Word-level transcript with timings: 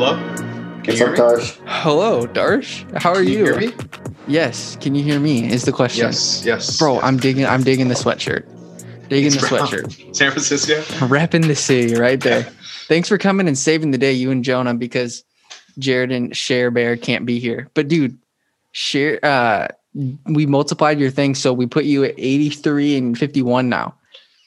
Hello? 0.00 0.16
Can 0.16 0.80
What's 0.86 0.98
you 0.98 1.06
up, 1.06 1.14
hear 1.14 1.26
me? 1.36 1.42
Darsh? 1.42 1.60
Hello, 1.66 2.26
Darsh. 2.26 3.02
How 3.02 3.10
are 3.10 3.16
Can 3.16 3.24
you 3.28 3.38
you? 3.40 3.44
hear 3.44 3.58
me? 3.60 3.72
Yes. 4.26 4.76
Can 4.76 4.94
you 4.94 5.04
hear 5.04 5.20
me? 5.20 5.52
Is 5.52 5.66
the 5.66 5.72
question. 5.72 6.06
Yes, 6.06 6.42
yes. 6.42 6.78
Bro, 6.78 6.94
yes. 6.94 7.04
I'm 7.04 7.18
digging. 7.18 7.44
I'm 7.44 7.62
digging 7.62 7.88
the 7.88 7.94
sweatshirt. 7.94 8.46
Digging 9.10 9.32
the 9.32 9.46
Bro. 9.46 9.58
sweatshirt. 9.58 10.16
San 10.16 10.30
Francisco. 10.30 10.80
Repping 11.06 11.46
the 11.48 11.54
city 11.54 11.96
right 11.96 12.18
there. 12.18 12.44
Thanks 12.88 13.10
for 13.10 13.18
coming 13.18 13.46
and 13.46 13.58
saving 13.58 13.90
the 13.90 13.98
day, 13.98 14.10
you 14.14 14.30
and 14.30 14.42
Jonah, 14.42 14.72
because 14.72 15.22
Jared 15.78 16.12
and 16.12 16.34
Share 16.34 16.70
Bear 16.70 16.96
can't 16.96 17.26
be 17.26 17.38
here. 17.38 17.68
But 17.74 17.88
dude, 17.88 18.16
share. 18.72 19.22
Uh, 19.22 19.68
we 20.24 20.46
multiplied 20.46 20.98
your 20.98 21.10
thing, 21.10 21.34
so 21.34 21.52
we 21.52 21.66
put 21.66 21.84
you 21.84 22.04
at 22.04 22.14
83 22.16 22.96
and 22.96 23.18
51 23.18 23.68
now, 23.68 23.94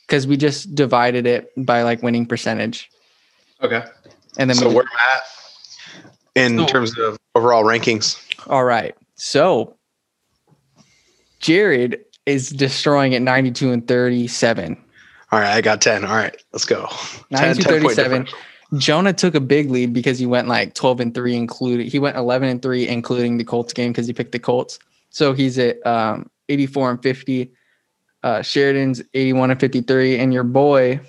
because 0.07 0.25
we 0.25 0.35
just 0.35 0.73
divided 0.73 1.27
it 1.27 1.51
by 1.55 1.83
like 1.83 2.01
winning 2.01 2.25
percentage, 2.25 2.89
Okay. 3.61 3.83
and 4.39 4.49
then 4.49 4.57
so 4.57 4.67
we 4.69 4.73
where 4.75 4.85
I'm 4.85 5.17
at 5.17 5.21
in 6.35 6.57
So- 6.57 6.65
terms 6.65 6.97
of 6.97 7.17
overall 7.35 7.63
rankings. 7.63 8.17
All 8.47 8.63
right. 8.63 8.95
So 9.15 9.75
Jared 11.39 11.99
is 12.25 12.49
destroying 12.49 13.13
at 13.15 13.21
92 13.21 13.71
and 13.71 13.87
37. 13.87 14.77
All 15.31 15.39
right, 15.39 15.51
I 15.55 15.61
got 15.61 15.81
10. 15.81 16.05
All 16.05 16.15
right, 16.15 16.35
let's 16.53 16.65
go. 16.65 16.87
10 17.31 17.57
92 17.57 17.63
10 17.63 17.81
point 17.81 17.95
37. 17.95 18.27
Jonah 18.77 19.13
took 19.13 19.35
a 19.35 19.39
big 19.39 19.69
lead 19.69 19.93
because 19.93 20.17
he 20.17 20.25
went 20.25 20.47
like 20.47 20.73
12 20.73 20.99
and 20.99 21.13
3 21.13 21.35
included 21.35 21.87
he 21.87 21.99
went 21.99 22.17
11 22.17 22.49
and 22.49 22.61
3 22.61 22.87
including 22.87 23.37
the 23.37 23.43
Colts 23.43 23.73
game 23.73 23.91
because 23.91 24.07
he 24.07 24.13
picked 24.13 24.31
the 24.31 24.39
Colts. 24.39 24.79
So 25.09 25.33
he's 25.33 25.59
at 25.59 25.85
um 25.85 26.29
84 26.49 26.91
and 26.91 27.03
50. 27.03 27.51
Uh 28.23 28.41
Sheridan's 28.41 29.01
81 29.13 29.51
and 29.51 29.59
53 29.59 30.17
and 30.17 30.33
your 30.33 30.43
boy 30.43 30.99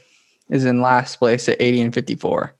is 0.50 0.64
in 0.66 0.82
last 0.82 1.16
place 1.16 1.48
at 1.48 1.56
80 1.60 1.80
and 1.80 1.94
54. 1.94 2.54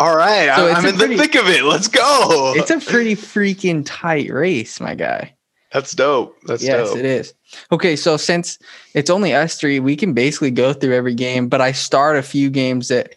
All 0.00 0.16
right, 0.16 0.46
So 0.56 0.68
I'm 0.72 0.84
in 0.86 0.96
pretty- 0.96 1.16
the 1.16 1.22
thick 1.22 1.34
of 1.36 1.46
it. 1.48 1.62
Let's 1.62 1.86
go. 1.88 2.54
It's 2.56 2.70
a 2.70 2.78
pretty 2.80 3.14
freaking 3.14 3.82
tight 3.84 4.30
race, 4.30 4.80
my 4.80 4.94
guy. 4.94 5.34
That's 5.72 5.92
dope. 5.94 6.36
That's 6.46 6.64
yes, 6.64 6.88
dope. 6.88 6.98
it 6.98 7.04
is. 7.04 7.34
Okay, 7.70 7.94
so 7.94 8.16
since 8.16 8.58
it's 8.94 9.10
only 9.10 9.34
us 9.34 9.56
three, 9.56 9.78
we 9.78 9.94
can 9.94 10.14
basically 10.14 10.50
go 10.50 10.72
through 10.72 10.94
every 10.96 11.14
game, 11.14 11.48
but 11.48 11.60
I 11.60 11.72
start 11.72 12.16
a 12.16 12.22
few 12.22 12.50
games 12.50 12.88
that 12.88 13.14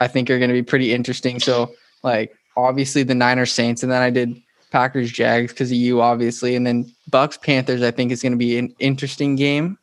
I 0.00 0.06
think 0.08 0.30
are 0.30 0.38
going 0.38 0.48
to 0.48 0.54
be 0.54 0.62
pretty 0.62 0.94
interesting. 0.94 1.40
So, 1.40 1.72
like, 2.02 2.32
obviously 2.56 3.02
the 3.02 3.14
Niners 3.14 3.52
Saints, 3.52 3.82
and 3.82 3.92
then 3.92 4.00
I 4.00 4.08
did 4.08 4.34
Packers 4.70 5.10
Jags 5.12 5.52
because 5.52 5.70
of 5.70 5.76
you, 5.76 6.00
obviously, 6.00 6.54
and 6.56 6.66
then 6.66 6.90
Bucks 7.10 7.36
Panthers. 7.36 7.82
I 7.82 7.90
think 7.90 8.12
is 8.12 8.22
going 8.22 8.32
to 8.32 8.38
be 8.38 8.56
an 8.56 8.74
interesting 8.78 9.36
game 9.36 9.76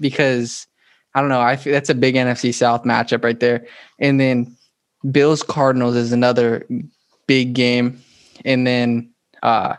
because 0.00 0.66
I 1.14 1.20
don't 1.20 1.28
know. 1.30 1.40
I 1.40 1.56
feel 1.56 1.72
that's 1.72 1.88
a 1.90 1.94
big 1.94 2.14
NFC 2.14 2.52
South 2.52 2.84
matchup 2.84 3.24
right 3.24 3.38
there, 3.40 3.66
and 3.98 4.18
then 4.20 4.56
Bills 5.10 5.42
Cardinals 5.42 5.96
is 5.96 6.12
another 6.12 6.66
big 7.26 7.54
game, 7.54 8.02
and 8.44 8.66
then 8.66 9.10
uh 9.42 9.76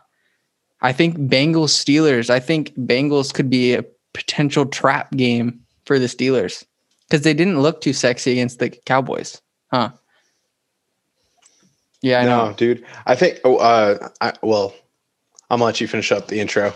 I 0.82 0.92
think 0.92 1.18
Bengals 1.18 1.72
Steelers. 1.72 2.30
I 2.30 2.40
think 2.40 2.76
Bengals 2.76 3.34
could 3.34 3.50
be 3.50 3.74
a 3.74 3.86
potential 4.14 4.66
trap 4.66 5.12
game 5.12 5.62
for 5.86 5.98
the 5.98 6.08
Steelers 6.08 6.66
because 7.08 7.24
they 7.24 7.34
didn't 7.34 7.62
look 7.62 7.82
too 7.82 7.94
sexy 7.94 8.34
against 8.34 8.60
the 8.60 8.70
Cowboys, 8.70 9.42
huh? 9.72 9.92
Yeah, 12.02 12.20
I 12.20 12.26
no, 12.26 12.50
know. 12.50 12.54
dude. 12.54 12.86
I 13.06 13.16
think. 13.16 13.40
Oh, 13.46 13.58
uh, 13.58 14.10
I, 14.20 14.34
well, 14.42 14.76
I'm 15.50 15.60
gonna 15.60 15.66
let 15.66 15.80
you 15.80 15.88
finish 15.88 16.12
up 16.12 16.28
the 16.28 16.40
intro. 16.40 16.74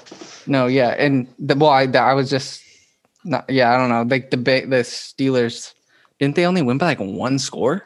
No, 0.48 0.68
yeah, 0.68 0.96
and 0.98 1.28
the 1.38 1.56
well, 1.56 1.70
I, 1.70 1.84
I 1.84 2.14
was 2.14 2.30
just 2.30 2.64
not. 3.26 3.50
Yeah, 3.50 3.74
I 3.74 3.78
don't 3.78 3.90
know. 3.90 4.04
Like 4.04 4.32
the 4.32 4.38
the 4.38 4.84
Steelers, 4.84 5.74
didn't 6.20 6.36
they 6.36 6.46
only 6.46 6.62
win 6.62 6.78
by 6.78 6.86
like 6.86 7.00
one 7.00 7.40
score? 7.40 7.84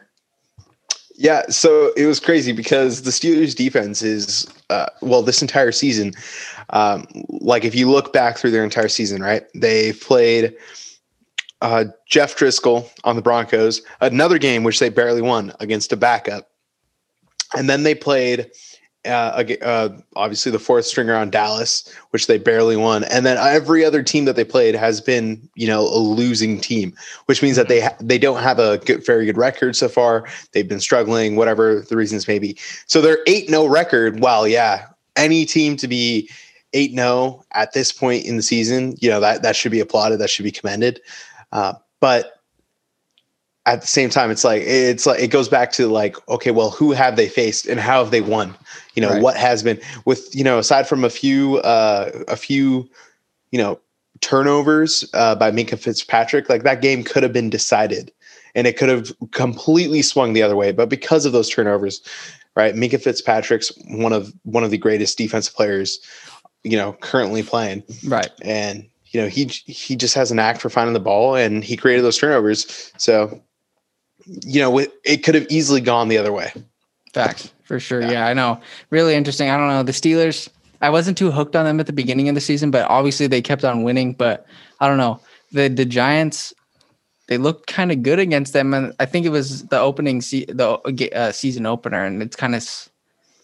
Yeah, 1.22 1.42
so 1.50 1.92
it 1.96 2.06
was 2.06 2.18
crazy 2.18 2.50
because 2.50 3.02
the 3.02 3.12
Steelers' 3.12 3.54
defense 3.54 4.02
is, 4.02 4.44
uh, 4.70 4.86
well, 5.02 5.22
this 5.22 5.40
entire 5.40 5.70
season, 5.70 6.14
um, 6.70 7.06
like 7.28 7.64
if 7.64 7.76
you 7.76 7.88
look 7.88 8.12
back 8.12 8.36
through 8.36 8.50
their 8.50 8.64
entire 8.64 8.88
season, 8.88 9.22
right? 9.22 9.44
They 9.54 9.92
played 9.92 10.56
uh, 11.60 11.84
Jeff 12.08 12.36
Driskel 12.36 12.90
on 13.04 13.14
the 13.14 13.22
Broncos, 13.22 13.82
another 14.00 14.36
game 14.36 14.64
which 14.64 14.80
they 14.80 14.88
barely 14.88 15.22
won 15.22 15.52
against 15.60 15.92
a 15.92 15.96
backup, 15.96 16.50
and 17.56 17.70
then 17.70 17.84
they 17.84 17.94
played. 17.94 18.50
Uh, 19.04 19.44
uh, 19.62 19.88
obviously, 20.14 20.52
the 20.52 20.60
fourth 20.60 20.84
stringer 20.84 21.16
on 21.16 21.28
Dallas, 21.28 21.92
which 22.10 22.28
they 22.28 22.38
barely 22.38 22.76
won, 22.76 23.02
and 23.04 23.26
then 23.26 23.36
every 23.36 23.84
other 23.84 24.00
team 24.00 24.26
that 24.26 24.36
they 24.36 24.44
played 24.44 24.76
has 24.76 25.00
been, 25.00 25.48
you 25.56 25.66
know, 25.66 25.80
a 25.80 25.98
losing 25.98 26.60
team, 26.60 26.94
which 27.26 27.42
means 27.42 27.56
that 27.56 27.66
they 27.66 27.80
ha- 27.80 27.96
they 28.00 28.16
don't 28.16 28.42
have 28.42 28.60
a 28.60 28.78
good, 28.78 29.04
very 29.04 29.26
good 29.26 29.36
record 29.36 29.74
so 29.74 29.88
far. 29.88 30.28
They've 30.52 30.68
been 30.68 30.78
struggling, 30.78 31.34
whatever 31.34 31.80
the 31.80 31.96
reasons 31.96 32.28
may 32.28 32.38
be. 32.38 32.56
So 32.86 33.00
their 33.00 33.18
8 33.26 33.50
no 33.50 33.66
record, 33.66 34.20
well, 34.20 34.46
yeah, 34.46 34.86
any 35.16 35.46
team 35.46 35.76
to 35.78 35.88
be 35.88 36.30
8 36.72 36.94
no 36.94 37.42
at 37.52 37.72
this 37.72 37.90
point 37.90 38.24
in 38.24 38.36
the 38.36 38.42
season, 38.42 38.94
you 39.00 39.10
know, 39.10 39.18
that, 39.18 39.42
that 39.42 39.56
should 39.56 39.72
be 39.72 39.80
applauded. 39.80 40.20
That 40.20 40.30
should 40.30 40.44
be 40.44 40.52
commended. 40.52 41.00
Uh, 41.50 41.74
but 42.00 42.41
at 43.66 43.80
the 43.80 43.86
same 43.86 44.10
time, 44.10 44.30
it's 44.30 44.44
like, 44.44 44.62
it's 44.64 45.06
like, 45.06 45.20
it 45.20 45.28
goes 45.28 45.48
back 45.48 45.70
to 45.72 45.86
like, 45.86 46.16
okay, 46.28 46.50
well, 46.50 46.70
who 46.70 46.92
have 46.92 47.16
they 47.16 47.28
faced 47.28 47.66
and 47.66 47.78
how 47.78 48.02
have 48.02 48.10
they 48.10 48.20
won? 48.20 48.54
You 48.94 49.02
know, 49.02 49.10
Right. 49.10 49.22
what 49.22 49.36
has 49.36 49.62
been 49.62 49.80
with, 50.04 50.34
you 50.34 50.42
know, 50.42 50.58
aside 50.58 50.88
from 50.88 51.04
a 51.04 51.10
few, 51.10 51.58
uh, 51.58 52.10
a 52.28 52.36
few, 52.36 52.88
you 53.52 53.58
know, 53.58 53.78
turnovers 54.20 55.08
uh, 55.14 55.34
by 55.34 55.50
Minkah 55.50 55.78
Fitzpatrick, 55.78 56.48
like 56.48 56.62
that 56.64 56.80
game 56.82 57.04
could 57.04 57.22
have 57.22 57.32
been 57.32 57.50
decided 57.50 58.12
and 58.54 58.66
it 58.66 58.76
could 58.76 58.88
have 58.88 59.12
completely 59.30 60.02
swung 60.02 60.32
the 60.32 60.42
other 60.42 60.56
way. 60.56 60.72
But 60.72 60.88
because 60.88 61.24
of 61.24 61.32
those 61.32 61.48
turnovers, 61.48 62.02
right, 62.56 62.74
Minkah 62.74 63.00
Fitzpatrick's 63.00 63.72
one 63.88 64.12
of 64.12 64.32
one 64.42 64.64
of 64.64 64.70
the 64.70 64.78
greatest 64.78 65.18
defensive 65.18 65.54
players, 65.54 65.98
you 66.64 66.76
know, 66.76 66.92
currently 66.94 67.42
playing, 67.42 67.82
Right. 68.06 68.30
and 68.42 68.86
you 69.06 69.20
know 69.20 69.28
he 69.28 69.44
he 69.46 69.96
just 69.96 70.14
has 70.14 70.30
an 70.30 70.38
act 70.38 70.60
for 70.60 70.70
finding 70.70 70.94
the 70.94 71.00
ball, 71.00 71.34
and 71.34 71.64
he 71.64 71.76
created 71.76 72.04
those 72.04 72.18
turnovers. 72.18 72.92
So, 72.98 73.40
you 74.26 74.60
know, 74.60 74.78
it, 74.78 75.24
could 75.24 75.34
have 75.34 75.46
easily 75.50 75.80
gone 75.80 76.08
the 76.08 76.18
other 76.18 76.32
way. 76.32 76.52
Facts 77.12 77.52
for 77.64 77.78
sure. 77.78 78.00
Yeah. 78.00 78.12
Yeah. 78.12 78.26
I 78.26 78.34
know. 78.34 78.60
Really 78.90 79.14
interesting. 79.14 79.50
I 79.50 79.56
don't 79.56 79.68
know. 79.68 79.82
The 79.82 79.92
Steelers, 79.92 80.48
I 80.80 80.90
wasn't 80.90 81.18
too 81.18 81.30
hooked 81.30 81.56
on 81.56 81.64
them 81.64 81.80
at 81.80 81.86
the 81.86 81.92
beginning 81.92 82.28
of 82.28 82.34
the 82.34 82.40
season, 82.40 82.70
but 82.70 82.88
obviously 82.88 83.26
they 83.26 83.42
kept 83.42 83.64
on 83.64 83.82
winning. 83.82 84.12
But 84.12 84.46
I 84.80 84.88
don't 84.88 84.98
know. 84.98 85.20
The 85.52 85.68
the 85.68 85.84
Giants, 85.84 86.54
they 87.28 87.38
looked 87.38 87.66
kind 87.66 87.92
of 87.92 88.02
good 88.02 88.18
against 88.18 88.52
them, 88.52 88.72
and 88.74 88.92
I 88.98 89.06
think 89.06 89.26
it 89.26 89.30
was 89.30 89.64
the 89.66 89.78
opening 89.78 90.20
se- 90.20 90.46
the 90.46 91.10
uh, 91.14 91.32
season 91.32 91.66
opener, 91.66 92.04
and 92.04 92.22
it's 92.22 92.36
kind 92.36 92.54
of 92.54 92.62
s- 92.62 92.88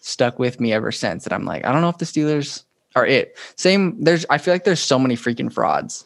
stuck 0.01 0.39
with 0.39 0.59
me 0.59 0.73
ever 0.73 0.91
since. 0.91 1.23
That 1.23 1.33
I'm 1.33 1.45
like, 1.45 1.65
I 1.65 1.71
don't 1.71 1.81
know 1.81 1.89
if 1.89 1.99
the 1.99 2.05
Steelers 2.05 2.63
are 2.95 3.05
it. 3.05 3.37
Same. 3.55 4.03
There's. 4.03 4.25
I 4.29 4.39
feel 4.39 4.53
like 4.53 4.63
there's 4.63 4.79
so 4.79 4.97
many 4.97 5.15
freaking 5.15 5.53
frauds. 5.53 6.05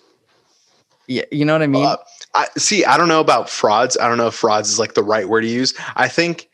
Yeah, 1.07 1.23
you 1.31 1.45
know 1.45 1.53
what 1.53 1.61
I 1.61 1.67
mean. 1.67 1.85
Uh, 1.85 1.97
I 2.35 2.47
see. 2.57 2.83
I 2.85 2.97
don't 2.97 3.07
know 3.07 3.19
about 3.21 3.49
frauds. 3.49 3.97
I 3.97 4.07
don't 4.07 4.17
know 4.17 4.27
if 4.27 4.35
frauds 4.35 4.69
is 4.69 4.79
like 4.79 4.93
the 4.95 5.03
right 5.03 5.27
word 5.27 5.41
to 5.41 5.47
use. 5.47 5.73
I 5.95 6.07
think 6.07 6.49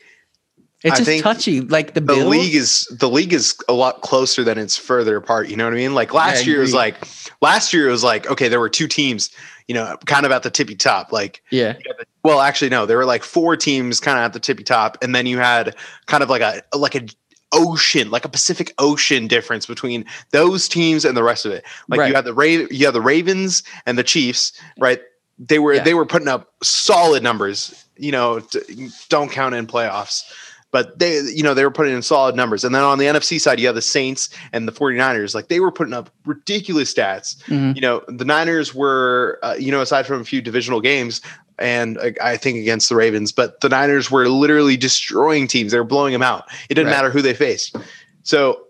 it's 0.83 0.93
I 0.93 0.97
just 0.97 1.05
think 1.05 1.23
touchy. 1.23 1.61
Like 1.61 1.93
the, 1.93 2.01
the 2.01 2.07
Bills, 2.07 2.27
league 2.29 2.55
is 2.55 2.85
the 2.99 3.09
league 3.09 3.33
is 3.33 3.55
a 3.67 3.73
lot 3.73 4.01
closer 4.01 4.43
than 4.43 4.57
it's 4.57 4.77
further 4.77 5.17
apart. 5.17 5.49
You 5.49 5.55
know 5.57 5.65
what 5.65 5.73
I 5.73 5.77
mean? 5.77 5.93
Like 5.93 6.13
last 6.13 6.45
Yeah, 6.45 6.51
year 6.53 6.61
was 6.61 6.73
like 6.73 6.95
last 7.41 7.73
year 7.73 7.87
it 7.87 7.91
was 7.91 8.03
like 8.03 8.29
okay, 8.29 8.47
there 8.47 8.59
were 8.59 8.69
two 8.69 8.87
teams, 8.87 9.29
you 9.67 9.75
know, 9.75 9.97
kind 10.05 10.25
of 10.25 10.31
at 10.31 10.43
the 10.43 10.49
tippy 10.49 10.75
top. 10.75 11.11
Like 11.11 11.41
Yeah. 11.51 11.75
well, 12.23 12.39
actually 12.41 12.69
no, 12.69 12.85
there 12.85 12.97
were 12.97 13.05
like 13.05 13.23
four 13.23 13.55
teams 13.57 13.99
kind 13.99 14.17
of 14.17 14.23
at 14.23 14.33
the 14.33 14.39
tippy 14.39 14.63
top, 14.63 14.97
and 15.01 15.13
then 15.15 15.25
you 15.25 15.37
had 15.37 15.75
kind 16.07 16.23
of 16.23 16.29
like 16.29 16.41
a 16.41 16.61
like 16.77 16.95
a 16.95 17.07
ocean, 17.51 18.11
like 18.11 18.25
a 18.25 18.29
Pacific 18.29 18.73
Ocean 18.77 19.27
difference 19.27 19.65
between 19.65 20.05
those 20.31 20.69
teams 20.69 21.03
and 21.03 21.17
the 21.17 21.23
rest 21.23 21.45
of 21.45 21.51
it. 21.51 21.63
Like 21.89 21.99
Right. 21.99 22.09
you 22.09 22.15
had 22.15 22.25
the 22.25 22.33
Ra- 22.33 22.67
you 22.69 22.85
had 22.85 22.93
the 22.93 23.01
Ravens 23.01 23.63
and 23.85 23.97
the 23.97 24.03
Chiefs, 24.03 24.53
right? 24.77 25.01
They 25.39 25.57
were 25.59 25.73
Yeah. 25.75 25.83
they 25.83 25.93
were 25.93 26.05
putting 26.05 26.27
up 26.27 26.49
solid 26.61 27.23
numbers. 27.23 27.85
You 27.97 28.11
know, 28.11 28.39
d- 28.39 28.89
don't 29.09 29.31
count 29.31 29.55
in 29.55 29.67
playoffs. 29.67 30.23
But 30.71 30.99
they, 30.99 31.19
you 31.21 31.41
know, 31.41 31.55
they 31.55 31.63
were 31.63 31.71
putting 31.71 31.95
in 31.95 32.03
solid 32.03 32.35
numbers. 32.35 32.63
And 32.63 32.75
then 32.75 32.83
on 32.83 32.99
the 32.99 33.05
NFC 33.05 33.39
side, 33.41 33.59
you 33.59 33.65
have 33.65 33.73
the 33.75 33.81
Saints 33.81 34.29
and 34.53 34.67
the 34.67 34.71
49ers. 34.71 35.33
Like 35.33 35.47
they 35.47 35.59
were 35.59 35.71
putting 35.71 35.95
up 35.95 36.11
ridiculous 36.27 36.93
stats. 36.93 37.37
Mhm. 37.45 37.73
You 37.75 37.81
know, 37.81 38.03
the 38.07 38.23
Niners 38.23 38.75
were, 38.75 39.39
uh, 39.41 39.55
you 39.57 39.71
know, 39.71 39.81
aside 39.81 40.05
from 40.05 40.21
a 40.21 40.23
few 40.23 40.41
divisional 40.43 40.79
games, 40.79 41.21
and 41.57 41.97
uh, 41.97 42.11
I 42.23 42.37
think 42.37 42.59
against 42.59 42.87
the 42.87 42.95
Ravens, 42.95 43.31
but 43.31 43.59
the 43.61 43.69
Niners 43.69 44.11
were 44.11 44.29
literally 44.29 44.77
destroying 44.77 45.47
teams. 45.47 45.71
They 45.71 45.79
were 45.79 45.83
blowing 45.83 46.13
them 46.13 46.21
out. 46.21 46.43
It 46.69 46.75
didn't 46.75 46.91
Right. 46.91 46.97
matter 46.97 47.09
who 47.09 47.23
they 47.23 47.33
faced. 47.33 47.75
So, 48.21 48.61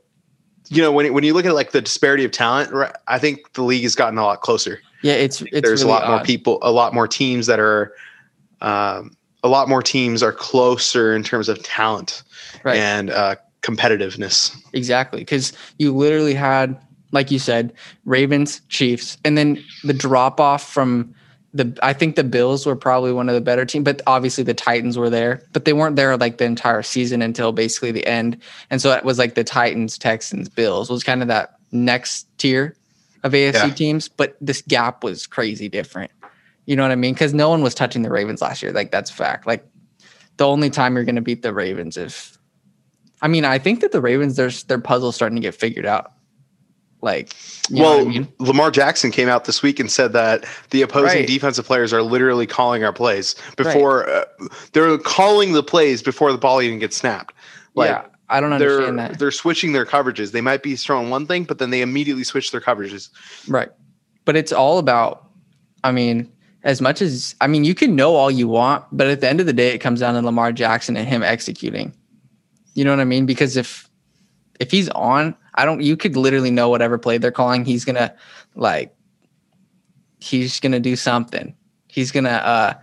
you 0.69 0.81
know, 0.81 0.93
when 0.93 1.11
when 1.13 1.25
you 1.25 1.33
look 1.33 1.45
at 1.45 1.53
like 1.53 1.71
the 1.71 1.81
disparity 1.81 2.23
of 2.23 2.31
talent, 2.31 2.71
right, 2.71 2.93
I 3.09 3.19
think 3.19 3.51
the 3.53 3.63
league 3.63 3.83
has 3.83 3.95
gotten 3.95 4.17
a 4.17 4.23
lot 4.23 4.39
closer. 4.39 4.79
Yeah. 5.01 5.13
It's 5.13 5.41
it's 5.41 5.61
There's 5.61 5.83
really 5.83 5.95
a 5.95 5.99
lot 5.99 6.07
more 6.09 6.23
people, 6.23 6.59
a 6.61 6.71
lot 6.71 6.93
more 6.93 7.07
teams 7.07 7.47
that 7.47 7.59
are, 7.59 7.93
um, 8.61 9.15
a 9.43 9.47
lot 9.47 9.69
more 9.69 9.81
teams 9.81 10.21
are 10.21 10.33
closer 10.33 11.15
in 11.15 11.23
terms 11.23 11.47
of 11.47 11.63
talent 11.63 12.23
Right. 12.63 12.77
and 12.77 13.09
uh, 13.09 13.35
competitiveness. 13.61 14.55
Exactly. 14.73 15.19
Because 15.21 15.53
you 15.77 15.95
literally 15.95 16.33
had, 16.33 16.77
like 17.11 17.31
you 17.31 17.39
said, 17.39 17.73
Ravens, 18.05 18.61
Chiefs, 18.69 19.17
and 19.23 19.37
then 19.37 19.63
the 19.83 19.93
drop 19.93 20.39
off 20.39 20.69
from 20.69 21.13
the 21.53 21.75
I 21.81 21.93
think 21.93 22.15
the 22.15 22.23
Bills 22.23 22.65
were 22.65 22.75
probably 22.75 23.11
one 23.11 23.27
of 23.27 23.33
the 23.35 23.41
better 23.41 23.65
teams, 23.65 23.83
but 23.83 24.01
obviously 24.05 24.43
the 24.43 24.53
Titans 24.53 24.97
were 24.97 25.09
there, 25.09 25.41
but 25.51 25.65
they 25.65 25.73
weren't 25.73 25.95
there 25.95 26.15
like 26.17 26.37
the 26.37 26.45
entire 26.45 26.83
season 26.83 27.21
until 27.23 27.51
basically 27.51 27.91
the 27.91 28.05
end. 28.05 28.37
And 28.69 28.81
so 28.81 28.91
it 28.91 29.03
was 29.03 29.17
like 29.17 29.33
the 29.33 29.43
Titans, 29.43 29.97
Texans, 29.97 30.47
Bills 30.47 30.89
was 30.91 31.03
kind 31.03 31.21
of 31.23 31.27
that 31.29 31.55
next 31.71 32.27
tier 32.37 32.75
of 33.23 33.33
AFC 33.33 33.53
yeah. 33.53 33.69
teams, 33.73 34.07
but 34.07 34.35
this 34.41 34.61
gap 34.61 35.03
was 35.03 35.27
crazy 35.27 35.69
different. 35.69 36.11
You 36.65 36.75
know 36.75 36.83
what 36.83 36.91
I 36.91 36.95
mean? 36.95 37.13
Because 37.13 37.33
no 37.33 37.49
one 37.49 37.61
was 37.61 37.73
touching 37.73 38.03
the 38.03 38.11
Ravens 38.11 38.41
last 38.41 38.61
year. 38.61 38.71
Like 38.71 38.91
that's 38.91 39.09
fact. 39.09 39.47
Like 39.47 39.65
the 40.37 40.47
only 40.47 40.69
time 40.69 40.95
you're 40.95 41.05
going 41.05 41.15
to 41.15 41.21
beat 41.21 41.41
the 41.41 41.53
Ravens 41.53 41.97
if, 41.97 42.37
I 43.21 43.27
mean, 43.27 43.43
I 43.43 43.57
think 43.57 43.81
that 43.81 43.91
the 43.91 44.01
Ravens 44.01 44.35
there's 44.35 44.63
their 44.63 44.79
puzzle 44.79 45.11
starting 45.11 45.35
to 45.35 45.41
get 45.41 45.55
figured 45.55 45.85
out. 45.85 46.13
Like, 47.01 47.33
well, 47.71 48.01
I 48.01 48.03
mean? 48.03 48.27
Lamar 48.39 48.71
Jackson 48.71 49.09
came 49.09 49.29
out 49.29 49.45
this 49.45 49.63
week 49.63 49.79
and 49.79 49.89
said 49.89 50.11
that 50.13 50.45
the 50.71 50.81
opposing 50.81 51.19
right. 51.19 51.27
defensive 51.27 51.65
players 51.65 51.93
are 51.93 52.03
literally 52.03 52.45
calling 52.45 52.83
our 52.83 52.91
plays 52.91 53.35
before 53.55 54.01
right. 54.01 54.25
uh, 54.41 54.47
they're 54.73 54.97
calling 54.97 55.53
the 55.53 55.63
plays 55.63 56.03
before 56.03 56.31
the 56.33 56.37
ball 56.37 56.61
even 56.61 56.77
gets 56.77 56.97
snapped. 56.97 57.33
Like, 57.73 57.89
yeah, 57.89 58.05
I 58.29 58.39
don't 58.39 58.53
understand 58.53 58.99
they're, 58.99 59.07
that. 59.09 59.19
They're 59.19 59.31
switching 59.31 59.73
their 59.73 59.85
coverages. 59.85 60.31
They 60.31 60.41
might 60.41 60.63
be 60.63 60.75
throwing 60.75 61.09
one 61.09 61.25
thing, 61.25 61.43
but 61.43 61.57
then 61.57 61.69
they 61.69 61.81
immediately 61.81 62.23
switch 62.23 62.51
their 62.51 62.61
coverages. 62.61 63.09
Right. 63.47 63.69
But 64.25 64.35
it's 64.35 64.51
all 64.51 64.77
about, 64.77 65.27
I 65.83 65.91
mean, 65.91 66.31
as 66.63 66.81
much 66.81 67.01
as, 67.01 67.35
I 67.41 67.47
mean, 67.47 67.63
you 67.63 67.73
can 67.73 67.95
know 67.95 68.15
all 68.15 68.29
you 68.29 68.47
want, 68.47 68.85
but 68.91 69.07
at 69.07 69.21
the 69.21 69.29
end 69.29 69.39
of 69.39 69.45
the 69.45 69.53
day, 69.53 69.69
it 69.69 69.79
comes 69.79 70.01
down 70.01 70.13
to 70.13 70.21
Lamar 70.21 70.51
Jackson 70.51 70.95
and 70.95 71.07
him 71.07 71.23
executing. 71.23 71.95
You 72.75 72.85
know 72.85 72.91
what 72.91 72.99
I 72.99 73.05
mean? 73.05 73.25
Because 73.25 73.57
if, 73.57 73.89
if 74.59 74.71
he's 74.71 74.89
on, 74.89 75.35
I 75.55 75.65
don't. 75.65 75.81
You 75.81 75.97
could 75.97 76.15
literally 76.15 76.51
know 76.51 76.69
whatever 76.69 76.97
play 76.97 77.17
they're 77.17 77.31
calling. 77.31 77.65
He's 77.65 77.83
gonna 77.83 78.13
like. 78.55 78.95
He's 80.19 80.59
gonna 80.59 80.79
do 80.79 80.95
something. 80.95 81.55
He's 81.87 82.11
gonna. 82.11 82.29
uh 82.29 82.73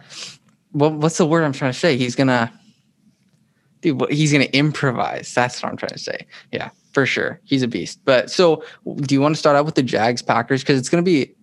what, 0.73 0.93
What's 0.95 1.17
the 1.17 1.27
word 1.27 1.45
I'm 1.45 1.53
trying 1.53 1.73
to 1.73 1.79
say? 1.79 1.97
He's 1.97 2.15
gonna. 2.15 2.53
Dude, 3.83 4.11
he's 4.11 4.33
gonna 4.33 4.45
improvise. 4.47 5.33
That's 5.35 5.63
what 5.63 5.71
I'm 5.71 5.77
trying 5.77 5.91
to 5.91 5.99
say. 5.99 6.27
Yeah, 6.53 6.71
for 6.93 7.07
sure. 7.07 7.41
He's 7.45 7.63
a 7.63 7.69
beast. 7.69 8.01
But 8.05 8.31
so, 8.31 8.65
do 8.97 9.15
you 9.15 9.21
want 9.21 9.35
to 9.35 9.39
start 9.39 9.57
out 9.57 9.65
with 9.65 9.75
the 9.75 9.83
Jags 9.83 10.23
Packers 10.23 10.63
because 10.63 10.79
it's 10.79 10.89
gonna 10.89 11.03
be 11.03 11.35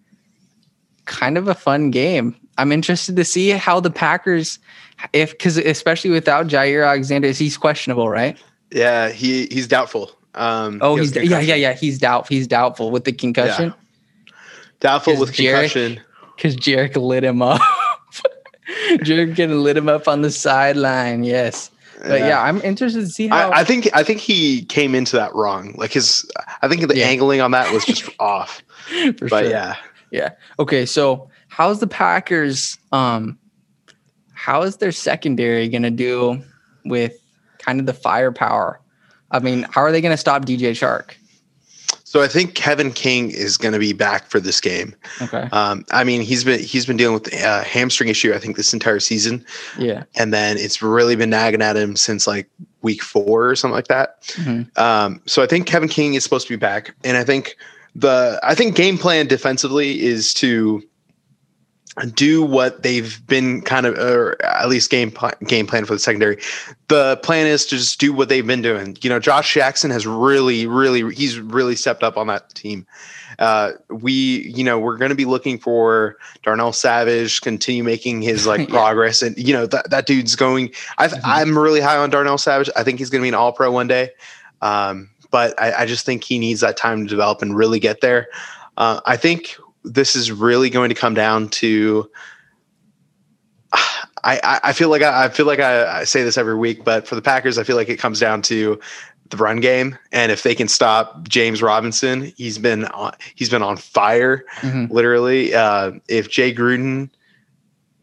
kind 1.06 1.38
of 1.38 1.48
a 1.48 1.56
fun 1.56 1.92
game. 1.92 2.36
I'm 2.58 2.72
interested 2.72 3.16
to 3.16 3.26
see 3.26 3.50
how 3.50 3.80
the 3.80 3.92
Packers, 3.92 4.60
if 5.12 5.32
because 5.32 5.58
especially 5.58 6.12
without 6.12 6.48
Jaire 6.48 6.88
Alexander, 6.88 7.30
he's 7.32 7.58
questionable, 7.58 8.10
right? 8.10 8.38
Yeah, 8.72 9.10
he 9.10 9.48
he's 9.48 9.68
doubtful. 9.68 10.12
Um, 10.36 10.80
oh, 10.82 10.96
he 10.96 11.04
he's 11.04 11.16
yeah, 11.16 11.40
yeah, 11.40 11.56
yeah. 11.56 11.74
He's 11.74 12.00
doubt 12.00 12.28
he's 12.28 12.48
doubtful 12.48 12.92
with 12.92 13.06
the 13.06 13.12
concussion. 13.12 13.74
Yeah. 13.76 14.34
Doubtful 14.80 15.20
with 15.20 15.34
concussion 15.34 16.00
because 16.36 16.56
Jarek 16.56 16.96
lit 16.96 17.24
him 17.24 17.42
up. 17.42 17.62
Jarek 19.00 19.38
lit 19.38 19.78
him 19.78 19.90
up 19.90 20.08
on 20.08 20.22
the 20.22 20.32
sideline. 20.32 21.24
Yes. 21.24 21.72
But 22.04 22.20
yeah. 22.20 22.28
yeah, 22.28 22.42
I'm 22.42 22.62
interested 22.62 23.00
to 23.00 23.08
see 23.08 23.28
how. 23.28 23.50
I, 23.50 23.62
I, 23.62 23.64
think 23.64 23.90
I 23.94 24.04
think 24.04 24.20
he 24.20 24.66
came 24.66 24.94
into 24.94 25.16
that 25.16 25.34
wrong. 25.34 25.74
Like 25.78 25.94
his, 25.94 26.30
I 26.62 26.68
think 26.68 26.88
the 26.88 26.96
yeah. 26.96 27.06
angling 27.06 27.42
on 27.42 27.52
that 27.52 27.74
was 27.74 27.86
just 27.86 28.10
off. 28.20 28.62
For 28.90 29.28
but 29.30 29.44
sure. 29.44 29.50
yeah, 29.50 29.76
yeah. 30.12 30.30
Okay, 30.60 30.86
so 30.86 31.30
how's 31.48 31.80
the 31.80 31.88
Packers? 31.88 32.78
Um, 32.92 33.40
how 34.34 34.64
is 34.64 34.78
their 34.78 34.92
secondary 34.92 35.70
gonna 35.70 35.92
do 35.92 36.44
with 36.86 37.18
kind 37.60 37.80
of 37.80 37.86
the 37.86 37.94
firepower 37.94 38.82
I 39.34 39.40
mean, 39.40 39.64
how 39.72 39.82
are 39.82 39.92
they 39.92 40.00
going 40.00 40.14
to 40.14 40.18
stop 40.18 40.46
DJ 40.46 40.72
Chark? 40.72 41.16
So 42.14 42.22
I 42.22 42.28
think 42.28 42.54
Kevin 42.54 42.92
King 42.92 43.32
is 43.32 43.58
going 43.58 43.74
to 43.74 43.80
be 43.80 43.92
back 43.92 44.28
for 44.28 44.40
this 44.40 44.62
game. 44.62 44.94
Okay. 45.20 45.50
Um, 45.52 45.84
I 45.90 46.04
mean, 46.04 46.22
he's 46.22 46.44
been 46.44 46.60
he's 46.60 46.86
been 46.86 46.96
dealing 46.96 47.16
with 47.16 47.34
a 47.34 47.64
hamstring 47.64 48.08
issue. 48.08 48.36
I 48.36 48.38
think 48.38 48.56
this 48.56 48.72
entire 48.72 49.00
season. 49.00 49.44
Yeah. 49.80 50.04
And 50.14 50.32
then 50.32 50.60
it's 50.60 50.80
really 50.80 51.16
been 51.16 51.32
nagging 51.32 51.64
at 51.64 51.76
him 51.76 51.96
since 51.96 52.28
like 52.28 52.48
week 52.84 53.02
four 53.02 53.50
or 53.50 53.56
something 53.56 53.74
like 53.74 53.88
that. 53.88 54.22
Mm-hmm. 54.34 54.80
Um, 54.80 55.24
so 55.26 55.42
I 55.42 55.48
think 55.48 55.66
Kevin 55.66 55.90
King 55.90 56.14
is 56.14 56.24
supposed 56.24 56.46
to 56.46 56.54
be 56.54 56.58
back, 56.58 56.94
and 57.04 57.18
I 57.18 57.24
think 57.24 57.58
the 57.96 58.40
I 58.44 58.54
think 58.54 58.76
game 58.76 59.00
plan 59.00 59.26
defensively 59.26 60.00
is 60.00 60.36
to 60.36 60.88
do 62.14 62.44
what 62.44 62.82
they've 62.82 63.26
been 63.28 63.62
kind 63.62 63.86
of, 63.86 63.98
or 63.98 64.44
at 64.44 64.68
least 64.68 64.90
game 64.90 65.14
game 65.46 65.68
plan 65.68 65.86
for 65.86 65.94
the 65.94 66.00
secondary. 66.00 66.38
The 66.88 67.18
plan 67.18 67.46
is 67.46 67.66
to 67.68 67.78
just 67.78 68.00
do 68.00 68.14
what 68.14 68.30
they've 68.30 68.46
been 68.46 68.62
doing. 68.62 68.98
You 69.02 69.10
know, 69.10 69.20
Josh 69.20 69.54
Jackson 69.54 69.92
has 69.92 70.08
really, 70.08 70.66
really, 70.66 71.14
he's 71.14 71.40
really 71.40 71.76
stepped 71.76 72.04
up 72.04 72.18
on 72.18 72.28
that 72.28 72.54
team. 72.56 72.88
Uh, 73.40 73.74
we, 73.90 74.14
you 74.56 74.64
know, 74.64 74.80
we're 74.80 74.98
going 74.98 75.10
to 75.10 75.16
be 75.16 75.26
looking 75.26 75.58
for 75.58 76.18
Darnell 76.44 76.74
Savage 76.74 77.42
continue 77.42 77.84
making 77.84 78.22
his 78.22 78.46
like 78.48 78.62
yeah. 78.62 78.76
progress, 78.76 79.22
and 79.22 79.38
you 79.38 79.54
know 79.54 79.66
that 79.68 79.90
that 79.90 80.06
dude's 80.06 80.36
going. 80.36 80.72
i 80.98 81.08
mm-hmm. 81.08 81.58
really 81.58 81.82
high 81.82 81.98
on 81.98 82.10
Darnell 82.10 82.38
Savage. 82.38 82.70
I 82.76 82.84
think 82.84 83.00
he's 83.00 83.10
going 83.10 83.22
to 83.22 83.24
be 83.24 83.30
an 83.30 83.36
All 83.36 83.52
Pro 83.52 83.72
one 83.72 83.88
day, 83.88 84.10
um, 84.62 85.10
but 85.32 85.60
I, 85.62 85.82
I, 85.82 85.86
just 85.86 86.06
think 86.06 86.24
he 86.24 86.38
needs 86.38 86.62
that 86.62 86.78
time 86.78 87.04
to 87.04 87.10
develop 87.10 87.42
and 87.42 87.56
really 87.56 87.80
get 87.80 88.02
there. 88.02 88.28
Uh, 88.78 89.02
I 89.06 89.18
think 89.18 89.58
this 89.84 90.16
is 90.16 90.32
really 90.32 90.70
going 90.70 90.90
to 90.90 90.96
come 90.96 91.14
down 91.14 91.50
to 91.50 92.10
I, 94.26 94.60
I 94.64 94.74
feel 94.74 94.90
like 94.90 95.02
I, 95.02 95.26
I 95.26 95.30
feel 95.30 95.46
like 95.46 95.60
I, 95.60 96.00
I, 96.00 96.04
say 96.06 96.24
this 96.24 96.38
every 96.38 96.56
week, 96.56 96.86
but 96.86 97.06
for 97.06 97.16
the 97.16 97.22
Packers, 97.22 97.58
I 97.58 97.64
feel 97.64 97.76
like 97.76 97.90
it 97.90 97.98
comes 97.98 98.22
down 98.22 98.42
to 98.44 98.80
the 99.30 99.38
run 99.38 99.60
game, 99.60 99.98
and 100.14 100.32
if 100.32 100.44
they 100.44 100.56
can 100.56 100.70
stop 100.70 101.28
James 101.28 101.62
Robinson, 101.62 102.32
he's 102.38 102.58
been 102.58 102.86
on, 102.86 103.14
he's 103.36 103.50
been 103.50 103.64
on 103.64 103.76
fire, 103.76 104.46
mm-hmm. 104.58 104.94
literally. 104.94 105.54
Uh, 105.54 105.92
if 106.08 106.30
Jay 106.30 106.54
Gruden 106.54 107.10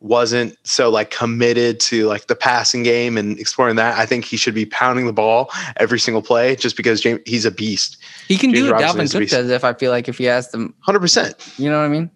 wasn't 0.01 0.57
so 0.65 0.89
like 0.89 1.11
committed 1.11 1.79
to 1.79 2.07
like 2.07 2.27
the 2.27 2.35
passing 2.35 2.83
game 2.83 3.17
and 3.17 3.39
exploring 3.39 3.77
that, 3.77 3.99
I 3.99 4.07
think 4.07 4.25
he 4.25 4.37
should 4.37 4.55
be 4.55 4.67
pounding 4.67 5.07
the 5.07 5.13
ball 5.13 5.51
every 5.77 6.01
single 6.01 6.23
play, 6.23 6.57
just 6.57 6.77
because 6.77 7.01
James 7.01 7.21
he's 7.27 7.45
a 7.45 7.51
beast. 7.51 7.99
He 8.27 8.37
can 8.37 8.51
James 8.53 8.67
do 8.67 8.73
what 8.73 8.83
Dalvin 8.83 9.13
Cook 9.13 9.29
does 9.29 9.51
if 9.51 9.65
I 9.65 9.75
feel 9.75 9.91
like 9.91 10.09
if 10.09 10.19
he 10.19 10.25
has 10.25 10.51
them, 10.51 10.75
hundred 10.81 11.01
percent. 11.01 11.37
You 11.59 11.71
know 11.71 11.79
what 11.79 11.85
I 11.85 11.89
mean? 11.89 12.11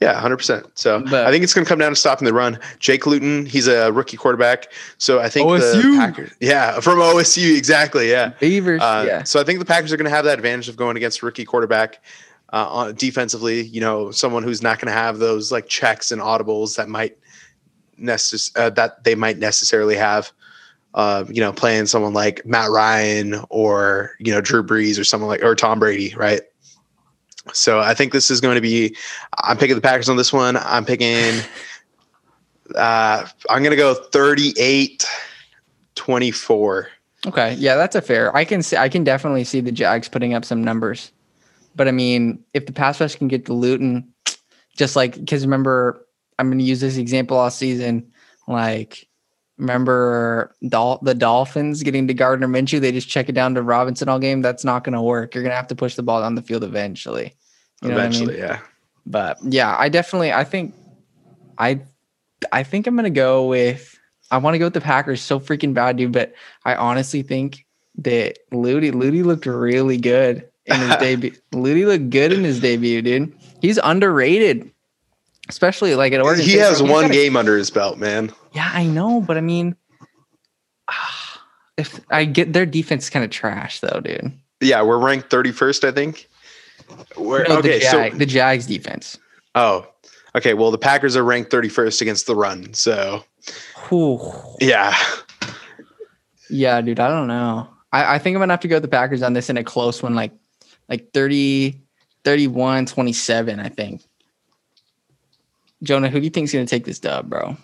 Yeah, 0.00 0.18
hundred 0.18 0.36
percent. 0.38 0.66
So 0.74 1.00
but, 1.00 1.26
I 1.26 1.30
think 1.30 1.44
it's 1.44 1.54
going 1.54 1.64
to 1.64 1.68
come 1.68 1.78
down 1.78 1.92
to 1.92 1.96
stopping 1.96 2.26
the 2.26 2.34
run. 2.34 2.58
Jake 2.80 3.06
Luton, 3.06 3.46
he's 3.46 3.68
a 3.68 3.92
rookie 3.92 4.16
quarterback, 4.16 4.70
so 4.98 5.20
I 5.20 5.28
think 5.28 5.48
OSU. 5.48 5.82
the 5.82 5.96
Packers, 5.96 6.32
yeah, 6.40 6.80
from 6.80 6.98
OSU, 6.98 7.56
exactly, 7.56 8.10
yeah, 8.10 8.32
Beavers, 8.40 8.82
uh, 8.82 9.04
yeah. 9.06 9.22
So 9.22 9.40
I 9.40 9.44
think 9.44 9.58
the 9.58 9.64
Packers 9.64 9.92
are 9.92 9.96
going 9.96 10.10
to 10.10 10.14
have 10.14 10.24
that 10.24 10.38
advantage 10.38 10.68
of 10.68 10.76
going 10.76 10.96
against 10.96 11.22
a 11.22 11.26
rookie 11.26 11.44
quarterback. 11.44 12.02
Uh, 12.54 12.68
on 12.68 12.94
defensively, 12.96 13.62
you 13.62 13.80
know, 13.80 14.10
someone 14.10 14.42
who's 14.42 14.60
not 14.60 14.78
going 14.78 14.86
to 14.86 14.92
have 14.92 15.16
those 15.16 15.50
like 15.50 15.68
checks 15.68 16.12
and 16.12 16.20
audibles 16.20 16.76
that 16.76 16.86
might 16.86 17.16
necess- 18.02 18.56
uh, 18.56 18.70
that 18.70 19.04
they 19.04 19.14
might 19.14 19.38
necessarily 19.38 19.96
have. 19.96 20.32
Uh, 20.94 21.24
you 21.30 21.40
know, 21.40 21.54
playing 21.54 21.86
someone 21.86 22.12
like 22.12 22.44
Matt 22.44 22.68
Ryan 22.70 23.42
or 23.48 24.10
you 24.18 24.30
know 24.30 24.42
Drew 24.42 24.62
Brees 24.62 25.00
or 25.00 25.04
someone 25.04 25.28
like 25.28 25.42
or 25.42 25.54
Tom 25.54 25.78
Brady, 25.78 26.14
right? 26.16 26.42
So 27.54 27.80
I 27.80 27.94
think 27.94 28.12
this 28.12 28.30
is 28.30 28.40
going 28.40 28.56
to 28.56 28.60
be. 28.60 28.94
I'm 29.38 29.56
picking 29.56 29.74
the 29.74 29.80
Packers 29.80 30.08
on 30.08 30.16
this 30.16 30.32
one. 30.32 30.56
I'm 30.56 30.84
picking. 30.84 31.40
Uh, 32.76 33.26
I'm 33.50 33.62
going 33.62 33.72
to 33.72 33.76
go 33.76 33.92
38 33.92 35.04
24. 35.94 36.88
Okay. 37.26 37.54
Yeah, 37.54 37.76
that's 37.76 37.94
a 37.94 38.00
fair. 38.00 38.34
I 38.34 38.44
can 38.44 38.62
see, 38.62 38.76
I 38.76 38.88
can 38.88 39.04
definitely 39.04 39.44
see 39.44 39.60
the 39.60 39.72
Jags 39.72 40.08
putting 40.08 40.34
up 40.34 40.44
some 40.44 40.64
numbers. 40.64 41.12
But 41.76 41.88
I 41.88 41.90
mean, 41.90 42.42
if 42.54 42.66
the 42.66 42.72
pass 42.72 43.00
rush 43.00 43.16
can 43.16 43.28
get 43.28 43.46
to 43.46 43.52
Luton, 43.52 44.12
just 44.76 44.96
like, 44.96 45.18
because 45.18 45.44
remember, 45.44 46.01
I'm 46.38 46.48
going 46.48 46.58
to 46.58 46.64
use 46.64 46.80
this 46.80 46.96
example 46.96 47.36
all 47.36 47.50
season. 47.50 48.12
Like, 48.46 49.08
remember 49.58 50.54
Dol- 50.68 50.98
the 51.02 51.14
Dolphins 51.14 51.82
getting 51.82 52.08
to 52.08 52.14
Gardner 52.14 52.48
Minshew? 52.48 52.80
They 52.80 52.92
just 52.92 53.08
check 53.08 53.28
it 53.28 53.32
down 53.32 53.54
to 53.54 53.62
Robinson 53.62 54.08
all 54.08 54.18
game. 54.18 54.42
That's 54.42 54.64
not 54.64 54.84
going 54.84 54.94
to 54.94 55.02
work. 55.02 55.34
You're 55.34 55.44
going 55.44 55.52
to 55.52 55.56
have 55.56 55.68
to 55.68 55.74
push 55.74 55.94
the 55.94 56.02
ball 56.02 56.20
down 56.20 56.34
the 56.34 56.42
field 56.42 56.64
eventually. 56.64 57.34
You 57.82 57.88
know 57.88 57.94
eventually, 57.94 58.34
I 58.34 58.40
mean? 58.40 58.48
yeah. 58.48 58.60
But 59.06 59.38
yeah, 59.42 59.76
I 59.78 59.88
definitely, 59.88 60.32
I 60.32 60.44
think, 60.44 60.74
I, 61.58 61.80
I 62.52 62.62
think 62.62 62.86
I'm 62.86 62.94
going 62.94 63.04
to 63.04 63.10
go 63.10 63.46
with. 63.46 63.98
I 64.30 64.38
want 64.38 64.54
to 64.54 64.58
go 64.58 64.66
with 64.66 64.74
the 64.74 64.80
Packers 64.80 65.20
so 65.20 65.38
freaking 65.38 65.74
bad, 65.74 65.96
dude. 65.96 66.12
But 66.12 66.32
I 66.64 66.74
honestly 66.74 67.22
think 67.22 67.66
that 67.98 68.38
Ludy, 68.50 68.90
Ludy 68.90 69.22
looked 69.22 69.46
really 69.46 69.98
good 69.98 70.48
in 70.66 70.76
his 70.76 70.96
debut. 71.00 71.34
Ludy 71.52 71.86
looked 71.86 72.10
good 72.10 72.32
in 72.32 72.42
his 72.42 72.60
debut, 72.60 73.02
dude. 73.02 73.36
He's 73.60 73.78
underrated 73.82 74.70
especially 75.52 75.94
like 75.94 76.14
at 76.14 76.20
Oregon. 76.22 76.44
He 76.44 76.52
State, 76.52 76.60
has 76.60 76.82
one 76.82 77.02
gotta, 77.02 77.12
game 77.12 77.36
under 77.36 77.56
his 77.56 77.70
belt, 77.70 77.98
man. 77.98 78.32
Yeah, 78.52 78.70
I 78.72 78.86
know, 78.86 79.20
but 79.20 79.36
I 79.36 79.42
mean, 79.42 79.76
if 81.76 82.00
I 82.10 82.24
get 82.24 82.52
their 82.52 82.66
defense 82.66 83.10
kind 83.10 83.24
of 83.24 83.30
trash 83.30 83.80
though, 83.80 84.00
dude. 84.00 84.32
Yeah, 84.60 84.82
we're 84.82 84.98
ranked 84.98 85.30
31st, 85.30 85.88
I 85.88 85.92
think. 85.92 86.28
We're, 87.16 87.44
no, 87.44 87.58
okay, 87.58 87.78
the 87.78 87.80
Jag, 87.80 88.12
so 88.12 88.18
the 88.18 88.26
Jags 88.26 88.66
defense. 88.66 89.18
Oh, 89.54 89.86
okay. 90.34 90.54
Well, 90.54 90.70
the 90.70 90.78
Packers 90.78 91.16
are 91.16 91.24
ranked 91.24 91.52
31st 91.52 92.00
against 92.00 92.26
the 92.26 92.34
run, 92.34 92.72
so 92.72 93.24
Ooh. 93.92 94.20
yeah, 94.58 94.96
yeah, 96.48 96.80
dude. 96.80 96.98
I 96.98 97.08
don't 97.08 97.28
know. 97.28 97.68
I, 97.92 98.14
I 98.14 98.18
think 98.18 98.36
I'm 98.36 98.40
gonna 98.40 98.52
have 98.54 98.60
to 98.60 98.68
go 98.68 98.76
with 98.76 98.82
the 98.82 98.88
Packers 98.88 99.22
on 99.22 99.34
this 99.34 99.50
in 99.50 99.58
a 99.58 99.64
close 99.64 100.02
one, 100.02 100.14
like 100.14 100.32
like 100.88 101.12
30, 101.12 101.78
31, 102.24 102.86
27, 102.86 103.60
I 103.60 103.68
think. 103.68 104.02
Jonah, 105.82 106.08
who 106.08 106.18
do 106.20 106.24
you 106.24 106.30
think's 106.30 106.52
going 106.52 106.64
to 106.64 106.70
take 106.70 106.84
this 106.84 106.98
dub, 106.98 107.28
bro? 107.28 107.56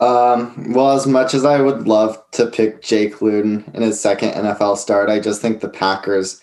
Um, 0.00 0.72
well, 0.72 0.96
as 0.96 1.06
much 1.06 1.32
as 1.32 1.44
I 1.44 1.60
would 1.60 1.86
love 1.86 2.22
to 2.32 2.46
pick 2.46 2.82
Jake 2.82 3.22
Luton 3.22 3.70
in 3.72 3.82
his 3.82 4.00
second 4.00 4.30
NFL 4.30 4.76
start, 4.76 5.08
I 5.08 5.20
just 5.20 5.40
think 5.40 5.60
the 5.60 5.68
Packers 5.68 6.40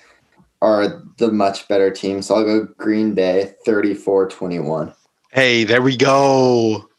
are 0.61 1.01
the 1.17 1.31
much 1.31 1.67
better 1.67 1.91
team. 1.91 2.21
So 2.21 2.35
I'll 2.35 2.43
go 2.43 2.67
Green 2.77 3.13
Bay 3.13 3.53
34 3.65 4.29
21. 4.29 4.93
Hey, 5.31 5.63
there 5.63 5.81
we 5.81 5.97
go. 5.97 6.89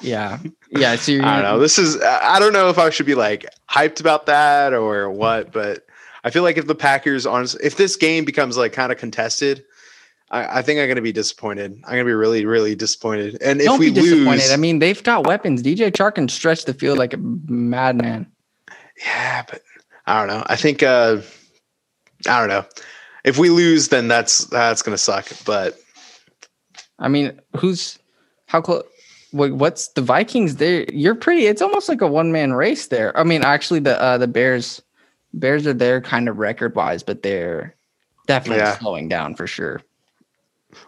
Yeah. 0.00 0.38
Yeah. 0.70 0.96
So 0.96 1.12
you're 1.12 1.24
I 1.24 1.36
don't 1.36 1.44
know. 1.44 1.58
This 1.58 1.78
is 1.78 2.00
I 2.02 2.38
don't 2.38 2.52
know 2.52 2.68
if 2.68 2.78
I 2.78 2.90
should 2.90 3.06
be 3.06 3.14
like 3.14 3.46
hyped 3.70 4.00
about 4.00 4.26
that 4.26 4.72
or 4.74 5.10
what, 5.10 5.52
but 5.52 5.86
I 6.24 6.30
feel 6.30 6.42
like 6.42 6.58
if 6.58 6.66
the 6.66 6.74
Packers 6.74 7.26
honest 7.26 7.56
if 7.62 7.76
this 7.76 7.96
game 7.96 8.24
becomes 8.24 8.56
like 8.56 8.72
kind 8.72 8.92
of 8.92 8.98
contested, 8.98 9.64
I, 10.30 10.58
I 10.58 10.62
think 10.62 10.80
I'm 10.80 10.88
gonna 10.88 11.00
be 11.02 11.12
disappointed. 11.12 11.72
I'm 11.84 11.92
gonna 11.92 12.04
be 12.04 12.12
really, 12.12 12.44
really 12.46 12.74
disappointed. 12.74 13.38
And 13.42 13.60
if 13.60 13.66
Don't 13.66 13.78
we 13.78 13.90
be 13.90 14.00
disappointed. 14.00 14.42
lose, 14.42 14.52
I 14.52 14.56
mean, 14.56 14.78
they've 14.80 15.02
got 15.02 15.26
weapons. 15.26 15.62
DJ 15.62 15.90
Chark 15.92 16.16
can 16.16 16.28
stretch 16.28 16.64
the 16.64 16.74
field 16.74 16.98
like 16.98 17.12
a 17.14 17.18
madman. 17.18 18.26
yeah, 19.04 19.44
but 19.48 19.62
I 20.06 20.18
don't 20.18 20.28
know. 20.28 20.42
I 20.46 20.56
think 20.56 20.82
uh 20.82 21.18
I 22.28 22.40
don't 22.40 22.48
know. 22.48 22.64
If 23.24 23.38
we 23.38 23.50
lose, 23.50 23.88
then 23.88 24.08
that's 24.08 24.46
that's 24.46 24.82
gonna 24.82 24.98
suck. 24.98 25.28
But 25.44 25.78
I 26.98 27.08
mean, 27.08 27.40
who's 27.56 27.98
how 28.46 28.60
close? 28.60 28.84
What's 29.32 29.88
the 29.88 30.00
Vikings? 30.00 30.56
There, 30.56 30.84
you're 30.92 31.14
pretty. 31.14 31.46
It's 31.46 31.60
almost 31.60 31.88
like 31.88 32.00
a 32.00 32.06
one 32.06 32.32
man 32.32 32.52
race 32.54 32.86
there. 32.86 33.16
I 33.18 33.22
mean, 33.24 33.44
actually, 33.44 33.80
the 33.80 34.00
uh, 34.00 34.16
the 34.18 34.28
Bears, 34.28 34.80
Bears 35.34 35.66
are 35.66 35.74
there 35.74 36.00
kind 36.00 36.28
of 36.28 36.38
record 36.38 36.74
wise, 36.74 37.02
but 37.02 37.22
they're 37.22 37.74
definitely 38.26 38.58
Yeah. 38.62 38.78
slowing 38.78 39.08
down 39.08 39.34
for 39.34 39.46
sure. 39.46 39.82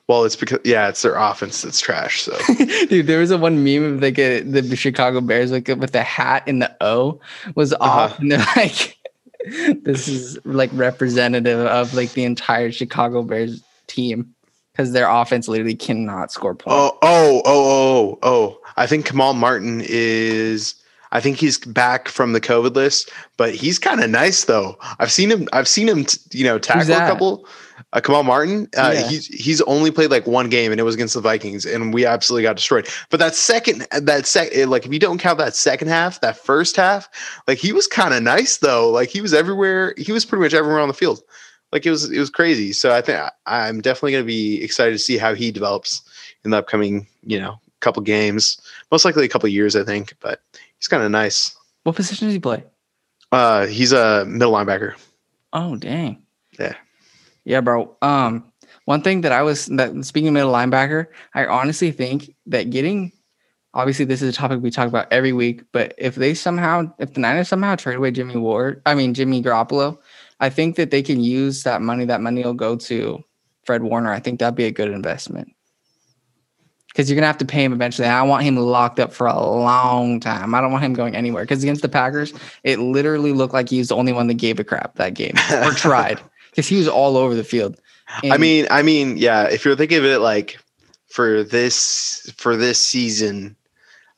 Well, 0.06 0.24
it's 0.24 0.36
because 0.36 0.60
yeah, 0.64 0.88
it's 0.88 1.02
their 1.02 1.14
offense 1.14 1.62
that's 1.62 1.80
trash. 1.80 2.22
So 2.22 2.36
Dude, 2.88 3.06
there 3.06 3.20
was 3.20 3.30
a 3.30 3.38
one 3.38 3.62
meme 3.64 3.84
of 3.84 4.02
like 4.02 4.18
a, 4.18 4.40
the 4.40 4.76
Chicago 4.76 5.20
Bears 5.20 5.50
like 5.52 5.68
with 5.68 5.92
the 5.92 6.02
hat 6.02 6.46
in 6.46 6.58
the 6.60 6.74
O 6.80 7.20
was 7.54 7.72
off, 7.74 8.12
Uh-huh. 8.12 8.16
and 8.20 8.32
they're 8.32 8.38
like, 8.56 8.96
"This 9.82 10.08
is 10.08 10.38
like 10.44 10.70
representative 10.72 11.60
of 11.66 11.94
like 11.94 12.12
the 12.12 12.24
entire 12.24 12.72
Chicago 12.72 13.22
Bears 13.22 13.62
team 13.86 14.34
because 14.72 14.92
their 14.92 15.08
offense 15.08 15.48
literally 15.48 15.74
cannot 15.76 16.32
score 16.32 16.54
points." 16.54 16.74
Oh, 16.76 16.98
oh, 17.02 17.42
oh, 17.44 17.64
oh, 17.66 18.18
oh. 18.22 18.60
I 18.76 18.86
think 18.86 19.06
Kamal 19.06 19.34
Martin 19.34 19.82
is 19.84 20.74
I 21.10 21.20
think 21.20 21.38
he's 21.38 21.58
back 21.58 22.08
from 22.08 22.32
the 22.32 22.40
COVID 22.40 22.74
list, 22.76 23.10
but 23.36 23.54
he's 23.54 23.78
kind 23.78 24.02
of 24.02 24.10
nice 24.10 24.44
though. 24.44 24.76
I've 24.98 25.10
seen 25.12 25.30
him 25.30 25.48
I've 25.52 25.68
seen 25.68 25.88
him, 25.88 26.04
you 26.32 26.44
know, 26.44 26.58
tackle 26.58 26.94
a 26.94 26.98
couple. 26.98 27.48
Uh, 27.94 28.00
Kamal 28.02 28.22
Martin, 28.22 28.68
uh, 28.76 28.90
Yeah. 28.94 29.08
he's 29.08 29.26
he's 29.28 29.60
only 29.62 29.90
played 29.90 30.10
like 30.10 30.26
one 30.26 30.50
game, 30.50 30.70
and 30.72 30.78
it 30.80 30.84
was 30.84 30.94
against 30.94 31.14
the 31.14 31.22
Vikings, 31.22 31.64
and 31.64 31.94
we 31.94 32.04
absolutely 32.04 32.42
got 32.42 32.56
destroyed. 32.56 32.86
But 33.08 33.18
that 33.20 33.34
second, 33.34 33.86
that 33.92 34.26
second, 34.26 34.68
like 34.68 34.84
if 34.84 34.92
you 34.92 34.98
don't 34.98 35.18
count 35.18 35.38
that 35.38 35.56
second 35.56 35.88
half, 35.88 36.20
that 36.20 36.36
first 36.36 36.76
half, 36.76 37.08
like 37.46 37.56
he 37.56 37.72
was 37.72 37.86
kind 37.86 38.12
of 38.12 38.22
nice 38.22 38.58
though. 38.58 38.90
Like 38.90 39.08
he 39.08 39.22
was 39.22 39.32
everywhere. 39.32 39.94
He 39.96 40.12
was 40.12 40.26
pretty 40.26 40.42
much 40.42 40.52
everywhere 40.52 40.80
on 40.80 40.88
the 40.88 40.94
field. 40.94 41.22
Like 41.72 41.86
it 41.86 41.90
was 41.90 42.10
it 42.10 42.18
was 42.18 42.28
crazy. 42.28 42.74
So 42.74 42.94
I 42.94 43.00
think 43.00 43.18
I- 43.20 43.68
I'm 43.68 43.80
definitely 43.80 44.12
going 44.12 44.24
to 44.24 44.26
be 44.26 44.62
excited 44.62 44.92
to 44.92 44.98
see 44.98 45.16
how 45.16 45.34
he 45.34 45.50
develops 45.50 46.02
in 46.44 46.50
the 46.50 46.58
upcoming, 46.58 47.06
you 47.24 47.40
know, 47.40 47.58
couple 47.80 48.02
games. 48.02 48.60
Most 48.92 49.04
likely 49.06 49.24
a 49.24 49.28
couple 49.28 49.48
years, 49.48 49.76
I 49.76 49.84
think. 49.84 50.14
But 50.20 50.42
he's 50.78 50.88
kind 50.88 51.02
of 51.02 51.10
nice. 51.10 51.56
What 51.84 51.96
position 51.96 52.26
does 52.26 52.34
he 52.34 52.40
play? 52.40 52.64
Uh, 53.32 53.66
he's 53.66 53.92
a 53.92 54.26
middle 54.26 54.52
linebacker. 54.52 54.94
Oh 55.54 55.76
dang. 55.76 56.22
Yeah. 56.58 56.74
Yeah, 57.48 57.62
bro. 57.62 57.96
Um, 58.02 58.52
one 58.84 59.00
thing 59.00 59.22
that 59.22 59.32
I 59.32 59.40
was 59.40 59.66
that 59.66 60.04
speaking 60.04 60.28
of 60.28 60.34
middle 60.34 60.52
linebacker, 60.52 61.06
I 61.34 61.46
honestly 61.46 61.90
think 61.90 62.34
that 62.44 62.68
getting 62.68 63.10
obviously 63.72 64.04
this 64.04 64.20
is 64.20 64.34
a 64.34 64.36
topic 64.36 64.60
we 64.60 64.70
talk 64.70 64.86
about 64.86 65.10
every 65.10 65.32
week, 65.32 65.62
but 65.72 65.94
if 65.96 66.14
they 66.14 66.34
somehow 66.34 66.92
if 66.98 67.14
the 67.14 67.20
Niners 67.20 67.48
somehow 67.48 67.74
trade 67.74 67.96
away 67.96 68.10
Jimmy 68.10 68.36
Ward, 68.36 68.82
I 68.84 68.94
mean 68.94 69.14
Jimmy 69.14 69.42
Garoppolo, 69.42 69.96
I 70.40 70.50
think 70.50 70.76
that 70.76 70.90
they 70.90 71.02
can 71.02 71.22
use 71.22 71.62
that 71.62 71.80
money. 71.80 72.04
That 72.04 72.20
money 72.20 72.44
will 72.44 72.52
go 72.52 72.76
to 72.76 73.24
Fred 73.64 73.82
Warner. 73.82 74.12
I 74.12 74.20
think 74.20 74.40
that'd 74.40 74.54
be 74.54 74.64
a 74.64 74.70
good 74.70 74.90
investment. 74.90 75.54
Because 76.88 77.08
you're 77.08 77.16
gonna 77.16 77.28
have 77.28 77.38
to 77.38 77.46
pay 77.46 77.64
him 77.64 77.72
eventually. 77.72 78.08
I 78.08 78.22
want 78.24 78.44
him 78.44 78.58
locked 78.58 79.00
up 79.00 79.10
for 79.10 79.26
a 79.26 79.40
long 79.40 80.20
time. 80.20 80.54
I 80.54 80.60
don't 80.60 80.70
want 80.70 80.84
him 80.84 80.92
going 80.92 81.16
anywhere. 81.16 81.44
Because 81.44 81.62
against 81.62 81.80
the 81.80 81.88
Packers, 81.88 82.34
it 82.62 82.78
literally 82.78 83.32
looked 83.32 83.54
like 83.54 83.70
he 83.70 83.78
was 83.78 83.88
the 83.88 83.96
only 83.96 84.12
one 84.12 84.26
that 84.26 84.34
gave 84.34 84.60
a 84.60 84.64
crap 84.64 84.96
that 84.96 85.14
game 85.14 85.32
or 85.62 85.70
tried 85.74 86.20
because 86.58 86.66
he 86.66 86.74
was 86.74 86.88
all 86.88 87.16
over 87.16 87.36
the 87.36 87.44
field. 87.44 87.80
I 88.24 88.36
mean, 88.36 88.66
I 88.68 88.82
mean, 88.82 89.16
yeah. 89.16 89.44
If 89.44 89.64
you're 89.64 89.76
thinking 89.76 89.98
of 89.98 90.04
it 90.04 90.18
like 90.18 90.58
for 91.06 91.44
this 91.44 92.32
for 92.36 92.56
this 92.56 92.82
season, 92.82 93.54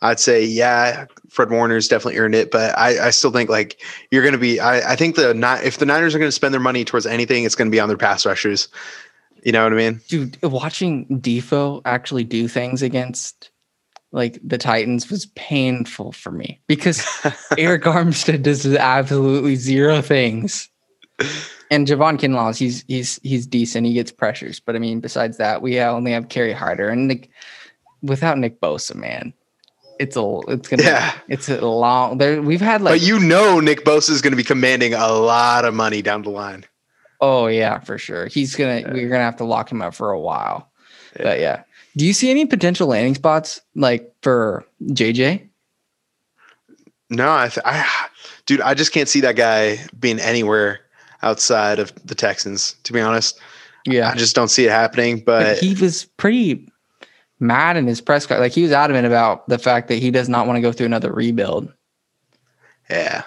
I'd 0.01 0.19
say 0.19 0.43
yeah, 0.43 1.05
Fred 1.29 1.51
Warner's 1.51 1.87
definitely 1.87 2.19
earned 2.19 2.35
it. 2.35 2.51
But 2.51 2.79
I, 2.79 3.09
I 3.09 3.11
still 3.11 3.31
think 3.31 3.51
like 3.51 3.83
you're 4.11 4.23
going 4.23 4.33
to 4.33 4.39
be. 4.39 4.59
I, 4.59 4.93
I 4.93 4.97
think 4.97 5.17
the 5.17 5.35
not 5.35 5.65
if 5.65 5.77
the 5.77 5.85
Niners 5.85 6.15
are 6.15 6.19
going 6.19 6.29
to 6.29 6.33
spend 6.33 6.55
their 6.55 6.63
money 6.63 6.83
towards 6.83 7.05
anything, 7.05 7.45
it's 7.45 7.55
going 7.55 7.71
to 7.71 7.75
be 7.75 7.79
on 7.81 7.89
their 7.89 7.99
pass 7.99 8.25
rushers. 8.25 8.69
You 9.45 9.53
know 9.53 9.63
what 9.65 9.75
I 9.75 9.77
mean? 9.77 10.01
dude, 10.09 10.43
watching 10.43 11.21
Defo 11.21 11.83
actually 11.85 12.25
do 12.25 12.49
things 12.49 12.81
against 12.81 13.51
like 14.13 14.39
the 14.43 14.57
Titans 14.57 15.11
was 15.11 15.27
painful 15.35 16.13
for 16.13 16.33
me 16.33 16.63
because 16.69 16.99
Arik 17.59 17.83
Armstead 17.83 18.43
does 18.43 18.65
absolutely 18.67 19.57
zero 19.57 20.01
things. 20.01 20.71
And 21.71 21.87
Javon 21.87 22.19
Kinlaw, 22.19 22.57
he's 22.59 22.85
he's 22.89 23.21
he's 23.23 23.47
decent. 23.47 23.87
He 23.87 23.93
gets 23.93 24.11
pressures, 24.11 24.59
but 24.59 24.75
I 24.75 24.81
mean, 24.81 24.99
besides 25.01 25.37
that, 25.37 25.63
we 25.63 25.79
only 25.81 26.13
have 26.13 26.29
Kerry 26.29 26.53
Hyder 26.53 26.89
and 26.89 27.07
Nick. 27.09 27.31
Without 28.03 28.39
Nick 28.39 28.61
Bosa, 28.61 28.95
man, 28.95 29.33
it's 30.01 30.17
a 30.17 30.39
it's 30.49 30.69
gonna 30.69 30.83
Yeah. 30.83 31.13
it's 31.29 31.49
a 31.49 31.61
long. 31.65 32.19
There 32.19 32.41
we've 32.43 32.61
had 32.61 32.81
like 32.83 32.95
but 32.95 33.07
you 33.07 33.21
know, 33.21 33.61
Nick 33.61 33.85
Bosa 33.85 34.11
is 34.11 34.21
going 34.23 34.33
to 34.33 34.37
be 34.37 34.43
commanding 34.43 34.95
a 34.95 35.09
lot 35.13 35.65
of 35.65 35.75
money 35.75 36.03
down 36.03 36.23
the 36.23 36.31
line. 36.31 36.65
Oh 37.21 37.47
yeah, 37.47 37.79
for 37.81 37.99
sure. 37.99 38.27
He's 38.27 38.57
gonna 38.57 38.83
we're 38.93 39.09
gonna 39.09 39.23
have 39.23 39.37
to 39.37 39.45
lock 39.45 39.71
him 39.71 39.83
up 39.83 39.95
for 39.95 40.11
a 40.11 40.19
while. 40.19 40.71
But 41.17 41.39
yeah. 41.41 41.63
Do 41.97 42.07
you 42.07 42.13
see 42.13 42.31
any 42.31 42.47
potential 42.47 42.87
landing 42.89 43.15
spots 43.15 43.61
like 43.75 44.13
for 44.23 44.65
JJ? 44.83 45.47
No, 47.11 47.31
I, 47.33 47.49
th- 47.49 47.65
I, 47.67 48.07
dude, 48.47 48.61
I 48.61 48.75
just 48.75 48.93
can't 48.93 49.09
see 49.09 49.21
that 49.23 49.35
guy 49.37 49.79
being 49.99 50.21
anywhere 50.21 50.81
outside 51.23 51.79
of 51.79 51.93
the 52.07 52.15
Texans. 52.15 52.77
To 52.85 52.93
be 52.93 53.01
honest, 53.01 53.39
Yeah. 53.87 54.11
I 54.11 54.17
just 54.17 54.35
don't 54.35 54.49
see 54.49 54.67
it 54.67 54.71
happening. 54.71 55.21
But 55.25 55.45
But 55.45 55.59
he 55.59 55.75
was 55.75 56.05
pretty 56.17 56.69
mad 57.39 57.77
in 57.77 57.87
his 57.87 58.01
press 58.01 58.27
card. 58.27 58.41
Like 58.41 58.53
he 58.53 58.63
was 58.63 58.73
adamant 58.73 59.07
about 59.07 59.49
the 59.49 59.59
fact 59.59 59.89
that 59.89 59.97
he 59.97 60.11
does 60.11 60.29
not 60.29 60.47
want 60.47 60.57
to 60.57 60.61
go 60.61 60.73
through 60.73 60.87
another 60.87 61.13
rebuild. 61.13 61.73
yeah, 62.91 63.23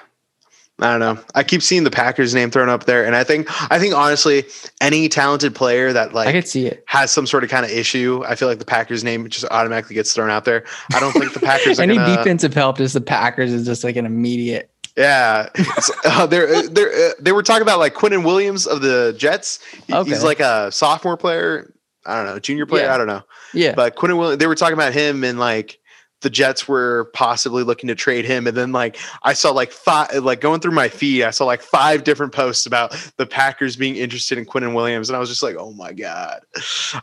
I 0.79 0.91
don't 0.91 1.00
know. 1.00 1.23
I 1.35 1.43
keep 1.43 1.62
seeing 1.62 1.83
the 1.83 1.91
Packers 1.91 2.33
name 2.33 2.51
thrown 2.51 2.67
up 2.67 2.85
there, 2.85 3.05
and 3.05 3.15
I 3.15 3.23
think, 3.23 3.47
I 3.71 3.79
think 3.79 3.93
honestly, 3.95 4.43
any 4.81 5.07
talented 5.07 5.55
player 5.55 5.93
that 5.93 6.13
like 6.13 6.27
I 6.27 6.31
could 6.31 6.47
see 6.47 6.65
it. 6.65 6.83
has 6.88 7.12
some 7.12 7.25
sort 7.27 7.43
of 7.43 7.50
kind 7.50 7.63
of 7.63 7.71
issue, 7.71 8.23
I 8.27 8.35
feel 8.35 8.47
like 8.47 8.59
the 8.59 8.65
Packers 8.65 9.03
name 9.03 9.27
just 9.29 9.45
automatically 9.51 9.93
gets 9.95 10.13
thrown 10.13 10.29
out 10.29 10.45
there. 10.45 10.65
I 10.93 11.00
don't 11.00 11.13
think 11.13 11.33
the 11.33 11.39
Packers 11.45 11.79
are 11.79 11.83
Any 11.83 11.95
gonna, 11.95 12.17
defensive 12.17 12.53
help 12.53 12.77
just 12.77 12.93
the 12.95 13.01
Packers 13.01 13.53
is 13.53 13.65
just 13.65 13.83
like 13.83 13.95
an 13.95 14.05
immediate. 14.05 14.69
Yeah, 14.95 15.50
uh, 16.05 16.27
they're 16.27 16.67
they're 16.69 17.09
uh, 17.09 17.13
they 17.19 17.31
were 17.31 17.41
talking 17.43 17.63
about 17.63 17.79
like 17.79 17.95
Quinnen 17.95 18.23
Williams 18.23 18.67
of 18.67 18.81
the 18.81 19.13
Jets. 19.17 19.59
He- 19.88 19.93
Okay. 19.93 20.09
He's 20.09 20.23
like 20.23 20.39
a 20.39 20.71
sophomore 20.71 21.17
player. 21.17 21.73
I 22.05 22.15
don't 22.17 22.25
know, 22.25 22.38
junior 22.39 22.65
player. 22.65 22.85
Yeah. 22.85 22.93
I 22.93 22.97
don't 22.97 23.07
know. 23.07 23.21
Yeah. 23.53 23.73
But 23.75 23.95
Quinnen 23.95 24.17
Williams, 24.17 24.39
they 24.39 24.47
were 24.47 24.55
talking 24.55 24.73
about 24.73 24.93
him 24.93 25.23
and 25.23 25.39
like 25.39 25.79
the 26.21 26.29
Jets 26.29 26.67
were 26.67 27.09
possibly 27.13 27.63
looking 27.63 27.88
to 27.88 27.95
trade 27.95 28.23
him. 28.25 28.45
And 28.47 28.55
then 28.55 28.71
like 28.71 28.97
I 29.23 29.33
saw 29.33 29.51
like 29.51 29.71
five, 29.71 30.13
like 30.23 30.41
going 30.41 30.59
through 30.59 30.71
my 30.73 30.89
feed, 30.89 31.23
I 31.23 31.31
saw 31.31 31.45
like 31.45 31.62
five 31.62 32.03
different 32.03 32.31
posts 32.33 32.65
about 32.65 32.91
the 33.17 33.25
Packers 33.25 33.75
being 33.75 33.95
interested 33.95 34.38
in 34.38 34.45
Quinnen 34.45 34.73
Williams, 34.75 35.09
and 35.09 35.15
I 35.15 35.19
was 35.19 35.29
just 35.29 35.43
like, 35.43 35.55
oh 35.57 35.71
my 35.73 35.91
god. 35.93 36.41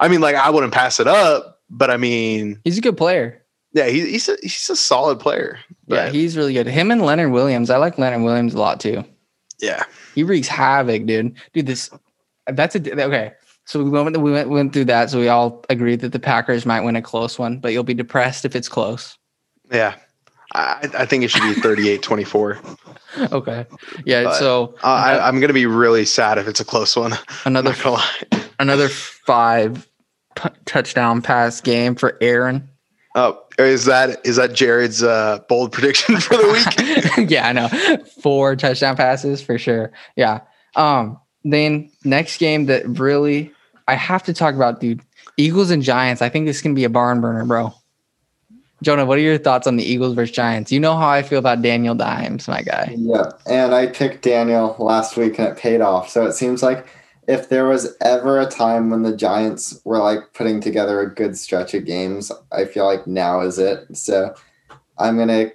I 0.00 0.08
mean, 0.08 0.20
like 0.20 0.36
I 0.36 0.48
wouldn't 0.50 0.72
pass 0.72 1.00
it 1.00 1.06
up, 1.06 1.60
but 1.70 1.90
I 1.90 1.96
mean, 1.96 2.60
He's 2.64 2.78
a 2.78 2.82
good 2.82 2.96
player. 2.96 3.42
yeah, 3.72 3.86
he, 3.88 4.00
he's 4.10 4.28
a, 4.28 4.36
he's 4.42 4.68
a 4.70 4.76
solid 4.76 5.18
player. 5.20 5.58
Yeah, 5.96 6.10
he's 6.10 6.36
really 6.36 6.52
good. 6.54 6.66
Him 6.66 6.90
and 6.90 7.02
Leonard 7.02 7.32
Williams. 7.32 7.70
I 7.70 7.76
like 7.78 7.98
Leonard 7.98 8.22
Williams 8.22 8.54
a 8.54 8.58
lot 8.58 8.80
too. 8.80 9.04
yeah. 9.60 9.82
He 10.14 10.22
wreaks 10.24 10.48
havoc, 10.48 11.06
dude. 11.06 11.34
Dude, 11.52 11.66
this 11.66 11.90
that's 12.46 12.74
a 12.74 13.02
okay. 13.04 13.32
So 13.66 13.82
we 13.82 13.90
went 13.90 14.16
we 14.18 14.32
went 14.32 14.48
went 14.48 14.72
through 14.72 14.86
that. 14.86 15.10
So 15.10 15.18
we 15.20 15.28
all 15.28 15.64
agreed 15.70 16.00
that 16.00 16.12
the 16.12 16.18
Packers 16.18 16.66
might 16.66 16.80
win 16.80 16.96
a 16.96 17.02
close 17.02 17.38
one, 17.38 17.58
but 17.60 17.72
you'll 17.72 17.84
be 17.84 17.94
depressed 17.94 18.44
if 18.44 18.56
it's 18.56 18.68
close. 18.68 19.16
Yeah. 19.70 19.94
I, 20.52 20.88
I 20.98 21.06
think 21.06 21.22
it 21.22 21.28
should 21.30 21.42
be 21.54 21.60
38 21.60 22.02
24. 22.02 22.60
Okay. 23.32 23.66
Yeah. 24.04 24.22
But, 24.24 24.34
so 24.34 24.74
Uh, 24.84 24.86
I, 24.86 25.26
I'm 25.26 25.40
going 25.40 25.48
to 25.48 25.54
be 25.54 25.66
really 25.66 26.04
sad 26.04 26.38
if 26.38 26.46
it's 26.46 26.60
a 26.60 26.64
close 26.64 26.94
one. 26.94 27.12
Another 27.44 27.70
not 27.70 27.82
going 27.82 27.98
to 27.98 28.36
lie. 28.36 28.44
another 28.60 28.88
five 28.88 29.88
p- 30.36 30.48
touchdown 30.64 31.20
pass 31.20 31.60
game 31.60 31.96
for 31.96 32.16
Aaron. 32.20 32.68
Oh, 33.14 33.42
is 33.58 33.86
that 33.86 34.24
is 34.24 34.36
that 34.36 34.52
Jared's 34.52 35.02
uh, 35.02 35.40
bold 35.48 35.72
prediction 35.72 36.18
for 36.20 36.36
the 36.36 37.16
week? 37.16 37.30
yeah, 37.30 37.48
I 37.48 37.52
know. 37.52 37.68
Four 38.22 38.56
touchdown 38.56 38.96
passes 38.96 39.42
for 39.42 39.58
sure. 39.58 39.92
Yeah. 40.16 40.40
Um. 40.76 41.18
Then 41.42 41.90
next 42.04 42.38
game 42.38 42.66
that 42.66 42.86
really 42.86 43.52
I 43.88 43.94
have 43.94 44.22
to 44.24 44.34
talk 44.34 44.54
about, 44.54 44.80
dude. 44.80 45.00
Eagles 45.36 45.70
and 45.70 45.82
Giants. 45.82 46.22
I 46.22 46.28
think 46.28 46.46
this 46.46 46.60
can 46.60 46.74
be 46.74 46.84
a 46.84 46.90
barn 46.90 47.20
burner, 47.20 47.44
bro. 47.44 47.74
Jonah, 48.82 49.04
what 49.04 49.18
are 49.18 49.22
your 49.22 49.36
thoughts 49.36 49.66
on 49.66 49.76
the 49.76 49.84
Eagles 49.84 50.14
versus 50.14 50.34
Giants? 50.34 50.72
You 50.72 50.80
know 50.80 50.96
how 50.96 51.08
I 51.08 51.22
feel 51.22 51.38
about 51.38 51.60
Daniel 51.60 51.94
Dimes, 51.94 52.48
my 52.48 52.62
guy. 52.62 52.94
Yeah, 52.96 53.30
and 53.46 53.74
I 53.74 53.88
picked 53.88 54.22
Daniel 54.22 54.74
last 54.78 55.16
week 55.16 55.38
and 55.38 55.48
it 55.48 55.58
paid 55.58 55.80
off. 55.80 56.08
So 56.08 56.26
it 56.26 56.32
seems 56.32 56.62
like 56.62 56.86
if 57.30 57.48
there 57.48 57.66
was 57.66 57.96
ever 58.00 58.40
a 58.40 58.46
time 58.46 58.90
when 58.90 59.02
the 59.02 59.16
Giants 59.16 59.80
were 59.84 59.98
like 59.98 60.32
putting 60.34 60.60
together 60.60 61.00
a 61.00 61.14
good 61.14 61.36
stretch 61.38 61.74
of 61.74 61.84
games, 61.84 62.32
I 62.52 62.64
feel 62.64 62.84
like 62.86 63.06
now 63.06 63.40
is 63.40 63.58
it. 63.58 63.96
So 63.96 64.34
I'm 64.98 65.16
gonna 65.16 65.52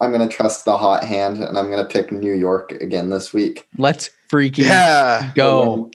I'm 0.00 0.12
gonna 0.12 0.28
trust 0.28 0.64
the 0.64 0.76
hot 0.76 1.02
hand 1.04 1.38
and 1.38 1.56
I'm 1.58 1.70
gonna 1.70 1.84
pick 1.86 2.12
New 2.12 2.34
York 2.34 2.72
again 2.72 3.10
this 3.10 3.32
week. 3.32 3.66
Let's 3.78 4.10
freaking 4.30 4.64
Yeah. 4.66 5.32
go. 5.34 5.90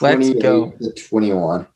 Let's 0.00 0.30
go. 0.34 0.70
to 0.80 0.92
21. 1.08 1.66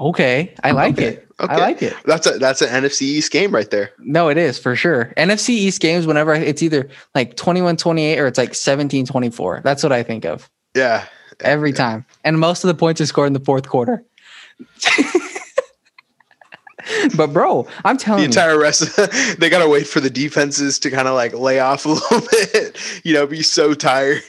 Okay, 0.00 0.54
I 0.64 0.70
like 0.70 0.94
Okay, 0.98 1.08
it. 1.08 1.28
okay. 1.40 1.52
I 1.52 1.56
like 1.58 1.82
it. 1.82 1.94
That's 2.06 2.26
a 2.26 2.38
that's 2.38 2.62
an 2.62 2.68
NFC 2.70 3.02
East 3.02 3.30
game 3.30 3.54
right 3.54 3.70
there. 3.70 3.90
No, 3.98 4.28
it 4.30 4.38
is 4.38 4.58
for 4.58 4.74
sure. 4.74 5.12
NFC 5.18 5.50
East 5.50 5.82
games, 5.82 6.06
whenever 6.06 6.32
it's 6.34 6.62
either 6.62 6.88
like 7.14 7.36
21 7.36 7.76
28 7.76 8.18
or 8.18 8.26
it's 8.26 8.38
like 8.38 8.54
17 8.54 9.04
24. 9.04 9.60
That's 9.62 9.82
what 9.82 9.92
I 9.92 10.02
think 10.02 10.24
of 10.24 10.48
Yeah. 10.74 11.04
Every 11.42 11.72
time. 11.72 12.04
And 12.24 12.38
most 12.38 12.64
of 12.64 12.68
the 12.68 12.74
points 12.74 13.00
are 13.00 13.06
scored 13.06 13.28
in 13.28 13.32
the 13.32 13.40
fourth 13.40 13.68
quarter. 13.68 14.04
but, 17.16 17.32
bro, 17.32 17.66
I'm 17.84 17.96
The 17.96 18.02
telling 18.02 18.20
you, 18.22 18.26
entire 18.26 18.58
rest 18.58 18.96
they 19.38 19.48
gotta 19.50 19.68
wait 19.68 19.86
for 19.86 20.00
the 20.00 20.10
defenses 20.10 20.78
to 20.80 20.90
kind 20.90 21.08
of 21.08 21.14
like 21.14 21.32
lay 21.34 21.60
off 21.60 21.84
a 21.84 21.88
little 21.90 22.20
bit, 22.30 22.78
you 23.04 23.14
know, 23.14 23.26
be 23.26 23.42
so 23.42 23.74
tired. 23.74 24.22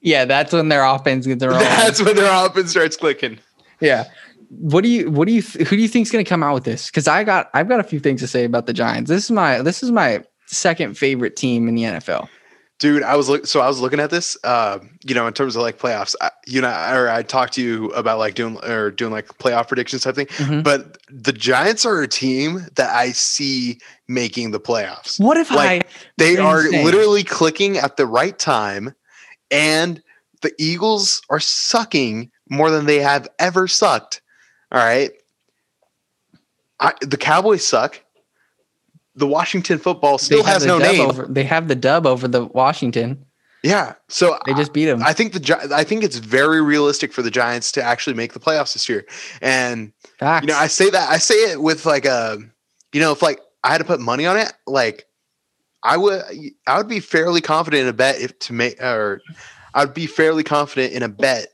yeah, 0.00 0.24
that's 0.24 0.52
when 0.52 0.68
their 0.68 0.84
offense 0.84 1.26
gets 1.26 1.40
their 1.40 1.52
own. 1.52 1.60
That's 1.60 2.02
when 2.02 2.16
their 2.16 2.46
offense 2.46 2.70
starts 2.70 2.96
clicking. 2.96 3.38
Yeah. 3.80 4.04
What 4.50 4.82
do 4.82 4.88
you 4.88 5.10
what 5.10 5.26
do 5.26 5.32
you 5.34 5.42
who 5.42 5.64
do 5.64 5.76
you 5.76 5.88
think's 5.88 6.10
going 6.10 6.24
to 6.24 6.28
come 6.28 6.42
out 6.42 6.54
with 6.54 6.64
this? 6.64 6.90
Cuz 6.90 7.08
I 7.08 7.24
got 7.24 7.50
I've 7.54 7.68
got 7.68 7.80
a 7.80 7.84
few 7.84 7.98
things 7.98 8.20
to 8.20 8.28
say 8.28 8.44
about 8.44 8.66
the 8.66 8.72
Giants. 8.72 9.08
This 9.08 9.24
is 9.24 9.30
my 9.30 9.62
this 9.62 9.82
is 9.82 9.90
my 9.90 10.22
second 10.46 10.96
favorite 10.96 11.34
team 11.36 11.68
in 11.68 11.74
the 11.74 11.82
NFL. 11.82 12.28
Dude, 12.78 13.02
I 13.02 13.16
was 13.16 13.28
look 13.30 13.46
so 13.46 13.60
I 13.60 13.68
was 13.68 13.80
looking 13.80 14.00
at 14.00 14.10
this, 14.10 14.36
uh, 14.44 14.80
you 15.02 15.14
know, 15.14 15.26
in 15.26 15.32
terms 15.32 15.56
of 15.56 15.62
like 15.62 15.78
playoffs. 15.78 16.14
I, 16.20 16.30
you 16.46 16.60
know, 16.60 16.68
or 16.68 17.08
I 17.08 17.22
talked 17.22 17.54
to 17.54 17.62
you 17.62 17.86
about 17.92 18.18
like 18.18 18.34
doing 18.34 18.58
or 18.64 18.90
doing 18.90 19.12
like 19.12 19.28
playoff 19.38 19.68
predictions 19.68 20.02
type 20.02 20.14
thing. 20.14 20.26
Mhm. 20.26 20.62
But 20.62 20.98
the 21.10 21.32
Giants 21.32 21.86
are 21.86 22.02
a 22.02 22.06
team 22.08 22.66
that 22.74 22.94
I 22.94 23.12
see 23.12 23.78
making 24.08 24.50
the 24.50 24.60
playoffs. 24.60 25.18
What 25.18 25.38
if 25.38 25.50
Like, 25.50 25.88
They 26.18 26.36
are 26.36 26.66
Insane. 26.66 26.84
literally 26.84 27.24
clicking 27.24 27.78
at 27.78 27.96
the 27.96 28.06
right 28.06 28.38
time, 28.38 28.94
and 29.50 30.02
the 30.42 30.52
Eagles 30.58 31.22
are 31.30 31.40
sucking 31.40 32.30
more 32.50 32.70
than 32.70 32.84
they 32.84 33.00
have 33.00 33.26
ever 33.38 33.66
sucked. 33.68 34.20
All 34.70 34.78
right. 34.84 35.12
I, 36.78 36.92
the 37.00 37.16
Cowboys 37.16 37.66
suck. 37.66 38.02
The 39.16 39.26
Washington 39.26 39.78
football 39.78 40.18
still 40.18 40.44
has 40.44 40.64
no 40.66 40.78
name. 40.78 41.00
over 41.00 41.26
they 41.26 41.44
have 41.44 41.68
the 41.68 41.74
dub 41.74 42.06
over 42.06 42.28
the 42.28 42.44
Washington. 42.44 43.24
Yeah. 43.62 43.94
So 44.08 44.38
They 44.46 44.54
just 44.54 44.72
beat 44.72 44.84
them. 44.84 45.02
I 45.02 45.12
think 45.12 45.32
the 45.32 45.70
I 45.74 45.82
think 45.82 46.04
it's 46.04 46.18
very 46.18 46.62
realistic 46.62 47.12
for 47.12 47.22
the 47.22 47.30
Giants 47.30 47.72
to 47.72 47.82
actually 47.82 48.14
make 48.14 48.32
the 48.32 48.38
playoffs 48.38 48.74
this 48.74 48.88
year. 48.88 49.04
And 49.40 49.92
Facts. 50.18 50.46
you 50.46 50.52
know, 50.52 50.58
I 50.58 50.68
say 50.68 50.90
that 50.90 51.10
I 51.10 51.18
say 51.18 51.34
it 51.50 51.60
with 51.60 51.84
like 51.84 52.04
a, 52.04 52.38
you 52.92 53.00
know, 53.00 53.12
if 53.12 53.22
like 53.22 53.40
I 53.64 53.72
had 53.72 53.78
to 53.78 53.84
put 53.84 53.98
money 54.00 54.26
on 54.26 54.36
it, 54.36 54.52
like 54.66 55.06
I 55.82 55.96
would 55.96 56.22
I 56.66 56.78
would 56.78 56.88
be 56.88 57.00
fairly 57.00 57.40
confident 57.40 57.82
in 57.82 57.88
a 57.88 57.92
bet 57.92 58.20
if 58.20 58.38
to 58.40 58.52
make 58.52 58.80
or 58.80 59.20
I'd 59.74 59.94
be 59.94 60.06
fairly 60.06 60.44
confident 60.44 60.92
in 60.92 61.02
a 61.02 61.08
bet 61.08 61.48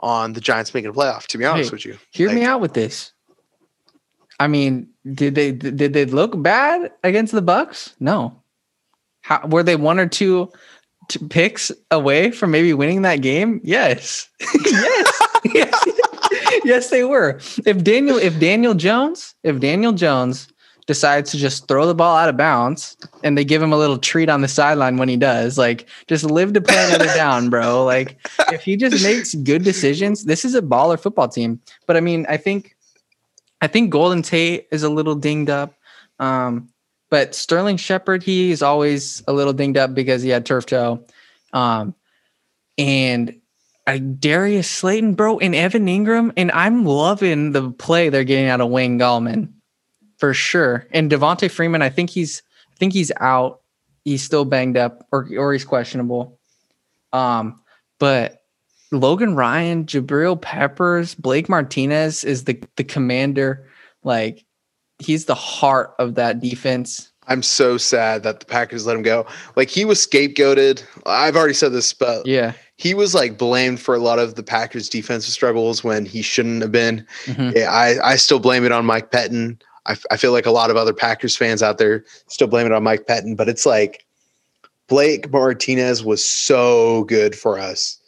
on 0.00 0.32
the 0.32 0.40
Giants 0.40 0.72
making 0.72 0.90
a 0.90 0.94
playoff. 0.94 1.26
To 1.28 1.38
be 1.38 1.44
honest 1.44 1.70
Hey, 1.70 1.74
with 1.74 1.84
you, 1.84 1.98
Hear 2.12 2.32
me 2.32 2.44
out 2.44 2.60
with 2.60 2.72
this. 2.74 3.11
I 4.42 4.48
mean, 4.48 4.88
did 5.14 5.36
they 5.36 5.52
did 5.52 5.92
they 5.92 6.04
look 6.04 6.42
bad 6.42 6.90
against 7.04 7.32
the 7.32 7.42
Bucks? 7.42 7.94
No. 8.00 8.42
How 9.20 9.46
were 9.46 9.62
they 9.62 9.76
one 9.76 10.00
or 10.00 10.08
two 10.08 10.50
t- 11.08 11.24
picks 11.28 11.70
away 11.92 12.32
from 12.32 12.50
maybe 12.50 12.74
winning 12.74 13.02
that 13.02 13.22
game? 13.22 13.60
Yes. 13.62 14.28
yes. 14.64 15.22
yes. 15.54 15.88
Yes, 16.64 16.90
they 16.90 17.04
were. 17.04 17.40
If 17.66 17.82
Daniel 17.82 18.18
if 18.18 18.38
Daniel 18.38 18.74
Jones, 18.74 19.34
if 19.42 19.58
Daniel 19.58 19.92
Jones 19.92 20.48
decides 20.86 21.30
to 21.30 21.36
just 21.36 21.66
throw 21.66 21.86
the 21.86 21.94
ball 21.94 22.16
out 22.16 22.28
of 22.28 22.36
bounds 22.36 22.96
and 23.22 23.36
they 23.36 23.44
give 23.44 23.62
him 23.62 23.72
a 23.72 23.76
little 23.76 23.98
treat 23.98 24.28
on 24.28 24.42
the 24.42 24.48
sideline 24.48 24.96
when 24.96 25.08
he 25.08 25.16
does, 25.16 25.58
like 25.58 25.88
just 26.06 26.24
live 26.24 26.52
to 26.52 26.60
play 26.60 26.84
another 26.88 27.06
down, 27.14 27.50
bro. 27.50 27.84
Like 27.84 28.16
if 28.52 28.62
he 28.62 28.76
just 28.76 29.02
makes 29.02 29.34
good 29.34 29.64
decisions, 29.64 30.24
this 30.24 30.44
is 30.44 30.54
a 30.54 30.62
baller 30.62 30.98
football 30.98 31.28
team. 31.28 31.60
But 31.86 31.96
I 31.96 32.00
mean, 32.00 32.26
I 32.28 32.36
think 32.36 32.76
I 33.62 33.68
think 33.68 33.90
Golden 33.90 34.22
Tate 34.22 34.66
is 34.72 34.82
a 34.82 34.90
little 34.90 35.14
dinged 35.14 35.48
up. 35.48 35.74
Um, 36.18 36.68
but 37.10 37.34
Sterling 37.34 37.76
Shepard, 37.76 38.22
he 38.22 38.50
is 38.50 38.60
always 38.60 39.22
a 39.28 39.32
little 39.32 39.52
dinged 39.52 39.78
up 39.78 39.94
because 39.94 40.20
he 40.22 40.30
had 40.30 40.44
turf 40.44 40.66
toe. 40.66 41.06
Um, 41.52 41.94
and 42.76 43.40
I, 43.86 43.98
Darius 43.98 44.68
Slayton, 44.68 45.14
bro, 45.14 45.38
and 45.38 45.54
Evan 45.54 45.86
Engram, 45.86 46.32
and 46.36 46.50
I'm 46.52 46.84
loving 46.84 47.52
the 47.52 47.70
play 47.70 48.08
they're 48.08 48.24
getting 48.24 48.48
out 48.48 48.60
of 48.60 48.68
Wayne 48.68 48.98
Gallman 48.98 49.52
for 50.18 50.34
sure. 50.34 50.86
And 50.90 51.10
Devonta 51.10 51.50
Freeman, 51.50 51.82
I 51.82 51.88
think 51.88 52.10
he's 52.10 52.42
I 52.72 52.76
think 52.76 52.92
he's 52.92 53.12
out. 53.20 53.60
He's 54.04 54.22
still 54.22 54.44
banged 54.44 54.76
up 54.76 55.06
or 55.12 55.28
or 55.36 55.52
he's 55.52 55.64
questionable. 55.64 56.38
Um, 57.12 57.60
but 57.98 58.41
Logan 58.92 59.34
Ryan, 59.34 59.84
Jabril 59.86 60.40
Peppers, 60.40 61.14
Blake 61.14 61.48
Martinez 61.48 62.22
is 62.24 62.44
the 62.44 62.62
the 62.76 62.84
commander. 62.84 63.66
Like 64.04 64.44
he's 64.98 65.24
the 65.24 65.34
heart 65.34 65.94
of 65.98 66.14
that 66.16 66.40
defense. 66.40 67.10
I'm 67.28 67.42
so 67.42 67.76
sad 67.78 68.24
that 68.24 68.40
the 68.40 68.46
Packers 68.46 68.84
let 68.86 68.96
him 68.96 69.02
go. 69.02 69.26
Like 69.56 69.70
he 69.70 69.84
was 69.84 70.04
scapegoated. 70.04 70.84
I've 71.06 71.36
already 71.36 71.54
said 71.54 71.72
this, 71.72 71.92
but 71.92 72.26
Yeah. 72.26 72.52
he 72.78 72.94
was 72.94 73.14
like 73.14 73.38
blamed 73.38 73.80
for 73.80 73.94
a 73.94 74.00
lot 74.00 74.18
of 74.18 74.34
the 74.34 74.42
Packers 74.42 74.88
defensive 74.88 75.32
struggles 75.32 75.84
when 75.84 76.04
he 76.04 76.20
shouldn't 76.20 76.62
have 76.62 76.72
been. 76.72 77.06
Mhm. 77.26 77.54
Yeah, 77.56 77.70
I, 77.70 78.10
I 78.12 78.16
still 78.16 78.40
blame 78.40 78.64
it 78.64 78.72
on 78.72 78.84
Mike 78.84 79.10
Pettine. 79.12 79.60
I 79.86 80.16
feel 80.16 80.30
like 80.32 80.46
a 80.46 80.52
lot 80.52 80.70
of 80.70 80.76
other 80.76 80.92
Packers 80.92 81.36
fans 81.36 81.60
out 81.60 81.78
there 81.78 82.04
still 82.28 82.46
blame 82.46 82.66
it 82.66 82.72
on 82.72 82.84
Mike 82.84 83.06
Pettine, 83.08 83.36
but 83.36 83.48
it's 83.48 83.66
like 83.66 84.04
Blake 84.88 85.30
Martinez 85.32 86.04
was 86.04 86.24
so 86.24 87.02
good 87.04 87.34
for 87.34 87.58
us. 87.58 87.98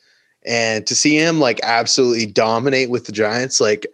And 0.47 0.87
to 0.87 0.95
see 0.95 1.17
him 1.17 1.41
like 1.41 1.61
absolutely 1.63 2.27
dominate 2.27 2.91
with 2.91 3.07
the 3.07 3.13
Giants, 3.13 3.61
like 3.61 3.87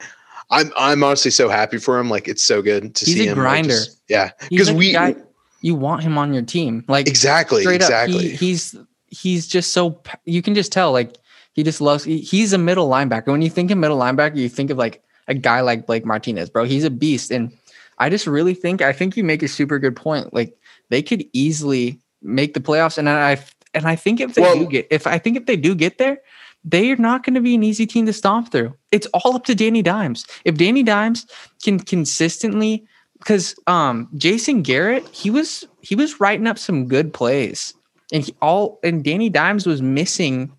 I'm 0.51 0.73
I'm 0.77 1.05
honestly 1.05 1.31
so 1.31 1.49
happy 1.49 1.79
for 1.79 1.99
him. 1.99 2.11
Like 2.11 2.27
it's 2.29 2.43
so 2.43 2.61
good 2.63 2.95
to 2.97 3.05
He's 3.05 3.15
see 3.15 3.29
a 3.29 3.33
him. 3.33 3.39
like, 3.39 3.43
grinder. 3.45 3.69
just- 3.71 4.01
yeah. 4.09 4.31
Because 4.49 4.73
we 4.73 4.93
guy- 4.93 5.15
you 5.61 5.75
want 5.75 6.03
him 6.03 6.19
on 6.19 6.33
your 6.35 6.43
team. 6.43 6.85
Like 6.89 7.07
exactly, 7.07 7.63
exactly. 7.73 8.17
up, 8.17 8.23
he, 8.23 8.29
he's 8.31 8.75
he's 9.07 9.47
just 9.47 9.73
so 9.73 10.01
you 10.25 10.43
can 10.43 10.55
just 10.55 10.73
tell 10.73 10.91
like 10.93 11.17
he 11.53 11.63
just 11.63 11.81
loves. 11.81 12.03
he- 12.05 12.21
he's 12.21 12.53
a 12.53 12.59
middle 12.59 12.89
linebacker. 12.89 13.27
When 13.29 13.43
you 13.43 13.51
think 13.51 13.71
of 13.71 13.79
middle 13.79 13.99
linebacker, 13.99 14.37
you 14.37 14.49
think 14.49 14.71
of 14.71 14.79
like 14.79 15.03
a 15.29 15.35
guy 15.35 15.61
like 15.61 15.87
Blake 15.87 16.05
Martinez, 16.05 16.51
bro. 16.51 16.65
He's 16.65 16.83
a 16.85 16.91
beast, 16.91 17.31
and 17.31 17.53
I 17.99 18.09
just 18.11 18.27
really 18.27 18.55
think 18.55 18.83
I 18.83 18.93
think 18.93 19.17
you 19.17 19.23
make 19.23 19.43
a 19.45 19.49
super 19.49 19.79
good 19.79 19.95
point. 19.95 20.35
Like 20.35 20.57
they 20.89 21.03
could 21.03 21.25
easily 21.33 22.01
make 22.23 22.55
the 22.55 22.61
playoffs, 22.61 22.99
and 22.99 23.09
I 23.09 23.39
and 23.75 23.87
I 23.87 23.95
think 23.95 24.21
if 24.21 24.35
they 24.35 24.43
Well- 24.43 24.59
do 24.59 24.67
get 24.67 24.89
if 24.91 25.07
I 25.07 25.19
think 25.19 25.37
if 25.37 25.47
they 25.47 25.57
do 25.57 25.77
get 25.77 25.99
there. 25.99 26.19
They 26.65 26.91
are 26.91 26.97
not 26.97 27.25
going 27.25 27.35
to 27.35 27.41
be 27.41 27.55
an 27.55 27.63
easy 27.63 27.87
team 27.87 28.07
to 28.07 28.13
stomp 28.13 28.53
through. 28.53 28.75
It's 28.93 29.07
all 29.09 29.35
up 29.35 29.45
to 29.47 29.55
Danny 29.55 29.83
Dimes. 29.83 30.27
If 30.45 30.57
Danny 30.57 30.83
Dimes 30.83 31.27
can 31.63 31.79
consistently 31.79 32.87
because 33.19 33.55
um 33.67 34.09
Jason 34.17 34.63
Garrett, 34.63 35.07
he 35.09 35.31
was 35.31 35.67
he 35.81 35.95
was 35.95 36.21
writing 36.21 36.47
up 36.47 36.59
some 36.59 36.87
good 36.87 37.13
plays. 37.13 37.75
And 38.13 38.25
he 38.25 38.35
all 38.43 38.79
and 38.83 39.05
Danny 39.05 39.31
Dimes 39.31 39.67
was 39.67 39.81
missing 39.81 40.53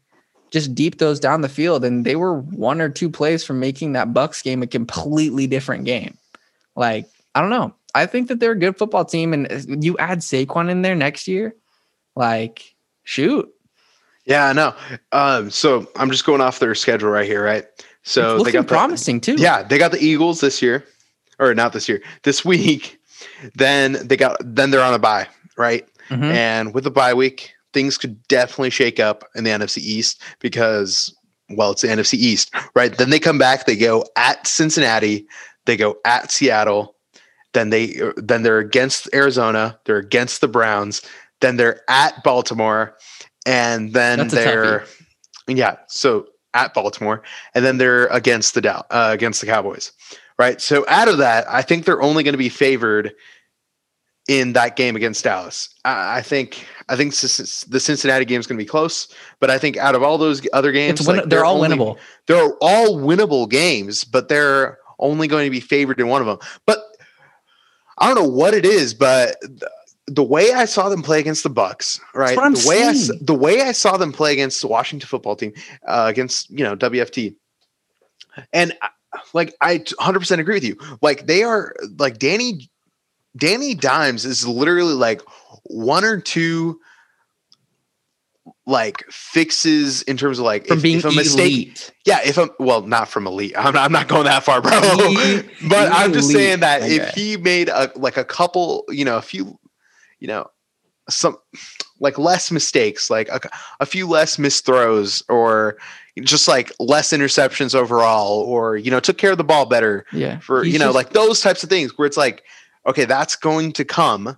just 0.51 0.75
deep 0.75 0.97
those 0.97 1.19
down 1.19 1.41
the 1.41 1.49
field. 1.49 1.83
And 1.85 2.05
they 2.05 2.15
were 2.15 2.39
one 2.39 2.81
or 2.81 2.89
two 2.89 3.09
plays 3.09 3.43
from 3.43 3.59
making 3.59 3.93
that 3.93 4.13
Bucks 4.13 4.41
game 4.41 4.61
a 4.61 4.67
completely 4.67 5.47
different 5.47 5.85
game. 5.85 6.17
Like, 6.75 7.07
I 7.33 7.41
don't 7.41 7.49
know. 7.49 7.73
I 7.95 8.05
think 8.05 8.27
that 8.27 8.39
they're 8.39 8.51
a 8.51 8.59
good 8.59 8.77
football 8.77 9.05
team. 9.05 9.33
And 9.33 9.51
uh, 9.51 9.59
you 9.67 9.97
add 9.97 10.19
Saquon 10.19 10.69
in 10.69 10.81
there 10.81 10.95
next 10.95 11.27
year, 11.27 11.55
like, 12.15 12.75
shoot. 13.03 13.49
Yeah, 14.31 14.45
I 14.47 14.53
know. 14.53 14.73
Um, 15.11 15.49
so 15.49 15.87
I'm 15.97 16.09
just 16.09 16.25
going 16.25 16.39
off 16.41 16.59
their 16.59 16.73
schedule 16.73 17.09
right 17.09 17.25
here, 17.25 17.43
right? 17.43 17.65
So 18.03 18.21
it's 18.21 18.31
they 18.31 18.37
looking 18.37 18.53
got 18.53 18.67
the, 18.67 18.73
promising 18.73 19.21
too. 19.21 19.35
Yeah, 19.37 19.63
they 19.63 19.77
got 19.77 19.91
the 19.91 19.99
Eagles 19.99 20.39
this 20.39 20.61
year, 20.61 20.85
or 21.37 21.53
not 21.53 21.73
this 21.73 21.89
year, 21.89 22.01
this 22.23 22.45
week. 22.45 22.99
Then 23.55 23.97
they 24.07 24.17
got 24.17 24.37
then 24.43 24.71
they're 24.71 24.83
on 24.83 24.93
a 24.93 24.99
bye, 24.99 25.27
right? 25.57 25.85
Mhm. 26.09 26.33
And 26.33 26.73
with 26.73 26.85
the 26.85 26.91
bye 26.91 27.13
week, 27.13 27.53
things 27.73 27.97
could 27.97 28.25
definitely 28.27 28.69
shake 28.69 28.99
up 28.99 29.25
in 29.35 29.43
the 29.43 29.51
NFC 29.51 29.77
East 29.79 30.21
because 30.39 31.13
well, 31.49 31.71
it's 31.71 31.81
the 31.81 31.89
NFC 31.89 32.13
East, 32.13 32.53
right? 32.75 32.97
Then 32.97 33.09
they 33.09 33.19
come 33.19 33.37
back, 33.37 33.65
they 33.65 33.75
go 33.75 34.05
at 34.15 34.47
Cincinnati, 34.47 35.27
they 35.65 35.75
go 35.75 35.97
at 36.05 36.31
Seattle, 36.31 36.95
then 37.53 37.69
they 37.69 37.99
then 38.15 38.43
they're 38.43 38.59
against 38.59 39.09
Arizona, 39.13 39.77
they're 39.85 39.97
against 39.97 40.39
the 40.41 40.47
Browns, 40.47 41.01
then 41.41 41.57
they're 41.57 41.81
at 41.89 42.23
Baltimore, 42.23 42.95
and 43.45 43.93
then 43.93 44.19
they're 44.45 44.85
yeah, 45.47 45.77
so 45.87 46.27
at 46.53 46.73
Baltimore, 46.73 47.23
and 47.55 47.63
then 47.65 47.77
they're 47.77 48.07
against 48.07 48.53
the 48.53 48.61
Dow, 48.61 48.83
uh, 48.89 49.09
against 49.11 49.41
the 49.41 49.47
Cowboys, 49.47 49.91
right? 50.37 50.59
So 50.61 50.85
out 50.87 51.07
of 51.07 51.17
that, 51.19 51.45
I 51.49 51.61
think 51.61 51.85
they're 51.85 52.01
only 52.01 52.23
going 52.23 52.33
to 52.33 52.37
be 52.37 52.49
favored 52.49 53.13
in 54.27 54.53
that 54.53 54.75
game 54.75 54.95
against 54.95 55.23
Dallas. 55.23 55.69
I, 55.83 56.17
I 56.17 56.21
think 56.21 56.65
I 56.89 56.95
think 56.95 57.11
s- 57.13 57.65
the 57.67 57.79
Cincinnati 57.79 58.25
game 58.25 58.39
is 58.39 58.47
going 58.47 58.57
to 58.57 58.63
be 58.63 58.67
close, 58.69 59.07
but 59.39 59.49
I 59.49 59.57
think 59.57 59.77
out 59.77 59.95
of 59.95 60.03
all 60.03 60.17
those 60.17 60.45
other 60.53 60.71
games, 60.71 61.05
win- 61.07 61.17
like, 61.17 61.29
they're, 61.29 61.45
all 61.45 61.63
only- 61.63 61.75
winnable. 61.75 61.97
They're 62.27 62.53
all 62.61 62.97
winnable 62.97 63.49
games, 63.49 64.03
but 64.03 64.27
they're 64.29 64.77
only 64.99 65.27
going 65.27 65.45
to 65.45 65.51
be 65.51 65.59
favored 65.59 65.99
in 65.99 66.07
one 66.07 66.21
of 66.21 66.27
them. 66.27 66.37
But 66.67 66.79
I 67.97 68.07
don't 68.07 68.23
know 68.23 68.29
what 68.29 68.53
it 68.53 68.65
is, 68.65 68.93
but 68.93 69.35
the, 70.15 70.23
way 70.23 70.51
I 70.51 70.65
saw 70.65 70.89
them 70.89 71.01
play 71.01 71.19
against 71.19 71.43
the 71.43 71.49
Bucks, 71.49 71.99
right? 72.13 72.37
I'm 72.37 72.53
the 72.53 72.65
way 72.67 72.83
I 72.83 72.93
the 73.21 73.35
way 73.35 73.61
I 73.61 73.71
saw 73.71 73.97
them 73.97 74.11
play 74.11 74.33
against 74.33 74.61
the 74.61 74.67
Washington 74.67 75.07
football 75.07 75.35
team, 75.35 75.53
uh, 75.87 76.05
against 76.07 76.49
you 76.49 76.63
know 76.63 76.75
WFT, 76.75 77.35
and 78.53 78.73
like 79.33 79.55
I 79.61 79.79
100% 79.79 80.39
agree 80.39 80.55
with 80.55 80.63
you. 80.63 80.77
Like 81.01 81.25
they 81.25 81.43
are 81.43 81.75
like 81.97 82.17
Danny 82.17 82.69
Danny 83.37 83.75
Dimes 83.75 84.25
is 84.25 84.47
literally 84.47 84.93
like 84.93 85.21
one 85.63 86.03
or 86.03 86.19
two 86.19 86.79
like 88.65 89.03
fixes 89.09 90.01
in 90.03 90.17
terms 90.17 90.39
of 90.39 90.45
like 90.45 90.67
From 90.67 90.77
if, 90.77 90.83
being 90.83 90.97
if 90.97 91.05
a 91.05 91.11
mistake 91.11 91.51
elite. 91.51 91.91
yeah, 92.05 92.19
if 92.23 92.37
I'm 92.37 92.49
well, 92.59 92.81
not 92.81 93.09
from 93.09 93.27
elite. 93.27 93.53
I'm, 93.57 93.75
I'm 93.75 93.91
not 93.91 94.07
going 94.07 94.25
that 94.25 94.43
far, 94.43 94.61
bro. 94.61 94.71
Elite- 94.71 95.49
but 95.69 95.91
I'm 95.91 96.13
just 96.13 96.31
saying 96.31 96.61
that 96.61 96.81
if 96.83 97.13
he 97.13 97.37
made 97.37 97.69
a 97.69 97.91
like 97.95 98.17
a 98.17 98.23
couple, 98.25 98.85
you 98.89 99.05
know, 99.05 99.17
a 99.17 99.21
few, 99.21 99.59
you 100.21 100.27
know, 100.27 100.49
some 101.09 101.35
like 101.99 102.17
less 102.17 102.49
mistakes, 102.51 103.09
like 103.09 103.27
a, 103.29 103.41
a 103.81 103.85
few 103.85 104.07
less 104.07 104.39
missed 104.39 104.65
throws, 104.65 105.21
or 105.27 105.77
just 106.21 106.47
like 106.47 106.71
less 106.79 107.11
interceptions 107.11 107.75
overall, 107.75 108.39
or 108.43 108.77
you 108.77 108.89
know, 108.89 108.99
took 109.01 109.17
care 109.17 109.31
of 109.33 109.37
the 109.37 109.43
ball 109.43 109.65
better 109.65 110.05
Yeah. 110.13 110.39
for 110.39 110.63
He's 110.63 110.73
you 110.73 110.79
know, 110.79 110.85
just- 110.87 110.95
like 110.95 111.09
those 111.09 111.41
types 111.41 111.63
of 111.63 111.69
things 111.69 111.97
where 111.97 112.05
it's 112.05 112.17
like, 112.17 112.43
okay, 112.87 113.03
that's 113.05 113.35
going 113.35 113.73
to 113.73 113.83
come, 113.83 114.37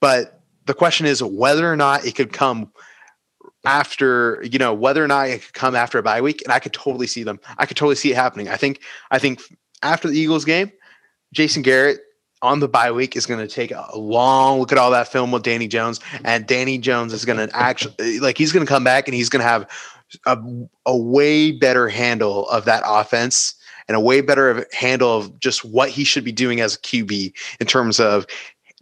but 0.00 0.40
the 0.66 0.74
question 0.74 1.06
is 1.06 1.22
whether 1.22 1.70
or 1.70 1.76
not 1.76 2.04
it 2.04 2.14
could 2.16 2.32
come 2.32 2.72
after 3.66 4.42
you 4.50 4.58
know 4.58 4.72
whether 4.72 5.04
or 5.04 5.08
not 5.08 5.28
it 5.28 5.42
could 5.42 5.52
come 5.52 5.74
after 5.74 5.98
a 5.98 6.02
bye 6.02 6.20
week 6.22 6.40
and 6.44 6.52
i 6.52 6.58
could 6.58 6.72
totally 6.72 7.06
see 7.06 7.22
them 7.22 7.38
i 7.58 7.66
could 7.66 7.76
totally 7.76 7.94
see 7.94 8.10
it 8.10 8.14
happening 8.16 8.48
i 8.48 8.56
think 8.56 8.80
i 9.10 9.18
think 9.18 9.42
after 9.82 10.08
the 10.08 10.18
eagles 10.18 10.46
game 10.46 10.72
jason 11.34 11.60
garrett 11.60 11.98
on 12.42 12.60
the 12.60 12.68
bye 12.68 12.90
week 12.90 13.16
is 13.16 13.26
going 13.26 13.40
to 13.40 13.52
take 13.52 13.70
a 13.70 13.86
long 13.94 14.58
look 14.60 14.72
at 14.72 14.78
all 14.78 14.90
that 14.90 15.08
film 15.08 15.30
with 15.30 15.42
danny 15.42 15.68
jones 15.68 16.00
and 16.24 16.46
danny 16.46 16.78
jones 16.78 17.12
is 17.12 17.24
going 17.24 17.36
to 17.36 17.54
actually 17.54 18.18
like 18.20 18.38
he's 18.38 18.52
going 18.52 18.64
to 18.64 18.68
come 18.68 18.82
back 18.84 19.06
and 19.06 19.14
he's 19.14 19.28
going 19.28 19.42
to 19.42 19.46
have 19.48 19.68
a, 20.26 20.38
a 20.86 20.96
way 20.96 21.52
better 21.52 21.88
handle 21.88 22.48
of 22.48 22.64
that 22.64 22.82
offense 22.86 23.54
and 23.88 23.96
a 23.96 24.00
way 24.00 24.20
better 24.20 24.66
handle 24.72 25.16
of 25.18 25.38
just 25.40 25.64
what 25.64 25.90
he 25.90 26.02
should 26.04 26.24
be 26.24 26.32
doing 26.32 26.60
as 26.60 26.74
a 26.76 26.78
qb 26.78 27.32
in 27.60 27.66
terms 27.66 28.00
of 28.00 28.26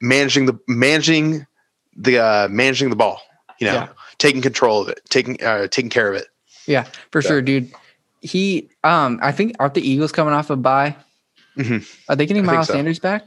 managing 0.01 0.47
the 0.47 0.57
managing 0.69 1.45
the 1.97 2.19
uh 2.19 2.49
managing 2.49 2.91
the 2.91 2.97
ball 2.97 3.21
you 3.59 3.67
know 3.67 3.73
Yeah. 3.75 3.89
taking 4.19 4.41
control 4.41 4.81
of 4.83 4.89
it 4.89 5.01
taking 5.11 5.43
uh 5.43 5.67
taking 5.67 5.91
care 5.91 6.09
of 6.09 6.15
it 6.15 6.29
Yeah, 6.67 6.85
for 7.11 7.21
Yeah. 7.23 7.29
sure, 7.29 7.43
dude. 7.43 7.73
He, 8.21 8.69
um, 8.85 9.19
I 9.23 9.31
think 9.33 9.55
aren't 9.59 9.75
the 9.75 9.81
Eagles 9.89 10.13
coming 10.13 10.35
off 10.35 10.51
a 10.51 10.57
bye? 10.57 10.97
Mhm. 11.57 11.87
Are 12.09 12.17
they 12.17 12.27
getting 12.27 12.45
Miles 12.45 12.67
so. 12.67 12.75
Sanders 12.75 12.99
back? 12.99 13.25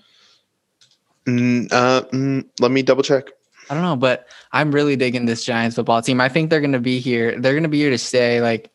Mm, 1.25 1.71
uh, 1.71 2.01
mm, 2.11 2.45
let 2.59 2.71
me 2.71 2.81
double 2.81 3.03
check 3.03 3.25
I 3.69 3.73
don't 3.73 3.83
know, 3.83 3.95
but 3.95 4.27
I'm 4.51 4.71
really 4.73 4.95
digging 4.97 5.25
this 5.25 5.45
Giants 5.45 5.77
football 5.77 6.01
team. 6.01 6.19
I 6.19 6.27
think 6.27 6.49
they're 6.49 6.59
going 6.59 6.73
to 6.73 6.79
be 6.79 6.99
here. 6.99 7.39
They're 7.39 7.53
going 7.53 7.63
to 7.63 7.69
be 7.69 7.77
here 7.77 7.91
to 7.91 7.97
stay. 7.97 8.41
Like, 8.41 8.69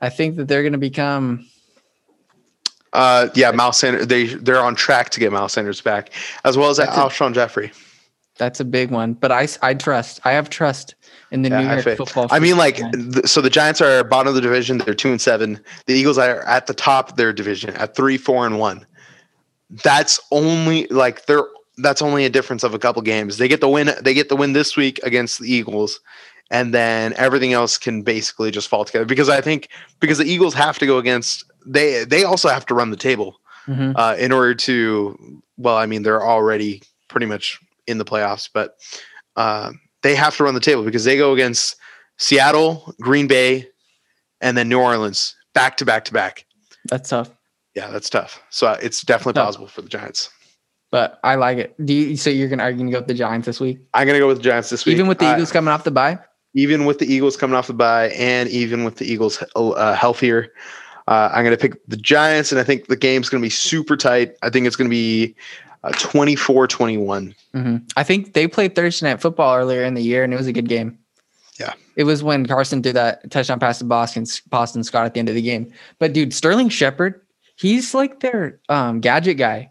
I 0.00 0.08
think 0.08 0.36
that 0.36 0.48
they're 0.48 0.62
going 0.62 0.72
to 0.72 0.78
become. 0.78 1.46
uh 2.94 3.28
yeah 3.34 3.50
miles 3.50 3.76
sanders 3.78 4.06
they 4.06 4.26
they're 4.26 4.62
on 4.62 4.74
track 4.74 5.10
to 5.10 5.20
get 5.20 5.30
miles 5.30 5.52
sanders 5.52 5.80
back 5.80 6.10
as 6.44 6.56
well 6.56 6.70
as 6.70 6.78
That's 6.78 6.96
a- 6.96 7.00
alshon 7.00 7.34
jeffery 7.34 7.70
That's 8.38 8.60
a 8.60 8.64
big 8.64 8.90
one, 8.90 9.12
but 9.12 9.30
I, 9.30 9.46
I 9.60 9.74
trust. 9.74 10.20
I 10.24 10.32
have 10.32 10.48
trust 10.48 10.94
in 11.30 11.42
the 11.42 11.50
Yeah, 11.50 11.60
New 11.60 11.68
I 11.68 11.72
York 11.74 11.84
faith. 11.84 11.98
football. 11.98 12.26
I 12.30 12.38
mean, 12.38 12.56
like, 12.56 12.76
th- 12.76 13.26
so 13.26 13.42
the 13.42 13.50
Giants 13.50 13.82
are 13.82 14.02
bottom 14.04 14.28
of 14.28 14.34
the 14.34 14.40
division. 14.40 14.78
They're 14.78 14.94
two 14.94 15.10
and 15.10 15.20
seven. 15.20 15.60
The 15.84 15.92
Eagles 15.92 16.16
are 16.16 16.40
at 16.48 16.66
the 16.66 16.72
top 16.72 17.10
of 17.10 17.16
their 17.16 17.34
division 17.34 17.76
at 17.76 17.94
three, 17.94 18.16
four, 18.16 18.46
and 18.46 18.58
one. 18.58 18.86
That's 19.84 20.18
only 20.30 20.86
like 20.86 21.26
they're. 21.26 21.44
That's 21.82 22.02
only 22.02 22.24
a 22.24 22.30
difference 22.30 22.62
of 22.62 22.74
a 22.74 22.78
couple 22.78 23.02
games. 23.02 23.38
They 23.38 23.48
get 23.48 23.60
the 23.60 23.68
win. 23.68 23.90
They 24.02 24.14
get 24.14 24.28
the 24.28 24.36
win 24.36 24.52
this 24.52 24.76
week 24.76 25.00
against 25.02 25.40
the 25.40 25.52
Eagles, 25.52 26.00
and 26.50 26.72
then 26.74 27.14
everything 27.16 27.52
else 27.52 27.78
can 27.78 28.02
basically 28.02 28.50
just 28.50 28.68
fall 28.68 28.84
together. 28.84 29.04
Because 29.04 29.28
I 29.28 29.40
think 29.40 29.68
because 30.00 30.18
the 30.18 30.24
Eagles 30.24 30.54
have 30.54 30.78
to 30.78 30.86
go 30.86 30.98
against 30.98 31.44
they 31.66 32.04
they 32.04 32.24
also 32.24 32.48
have 32.48 32.64
to 32.66 32.74
run 32.74 32.90
the 32.90 32.96
table 32.96 33.38
Mhm. 33.68 33.92
uh, 33.96 34.16
in 34.18 34.32
order 34.32 34.54
to. 34.54 35.42
Well, 35.58 35.76
I 35.76 35.86
mean, 35.86 36.02
they're 36.02 36.24
already 36.26 36.82
pretty 37.08 37.26
much 37.26 37.58
in 37.86 37.98
the 37.98 38.04
playoffs, 38.04 38.48
but 38.52 38.76
uh, 39.36 39.72
they 40.02 40.14
have 40.14 40.36
to 40.38 40.44
run 40.44 40.54
the 40.54 40.60
table 40.60 40.82
because 40.84 41.04
they 41.04 41.16
go 41.18 41.32
against 41.34 41.76
Seattle, 42.18 42.94
Green 43.00 43.26
Bay, 43.26 43.68
and 44.40 44.56
then 44.56 44.68
New 44.68 44.78
Orleans 44.80 45.34
back 45.54 45.76
to 45.78 45.84
back 45.84 46.04
to 46.06 46.12
back. 46.12 46.46
that's 46.88 47.10
tough, 47.10 47.30
Yeah, 47.74 47.88
that's 47.90 48.08
tough. 48.08 48.40
So 48.50 48.68
uh, 48.68 48.78
it's 48.82 49.02
definitely 49.02 49.34
Tough. 49.34 49.46
possible 49.48 49.66
for 49.66 49.82
the 49.82 49.88
Giants. 49.88 50.30
But 50.90 51.20
I 51.22 51.36
like 51.36 51.58
it. 51.58 51.74
Do 51.84 51.92
you? 51.92 52.16
So 52.16 52.30
you're 52.30 52.48
gonna 52.48 52.62
are 52.62 52.70
you 52.70 52.78
gonna 52.78 52.90
go 52.90 52.98
with 52.98 53.08
the 53.08 53.14
Giants 53.14 53.46
this 53.46 53.60
week, 53.60 53.78
I'm 53.94 54.06
gonna 54.06 54.18
go 54.18 54.28
with 54.28 54.38
the 54.38 54.42
Giants 54.42 54.70
this 54.70 54.84
week, 54.84 54.94
even 54.94 55.06
with 55.08 55.18
the 55.18 55.32
Eagles 55.32 55.52
coming 55.52 55.72
off 55.72 55.84
the 55.84 55.90
bye? 55.90 56.18
even 56.54 56.84
with 56.84 56.98
the 56.98 57.12
Eagles 57.12 57.36
coming 57.36 57.56
off 57.56 57.66
the 57.66 57.72
bye, 57.72 58.08
and 58.10 58.48
even 58.48 58.84
with 58.84 58.96
the 58.96 59.10
Eagles 59.10 59.42
uh, 59.54 59.94
healthier. 59.94 60.52
Uh, 61.08 61.30
I'm 61.32 61.44
going 61.44 61.56
to 61.56 61.60
pick 61.60 61.84
the 61.88 61.96
Giants, 61.96 62.52
and 62.52 62.60
I 62.60 62.64
think 62.64 62.86
the 62.86 62.96
game's 62.96 63.28
going 63.28 63.42
to 63.42 63.44
be 63.46 63.50
super 63.50 63.96
tight. 63.96 64.34
I 64.42 64.50
think 64.50 64.66
it's 64.66 64.76
going 64.76 64.88
to 64.88 64.94
be 64.94 65.34
uh, 65.82 65.92
24 65.92 66.68
21. 66.68 67.34
hmm 67.52 67.76
I 67.96 68.02
think 68.02 68.34
they 68.34 68.46
played 68.46 68.74
Thursday 68.74 69.08
night 69.08 69.20
football 69.20 69.56
earlier 69.56 69.82
in 69.84 69.94
the 69.94 70.02
year, 70.02 70.22
and 70.24 70.32
it 70.32 70.36
was 70.36 70.46
a 70.46 70.52
good 70.52 70.68
game. 70.68 70.98
Yeah. 71.58 71.74
it 71.94 72.04
was 72.04 72.22
when 72.22 72.46
Carson 72.46 72.80
did 72.80 72.96
that 72.96 73.30
touchdown 73.30 73.60
pass 73.60 73.80
to 73.80 73.84
Boston, 73.84 74.24
Boston 74.48 74.82
Scott 74.82 75.04
at 75.04 75.12
the 75.12 75.20
end 75.20 75.28
of 75.28 75.34
the 75.34 75.42
game. 75.42 75.70
But 75.98 76.14
dude, 76.14 76.32
Sterling 76.32 76.70
Shepard, 76.70 77.20
he's 77.56 77.92
like 77.92 78.20
their 78.20 78.60
um, 78.70 79.00
gadget 79.00 79.36
guy. 79.36 79.70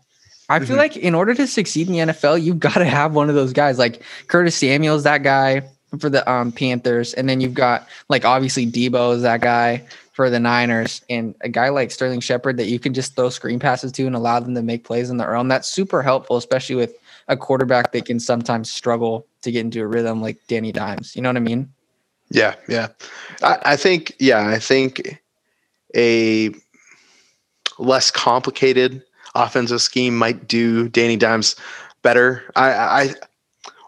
I 0.49 0.59
feel 0.59 0.75
Mhm. 0.75 0.79
like 0.79 0.97
in 0.97 1.15
order 1.15 1.33
to 1.35 1.47
succeed 1.47 1.87
in 1.87 1.93
the 1.93 1.99
NFL, 1.99 2.37
you've 2.37 2.59
got 2.69 2.75
to 2.75 2.85
have 2.85 3.13
one 3.13 3.29
of 3.29 3.35
those 3.35 3.53
guys. 3.53 3.77
Like 3.77 4.01
Curtis 4.27 4.55
Samuel's 4.55 5.03
that 5.03 5.23
guy 5.23 5.61
for 5.99 6.09
the 6.09 6.29
um, 6.29 6.51
Panthers, 6.51 7.13
and 7.13 7.29
then 7.29 7.41
you've 7.41 7.53
got 7.53 7.87
like 8.09 8.25
obviously 8.25 8.65
Deebo 8.65 9.15
is 9.15 9.21
that 9.21 9.41
guy 9.41 9.83
for 10.13 10.29
the 10.29 10.39
Niners, 10.39 11.01
and 11.09 11.33
a 11.41 11.49
guy 11.49 11.69
like 11.69 11.91
Sterling 11.91 12.19
Shepard 12.19 12.57
that 12.57 12.65
you 12.67 12.77
can 12.77 12.93
just 12.93 13.15
throw 13.15 13.29
screen 13.29 13.57
passes 13.59 13.91
to 13.93 14.05
and 14.05 14.15
allow 14.15 14.39
them 14.39 14.53
to 14.55 14.61
make 14.61 14.83
plays 14.83 15.09
on 15.09 15.17
their 15.17 15.33
own. 15.35 15.47
That's 15.47 15.67
super 15.69 16.01
helpful, 16.01 16.35
especially 16.35 16.75
with 16.75 16.93
a 17.29 17.37
quarterback 17.37 17.91
that 17.93 18.05
can 18.05 18.19
sometimes 18.19 18.69
struggle 18.69 19.25
to 19.43 19.51
get 19.51 19.61
into 19.61 19.81
a 19.81 19.87
rhythm 19.87 20.21
like 20.21 20.37
Danny 20.47 20.71
Dimes. 20.73 21.15
You 21.15 21.21
know 21.21 21.29
what 21.29 21.37
I 21.37 21.41
mean? 21.41 21.69
Yeah, 22.31 22.55
yeah. 22.67 22.89
I, 23.41 23.57
I 23.63 23.75
think, 23.77 24.13
yeah, 24.19 24.47
I 24.49 24.59
think 24.59 25.21
a 25.95 26.51
less 27.77 28.11
complicated 28.11 29.01
offensive 29.35 29.81
scheme 29.81 30.17
might 30.17 30.47
do 30.47 30.89
Danny 30.89 31.17
Dimes 31.17 31.55
better. 32.01 32.43
I, 32.55 32.71
I 32.71 33.13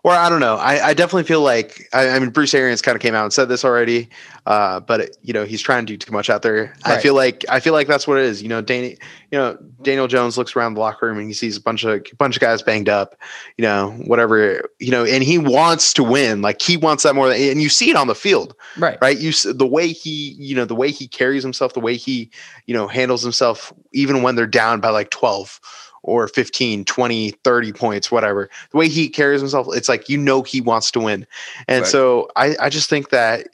or 0.04 0.12
I 0.12 0.30
don't 0.30 0.40
know. 0.40 0.56
I, 0.56 0.88
I 0.88 0.94
definitely 0.94 1.24
feel 1.24 1.42
like 1.42 1.88
I, 1.94 2.10
I 2.10 2.20
mean 2.20 2.30
Bruce 2.32 2.54
Arians 2.54 2.82
kind 2.82 2.96
of 2.96 3.02
came 3.02 3.16
out 3.16 3.24
and 3.24 3.34
said 3.34 3.50
this 3.50 3.64
already, 3.64 4.10
uh, 4.46 4.80
but 4.80 5.02
it, 5.02 5.18
you 5.22 5.34
know 5.34 5.46
he's 5.46 5.62
trying 5.62 5.86
to 5.86 5.94
do 5.94 5.98
too 5.98 6.12
much 6.12 6.30
out 6.30 6.42
there. 6.42 6.74
I 6.86 7.00
feel 7.00 7.14
like 7.14 7.46
I 7.50 7.60
feel 7.60 7.74
like 7.74 7.88
that's 7.88 8.08
what 8.08 8.18
it 8.18 8.26
is. 8.26 8.42
You 8.42 8.50
know, 8.50 8.62
Danny, 8.62 8.98
you 9.32 9.38
know 9.38 9.58
Daniel 9.82 10.08
Jones 10.08 10.38
looks 10.38 10.56
around 10.56 10.74
the 10.74 10.80
locker 10.80 11.06
room 11.08 11.18
and 11.18 11.28
he 11.28 11.34
sees 11.34 11.58
a 11.58 11.62
bunch 11.62 11.84
of 11.84 12.04
bunch 12.18 12.36
of 12.36 12.42
guys 12.42 12.62
banged 12.62 12.90
up, 12.90 13.16
you 13.58 13.64
know, 13.64 13.92
whatever, 14.06 14.70
you 14.80 14.92
know, 14.92 15.06
and 15.06 15.24
he 15.24 15.38
wants 15.38 15.94
to 15.94 16.04
win. 16.04 16.42
Like 16.42 16.62
he 16.62 16.78
wants 16.78 17.04
that 17.04 17.16
more, 17.16 17.30
than, 17.30 17.40
and 17.40 17.62
you 17.62 17.70
see 17.70 17.90
it 17.90 17.96
on 17.96 18.08
the 18.08 18.16
field 18.16 18.56
Right. 18.78 18.98
right 19.02 19.18
you 19.18 19.32
the 19.32 19.68
way 19.68 19.90
he 19.90 20.36
you 20.40 20.56
know 20.56 20.66
the 20.66 20.76
way 20.76 20.92
he 20.92 21.08
carries 21.08 21.44
himself 21.44 21.74
the 21.74 21.80
way 21.80 21.96
he 21.96 22.30
you 22.66 22.74
know 22.74 22.88
handles 22.88 23.22
himself 23.22 23.74
even 23.94 24.24
when 24.24 24.36
they're 24.36 24.48
down 24.48 24.80
by 24.80 24.90
like 24.90 25.10
12 25.10 25.60
or 26.04 26.28
15 26.28 26.84
20 26.86 27.32
30 27.32 27.74
points 27.74 28.12
whatever 28.12 28.50
the 28.72 28.78
way 28.78 28.88
he 28.88 29.08
carries 29.08 29.40
himself 29.42 29.68
it's 29.72 29.88
like 29.90 30.10
you 30.10 30.18
know 30.18 30.42
he 30.42 30.60
wants 30.62 30.90
to 30.92 31.00
win 31.00 31.26
and 31.68 31.82
Right. 31.84 31.90
so 31.92 32.30
i 32.36 32.56
i 32.60 32.70
just 32.70 32.90
think 32.90 33.10
that 33.10 33.48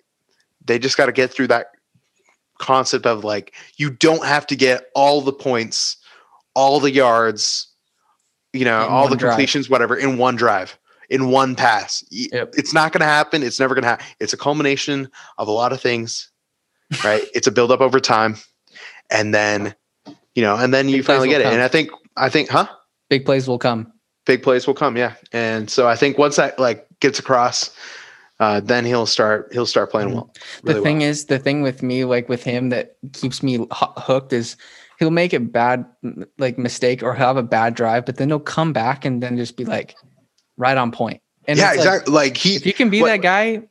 they 0.65 0.79
just 0.79 0.97
got 0.97 1.07
to 1.07 1.11
get 1.11 1.31
through 1.31 1.47
that 1.47 1.71
concept 2.57 3.05
of 3.05 3.23
like 3.23 3.53
you 3.77 3.89
don't 3.89 4.25
have 4.25 4.47
to 4.47 4.55
get 4.55 4.87
all 4.95 5.21
the 5.21 5.33
points 5.33 5.97
all 6.55 6.79
the 6.79 6.91
yards 6.91 7.67
you 8.53 8.65
know 8.65 8.85
In 8.85 8.91
all 8.91 9.03
one 9.03 9.11
the 9.11 9.17
drive. 9.17 9.31
completions 9.33 9.69
whatever 9.69 9.95
in 9.95 10.17
one 10.17 10.35
drive 10.35 10.77
in 11.09 11.29
one 11.29 11.55
pass 11.55 12.03
Yep. 12.11 12.53
it's 12.57 12.73
not 12.73 12.91
going 12.93 13.01
to 13.01 13.05
happen 13.05 13.43
it's 13.43 13.59
never 13.59 13.75
going 13.75 13.83
to 13.83 13.89
happen 13.89 14.05
it's 14.19 14.33
a 14.33 14.37
culmination 14.37 15.09
of 15.37 15.47
a 15.47 15.51
lot 15.51 15.71
of 15.73 15.79
things 15.81 16.31
right 17.03 17.21
it's 17.35 17.45
a 17.47 17.51
build 17.51 17.71
up 17.71 17.81
over 17.81 17.99
time 17.99 18.37
and 19.11 19.33
then 19.33 19.75
you 20.37 20.43
know 20.43 20.55
and 20.55 20.71
then 20.73 20.87
you 20.87 20.97
Big 20.97 21.05
plays 21.05 21.15
finally 21.17 21.29
get 21.29 21.41
it 21.41 21.45
come. 21.45 21.53
and 21.53 21.61
i 21.63 21.67
think 21.67 21.89
i 22.15 22.29
think 22.29 22.47
huh 22.49 22.67
Big 23.09 23.25
plays 23.25 23.47
will 23.47 23.57
come. 23.57 23.91
big 24.25 24.43
plays 24.43 24.67
will 24.67 24.73
come 24.75 24.95
yeah 24.95 25.13
and 25.33 25.69
so 25.69 25.87
i 25.87 25.95
think 25.95 26.17
once 26.17 26.35
that 26.37 26.57
like 26.59 26.85
gets 27.01 27.17
across 27.19 27.75
uh, 28.39 28.59
then 28.59 28.85
he'll 28.85 29.07
start 29.07 29.49
he'll 29.51 29.65
start 29.65 29.89
playing 29.89 30.09
Mhm. 30.09 30.13
well 30.13 30.33
the 30.63 30.79
thing 30.81 30.99
well. 30.99 31.09
is 31.09 31.25
the 31.25 31.39
thing 31.39 31.63
with 31.63 31.81
me 31.81 32.05
like 32.05 32.29
with 32.29 32.43
him 32.43 32.69
that 32.69 32.95
keeps 33.13 33.41
me 33.41 33.65
hooked 33.71 34.31
is 34.31 34.55
he'll 34.99 35.09
make 35.09 35.33
a 35.33 35.39
bad 35.39 35.83
like 36.37 36.59
mistake 36.59 37.01
or 37.01 37.15
have 37.15 37.35
a 37.37 37.41
bad 37.43 37.73
drive 37.73 38.05
but 38.05 38.17
then 38.17 38.29
he'll 38.29 38.39
come 38.39 38.71
back 38.73 39.05
and 39.05 39.23
then 39.23 39.37
just 39.37 39.57
be 39.57 39.65
like 39.65 39.95
right 40.57 40.77
on 40.77 40.91
point. 40.91 41.19
And 41.47 41.57
yeah, 41.57 41.69
it's 41.73 41.77
like, 41.77 41.87
exactly. 41.87 42.13
Like 42.13 42.37
he, 42.37 42.55
if 42.55 42.65
you 42.65 42.73
can 42.73 42.89
be 42.91 43.01
what- 43.01 43.07
that 43.07 43.21
guy, 43.21 43.63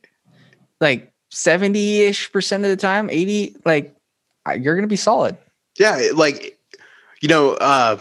like 0.81 1.13
seventy 1.31 2.01
ish 2.01 2.31
percent 2.31 2.63
of 2.65 2.69
the 2.69 2.75
time, 2.77 3.09
eighty, 3.09 3.55
like 3.65 3.95
you're 4.59 4.75
gonna 4.75 4.87
be 4.87 4.95
solid. 4.97 5.37
yeah, 5.79 6.09
like 6.15 6.56
you 7.21 7.27
know, 7.27 7.53
uh, 7.53 7.97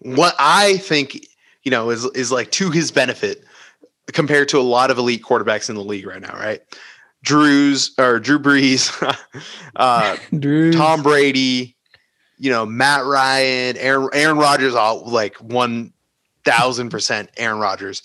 what 0.00 0.34
I 0.38 0.78
think 0.78 1.26
you 1.62 1.70
know 1.70 1.90
is 1.90 2.04
is 2.06 2.32
like 2.32 2.50
to 2.52 2.70
his 2.70 2.90
benefit 2.90 3.44
compared 4.12 4.48
to 4.48 4.58
a 4.58 4.62
lot 4.62 4.90
of 4.90 4.98
elite 4.98 5.22
quarterbacks 5.22 5.68
in 5.68 5.74
the 5.76 5.84
league 5.84 6.06
right 6.06 6.20
now, 6.20 6.34
right? 6.34 6.60
Drew's 7.22 7.92
or 7.98 8.20
Drew 8.20 8.38
Brees, 8.38 8.90
uh, 9.76 10.16
Drew, 10.38 10.72
Tom 10.72 11.02
Brady, 11.02 11.76
you 12.38 12.50
know, 12.50 12.64
Matt 12.64 13.04
Ryan, 13.04 13.76
Aaron, 13.76 14.08
Aaron 14.12 14.38
Rodgers, 14.38 14.74
all 14.74 15.04
like 15.04 15.36
one 15.36 15.92
thousand 16.44 16.90
percent 16.90 17.30
Aaron 17.36 17.58
Rodgers. 17.58 18.02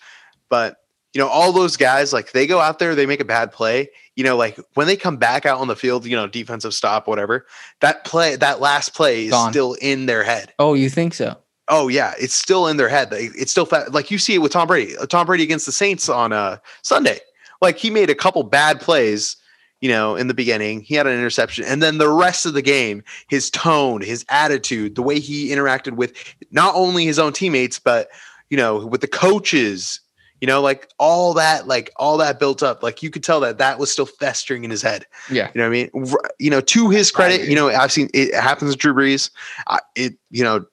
But 0.50 0.78
you 1.14 1.22
know, 1.22 1.28
all 1.28 1.52
those 1.52 1.78
guys, 1.78 2.12
like 2.12 2.32
they 2.32 2.48
go 2.48 2.60
out 2.60 2.80
there, 2.80 2.96
they 2.96 3.06
make 3.06 3.20
a 3.20 3.26
bad 3.26 3.52
play. 3.52 3.90
You 4.16 4.24
know, 4.24 4.36
like 4.36 4.60
when 4.74 4.88
they 4.88 4.96
come 4.96 5.18
back 5.18 5.46
out 5.46 5.60
on 5.60 5.68
the 5.68 5.76
field, 5.76 6.06
you 6.06 6.16
know, 6.16 6.28
defensive 6.28 6.74
stop, 6.74 7.08
whatever. 7.08 7.46
That 7.82 8.04
play, 8.04 8.36
that 8.36 8.60
last 8.60 8.94
play 8.94 9.26
is 9.26 9.32
Gone. 9.32 9.52
still 9.52 9.74
in 9.76 10.08
their 10.08 10.24
head. 10.24 10.54
Oh, 10.60 10.74
you 10.74 10.90
think 10.90 11.14
so? 11.14 11.38
Oh 11.70 11.88
yeah, 11.88 12.14
it's 12.20 12.34
still 12.34 12.68
in 12.68 12.78
their 12.78 12.90
head. 12.90 13.10
It's 13.12 13.52
still 13.52 13.68
like 13.92 14.12
you 14.12 14.18
see 14.18 14.36
it 14.36 14.40
with 14.40 14.52
Tom 14.52 14.68
Brady. 14.68 14.98
Uh, 14.98 15.06
Tom 15.06 15.26
Brady 15.26 15.44
against 15.44 15.66
the 15.66 15.72
Saints 15.72 16.10
on 16.10 16.34
uh, 16.34 16.58
Sunday. 16.82 17.20
Like 17.62 17.78
he 17.78 17.90
made 17.90 18.10
a 18.10 18.16
couple 18.16 18.44
bad 18.44 18.82
plays, 18.82 19.38
you 19.80 19.90
know, 19.90 20.16
in 20.16 20.28
the 20.28 20.34
beginning. 20.34 20.82
He 20.82 20.96
had 20.96 21.08
an 21.08 21.14
interception, 21.14 21.64
and 21.64 21.82
then 21.82 22.00
the 22.00 22.10
rest 22.10 22.46
of 22.46 22.54
the 22.54 22.62
game, 22.62 23.04
his 23.30 23.50
tone, 23.50 24.02
his 24.02 24.26
attitude, 24.30 24.96
the 24.96 25.02
way 25.02 25.20
he 25.20 25.50
interacted 25.50 25.94
with 25.94 26.14
not 26.52 26.76
only 26.76 27.06
his 27.06 27.18
own 27.18 27.32
teammates, 27.32 27.80
but 27.80 28.10
you 28.50 28.58
know, 28.58 28.86
with 28.86 29.02
the 29.02 29.08
coaches. 29.08 30.02
You 30.44 30.48
know, 30.48 30.60
like 30.60 30.90
all 31.00 31.34
that, 31.36 31.68
like 31.70 31.90
all 31.96 32.18
that 32.18 32.38
built 32.38 32.62
up. 32.62 32.84
Like 32.84 33.02
you 33.02 33.10
could 33.10 33.24
tell 33.24 33.40
that 33.40 33.60
that 33.60 33.80
was 33.80 33.90
still 33.90 34.06
festering 34.06 34.66
in 34.66 34.72
his 34.72 34.82
head. 34.82 35.06
Yeah. 35.32 35.50
You 35.54 35.62
know 35.62 35.70
what 35.70 35.78
I 35.78 36.10
mean? 36.10 36.16
You 36.38 36.50
know, 36.50 36.60
to 36.60 36.90
his 36.90 37.12
credit, 37.12 37.48
you 37.48 37.56
know, 37.56 37.70
I've 37.70 37.94
seen 37.94 38.10
it 38.14 38.36
happens 38.36 38.72
with 38.72 38.78
Drew 38.78 38.94
Brees. 38.94 39.30
I, 39.68 39.80
it, 39.96 40.16
you 40.32 40.44
know, 40.44 40.66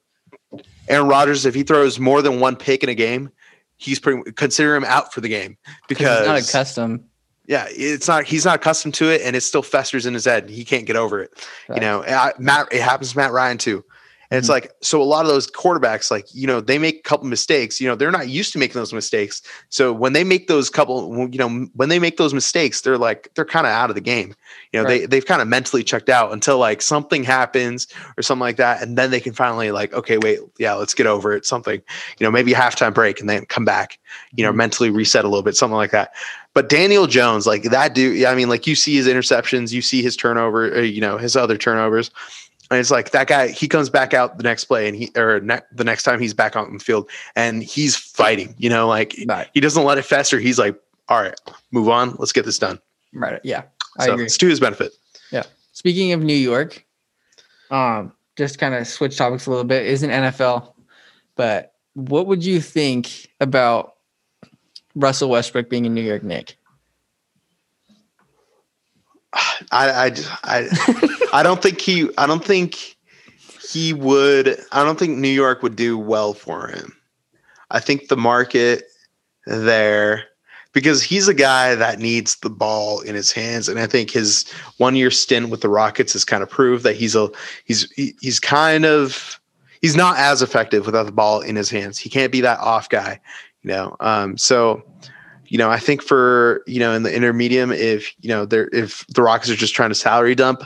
Aaron 0.88 1.06
Rodgers, 1.06 1.46
if 1.46 1.54
he 1.54 1.62
throws 1.62 2.00
more 2.00 2.20
than 2.20 2.40
one 2.40 2.56
pick 2.56 2.82
in 2.82 2.88
a 2.88 2.96
game, 2.96 3.30
he's 3.76 4.00
pretty 4.00 4.32
consider 4.32 4.74
him 4.74 4.82
out 4.82 5.14
for 5.14 5.20
the 5.20 5.28
game 5.28 5.56
Because 5.86 6.26
not 6.26 6.40
accustomed. 6.40 7.04
yeah, 7.46 7.68
it's 7.70 8.08
not 8.08 8.24
he's 8.24 8.44
not 8.44 8.56
accustomed 8.56 8.94
to 8.94 9.08
it, 9.08 9.22
and 9.22 9.36
it 9.36 9.42
still 9.42 9.62
festers 9.62 10.04
in 10.04 10.14
his 10.14 10.24
head. 10.24 10.50
He 10.50 10.64
can't 10.64 10.84
get 10.84 10.96
over 10.96 11.22
it. 11.22 11.30
You 11.72 11.80
know, 11.80 12.02
I, 12.02 12.32
Matt. 12.40 12.72
It 12.72 12.82
happens 12.82 13.12
to 13.12 13.18
Matt 13.18 13.30
Ryan 13.30 13.58
too. 13.58 13.84
And 14.30 14.38
it's 14.38 14.46
Mhm. 14.46 14.50
like 14.50 14.72
so 14.80 15.02
a 15.02 15.04
lot 15.04 15.22
of 15.24 15.28
those 15.32 15.50
quarterbacks, 15.50 16.10
like 16.10 16.26
you 16.32 16.46
know, 16.46 16.60
they 16.60 16.78
make 16.78 16.98
a 16.98 17.02
couple 17.02 17.26
mistakes. 17.26 17.80
You 17.80 17.88
know, 17.88 17.96
they're 17.96 18.12
not 18.12 18.28
used 18.28 18.52
to 18.52 18.58
making 18.58 18.74
those 18.74 18.92
mistakes. 18.92 19.42
So 19.70 19.92
when 19.92 20.12
they 20.12 20.22
make 20.22 20.46
those 20.46 20.70
couple, 20.70 21.28
you 21.32 21.38
know, 21.38 21.66
when 21.74 21.88
they 21.88 21.98
make 21.98 22.16
those 22.16 22.32
mistakes, 22.32 22.80
they're 22.82 22.96
like 22.98 23.28
they're 23.34 23.44
kind 23.44 23.66
of 23.66 23.72
out 23.72 23.90
of 23.90 23.96
the 23.96 24.00
game. 24.00 24.34
You 24.72 24.80
know, 24.80 24.88
they 24.88 25.06
they've 25.06 25.26
kind 25.26 25.42
of 25.42 25.48
mentally 25.48 25.82
checked 25.82 26.08
out 26.08 26.32
until 26.32 26.58
like 26.58 26.80
something 26.80 27.24
happens 27.24 27.88
or 28.16 28.22
something 28.22 28.40
like 28.40 28.56
that, 28.58 28.82
and 28.82 28.96
then 28.96 29.10
they 29.10 29.18
can 29.20 29.32
finally 29.32 29.72
like, 29.72 29.92
okay, 29.94 30.16
wait, 30.18 30.38
yeah, 30.58 30.74
let's 30.74 30.94
get 30.94 31.06
over 31.06 31.32
it. 31.32 31.44
Something, 31.44 31.82
you 32.18 32.24
know, 32.24 32.30
maybe 32.30 32.52
a 32.52 32.56
halftime 32.56 32.94
break 32.94 33.18
and 33.18 33.28
then 33.28 33.46
come 33.46 33.64
back. 33.64 33.98
You 34.32 34.44
know, 34.44 34.52
Mhm. 34.52 34.56
mentally 34.56 34.90
reset 34.90 35.24
a 35.24 35.28
little 35.28 35.42
bit, 35.42 35.56
something 35.56 35.76
like 35.76 35.90
that. 35.90 36.12
But 36.54 36.68
Daniel 36.68 37.06
Jones, 37.08 37.46
like 37.48 37.64
that 37.64 37.94
dude, 37.94 38.16
yeah, 38.16 38.30
I 38.30 38.36
mean, 38.36 38.48
like 38.48 38.66
you 38.66 38.76
see 38.76 38.94
his 38.94 39.08
interceptions, 39.08 39.72
you 39.72 39.82
see 39.82 40.02
his 40.02 40.16
turnover, 40.16 40.76
uh, 40.76 40.80
you 40.82 41.00
know, 41.00 41.16
his 41.16 41.34
other 41.36 41.56
turnovers. 41.56 42.10
And 42.70 42.78
it's 42.78 42.90
like 42.90 43.10
that 43.10 43.26
guy, 43.26 43.48
he 43.48 43.66
comes 43.66 43.90
back 43.90 44.14
out 44.14 44.36
the 44.36 44.44
next 44.44 44.66
play 44.66 44.86
and 44.86 44.96
he, 44.96 45.10
or 45.16 45.40
ne- 45.40 45.60
the 45.72 45.82
next 45.82 46.04
time 46.04 46.20
he's 46.20 46.32
back 46.34 46.54
on 46.54 46.72
the 46.72 46.78
field 46.78 47.10
and 47.34 47.64
he's 47.64 47.96
fighting, 47.96 48.54
you 48.58 48.70
know, 48.70 48.86
like 48.86 49.16
Right. 49.26 49.48
he 49.54 49.60
doesn't 49.60 49.82
let 49.84 49.98
it 49.98 50.04
fester. 50.04 50.38
He's 50.38 50.58
like, 50.58 50.80
all 51.08 51.20
right, 51.20 51.34
move 51.72 51.88
on. 51.88 52.14
Let's 52.18 52.30
get 52.32 52.44
this 52.44 52.58
done. 52.58 52.78
Right. 53.12 53.40
Yeah. 53.42 53.62
I 53.98 54.06
so 54.06 54.12
agree. 54.12 54.26
it's 54.26 54.38
to 54.38 54.46
his 54.46 54.60
benefit. 54.60 54.92
Yeah. 55.32 55.42
Speaking 55.72 56.12
of 56.12 56.20
New 56.22 56.32
York, 56.32 56.84
um, 57.72 58.12
just 58.36 58.58
kind 58.60 58.74
of 58.76 58.86
switch 58.86 59.16
topics 59.18 59.46
a 59.46 59.50
little 59.50 59.64
bit. 59.64 59.86
Isn't 59.86 60.10
NFL, 60.10 60.72
but 61.34 61.74
what 61.94 62.28
would 62.28 62.44
you 62.44 62.60
think 62.60 63.28
about 63.40 63.96
Russell 64.94 65.28
Westbrook 65.30 65.68
being 65.68 65.86
in 65.86 65.94
New 65.94 66.02
York, 66.02 66.22
Nick? 66.22 66.56
I, 69.32 69.52
I, 69.72 70.12
I, 70.44 71.28
I 71.32 71.42
don't 71.42 71.62
think 71.62 71.80
he, 71.80 72.08
I 72.18 72.26
don't 72.26 72.44
think 72.44 72.96
he 73.70 73.92
would, 73.92 74.58
I 74.72 74.84
don't 74.84 74.98
think 74.98 75.18
New 75.18 75.28
York 75.28 75.62
would 75.62 75.76
do 75.76 75.96
well 75.96 76.34
for 76.34 76.68
him. 76.68 76.96
I 77.70 77.78
think 77.78 78.08
the 78.08 78.16
market 78.16 78.84
there, 79.46 80.24
because 80.72 81.02
he's 81.02 81.28
a 81.28 81.34
guy 81.34 81.74
that 81.74 81.98
needs 81.98 82.36
the 82.36 82.50
ball 82.50 83.00
in 83.00 83.14
his 83.14 83.32
hands, 83.32 83.68
and 83.68 83.78
I 83.78 83.86
think 83.86 84.10
his 84.10 84.50
one 84.78 84.96
year 84.96 85.10
stint 85.10 85.50
with 85.50 85.60
the 85.60 85.68
Rockets 85.68 86.12
has 86.12 86.24
kind 86.24 86.42
of 86.42 86.50
proved 86.50 86.84
that 86.84 86.96
he's 86.96 87.16
a 87.16 87.28
he's 87.64 87.90
he's 87.92 88.38
kind 88.38 88.84
of 88.84 89.40
he's 89.80 89.96
not 89.96 90.16
as 90.18 90.42
effective 90.42 90.86
without 90.86 91.06
the 91.06 91.12
ball 91.12 91.40
in 91.40 91.56
his 91.56 91.70
hands. 91.70 91.98
He 91.98 92.08
can't 92.08 92.30
be 92.30 92.40
that 92.42 92.60
off 92.60 92.88
guy, 92.88 93.20
you 93.62 93.68
know. 93.68 93.96
Um, 94.00 94.36
so 94.36 94.82
you 95.50 95.58
know, 95.58 95.68
I 95.68 95.80
think 95.80 96.00
for 96.00 96.62
you 96.66 96.78
know 96.78 96.94
in 96.94 97.02
the 97.02 97.14
intermediate, 97.14 97.70
if 97.72 98.14
you 98.20 98.28
know 98.28 98.46
they're 98.46 98.68
if 98.72 99.04
the 99.08 99.22
Rockets 99.22 99.50
are 99.50 99.56
just 99.56 99.74
trying 99.74 99.90
to 99.90 99.96
salary 99.96 100.36
dump, 100.36 100.62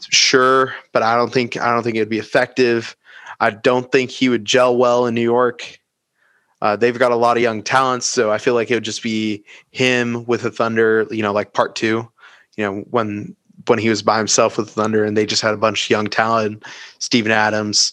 sure, 0.00 0.74
but 0.92 1.02
I 1.02 1.14
don't 1.14 1.32
think 1.32 1.58
I 1.58 1.72
don't 1.72 1.82
think 1.82 1.96
it'd 1.96 2.08
be 2.08 2.18
effective. 2.18 2.96
I 3.38 3.50
don't 3.50 3.92
think 3.92 4.10
he 4.10 4.30
would 4.30 4.46
gel 4.46 4.78
well 4.78 5.04
in 5.04 5.14
New 5.14 5.20
York. 5.20 5.78
Uh, 6.62 6.74
they've 6.74 6.98
got 6.98 7.12
a 7.12 7.16
lot 7.16 7.36
of 7.36 7.42
young 7.42 7.62
talents, 7.62 8.06
so 8.06 8.32
I 8.32 8.38
feel 8.38 8.54
like 8.54 8.70
it 8.70 8.74
would 8.74 8.82
just 8.82 9.02
be 9.02 9.44
him 9.72 10.24
with 10.24 10.40
the 10.40 10.50
Thunder, 10.50 11.06
you 11.10 11.22
know, 11.22 11.34
like 11.34 11.52
part 11.52 11.76
two. 11.76 12.10
You 12.56 12.64
know, 12.64 12.80
when 12.88 13.36
when 13.66 13.78
he 13.78 13.90
was 13.90 14.02
by 14.02 14.16
himself 14.16 14.56
with 14.56 14.70
Thunder, 14.70 15.04
and 15.04 15.18
they 15.18 15.26
just 15.26 15.42
had 15.42 15.52
a 15.52 15.58
bunch 15.58 15.84
of 15.84 15.90
young 15.90 16.06
talent, 16.06 16.64
Steven 16.98 17.30
Adams, 17.30 17.92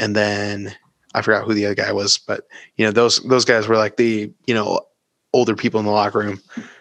and 0.00 0.16
then 0.16 0.74
I 1.14 1.22
forgot 1.22 1.44
who 1.44 1.54
the 1.54 1.66
other 1.66 1.76
guy 1.76 1.92
was, 1.92 2.18
but 2.18 2.48
you 2.76 2.84
know, 2.84 2.90
those 2.90 3.20
those 3.20 3.44
guys 3.44 3.68
were 3.68 3.76
like 3.76 3.98
the 3.98 4.32
you 4.48 4.54
know 4.54 4.80
older 5.32 5.54
people 5.54 5.80
in 5.80 5.86
the 5.86 5.92
locker 5.92 6.18
room. 6.18 6.40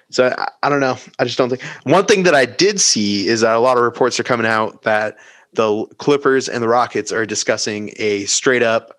So 0.10 0.34
I, 0.38 0.50
I 0.64 0.70
don't 0.70 0.80
know. 0.80 0.98
I 1.20 1.24
just 1.24 1.38
don't 1.38 1.50
think. 1.50 1.62
One 1.84 2.06
thing 2.06 2.24
that 2.24 2.36
I 2.36 2.46
did 2.46 2.80
see 2.80 3.28
is 3.28 3.42
that 3.42 3.56
a 3.56 3.60
lot 3.60 3.78
of 3.78 3.84
reports 3.84 4.20
are 4.20 4.24
coming 4.24 4.46
out 4.46 4.84
that 4.84 5.18
the 5.54 5.86
Clippers 5.98 6.48
and 6.48 6.64
the 6.64 6.68
Rockets 6.68 7.12
are 7.12 7.26
discussing 7.26 7.92
a 7.98 8.26
straight 8.26 8.64
up, 8.64 8.98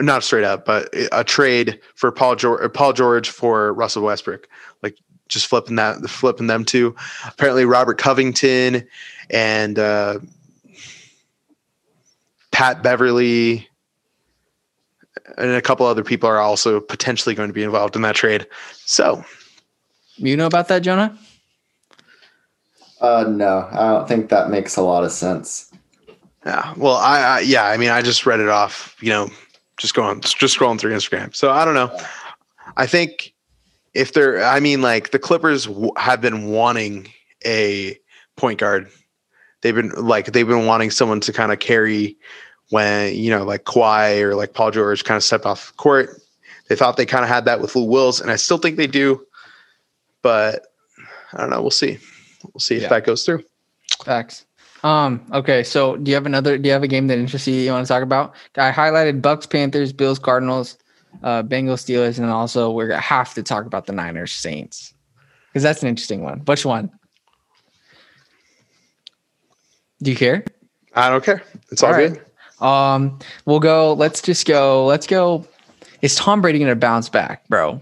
not 0.00 0.22
straight 0.22 0.44
up, 0.44 0.64
but 0.64 0.88
a 1.12 1.24
trade 1.24 1.80
for 1.94 2.10
Paul 2.10 2.36
George, 2.36 2.72
Paul 2.72 2.92
George 2.92 3.30
for 3.30 3.72
Russell 3.74 4.02
Westbrook. 4.02 4.48
Like 4.82 4.96
just 5.28 5.46
flipping 5.46 5.76
that, 5.76 5.98
flipping 6.08 6.46
them 6.46 6.64
to. 6.66 6.94
Apparently, 7.26 7.64
Robert 7.64 7.98
Covington 7.98 8.86
and 9.30 9.78
uh, 9.78 10.18
Pat 12.50 12.82
Beverley 12.82 13.67
and 15.36 15.50
a 15.50 15.62
couple 15.62 15.86
other 15.86 16.04
people 16.04 16.28
are 16.28 16.38
also 16.38 16.80
potentially 16.80 17.34
going 17.34 17.48
to 17.48 17.52
be 17.52 17.62
involved 17.62 17.96
in 17.96 18.02
that 18.02 18.14
trade. 18.14 18.46
So 18.84 19.24
You 20.16 20.36
know 20.36 20.46
about 20.46 20.68
that, 20.68 20.80
Jonah? 20.80 21.16
Uh, 23.00 23.24
no, 23.28 23.68
I 23.70 23.92
don't 23.92 24.08
think 24.08 24.28
that 24.30 24.50
makes 24.50 24.76
a 24.76 24.82
lot 24.82 25.04
of 25.04 25.12
sense. 25.12 25.70
Yeah. 26.44 26.74
Well, 26.76 26.96
I, 26.96 27.20
I 27.20 27.40
yeah, 27.40 27.64
I 27.64 27.76
mean, 27.76 27.90
I 27.90 28.02
just 28.02 28.26
read 28.26 28.40
it 28.40 28.48
off, 28.48 28.96
you 29.00 29.10
know, 29.10 29.30
just 29.76 29.94
going 29.94 30.20
just 30.20 30.58
scrolling 30.58 30.80
through 30.80 30.94
Instagram. 30.94 31.34
So 31.34 31.50
I 31.50 31.64
don't 31.64 31.74
know. 31.74 31.96
I 32.76 32.86
think 32.86 33.34
if 33.94 34.12
they're, 34.12 34.42
I 34.44 34.60
mean, 34.60 34.82
like 34.82 35.10
the 35.10 35.18
Clippers 35.18 35.66
w- 35.66 35.92
have 35.96 36.20
been 36.20 36.46
wanting 36.46 37.08
a 37.44 37.98
point 38.36 38.58
guard. 38.58 38.88
They've 39.60 39.74
been 39.74 39.90
like 39.90 40.26
they've 40.26 40.46
been 40.46 40.66
wanting 40.66 40.90
someone 40.90 41.20
to 41.20 41.32
kind 41.32 41.52
of 41.52 41.58
carry 41.58 42.16
when 42.70 43.14
you 43.14 43.30
know, 43.30 43.44
like 43.44 43.64
Kawhi 43.64 44.20
or 44.22 44.34
like 44.34 44.52
Paul 44.54 44.70
George 44.70 45.04
kind 45.04 45.16
of 45.16 45.24
stepped 45.24 45.46
off 45.46 45.74
court. 45.76 46.20
They 46.68 46.76
thought 46.76 46.96
they 46.98 47.06
kind 47.06 47.24
of 47.24 47.30
had 47.30 47.46
that 47.46 47.60
with 47.60 47.74
Lou 47.74 47.84
Wills, 47.84 48.20
and 48.20 48.30
I 48.30 48.36
still 48.36 48.58
think 48.58 48.76
they 48.76 48.86
do. 48.86 49.24
But 50.22 50.66
I 51.32 51.38
don't 51.38 51.50
know. 51.50 51.62
We'll 51.62 51.70
see. 51.70 51.98
We'll 52.44 52.60
see 52.60 52.76
if 52.76 52.82
Yeah. 52.82 52.88
that 52.88 53.04
goes 53.06 53.24
through. 53.24 53.42
Facts. 54.04 54.44
Um, 54.84 55.24
okay, 55.32 55.64
so 55.64 55.96
do 55.96 56.08
you 56.10 56.14
have 56.14 56.26
another 56.26 56.56
do 56.56 56.68
you 56.68 56.72
have 56.72 56.82
a 56.84 56.88
game 56.88 57.08
that 57.08 57.18
interests 57.18 57.48
you 57.48 57.54
you 57.54 57.72
want 57.72 57.86
to 57.86 57.92
talk 57.92 58.02
about? 58.02 58.34
I 58.56 58.70
highlighted 58.70 59.20
Bucks, 59.22 59.46
Panthers, 59.46 59.92
Bills, 59.92 60.18
Cardinals, 60.18 60.76
uh, 61.24 61.42
Bengals, 61.42 61.82
Steelers, 61.82 62.18
and 62.18 62.30
also 62.30 62.70
we're 62.70 62.86
gonna 62.88 63.00
have 63.00 63.34
to 63.34 63.42
talk 63.42 63.64
about 63.66 63.86
the 63.86 63.92
Niners, 63.92 64.32
Saints. 64.32 64.94
Because 65.48 65.62
that's 65.64 65.82
an 65.82 65.88
interesting 65.88 66.22
one. 66.22 66.40
Which 66.40 66.64
one? 66.64 66.90
Do 70.02 70.10
you 70.10 70.16
care? 70.16 70.44
I 70.94 71.08
don't 71.10 71.24
care. 71.24 71.42
It's 71.72 71.82
all, 71.82 71.88
All 71.92 71.96
right. 71.98 72.12
good. 72.12 72.22
Um, 72.60 73.18
we'll 73.44 73.60
go. 73.60 73.92
Let's 73.92 74.20
just 74.20 74.46
go. 74.46 74.86
Let's 74.86 75.06
go. 75.06 75.46
Is 76.02 76.14
Tom 76.14 76.40
Brady 76.40 76.58
going 76.58 76.70
to 76.70 76.76
bounce 76.76 77.08
back, 77.08 77.46
bro? 77.48 77.80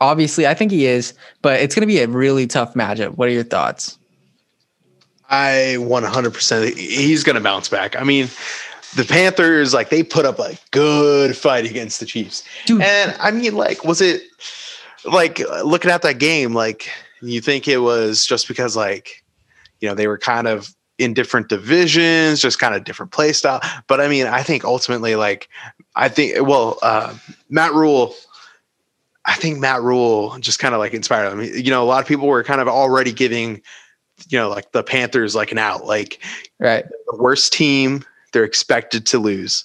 Obviously, 0.00 0.46
I 0.46 0.54
think 0.54 0.70
he 0.70 0.86
is, 0.86 1.14
but 1.40 1.60
it's 1.60 1.74
going 1.74 1.82
to 1.82 1.86
be 1.86 2.00
a 2.00 2.08
really 2.08 2.46
tough 2.46 2.74
matchup. 2.74 3.16
What 3.16 3.28
are 3.28 3.32
your 3.32 3.44
thoughts? 3.44 3.98
I 5.30 5.76
100% 5.78 6.76
he's 6.76 7.24
going 7.24 7.36
to 7.36 7.40
bounce 7.40 7.68
back. 7.68 7.96
I 7.98 8.04
mean, 8.04 8.28
the 8.94 9.04
Panthers, 9.04 9.72
like 9.72 9.88
they 9.88 10.02
put 10.02 10.26
up 10.26 10.38
a 10.38 10.56
good 10.70 11.36
fight 11.36 11.64
against 11.64 12.00
the 12.00 12.06
Chiefs. 12.06 12.44
Dude. 12.66 12.82
And 12.82 13.16
I 13.18 13.30
mean, 13.30 13.54
like, 13.54 13.84
was 13.84 14.00
it 14.00 14.22
like 15.04 15.40
looking 15.64 15.90
at 15.90 16.02
that 16.02 16.18
game, 16.18 16.54
like 16.54 16.90
you 17.22 17.40
think 17.40 17.66
it 17.68 17.78
was 17.78 18.26
just 18.26 18.48
because 18.48 18.76
like, 18.76 19.24
you 19.80 19.88
know, 19.88 19.94
they 19.94 20.06
were 20.06 20.18
kind 20.18 20.46
of 20.46 20.74
in 20.98 21.14
different 21.14 21.48
divisions, 21.48 22.40
just 22.40 22.58
kind 22.58 22.74
of 22.74 22.84
different 22.84 23.12
play 23.12 23.32
style. 23.32 23.60
But 23.88 24.00
I 24.00 24.08
mean, 24.08 24.26
I 24.26 24.42
think 24.42 24.64
ultimately, 24.64 25.16
like, 25.16 25.48
I 25.96 26.08
think, 26.08 26.46
well, 26.46 26.78
uh, 26.82 27.14
Matt 27.50 27.72
Rhule, 27.72 28.14
I 29.24 29.34
think 29.34 29.58
Matt 29.58 29.82
Rhule 29.82 30.38
just 30.38 30.58
kind 30.58 30.74
of 30.74 30.78
like 30.78 30.94
inspired 30.94 31.30
them. 31.30 31.42
You 31.42 31.70
know, 31.70 31.82
a 31.82 31.86
lot 31.86 32.00
of 32.00 32.06
people 32.06 32.26
were 32.28 32.44
kind 32.44 32.60
of 32.60 32.68
already 32.68 33.12
giving, 33.12 33.60
you 34.28 34.38
know, 34.38 34.48
like 34.48 34.72
the 34.72 34.82
Panthers 34.82 35.34
like 35.34 35.50
an 35.50 35.58
out, 35.58 35.86
like 35.86 36.20
Right. 36.60 36.84
the 37.10 37.16
worst 37.18 37.52
team, 37.52 38.04
they're 38.32 38.44
expected 38.44 39.06
to 39.06 39.18
lose. 39.18 39.64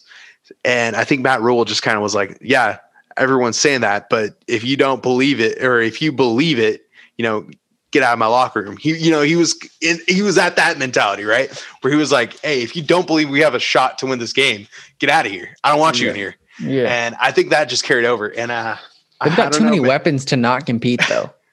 And 0.66 0.96
I 0.96 1.04
think 1.04 1.22
Matt 1.22 1.42
Rhule 1.42 1.66
just 1.66 1.84
kind 1.84 1.98
of 1.98 2.02
was 2.02 2.16
like, 2.16 2.38
yeah, 2.42 2.80
everyone's 3.18 3.60
saying 3.60 3.82
that, 3.82 4.10
but 4.10 4.42
if 4.48 4.64
you 4.64 4.78
don't 4.78 5.04
believe 5.04 5.40
it, 5.40 5.64
or 5.64 5.80
if 5.82 6.02
you 6.02 6.12
believe 6.12 6.58
it, 6.58 6.88
you 7.18 7.24
know, 7.24 7.48
get 7.92 8.04
out 8.04 8.14
of 8.14 8.20
my 8.20 8.28
locker 8.28 8.62
room. 8.62 8.78
He, 8.78 8.96
you 8.98 9.12
know, 9.12 9.22
he 9.22 9.36
was 9.36 9.58
in, 9.82 10.00
he 10.08 10.22
was 10.22 10.38
at 10.38 10.56
that 10.56 10.78
mentality, 10.78 11.24
right? 11.24 11.50
Where 11.82 11.92
he 11.92 11.98
was 11.98 12.12
like, 12.12 12.40
hey, 12.42 12.62
if 12.62 12.76
you 12.76 12.84
don't 12.84 13.08
believe 13.08 13.30
we 13.30 13.40
have 13.42 13.56
a 13.56 13.60
shot 13.60 13.98
to 14.00 14.06
win 14.06 14.20
this 14.20 14.34
game, 14.34 14.68
get 15.00 15.10
out 15.10 15.26
of 15.26 15.32
here. 15.32 15.56
I 15.64 15.72
don't 15.72 15.80
want 15.80 16.00
you 16.00 16.10
in 16.10 16.16
here. 16.16 16.36
Yeah. 16.62 16.88
And 16.88 17.16
I 17.20 17.32
think 17.32 17.50
that 17.50 17.66
just 17.66 17.84
carried 17.84 18.06
over. 18.06 18.28
And 18.28 18.52
uh, 18.52 18.76
They've 19.24 19.36
got 19.36 19.54
too 19.54 19.60
know, 19.60 19.66
many 19.66 19.80
man. 19.80 19.88
weapons 19.88 20.26
to 20.26 20.38
not 20.38 20.66
compete, 20.66 21.02
though. 21.10 21.34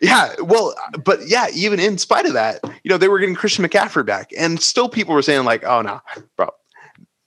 Yeah, 0.00 0.34
well, 0.40 0.74
but 1.02 1.20
yeah, 1.28 1.46
even 1.54 1.80
in 1.80 1.96
spite 1.96 2.26
of 2.26 2.34
that, 2.34 2.60
you 2.82 2.90
know, 2.90 2.98
they 2.98 3.08
were 3.08 3.18
getting 3.18 3.34
Christian 3.34 3.64
McCaffrey 3.64 4.04
back, 4.04 4.32
and 4.36 4.60
still 4.60 4.86
people 4.88 5.14
were 5.14 5.22
saying 5.22 5.44
like, 5.44 5.64
"Oh 5.64 5.80
no, 5.80 6.00
bro, 6.36 6.50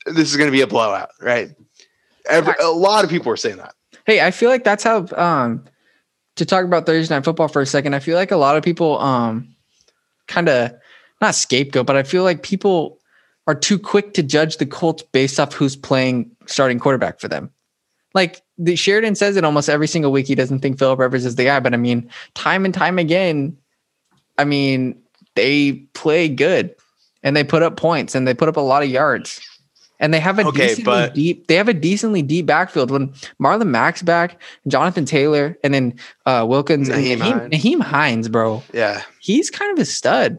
this 0.06 0.30
is 0.30 0.38
going 0.38 0.47
to 0.47 0.51
be 0.51 0.62
a 0.62 0.67
blowout," 0.67 1.10
right? 1.19 1.49
Every, 2.30 2.53
a 2.62 2.67
lot 2.67 3.03
of 3.03 3.10
people 3.10 3.30
were 3.30 3.38
saying 3.38 3.58
that. 3.58 3.73
Hey, 4.06 4.23
I 4.23 4.30
feel 4.30 4.51
like 4.51 4.63
that's 4.63 4.84
how 4.84 5.08
um 5.15 5.63
to 6.38 6.45
talk 6.45 6.65
about 6.65 6.86
Thursday 6.86 7.13
night 7.13 7.26
football 7.26 7.47
for 7.47 7.62
a 7.62 7.65
second. 7.65 7.93
I 7.93 8.00
feel 8.00 8.15
like 8.15 8.32
a 8.32 8.38
lot 8.38 8.58
of 8.58 8.63
people 8.63 9.00
um 9.00 9.56
kind 10.28 10.50
of 10.50 10.71
not 11.21 11.36
scapegoat, 11.36 11.86
but 11.86 11.95
I 11.95 12.04
feel 12.04 12.23
like 12.23 12.43
people 12.43 13.00
are 13.47 13.56
too 13.56 13.80
quick 13.80 14.13
to 14.13 14.23
judge 14.23 14.58
the 14.58 14.65
Colts 14.65 15.04
based 15.12 15.39
off 15.39 15.54
who's 15.54 15.76
playing 15.76 16.30
starting 16.45 16.80
quarterback 16.80 17.19
for 17.19 17.28
them. 17.28 17.50
Like 18.13 18.41
the 18.58 18.76
Sheridan 18.76 19.15
says 19.15 19.38
it 19.38 19.45
almost 19.45 19.69
every 19.69 19.88
single 19.88 20.12
week. 20.12 20.28
He 20.28 20.36
doesn't 20.36 20.60
think 20.60 20.80
Philip 20.80 21.00
Rivers 21.00 21.26
is 21.26 21.36
the 21.36 21.45
guy, 21.45 21.60
but 21.60 21.73
I 21.73 21.78
mean, 21.78 22.10
time 22.34 22.65
and 22.65 22.73
time 22.73 23.00
again, 23.00 23.58
I 24.38 24.43
mean, 24.43 25.00
they 25.36 25.73
play 25.93 26.28
good 26.28 26.76
and 27.23 27.36
they 27.36 27.43
put 27.43 27.63
up 27.63 27.78
points 27.78 28.15
and 28.15 28.28
they 28.28 28.34
put 28.34 28.50
up 28.50 28.58
a 28.58 28.62
lot 28.62 28.84
of 28.84 28.89
yards. 28.89 29.39
And 29.99 30.13
they 30.13 30.19
have 30.19 30.38
a 30.38 30.45
Okay, 30.47 30.67
decently 30.67 30.83
but- 30.83 31.13
deep. 31.15 31.47
They 31.47 31.55
have 31.55 31.67
a 31.67 31.73
decently 31.73 32.21
deep 32.21 32.45
backfield. 32.45 32.91
When 32.91 33.10
Marlon 33.41 33.67
Mack's 33.67 34.01
back, 34.03 34.39
Jonathan 34.67 35.05
Taylor, 35.05 35.57
and 35.63 35.73
then 35.73 35.97
uh, 36.25 36.45
Wilkins 36.47 36.88
Nyheim 36.89 37.13
and 37.13 37.21
Nyheim, 37.21 37.39
Hines. 37.51 37.53
Nyheim 37.63 37.81
Hines, 37.81 38.29
bro, 38.29 38.63
Yeah, 38.73 39.01
he's 39.19 39.49
kind 39.49 39.71
of 39.71 39.81
a 39.81 39.86
stud. 39.86 40.38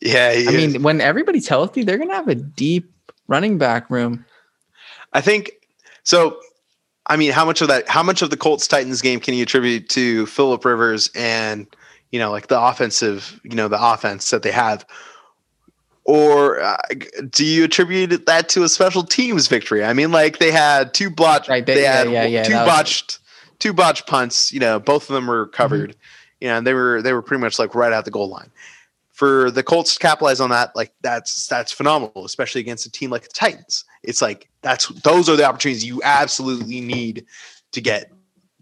yeah. 0.00 0.28
I 0.28 0.32
is. 0.32 0.72
mean, 0.74 0.82
when 0.82 1.00
everybody's 1.00 1.46
healthy, 1.48 1.82
they're 1.84 1.98
gonna 1.98 2.14
have 2.14 2.28
a 2.28 2.34
deep 2.36 2.90
running 3.28 3.58
back 3.58 3.90
room. 3.90 4.24
I 5.12 5.20
think 5.20 5.50
so. 6.02 6.38
I 7.08 7.16
mean, 7.16 7.32
how 7.32 7.44
much 7.44 7.60
of 7.60 7.68
that? 7.68 7.88
How 7.88 8.02
much 8.02 8.22
of 8.22 8.30
the 8.30 8.36
Colts 8.36 8.66
Titans 8.66 9.02
game 9.02 9.20
can 9.20 9.34
you 9.34 9.42
attribute 9.42 9.88
to 9.90 10.26
Philip 10.26 10.64
Rivers 10.64 11.10
and 11.14 11.66
you 12.12 12.18
know, 12.18 12.30
like 12.30 12.46
the 12.48 12.58
offensive, 12.60 13.38
you 13.44 13.56
know, 13.56 13.68
the 13.68 13.78
offense 13.80 14.30
that 14.30 14.42
they 14.42 14.52
have? 14.52 14.86
Or 16.06 16.60
uh, 16.60 16.76
do 17.30 17.44
you 17.44 17.64
attribute 17.64 18.26
that 18.26 18.48
to 18.50 18.62
a 18.62 18.68
special 18.68 19.02
teams 19.02 19.48
victory? 19.48 19.84
I 19.84 19.92
mean, 19.92 20.12
like 20.12 20.38
they 20.38 20.52
had 20.52 20.94
two 20.94 21.10
botched, 21.10 21.48
Right, 21.48 21.66
they- 21.66 21.74
they, 21.74 21.82
yeah, 21.82 21.92
had 21.96 22.10
yeah, 22.12 22.24
yeah, 22.26 22.42
two 22.44 22.52
that 22.52 22.64
was- 22.66 22.74
botched, 22.74 23.18
two 23.58 23.72
botched 23.72 24.06
punts. 24.06 24.52
You 24.52 24.60
know, 24.60 24.78
both 24.78 25.10
of 25.10 25.14
them 25.14 25.26
were 25.26 25.48
covered. 25.48 25.90
Mm-hmm. 25.90 26.00
You 26.40 26.48
know, 26.48 26.58
and 26.58 26.66
they 26.66 26.74
were 26.74 27.02
they 27.02 27.12
were 27.12 27.22
pretty 27.22 27.40
much 27.40 27.58
like 27.58 27.74
right 27.74 27.92
at 27.92 28.04
the 28.04 28.10
goal 28.10 28.28
line. 28.28 28.50
For 29.12 29.50
the 29.50 29.62
Colts 29.62 29.94
to 29.94 29.98
capitalize 29.98 30.40
on 30.40 30.50
that, 30.50 30.76
like 30.76 30.92
that's 31.00 31.46
that's 31.46 31.72
phenomenal, 31.72 32.24
especially 32.26 32.60
against 32.60 32.84
a 32.86 32.90
team 32.90 33.10
like 33.10 33.22
the 33.22 33.30
Titans. 33.30 33.84
It's 34.02 34.20
like 34.20 34.48
that's 34.60 34.88
those 35.00 35.28
are 35.30 35.36
the 35.36 35.44
opportunities 35.44 35.84
you 35.84 36.02
absolutely 36.04 36.82
need 36.82 37.24
to 37.72 37.80
get. 37.80 38.12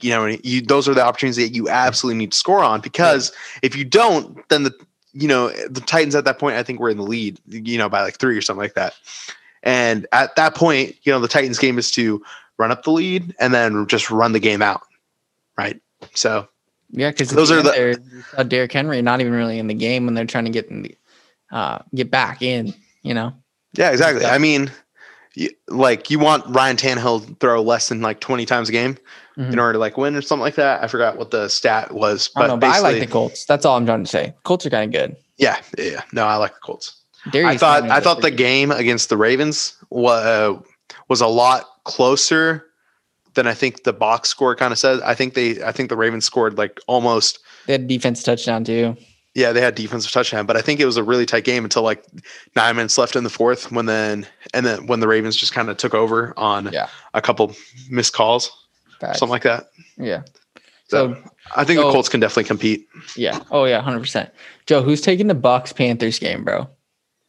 You 0.00 0.10
know, 0.10 0.26
you 0.44 0.62
those 0.62 0.88
are 0.88 0.94
the 0.94 1.04
opportunities 1.04 1.44
that 1.44 1.54
you 1.54 1.68
absolutely 1.68 2.18
need 2.18 2.32
to 2.32 2.38
score 2.38 2.62
on 2.62 2.80
because 2.80 3.32
if 3.62 3.74
you 3.74 3.84
don't, 3.84 4.48
then 4.48 4.62
the 4.62 4.72
you 5.14 5.28
know 5.28 5.48
the 5.68 5.80
Titans 5.80 6.14
at 6.14 6.24
that 6.26 6.38
point 6.38 6.56
I 6.56 6.62
think 6.62 6.80
we're 6.80 6.90
in 6.90 6.96
the 6.98 7.04
lead, 7.04 7.40
you 7.46 7.78
know, 7.78 7.88
by 7.88 8.02
like 8.02 8.18
three 8.18 8.36
or 8.36 8.42
something 8.42 8.62
like 8.62 8.74
that. 8.74 8.94
And 9.62 10.06
at 10.12 10.36
that 10.36 10.54
point, 10.54 10.94
you 11.04 11.12
know, 11.12 11.20
the 11.20 11.28
Titans 11.28 11.58
game 11.58 11.78
is 11.78 11.90
to 11.92 12.22
run 12.58 12.70
up 12.70 12.82
the 12.82 12.90
lead 12.90 13.34
and 13.40 13.54
then 13.54 13.86
just 13.86 14.10
run 14.10 14.32
the 14.32 14.40
game 14.40 14.60
out, 14.60 14.82
right? 15.56 15.80
So 16.14 16.48
Yeah, 16.90 17.10
because 17.10 17.30
Those 17.30 17.50
are 17.50 17.62
the- 17.62 17.70
there, 17.70 17.96
uh, 18.36 18.42
Derrick 18.42 18.72
Henry 18.72 19.00
not 19.00 19.20
even 19.20 19.32
really 19.32 19.58
in 19.58 19.66
the 19.66 19.74
game 19.74 20.04
when 20.04 20.14
they're 20.14 20.26
trying 20.26 20.44
to 20.44 20.50
get 20.50 20.68
in 20.68 20.82
the 20.82 20.94
uh, 21.50 21.78
get 21.94 22.10
back 22.10 22.42
in. 22.42 22.74
You 23.02 23.14
know, 23.14 23.32
Yeah, 23.74 23.90
exactly. 23.90 24.24
I 24.26 24.38
mean, 24.38 24.70
you, 25.34 25.50
like 25.68 26.10
you 26.10 26.18
want 26.18 26.44
Ryan 26.54 26.76
Tannehill 26.76 27.26
to 27.26 27.34
throw 27.36 27.62
less 27.62 27.88
than 27.88 28.00
like 28.00 28.20
20 28.20 28.44
times 28.46 28.68
a 28.68 28.72
game 28.72 28.96
Mhm. 29.36 29.52
in 29.52 29.58
order 29.58 29.72
to 29.72 29.78
like 29.80 29.96
win 29.96 30.14
or 30.14 30.22
something 30.22 30.42
like 30.44 30.54
that. 30.54 30.82
I 30.84 30.86
forgot 30.86 31.16
what 31.16 31.32
the 31.32 31.48
stat 31.48 31.92
was, 31.92 32.30
I 32.36 32.40
but 32.42 32.46
know, 32.46 32.56
but 32.56 32.70
I 32.70 32.78
like 32.78 33.00
the 33.00 33.06
Colts. 33.08 33.44
That's 33.46 33.66
all 33.66 33.76
I'm 33.76 33.84
trying 33.84 34.04
to 34.04 34.08
say. 34.08 34.32
Colts 34.44 34.64
are 34.64 34.70
kind 34.70 34.94
of 34.94 35.00
good. 35.00 35.16
yeah, 35.38 35.58
yeah. 35.76 36.02
No, 36.12 36.24
I 36.26 36.36
like 36.36 36.54
the 36.54 36.60
Colts. 36.60 36.94
Darius 37.32 37.54
I 37.54 37.56
thought 37.80 37.90
I 37.90 38.00
thought 38.00 38.20
the 38.20 38.30
game 38.30 38.70
against 38.70 39.08
the 39.08 39.16
Ravens 39.16 39.74
was 39.90 40.58
was 41.08 41.20
a 41.20 41.26
lot 41.26 41.64
closer 41.84 42.66
than 43.34 43.46
I 43.48 43.54
think 43.54 43.82
the 43.82 43.92
box 43.92 44.28
score 44.28 44.54
kind 44.54 44.72
of 44.72 44.78
said. 44.78 45.00
I 45.02 45.14
think 45.14 45.34
they 45.34 45.60
I 45.64 45.72
think 45.72 45.88
the 45.88 45.96
Ravens 45.96 46.24
scored 46.24 46.56
like 46.58 46.78
almost 46.86 47.40
they 47.66 47.72
had 47.72 47.88
defense 47.88 48.22
touchdown 48.22 48.62
too. 48.62 48.96
Yeah, 49.34 49.52
they 49.52 49.60
had 49.60 49.74
defensive 49.74 50.12
touchdown, 50.12 50.46
but 50.46 50.56
I 50.56 50.60
think 50.62 50.80
it 50.80 50.86
was 50.86 50.96
a 50.96 51.02
really 51.04 51.26
tight 51.26 51.44
game 51.44 51.64
until 51.64 51.82
like 51.82 52.04
nine 52.56 52.76
minutes 52.76 52.96
left 52.98 53.16
in 53.16 53.24
the 53.24 53.30
fourth 53.30 53.72
when 53.72 53.86
then 53.86 54.26
and 54.52 54.64
then 54.64 54.86
when 54.86 55.00
the 55.00 55.08
Ravens 55.08 55.36
just 55.36 55.52
kind 55.52 55.68
of 55.68 55.76
took 55.76 55.94
over 55.94 56.32
on 56.36 56.70
Yeah. 56.72 56.88
a 57.14 57.20
couple 57.20 57.54
missed 57.90 58.12
calls, 58.12 58.50
Facts. 59.00 59.18
something 59.18 59.32
like 59.32 59.42
that. 59.42 59.66
yeah. 59.98 60.22
So, 60.88 61.14
So 61.14 61.30
I 61.56 61.64
think 61.64 61.80
so- 61.80 61.86
the 61.86 61.92
Colts 61.92 62.08
can 62.08 62.20
definitely 62.20 62.44
compete. 62.44 62.86
yeah. 63.16 63.40
Oh 63.50 63.64
yeah, 63.64 63.80
hundred 63.80 64.00
percent. 64.00 64.30
Joe, 64.66 64.82
who's 64.82 65.00
taking 65.00 65.26
the 65.26 65.34
Bucks 65.34 65.72
Panthers 65.72 66.18
game, 66.18 66.44
bro? 66.44 66.68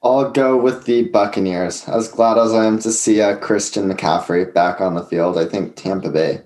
I'll 0.04 0.30
go 0.30 0.56
with 0.56 0.86
the 0.86 1.04
Buccaneers. 1.10 1.88
As 1.88 2.08
glad 2.10 2.38
as 2.38 2.54
I 2.54 2.66
am 2.66 2.78
to 2.80 2.92
see 2.92 3.22
uh, 3.22 3.38
Christian 3.38 3.92
McCaffrey 3.92 4.54
back 4.54 4.80
on 4.80 4.94
the 4.94 5.04
field, 5.04 5.38
I 5.38 5.46
think 5.46 5.76
Tampa 5.76 6.10
Bay 6.10 6.42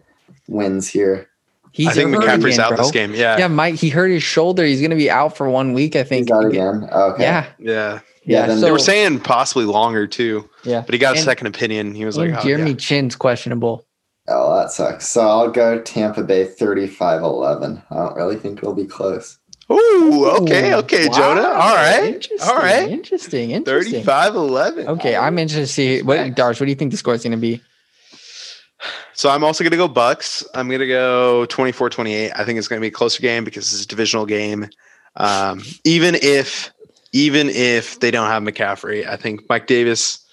wins 0.48 0.88
here. 0.88 1.29
He's 1.71 1.88
I 1.88 1.93
think 1.93 2.15
hurt 2.15 2.23
McCaffrey's 2.23 2.55
again, 2.55 2.60
out 2.60 2.69
bro. 2.69 2.77
this 2.77 2.91
game. 2.91 3.13
Yeah. 3.13 3.38
Yeah, 3.38 3.47
Mike. 3.47 3.75
He 3.75 3.89
hurt 3.89 4.10
his 4.10 4.23
shoulder. 4.23 4.65
He's 4.65 4.82
gonna 4.82 4.95
be 4.95 5.10
out 5.10 5.38
for 5.38 5.49
one 5.49 5.73
week. 5.73 5.95
I 5.95 5.99
He's 5.99 6.10
think. 6.10 6.32
out 6.32 6.45
again. 6.45 6.88
Okay. 6.91 7.23
Yeah. 7.23 7.47
Yeah. 7.60 7.99
Yeah. 8.23 8.47
Yeah, 8.47 8.55
so, 8.55 8.62
they 8.62 8.71
were 8.71 8.77
saying 8.77 9.21
possibly 9.21 9.65
longer 9.65 10.05
too, 10.05 10.47
yeah. 10.63 10.82
but 10.82 10.93
he 10.93 10.99
got 10.99 11.15
a 11.15 11.19
second 11.19 11.47
opinion. 11.47 11.95
He 11.95 12.05
was 12.05 12.15
and 12.15 12.32
like, 12.32 12.39
oh, 12.39 12.47
Jeremy 12.47 12.71
yeah. 12.71 12.77
Chinn's 12.77 13.15
questionable. 13.15 13.88
Oh, 14.27 14.55
that 14.55 14.71
sucks. 14.71 15.08
So 15.08 15.21
I'll 15.21 15.49
go 15.49 15.82
Tampa 15.82 16.23
Bay 16.23 16.45
35 16.45 17.23
11. 17.23 17.82
I 17.89 17.95
don't 17.95 18.15
really 18.15 18.36
think 18.36 18.60
it'll 18.60 18.75
be 18.75 18.86
close. 18.86 19.39
Ooh, 19.71 20.25
okay, 20.41 20.73
okay, 20.75 21.08
wow. 21.08 21.13
Jonah. 21.13 21.47
All 21.47 21.75
right. 21.75 22.03
Interesting. 22.15 22.49
All 22.49 22.58
right. 22.58 22.89
Interesting. 22.89 23.51
Interesting. 23.51 24.03
35 24.03 24.36
11. 24.36 24.88
Okay, 24.88 25.15
I'm 25.15 25.38
interested 25.39 25.67
to 25.67 25.73
see 25.73 26.01
what 26.03 26.19
Darsh. 26.36 26.60
What 26.60 26.65
do 26.65 26.69
you 26.69 26.75
think 26.75 26.91
the 26.91 26.97
score 26.97 27.13
is 27.13 27.23
going 27.23 27.32
to 27.32 27.38
be? 27.38 27.62
So 29.13 29.30
I'm 29.30 29.44
also 29.44 29.63
going 29.63 29.72
to 29.72 29.78
go 29.78 29.88
Bucks. 29.88 30.46
I'm 30.54 30.68
going 30.68 30.80
to 30.80 30.88
go 30.88 31.46
24 31.48 31.89
28. 31.89 32.32
I 32.36 32.44
think 32.46 32.58
it's 32.58 32.68
going 32.68 32.80
to 32.80 32.82
be 32.82 32.88
a 32.88 32.92
closer 32.92 33.22
game 33.22 33.44
because 33.44 33.74
it's 33.74 33.84
a 33.84 33.88
divisional 33.88 34.26
game. 34.26 34.70
Um, 35.15 35.62
even 35.84 36.15
if 36.15 36.72
even 37.12 37.50
if 37.50 38.00
they 38.00 38.12
don't 38.12 38.30
have 38.30 38.44
McCaffrey, 38.44 39.08
I 39.08 39.15
think 39.15 39.42
Mike 39.50 39.68
Davis, 39.68 40.26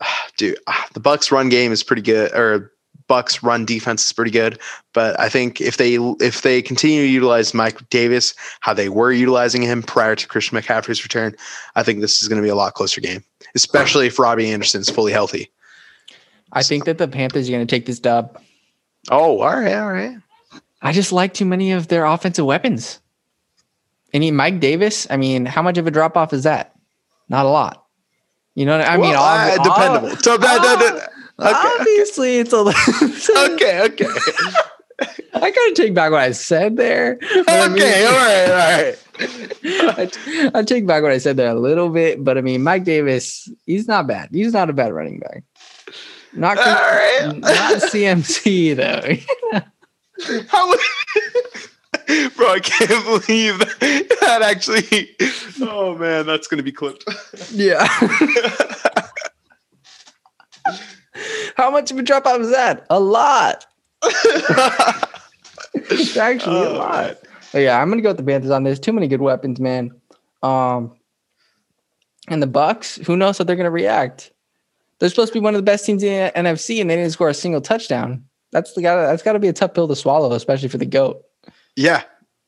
dude, 0.36 0.58
ah, 0.66 0.86
the 0.92 1.00
Bucks 1.00 1.30
run 1.30 1.48
game 1.48 1.72
is 1.72 1.82
pretty 1.82 2.02
good, 2.02 2.32
or 2.32 2.72
Bucks 3.06 3.42
run 3.42 3.64
defense 3.64 4.04
is 4.04 4.12
pretty 4.12 4.30
good. 4.30 4.58
But 4.92 5.18
I 5.18 5.28
think 5.28 5.60
if 5.60 5.76
they 5.76 5.94
if 6.20 6.42
they 6.42 6.62
continue 6.62 7.02
to 7.02 7.08
utilize 7.08 7.54
Mike 7.54 7.88
Davis 7.90 8.34
how 8.60 8.74
they 8.74 8.88
were 8.88 9.12
utilizing 9.12 9.62
him 9.62 9.82
prior 9.82 10.16
to 10.16 10.28
Christian 10.28 10.58
McCaffrey's 10.58 11.02
return, 11.02 11.34
I 11.76 11.82
think 11.82 12.00
this 12.00 12.22
is 12.22 12.28
going 12.28 12.40
to 12.40 12.46
be 12.46 12.50
a 12.50 12.54
lot 12.54 12.74
closer 12.74 13.00
game, 13.00 13.24
especially 13.54 14.06
if 14.06 14.18
Robbie 14.18 14.50
Anderson's 14.50 14.90
fully 14.90 15.12
healthy. 15.12 15.50
I 16.54 16.62
think 16.62 16.84
that 16.86 16.98
the 16.98 17.08
Panthers 17.08 17.48
are 17.48 17.52
going 17.52 17.66
to 17.66 17.70
take 17.76 17.84
this 17.86 17.98
dub. 17.98 18.40
Oh, 19.10 19.40
all 19.40 19.54
right, 19.60 19.74
all 19.74 19.92
right. 19.92 20.16
I 20.80 20.92
just 20.92 21.12
like 21.12 21.34
too 21.34 21.44
many 21.44 21.72
of 21.72 21.88
their 21.88 22.04
offensive 22.04 22.46
weapons. 22.46 23.00
Any 24.12 24.30
Mike 24.30 24.60
Davis? 24.60 25.06
I 25.10 25.16
mean, 25.16 25.44
how 25.46 25.60
much 25.62 25.76
of 25.78 25.86
a 25.86 25.90
drop 25.90 26.16
off 26.16 26.32
is 26.32 26.44
that? 26.44 26.74
Not 27.28 27.46
a 27.46 27.48
lot. 27.48 27.84
You 28.54 28.66
know 28.66 28.78
what 28.78 28.86
I 28.88 28.96
mean? 28.96 29.10
Well, 29.10 29.22
uh, 29.22 29.56
ob- 29.58 29.64
dependable. 29.64 30.16
So, 30.18 30.34
ob- 30.34 30.40
okay, 31.40 31.78
obviously, 31.80 32.38
it's 32.38 32.52
a 32.52 32.58
okay, 33.54 33.80
okay. 33.82 34.06
I 35.34 35.50
gotta 35.50 35.72
take 35.74 35.92
back 35.94 36.12
what 36.12 36.20
I 36.20 36.30
said 36.30 36.76
there. 36.76 37.16
but 37.20 37.48
I 37.48 37.68
mean- 37.68 37.82
okay, 37.82 38.06
all 38.06 38.12
right, 38.12 38.44
all 38.48 38.82
right. 38.84 38.98
I, 40.54 40.58
I 40.58 40.62
take 40.62 40.86
back 40.86 41.02
what 41.02 41.10
I 41.12 41.18
said 41.18 41.36
there 41.36 41.48
a 41.48 41.54
little 41.58 41.88
bit, 41.88 42.22
but 42.22 42.38
I 42.38 42.40
mean, 42.40 42.62
Mike 42.62 42.84
Davis, 42.84 43.48
he's 43.66 43.88
not 43.88 44.06
bad. 44.06 44.28
He's 44.32 44.52
not 44.52 44.70
a 44.70 44.72
bad 44.72 44.92
running 44.92 45.18
back. 45.18 45.42
Not, 46.36 46.58
All 46.58 46.64
right. 46.64 47.36
not 47.36 47.74
CMC 47.82 48.74
though. 48.76 49.60
How 50.48 50.68
would- 50.68 50.80
Bro, 52.36 52.48
I 52.50 52.60
can't 52.60 53.04
believe 53.04 53.58
that, 53.60 54.16
that 54.20 54.42
actually. 54.42 55.16
Oh 55.62 55.96
man, 55.96 56.26
that's 56.26 56.46
gonna 56.48 56.62
be 56.62 56.72
clipped. 56.72 57.04
yeah. 57.52 57.86
How 61.56 61.70
much 61.70 61.90
of 61.92 61.98
a 61.98 62.02
dropout 62.02 62.38
was 62.40 62.50
that? 62.50 62.86
A 62.90 62.98
lot. 63.00 63.64
It's 65.74 66.16
actually 66.16 66.56
a 66.66 66.68
Oh, 66.70 66.78
lot. 66.78 67.18
But 67.52 67.58
yeah, 67.60 67.80
I'm 67.80 67.88
gonna 67.88 68.02
go 68.02 68.10
with 68.10 68.16
the 68.18 68.22
Panthers 68.24 68.50
on 68.50 68.64
this. 68.64 68.78
Too 68.78 68.92
many 68.92 69.06
good 69.08 69.20
weapons, 69.22 69.60
man. 69.60 69.92
Um, 70.42 70.96
and 72.28 72.42
the 72.42 72.46
Bucks, 72.48 72.96
who 72.96 73.16
knows 73.16 73.38
how 73.38 73.44
they're 73.44 73.56
gonna 73.56 73.70
react? 73.70 74.32
They're 74.98 75.08
supposed 75.08 75.32
to 75.32 75.38
be 75.38 75.42
one 75.42 75.54
of 75.54 75.58
the 75.58 75.62
best 75.64 75.84
teams 75.86 76.02
in 76.02 76.08
the 76.26 76.32
NFC, 76.40 76.80
and 76.80 76.88
they 76.88 76.96
didn't 76.96 77.10
score 77.12 77.28
a 77.28 77.34
single 77.34 77.60
touchdown. 77.60 78.24
That's 78.52 78.72
the 78.74 78.82
got 78.82 78.96
that's 79.06 79.22
got 79.22 79.32
to 79.32 79.38
be 79.38 79.48
a 79.48 79.52
tough 79.52 79.74
pill 79.74 79.88
to 79.88 79.96
swallow, 79.96 80.32
especially 80.32 80.68
for 80.68 80.78
the 80.78 80.86
goat. 80.86 81.22
Yeah, 81.76 82.02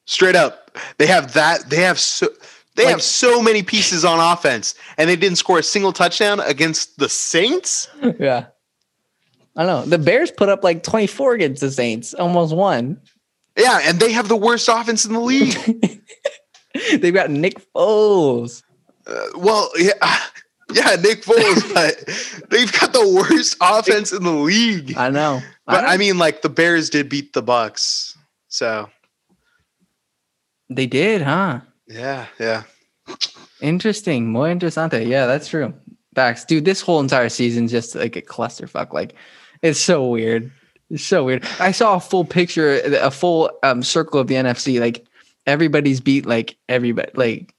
straight 0.04 0.36
up. 0.36 0.70
They 0.98 1.06
have 1.06 1.32
that. 1.34 1.68
They 1.70 1.76
have 1.82 1.98
so. 1.98 2.28
They 2.76 2.84
Like- 2.84 2.90
have 2.92 3.02
so 3.02 3.40
many 3.42 3.62
pieces 3.62 4.04
on 4.04 4.20
offense, 4.20 4.74
and 4.98 5.08
they 5.10 5.16
didn't 5.16 5.38
score 5.38 5.58
a 5.58 5.62
single 5.62 5.92
touchdown 5.92 6.40
against 6.40 6.98
the 6.98 7.08
Saints. 7.08 7.88
yeah, 8.20 8.46
I 9.56 9.64
know 9.64 9.82
the 9.84 9.98
Bears 9.98 10.30
put 10.30 10.48
up 10.48 10.62
like 10.62 10.82
24 10.82 11.34
against 11.34 11.60
the 11.62 11.70
Saints, 11.70 12.12
almost 12.14 12.54
won. 12.54 13.00
Yeah, 13.58 13.80
and 13.82 13.98
they 13.98 14.12
have 14.12 14.28
the 14.28 14.36
worst 14.36 14.68
offense 14.68 15.06
in 15.06 15.14
the 15.14 15.20
league. 15.20 15.56
They've 17.00 17.14
got 17.14 17.30
Nick 17.30 17.54
Foles. 17.74 18.62
Uh, 19.06 19.24
well, 19.36 19.70
yeah, 19.78 19.92
yeah, 20.72 20.96
Nick 20.96 21.22
Foles, 21.22 21.74
but 21.74 22.50
they've 22.50 22.72
got 22.72 22.92
the 22.92 23.06
worst 23.30 23.56
offense 23.60 24.12
in 24.12 24.22
the 24.24 24.30
league. 24.32 24.96
I 24.96 25.10
know. 25.10 25.40
But 25.66 25.82
know. 25.82 25.88
I 25.88 25.96
mean, 25.96 26.18
like 26.18 26.42
the 26.42 26.48
Bears 26.48 26.90
did 26.90 27.08
beat 27.08 27.32
the 27.32 27.42
Bucks, 27.42 28.16
so 28.48 28.88
they 30.70 30.86
did, 30.86 31.22
huh? 31.22 31.60
yeah, 31.86 32.26
yeah. 32.40 32.62
Interesting. 33.60 34.30
Muy 34.30 34.52
interesante. 34.52 35.06
Yeah, 35.06 35.26
that's 35.26 35.48
true. 35.48 35.72
Facts. 36.14 36.44
Dude, 36.44 36.64
this 36.64 36.80
whole 36.80 37.00
entire 37.00 37.28
season's 37.28 37.70
just 37.70 37.94
like 37.94 38.16
a 38.16 38.22
clusterfuck. 38.22 38.92
Like, 38.92 39.14
it's 39.62 39.80
so 39.80 40.06
weird. 40.06 40.50
It's 40.90 41.04
so 41.04 41.24
weird. 41.24 41.44
I 41.60 41.72
saw 41.72 41.96
a 41.96 42.00
full 42.00 42.24
picture, 42.24 42.80
a 43.00 43.10
full 43.10 43.50
um, 43.62 43.82
circle 43.82 44.20
of 44.20 44.26
the 44.26 44.34
NFC. 44.34 44.78
Like, 44.80 45.06
everybody's 45.46 46.00
beat 46.00 46.26
like 46.26 46.56
everybody. 46.68 47.10
Like, 47.14 47.54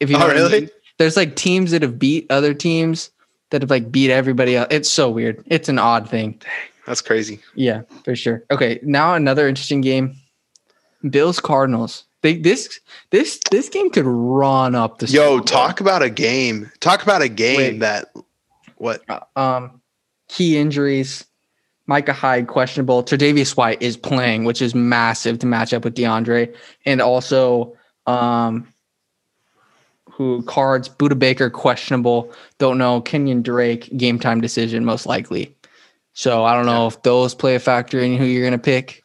if 0.00 0.10
you 0.10 0.18
know 0.18 0.24
Oh, 0.24 0.28
what 0.28 0.36
I 0.36 0.40
really? 0.40 0.60
mean. 0.62 0.70
There's 1.00 1.16
like 1.16 1.34
teams 1.34 1.70
that 1.70 1.80
have 1.80 1.98
beat 1.98 2.26
other 2.28 2.52
teams 2.52 3.10
that 3.48 3.62
have 3.62 3.70
like 3.70 3.90
beat 3.90 4.10
everybody 4.10 4.54
else. 4.54 4.68
It's 4.70 4.90
so 4.90 5.08
weird. 5.08 5.42
It's 5.46 5.70
an 5.70 5.78
odd 5.78 6.10
thing. 6.10 6.38
That's 6.86 7.00
crazy. 7.00 7.40
Yeah, 7.54 7.84
for 8.04 8.14
sure. 8.14 8.44
Okay, 8.50 8.80
now 8.82 9.14
another 9.14 9.48
interesting 9.48 9.80
game. 9.80 10.14
Bills 11.08 11.40
Cardinals. 11.40 12.04
They 12.20 12.36
this 12.36 12.80
this 13.12 13.40
this 13.50 13.70
game 13.70 13.88
could 13.88 14.04
run 14.04 14.74
up 14.74 14.98
the 14.98 15.06
Yo, 15.06 15.38
Bowl. 15.38 15.40
talk 15.40 15.80
about 15.80 16.02
a 16.02 16.10
game. 16.10 16.70
Talk 16.80 17.02
about 17.02 17.22
a 17.22 17.30
game 17.30 17.56
Wait. 17.56 17.78
that 17.78 18.14
what? 18.76 19.00
Uh, 19.08 19.20
um 19.36 19.80
key 20.28 20.58
injuries. 20.58 21.24
Micah 21.86 22.12
Hyde 22.12 22.46
questionable. 22.46 23.02
Tre'Davious 23.02 23.56
White 23.56 23.80
is 23.80 23.96
playing, 23.96 24.44
which 24.44 24.60
is 24.60 24.74
massive 24.74 25.38
to 25.38 25.46
match 25.46 25.72
up 25.72 25.82
with 25.82 25.94
DeAndre, 25.94 26.54
and 26.84 27.00
also 27.00 27.74
um 28.06 28.70
who 30.20 30.42
cards 30.42 30.86
Budda 30.86 31.18
Baker 31.18 31.48
questionable. 31.48 32.30
Don't 32.58 32.76
know 32.76 33.00
Kenyon 33.00 33.40
Drake 33.40 33.88
game 33.96 34.18
time 34.18 34.38
decision 34.42 34.84
most 34.84 35.06
likely. 35.06 35.56
So 36.12 36.44
I 36.44 36.52
don't 36.52 36.66
know 36.66 36.86
if 36.86 37.02
those 37.04 37.34
play 37.34 37.54
a 37.54 37.58
factor 37.58 37.98
in 37.98 38.18
who 38.18 38.26
you're 38.26 38.44
gonna 38.44 38.58
pick, 38.58 39.02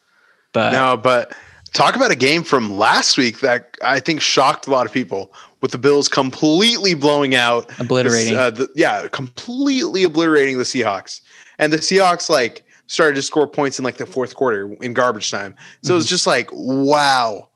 but 0.52 0.72
No, 0.72 0.94
but 0.94 1.34
talk 1.72 1.96
about 1.96 2.10
a 2.10 2.16
game 2.16 2.42
from 2.42 2.76
last 2.76 3.16
week 3.16 3.40
that 3.40 3.78
I 3.82 3.98
think 3.98 4.20
shocked 4.20 4.66
a 4.66 4.70
lot 4.70 4.84
of 4.84 4.92
people 4.92 5.32
with 5.62 5.70
the 5.70 5.78
Bills 5.78 6.06
completely 6.06 6.92
blowing 6.92 7.34
out 7.34 7.70
obliterating. 7.80 8.36
Uh, 8.36 8.50
the, 8.50 8.68
yeah, 8.74 9.08
completely 9.08 10.04
obliterating 10.04 10.58
the 10.58 10.64
Seahawks. 10.64 11.22
And 11.58 11.72
the 11.72 11.78
Seahawks 11.78 12.28
like 12.28 12.62
started 12.88 13.14
to 13.14 13.22
score 13.22 13.46
points 13.46 13.78
in 13.78 13.86
like 13.86 13.96
the 13.96 14.04
fourth 14.04 14.34
quarter 14.34 14.70
in 14.82 14.92
garbage 14.92 15.30
time. 15.30 15.54
So 15.82 15.94
it 15.94 15.96
was 15.96 16.06
just 16.06 16.26
like, 16.26 16.50
wow. 16.52 17.48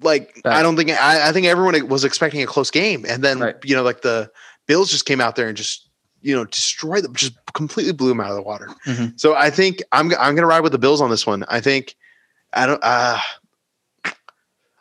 Like 0.00 0.40
I 0.44 0.62
don't 0.62 0.76
think 0.76 0.90
I, 0.90 1.28
I 1.28 1.32
think 1.32 1.46
everyone 1.46 1.88
was 1.88 2.04
expecting 2.04 2.42
a 2.42 2.46
close 2.46 2.70
game, 2.70 3.04
and 3.08 3.22
then 3.22 3.40
Right. 3.40 3.56
you 3.64 3.74
know 3.74 3.82
like 3.82 4.02
the 4.02 4.30
Bills 4.66 4.90
just 4.90 5.06
came 5.06 5.20
out 5.20 5.34
there 5.36 5.48
and 5.48 5.56
just 5.56 5.88
you 6.22 6.34
know 6.34 6.44
destroyed 6.44 7.04
them, 7.04 7.14
just 7.14 7.34
completely 7.54 7.92
blew 7.92 8.08
them 8.08 8.20
out 8.20 8.30
of 8.30 8.36
the 8.36 8.42
water. 8.42 8.68
Mhm. 8.86 9.18
So 9.18 9.34
I 9.34 9.50
think 9.50 9.82
I'm 9.92 10.12
I'm 10.18 10.34
gonna 10.34 10.46
ride 10.46 10.60
with 10.60 10.72
the 10.72 10.78
Bills 10.78 11.00
on 11.00 11.10
this 11.10 11.26
one. 11.26 11.44
I 11.48 11.60
think 11.60 11.96
I 12.52 12.66
don't. 12.66 12.80
Uh, 12.82 13.18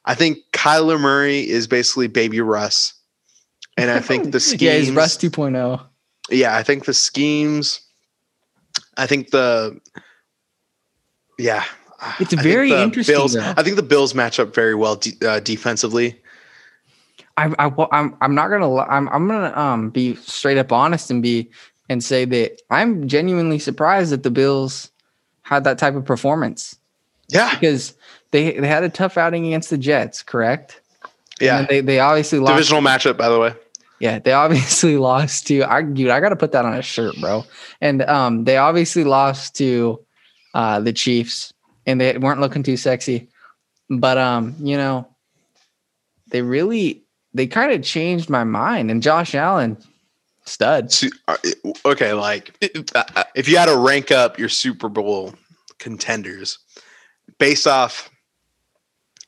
I 0.05 0.15
think 0.15 0.37
Kyler 0.53 0.99
Murray 0.99 1.49
is 1.49 1.67
basically 1.67 2.07
baby 2.07 2.39
Russ, 2.39 2.93
and 3.75 3.91
I 3.91 3.99
think 3.99 4.31
the 4.31 4.39
schemes. 4.39 4.61
yeah, 4.61 4.77
he's 4.77 4.91
Russ 4.91 5.21
oh. 5.23 5.29
2.0. 5.29 5.85
Yeah, 6.29 6.55
I 6.55 6.63
think 6.63 6.85
the 6.85 6.93
schemes. 6.93 7.81
I 8.97 9.05
think 9.07 9.31
the. 9.31 9.79
Yeah, 11.37 11.63
It's 12.19 12.33
very 12.33 12.71
interesting, 12.71 13.15
Bills. 13.15 13.35
I 13.35 13.63
think 13.63 13.75
the 13.75 13.83
Bills 13.83 14.13
match 14.13 14.39
up 14.39 14.53
very 14.53 14.75
well 14.75 14.95
de- 14.95 15.17
uh, 15.27 15.39
defensively. 15.39 16.21
I, 17.37 17.53
I, 17.59 17.71
I'm, 17.91 18.15
I'm 18.21 18.35
not 18.35 18.49
gonna, 18.49 18.75
I'm, 18.77 19.07
I'm 19.09 19.27
gonna, 19.27 19.55
um, 19.55 19.89
be 19.89 20.15
straight 20.15 20.57
up 20.57 20.71
honest 20.71 21.11
and 21.11 21.21
be, 21.21 21.49
and 21.89 22.03
say 22.03 22.25
that 22.25 22.61
I'm 22.69 23.07
genuinely 23.07 23.59
surprised 23.59 24.11
that 24.11 24.23
the 24.23 24.31
Bills 24.31 24.91
had 25.43 25.63
that 25.63 25.77
type 25.77 25.95
of 25.95 26.03
performance 26.03 26.75
Yeah, 27.29 27.51
because 27.53 27.93
they, 28.31 28.59
they 28.59 28.67
had 28.67 28.83
a 28.83 28.89
tough 28.89 29.17
outing 29.17 29.45
against 29.47 29.69
the 29.69 29.77
Jets, 29.77 30.21
correct? 30.23 30.81
yeah. 31.39 31.59
And 31.59 31.67
they, 31.67 31.81
they 31.81 31.99
obviously 31.99 32.39
lost. 32.39 32.53
Divisional 32.53 32.81
matchup, 32.81 33.17
by 33.17 33.29
the 33.29 33.39
way. 33.39 33.53
Yeah, 33.99 34.19
they 34.19 34.33
obviously 34.33 34.97
lost 35.09 35.47
to. 35.47 35.63
I, 35.63 35.81
dude, 35.83 36.09
I 36.09 36.19
got 36.19 36.29
to 36.29 36.35
put 36.35 36.51
that 36.51 36.65
on 36.65 36.73
a 36.73 36.81
shirt, 36.81 37.15
bro. 37.21 37.45
And 37.81 38.01
um, 38.03 38.43
they 38.43 38.57
obviously 38.57 39.03
lost 39.03 39.55
to 39.57 40.03
uh, 40.53 40.79
the 40.79 40.93
Chiefs, 40.93 41.53
and 41.87 41.99
they 41.99 42.17
weren't 42.17 42.41
looking 42.41 42.61
too 42.61 42.77
sexy. 42.77 43.29
But 43.89 44.19
um, 44.19 44.55
you 44.59 44.77
know, 44.77 45.07
they 46.29 46.43
really 46.43 47.05
they 47.33 47.47
kind 47.47 47.71
of 47.71 47.81
changed 47.81 48.29
my 48.29 48.43
mind. 48.43 48.91
And 48.91 49.01
Josh 49.01 49.33
Allen, 49.33 49.77
stud. 50.45 50.93
Uh, 51.27 51.37
Okay, 51.85 52.13
like 52.13 52.55
if 53.35 53.47
you 53.47 53.57
had 53.57 53.67
to 53.67 53.77
rank 53.77 54.11
up 54.11 54.37
your 54.37 54.49
Super 54.49 54.89
Bowl 54.89 55.33
contenders 55.79 56.59
based 57.39 57.65
off 57.67 58.09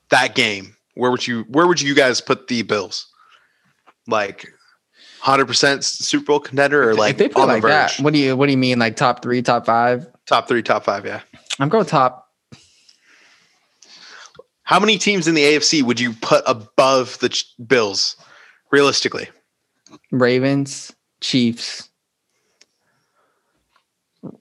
that 0.09 0.35
game, 0.35 0.75
where 0.95 1.11
would 1.11 1.25
you 1.25 1.43
where 1.49 1.67
would 1.67 1.81
you 1.81 1.95
guys 1.95 2.19
put 2.19 2.47
the 2.47 2.61
Bills? 2.63 3.07
Like 4.07 4.47
hundred 5.21 5.45
percent 5.45 5.83
Super 5.83 6.25
Bowl 6.25 6.39
contender, 6.39 6.89
or 6.89 6.95
like 6.95 7.11
if 7.11 7.17
they 7.17 7.29
put 7.29 7.43
on 7.43 7.49
it 7.49 7.61
the 7.61 7.67
like 7.67 7.97
that, 7.97 8.03
what 8.03 8.13
do 8.13 8.19
you 8.19 8.35
what 8.35 8.47
do 8.47 8.51
you 8.51 8.57
mean? 8.57 8.79
Like 8.79 8.95
top 8.95 9.21
three, 9.21 9.41
top 9.41 9.65
five? 9.65 10.07
Top 10.25 10.47
three, 10.47 10.61
top 10.61 10.83
five, 10.83 11.05
yeah. 11.05 11.21
I'm 11.59 11.69
going 11.69 11.85
top. 11.85 12.28
How 14.69 14.79
many 14.79 14.99
teams 14.99 15.27
in 15.27 15.33
the 15.33 15.41
AFC 15.41 15.81
would 15.81 15.99
you 15.99 16.13
put 16.13 16.43
above 16.45 17.17
the 17.21 17.29
Ch- 17.29 17.55
Bills, 17.65 18.15
realistically? 18.69 19.27
Ravens, 20.11 20.93
Chiefs. 21.21 21.89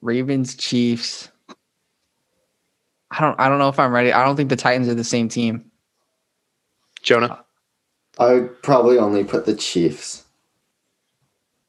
Ravens, 0.03 0.55
Chiefs. 0.55 1.31
I 3.11 3.22
don't 3.22 3.41
I 3.41 3.49
don't 3.49 3.59
know 3.59 3.70
if 3.70 3.79
I'm 3.79 3.91
ready. 3.91 4.12
I 4.12 4.22
don't 4.22 4.37
think 4.37 4.51
the 4.51 4.57
Titans 4.57 4.87
are 4.89 4.95
the 4.95 5.03
same 5.03 5.31
team. 5.31 5.70
Jonah, 7.01 7.43
I 8.18 8.35
would 8.35 8.62
probably 8.62 8.99
only 8.99 9.24
put 9.24 9.47
the 9.47 9.57
Chiefs. 9.57 10.24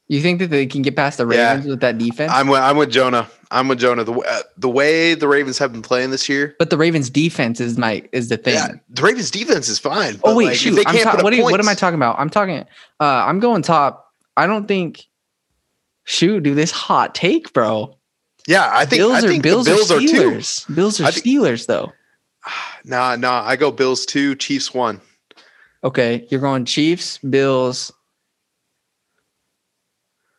You 0.09 0.21
think 0.21 0.39
that 0.39 0.47
they 0.49 0.65
can 0.65 0.81
get 0.81 0.95
past 0.95 1.19
the 1.19 1.27
Yeah. 1.27 1.51
Ravens 1.51 1.67
with 1.67 1.79
that 1.81 1.97
defense? 1.97 2.31
I'm 2.33 2.47
with, 2.47 2.59
I'm 2.59 2.75
with 2.77 2.89
Jonah. 2.91 3.29
I'm 3.51 3.67
with 3.67 3.79
Jonah. 3.79 4.03
The 4.03 4.13
uh, 4.13 4.41
the 4.57 4.69
way 4.69 5.13
the 5.13 5.27
Ravens 5.27 5.57
have 5.59 5.71
been 5.71 5.81
playing 5.83 6.09
this 6.11 6.27
year, 6.27 6.55
but 6.59 6.69
the 6.71 6.77
Ravens 6.77 7.09
defense 7.09 7.59
is 7.61 7.77
my 7.77 8.03
is 8.11 8.29
the 8.29 8.37
thing. 8.37 8.55
yeah, 8.55 8.69
the 8.89 9.01
Ravens 9.03 9.31
defense 9.31 9.69
is 9.69 9.79
fine. 9.79 10.19
oh 10.23 10.35
wait, 10.35 10.47
like, 10.47 10.55
shoot. 10.55 10.71
they 10.75 10.83
I'm 10.85 10.95
can't 10.95 11.03
ta- 11.17 11.23
what, 11.23 11.33
you- 11.33 11.43
what 11.43 11.59
am 11.59 11.69
I 11.69 11.73
talking 11.75 11.95
about? 11.95 12.19
I'm 12.19 12.29
talking 12.29 12.59
uh 12.99 13.03
I'm 13.03 13.39
going 13.39 13.61
top. 13.61 14.13
I 14.35 14.45
don't 14.47 14.67
think 14.67 15.05
shoot, 16.03 16.41
do 16.43 16.53
this 16.55 16.71
hot 16.71 17.13
take, 17.15 17.53
bro. 17.53 17.95
Yeah, 18.47 18.67
I 18.71 18.85
think 18.85 18.99
Bills 19.01 19.13
I 19.13 19.17
are 19.19 19.29
think 19.29 19.43
Bills, 19.43 19.65
the 19.65 19.71
Bills 19.73 19.91
are 19.91 19.97
are. 19.97 19.99
Steelers. 19.99 20.75
Bills 20.75 21.01
are 21.01 21.11
think- 21.11 21.25
Steelers 21.25 21.65
though. 21.67 21.91
Nah, 22.85 23.15
nah. 23.17 23.43
I 23.45 23.57
go 23.57 23.71
Bills 23.71 24.05
two, 24.05 24.35
Chiefs 24.35 24.73
one. 24.73 25.01
Okay, 25.83 26.25
you're 26.31 26.39
going 26.41 26.65
Chiefs, 26.65 27.17
Bills, 27.19 27.91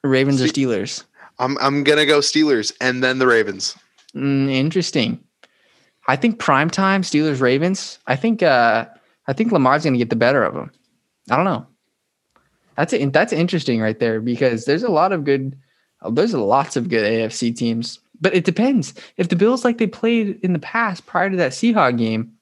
Ravens 0.05 0.42
or 0.42 0.46
Steelers. 0.46 1.05
I'm 1.38 1.57
I'm 1.59 1.84
gonna 1.84 2.07
go 2.07 2.20
Steelers 2.20 2.72
and 2.80 3.03
then 3.03 3.18
the 3.18 3.26
Ravens. 3.26 3.76
Mm, 4.14 4.51
interesting. 4.51 5.22
I 6.09 6.16
think 6.16 6.38
prime 6.38 6.70
time 6.70 7.03
Steelers 7.03 7.40
Ravens. 7.40 7.98
I 8.07 8.16
think 8.16 8.42
uh 8.42 8.86
I 9.30 9.32
think 9.32 9.53
Lamar's 9.53 9.84
going 9.84 9.94
to 9.94 9.98
get 9.98 10.11
the 10.11 10.16
better 10.16 10.42
of 10.42 10.55
them. 10.55 10.72
I 11.30 11.36
don't 11.36 11.44
know. 11.44 11.64
That's 12.76 12.92
it. 12.92 13.12
That's 13.12 13.32
interesting 13.32 13.80
right 13.80 13.98
there 13.98 14.20
because 14.20 14.64
there's 14.64 14.82
a 14.82 14.90
lot 14.90 15.12
of 15.12 15.24
good. 15.24 15.57
There's 16.11 16.34
lots 16.34 16.76
of 16.76 16.88
good 16.88 17.05
AFC 17.05 17.55
teams, 17.55 18.01
but 18.20 18.34
it 18.34 18.44
depends. 18.44 18.94
If 19.18 19.28
the 19.28 19.36
Bills 19.36 19.64
like 19.64 19.78
they 19.78 19.86
played 19.86 20.40
in 20.42 20.53
the 20.53 20.59
past 20.59 21.07
prior 21.07 21.30
to 21.30 21.36
that 21.36 21.53
Seahawk 21.53 21.96
game, 21.96 22.32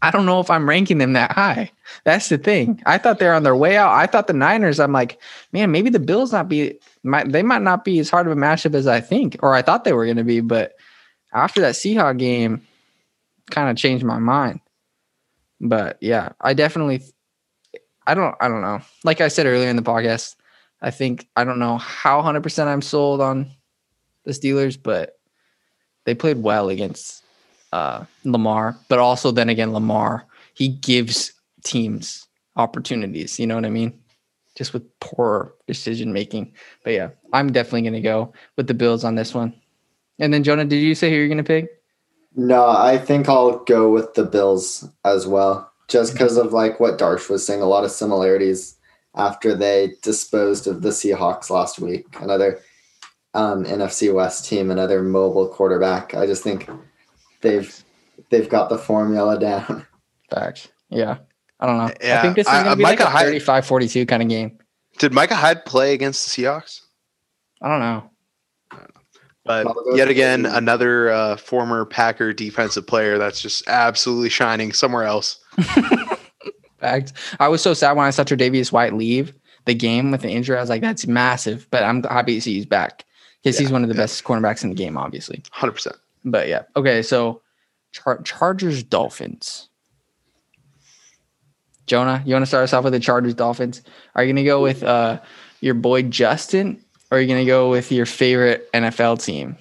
I 0.00 0.10
don't 0.10 0.26
know 0.26 0.40
if 0.40 0.48
I'm 0.48 0.68
ranking 0.68 0.98
them 0.98 1.14
that 1.14 1.32
high. 1.32 1.70
That's 2.04 2.28
the 2.28 2.38
thing. 2.38 2.80
I 2.86 2.98
thought 2.98 3.18
they're 3.18 3.34
on 3.34 3.42
their 3.42 3.56
way 3.56 3.76
out. 3.76 3.92
I 3.92 4.06
thought 4.06 4.28
the 4.28 4.32
Niners. 4.32 4.78
I'm 4.78 4.92
like, 4.92 5.20
man, 5.52 5.72
maybe 5.72 5.90
the 5.90 5.98
Bills 5.98 6.32
not 6.32 6.48
be. 6.48 6.78
Might, 7.02 7.32
they 7.32 7.42
might 7.42 7.62
not 7.62 7.84
be 7.84 7.98
as 7.98 8.08
hard 8.08 8.26
of 8.26 8.32
a 8.32 8.40
matchup 8.40 8.74
as 8.74 8.86
I 8.86 9.00
think, 9.00 9.36
or 9.42 9.54
I 9.54 9.62
thought 9.62 9.82
they 9.84 9.92
were 9.92 10.04
going 10.04 10.18
to 10.18 10.24
be. 10.24 10.40
But 10.40 10.74
after 11.32 11.60
that 11.62 11.74
Seahawk 11.74 12.18
game, 12.18 12.62
kind 13.50 13.70
of 13.70 13.76
changed 13.76 14.04
my 14.04 14.18
mind. 14.18 14.60
But 15.60 15.98
yeah, 16.00 16.30
I 16.40 16.54
definitely 16.54 17.02
I 18.06 18.14
don't 18.14 18.34
I 18.40 18.48
don't 18.48 18.62
know. 18.62 18.80
Like 19.04 19.20
I 19.20 19.28
said 19.28 19.46
earlier 19.46 19.68
in 19.68 19.76
the 19.76 19.82
podcast, 19.82 20.36
I 20.80 20.90
think 20.90 21.28
I 21.36 21.44
don't 21.44 21.58
know 21.58 21.78
how 21.78 22.20
100% 22.20 22.66
I'm 22.66 22.82
sold 22.82 23.20
on 23.20 23.50
the 24.24 24.32
Steelers, 24.32 24.80
but 24.80 25.18
they 26.04 26.14
played 26.14 26.42
well 26.42 26.68
against 26.68 27.21
uh, 27.72 28.04
Lamar, 28.24 28.76
but 28.88 28.98
also 28.98 29.30
then 29.30 29.48
again 29.48 29.72
Lamar, 29.72 30.26
he 30.54 30.68
gives 30.68 31.32
teams 31.64 32.26
opportunities, 32.56 33.38
you 33.38 33.46
know 33.46 33.54
what 33.54 33.64
I 33.64 33.70
mean? 33.70 33.98
Just 34.56 34.72
with 34.72 34.82
poor 35.00 35.54
decision 35.66 36.12
making. 36.12 36.52
But 36.84 36.92
yeah, 36.92 37.10
I'm 37.32 37.52
definitely 37.52 37.82
going 37.82 37.94
to 37.94 38.00
go 38.00 38.32
with 38.56 38.66
the 38.66 38.74
Bills 38.74 39.04
on 39.04 39.14
this 39.14 39.34
one. 39.34 39.54
And 40.18 40.32
then 40.32 40.44
Jonah, 40.44 40.64
did 40.64 40.76
you 40.76 40.94
say 40.94 41.10
who 41.10 41.16
you're 41.16 41.28
going 41.28 41.38
to 41.38 41.44
pick? 41.44 41.82
No, 42.34 42.68
I 42.68 42.98
think 42.98 43.28
I'll 43.28 43.58
go 43.64 43.90
with 43.90 44.14
the 44.14 44.24
Bills 44.24 44.88
as 45.04 45.26
well, 45.26 45.70
just 45.88 46.12
because 46.12 46.36
of 46.36 46.52
like 46.52 46.80
what 46.80 46.98
Darsh 46.98 47.28
was 47.28 47.46
saying. 47.46 47.62
A 47.62 47.66
lot 47.66 47.84
of 47.84 47.90
similarities 47.90 48.76
after 49.14 49.54
they 49.54 49.94
disposed 50.02 50.66
of 50.66 50.82
the 50.82 50.90
Seahawks 50.90 51.50
last 51.50 51.78
week. 51.78 52.06
Another 52.20 52.60
um, 53.34 53.64
NFC 53.64 54.12
West 54.12 54.46
team, 54.46 54.70
another 54.70 55.02
mobile 55.02 55.48
quarterback. 55.48 56.14
I 56.14 56.26
just 56.26 56.42
think 56.42 56.68
they've 57.42 57.84
they've 58.30 58.48
got 58.48 58.68
the 58.68 58.78
formula 58.78 59.38
down. 59.38 59.86
Facts. 60.30 60.68
Yeah. 60.88 61.18
I 61.60 61.66
don't 61.66 61.78
know. 61.78 61.92
Yeah, 62.02 62.18
I 62.18 62.22
think 62.22 62.36
this 62.36 62.46
is 62.46 62.52
I- 62.52 62.64
going 62.64 62.72
to 62.72 62.76
be 62.76 62.82
Micah 62.82 63.04
like 63.04 63.08
a 63.08 63.16
Hyde- 63.16 63.26
35 63.26 63.66
42 63.66 64.06
kind 64.06 64.22
of 64.22 64.28
game. 64.28 64.58
Did 64.98 65.12
Micah 65.12 65.36
Hyde 65.36 65.64
play 65.64 65.94
against 65.94 66.24
the 66.36 66.42
Seahawks? 66.42 66.80
I 67.62 67.68
don't 67.68 67.80
know. 67.80 68.10
But 69.44 69.66
yet 69.94 70.08
again, 70.08 70.46
another 70.46 71.10
uh, 71.10 71.36
former 71.36 71.84
Packer 71.84 72.32
defensive 72.32 72.86
player 72.86 73.18
that's 73.18 73.40
just 73.40 73.66
absolutely 73.66 74.28
shining 74.28 74.72
somewhere 74.72 75.04
else. 75.04 75.40
Fact. 76.80 77.12
I 77.40 77.48
was 77.48 77.60
so 77.60 77.74
sad 77.74 77.96
when 77.96 78.06
I 78.06 78.10
saw 78.10 78.22
Tre'Davious 78.22 78.70
White 78.70 78.92
leave 78.92 79.32
the 79.64 79.74
game 79.74 80.10
with 80.10 80.24
an 80.24 80.30
injury. 80.30 80.56
I 80.56 80.60
was 80.60 80.70
like, 80.70 80.80
that's 80.80 81.06
massive. 81.06 81.66
But 81.70 81.82
I'm 81.82 82.02
happy 82.04 82.36
to 82.36 82.40
see 82.40 82.54
he's 82.54 82.66
back 82.66 83.04
because 83.42 83.58
he's 83.58 83.72
one 83.72 83.82
of 83.82 83.88
the 83.88 83.96
yeah. 83.96 84.02
best 84.02 84.22
cornerbacks 84.22 84.62
in 84.62 84.70
the 84.70 84.76
game, 84.76 84.96
obviously. 84.96 85.42
100%. 85.54 85.92
But 86.24 86.48
yeah. 86.48 86.62
Okay. 86.76 87.02
So 87.02 87.42
Char- 87.92 88.22
Chargers 88.22 88.82
Dolphins. 88.82 89.68
Jonah, 91.86 92.22
you 92.24 92.32
want 92.32 92.42
to 92.42 92.46
start 92.46 92.64
us 92.64 92.72
off 92.72 92.84
with 92.84 92.92
the 92.92 93.00
Chargers 93.00 93.34
Dolphins? 93.34 93.82
Are 94.14 94.22
you 94.22 94.28
going 94.28 94.44
to 94.44 94.48
go 94.48 94.62
with 94.62 94.82
uh, 94.82 95.20
your 95.60 95.74
boy 95.74 96.02
Justin 96.02 96.82
or 97.10 97.18
are 97.18 97.20
you 97.20 97.26
going 97.26 97.40
to 97.40 97.46
go 97.46 97.68
with 97.70 97.90
your 97.90 98.06
favorite 98.06 98.70
NFL 98.72 99.22
team? 99.22 99.56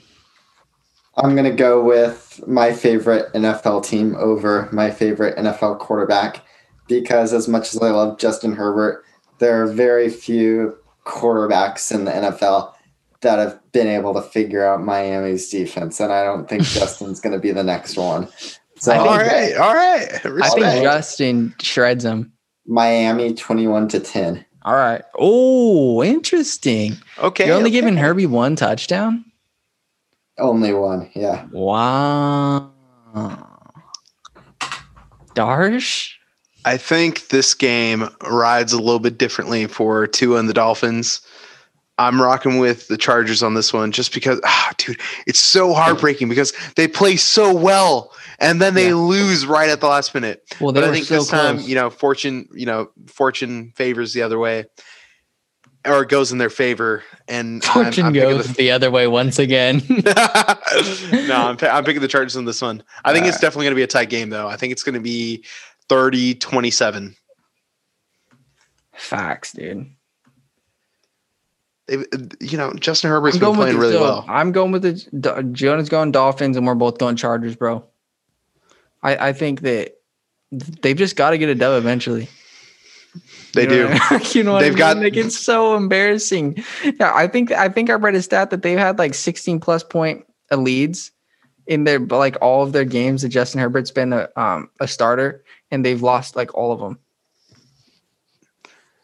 I'm 1.18 1.36
gonna 1.36 1.52
go 1.52 1.84
with 1.84 2.42
my 2.48 2.72
favorite 2.72 3.32
NFL 3.34 3.86
team 3.86 4.16
over 4.16 4.70
my 4.72 4.92
favorite 4.92 5.38
NFL 5.38 5.80
quarterback 5.80 6.42
because 6.88 7.34
as 7.34 7.48
much 7.48 7.76
as 7.76 7.82
I 7.82 7.90
love 7.90 8.18
Justin 8.18 8.54
Herbert, 8.54 9.04
there 9.40 9.62
are 9.62 9.68
very 9.68 10.10
few 10.10 10.78
quarterbacks 11.06 11.94
in 11.94 12.06
the 12.06 12.12
NFL 12.12 12.74
that 13.22 13.40
have 13.40 13.60
been 13.72 13.88
able 13.88 14.14
to 14.14 14.22
figure 14.22 14.66
out 14.66 14.84
Miami's 14.84 15.50
defense, 15.50 16.00
and 16.00 16.12
I 16.12 16.24
don't 16.24 16.50
think 16.50 16.64
Justin's 16.64 17.20
gonna 17.20 17.40
be 17.40 17.52
the 17.52 17.64
next 17.64 17.98
one. 17.98 18.28
So 18.78 18.92
think- 18.92 19.06
all 19.06 19.18
right. 19.18 19.56
All 19.58 19.74
right. 19.74 20.26
I 20.26 20.50
think 20.50 20.84
Justin 20.84 21.56
shreds 21.62 22.04
them. 22.04 22.34
Miami 22.66 23.34
21 23.34 23.88
to 23.90 24.00
10. 24.00 24.46
All 24.64 24.76
right. 24.76 25.04
Oh, 25.18 26.04
interesting. 26.04 26.98
okay. 27.20 27.48
You're 27.48 27.56
only 27.56 27.70
okay. 27.70 27.80
giving 27.80 27.98
Herbie 27.98 28.28
one 28.28 28.56
touchdown? 28.56 29.26
Only 30.38 30.74
one, 30.74 31.10
yeah. 31.14 31.48
Wow. 31.52 32.72
Darsh? 35.36 36.12
I 36.64 36.78
think 36.78 37.30
this 37.30 37.54
game 37.54 38.08
rides 38.24 38.74
a 38.74 38.78
little 38.78 39.00
bit 39.00 39.18
differently 39.18 39.66
for 39.68 40.06
Tua 40.08 40.40
and 40.40 40.48
the 40.48 40.54
Dolphins. 40.54 41.22
I'm 41.98 42.20
rocking 42.22 42.58
with 42.58 42.88
the 42.88 42.98
Chargers 42.98 43.44
on 43.44 43.54
this 43.54 43.72
one 43.74 43.92
just 43.92 44.14
because, 44.14 44.40
ah, 44.44 44.72
dude, 44.78 45.00
it's 45.28 45.40
so 45.40 45.74
heartbreaking 45.74 46.30
because 46.30 46.52
they 46.76 46.88
play 46.88 47.16
so 47.16 47.54
well 47.54 48.12
and 48.40 48.60
then 48.60 48.74
they 48.74 48.88
Yeah. 48.88 48.96
lose 48.96 49.46
right 49.46 49.70
at 49.70 49.82
the 49.82 49.88
last 49.88 50.16
minute. 50.16 50.42
Well, 50.60 50.74
But 50.74 50.84
I 50.84 50.92
think 50.92 51.06
so 51.06 51.16
this 51.20 51.28
time, 51.28 51.58
close. 51.58 51.68
you 51.68 51.76
know, 51.76 51.90
fortune, 51.92 52.48
you 52.54 52.66
know, 52.66 52.90
fortune 53.08 53.72
favors 53.76 54.14
the 54.14 54.24
other 54.24 54.40
way, 54.40 54.66
or 55.86 56.02
it 56.04 56.10
goes 56.10 56.32
in 56.32 56.40
their 56.40 56.50
favor. 56.50 57.04
And 57.28 57.64
I'm- 57.66 57.84
Fortune 57.84 58.06
I'm 58.08 58.14
goes 58.14 58.52
the 58.54 58.72
other 58.72 58.90
way 58.90 59.06
once 59.08 59.38
again. 59.38 59.84
no, 59.90 60.04
I'm, 61.36 61.58
I'm 61.62 61.84
picking 61.84 62.02
the 62.02 62.08
Chargers 62.10 62.36
on 62.36 62.46
this 62.46 62.62
one. 62.64 62.82
I 63.06 63.14
think 63.14 63.26
it's 63.26 63.36
Alright. 63.36 63.42
definitely 63.42 63.66
going 63.66 63.72
to 63.76 63.80
be 63.80 63.84
a 63.84 63.88
tight 63.88 64.10
game, 64.10 64.30
though. 64.32 64.48
I 64.48 64.56
think 64.58 64.72
it's 64.72 64.84
going 64.84 64.96
to 64.96 65.02
be 65.02 65.46
30 65.88 66.36
27. 66.36 67.16
Facts, 68.94 69.52
dude. 69.54 69.92
You 72.40 72.58
know, 72.58 72.74
Justin 72.74 73.10
Herbert's 73.12 73.36
I'm 73.36 73.42
been 73.42 73.56
playing 73.56 73.74
the, 73.76 73.82
really 73.82 73.98
well. 73.98 74.26
I'm 74.28 74.52
going 74.52 74.72
with 74.72 74.84
the 74.84 75.50
Jonah's 75.52 75.90
going 75.90 76.12
Dolphins, 76.12 76.56
and 76.58 76.66
we're 76.66 76.76
both 76.76 76.98
going 76.98 77.16
Chargers, 77.18 77.56
bro. 77.56 77.84
I, 79.04 79.30
I 79.30 79.34
think 79.34 79.62
that 79.62 79.98
they've 80.52 80.96
just 80.98 81.16
got 81.16 81.32
to 81.32 81.38
get 81.38 81.50
a 81.50 81.56
dub 81.56 81.78
eventually. 81.78 82.30
They 83.54 83.64
You 83.64 83.70
do. 83.70 83.88
I- 83.90 84.26
you 84.34 84.44
know 84.44 84.54
what 84.54 84.60
They've 84.62 84.70
I 84.70 84.76
mean? 84.76 84.78
got- 84.78 84.98
like 84.98 85.18
it's 85.18 85.38
so 85.38 85.76
embarrassing. 85.76 86.64
Yeah, 86.84 87.12
I 87.14 87.28
think 87.28 87.52
I 87.52 87.68
think 87.68 87.90
I 87.90 87.94
read 87.94 88.16
a 88.16 88.22
stat 88.22 88.50
that 88.52 88.62
they've 88.62 88.78
had 88.80 88.98
like 88.98 89.14
16 89.14 89.60
plus 89.60 89.84
point 89.84 90.26
leads 90.56 91.12
in 91.68 91.84
their 91.84 92.00
like 92.00 92.38
all 92.42 92.64
of 92.64 92.72
their 92.72 92.86
games 92.86 93.22
that 93.24 93.30
Justin 93.30 93.60
Herbert's 93.60 93.92
been 93.92 94.14
a 94.14 94.30
um 94.38 94.70
a 94.80 94.88
starter, 94.88 95.44
and 95.72 95.84
they've 95.86 96.02
lost 96.02 96.36
like 96.38 96.54
all 96.56 96.72
of 96.72 96.80
them 96.80 96.98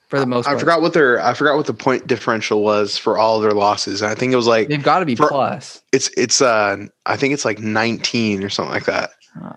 for 0.08 0.20
the 0.20 0.26
most 0.26 0.46
I 0.48 0.52
part. 0.52 0.60
forgot 0.60 0.82
what 0.82 0.94
their 0.94 1.22
I 1.24 1.34
forgot 1.34 1.56
what 1.58 1.66
the 1.66 1.74
point 1.74 2.08
differential 2.08 2.64
was 2.64 2.98
for 2.98 3.18
all 3.18 3.40
their 3.40 3.52
losses. 3.52 4.02
I 4.02 4.16
think 4.16 4.34
it 4.34 4.38
was 4.38 4.48
like 4.48 4.68
They've 4.70 4.82
got 4.84 5.00
to 5.00 5.06
be 5.06 5.16
For- 5.16 5.28
plus. 5.30 5.82
it's 5.92 6.10
it's 6.18 6.42
uh 6.42 6.78
I 7.06 7.18
think 7.18 7.34
it's 7.34 7.46
like 7.46 7.60
19 7.60 8.44
or 8.44 8.50
something 8.50 8.74
like 8.74 8.86
that. 8.86 9.12
Huh. 9.40 9.54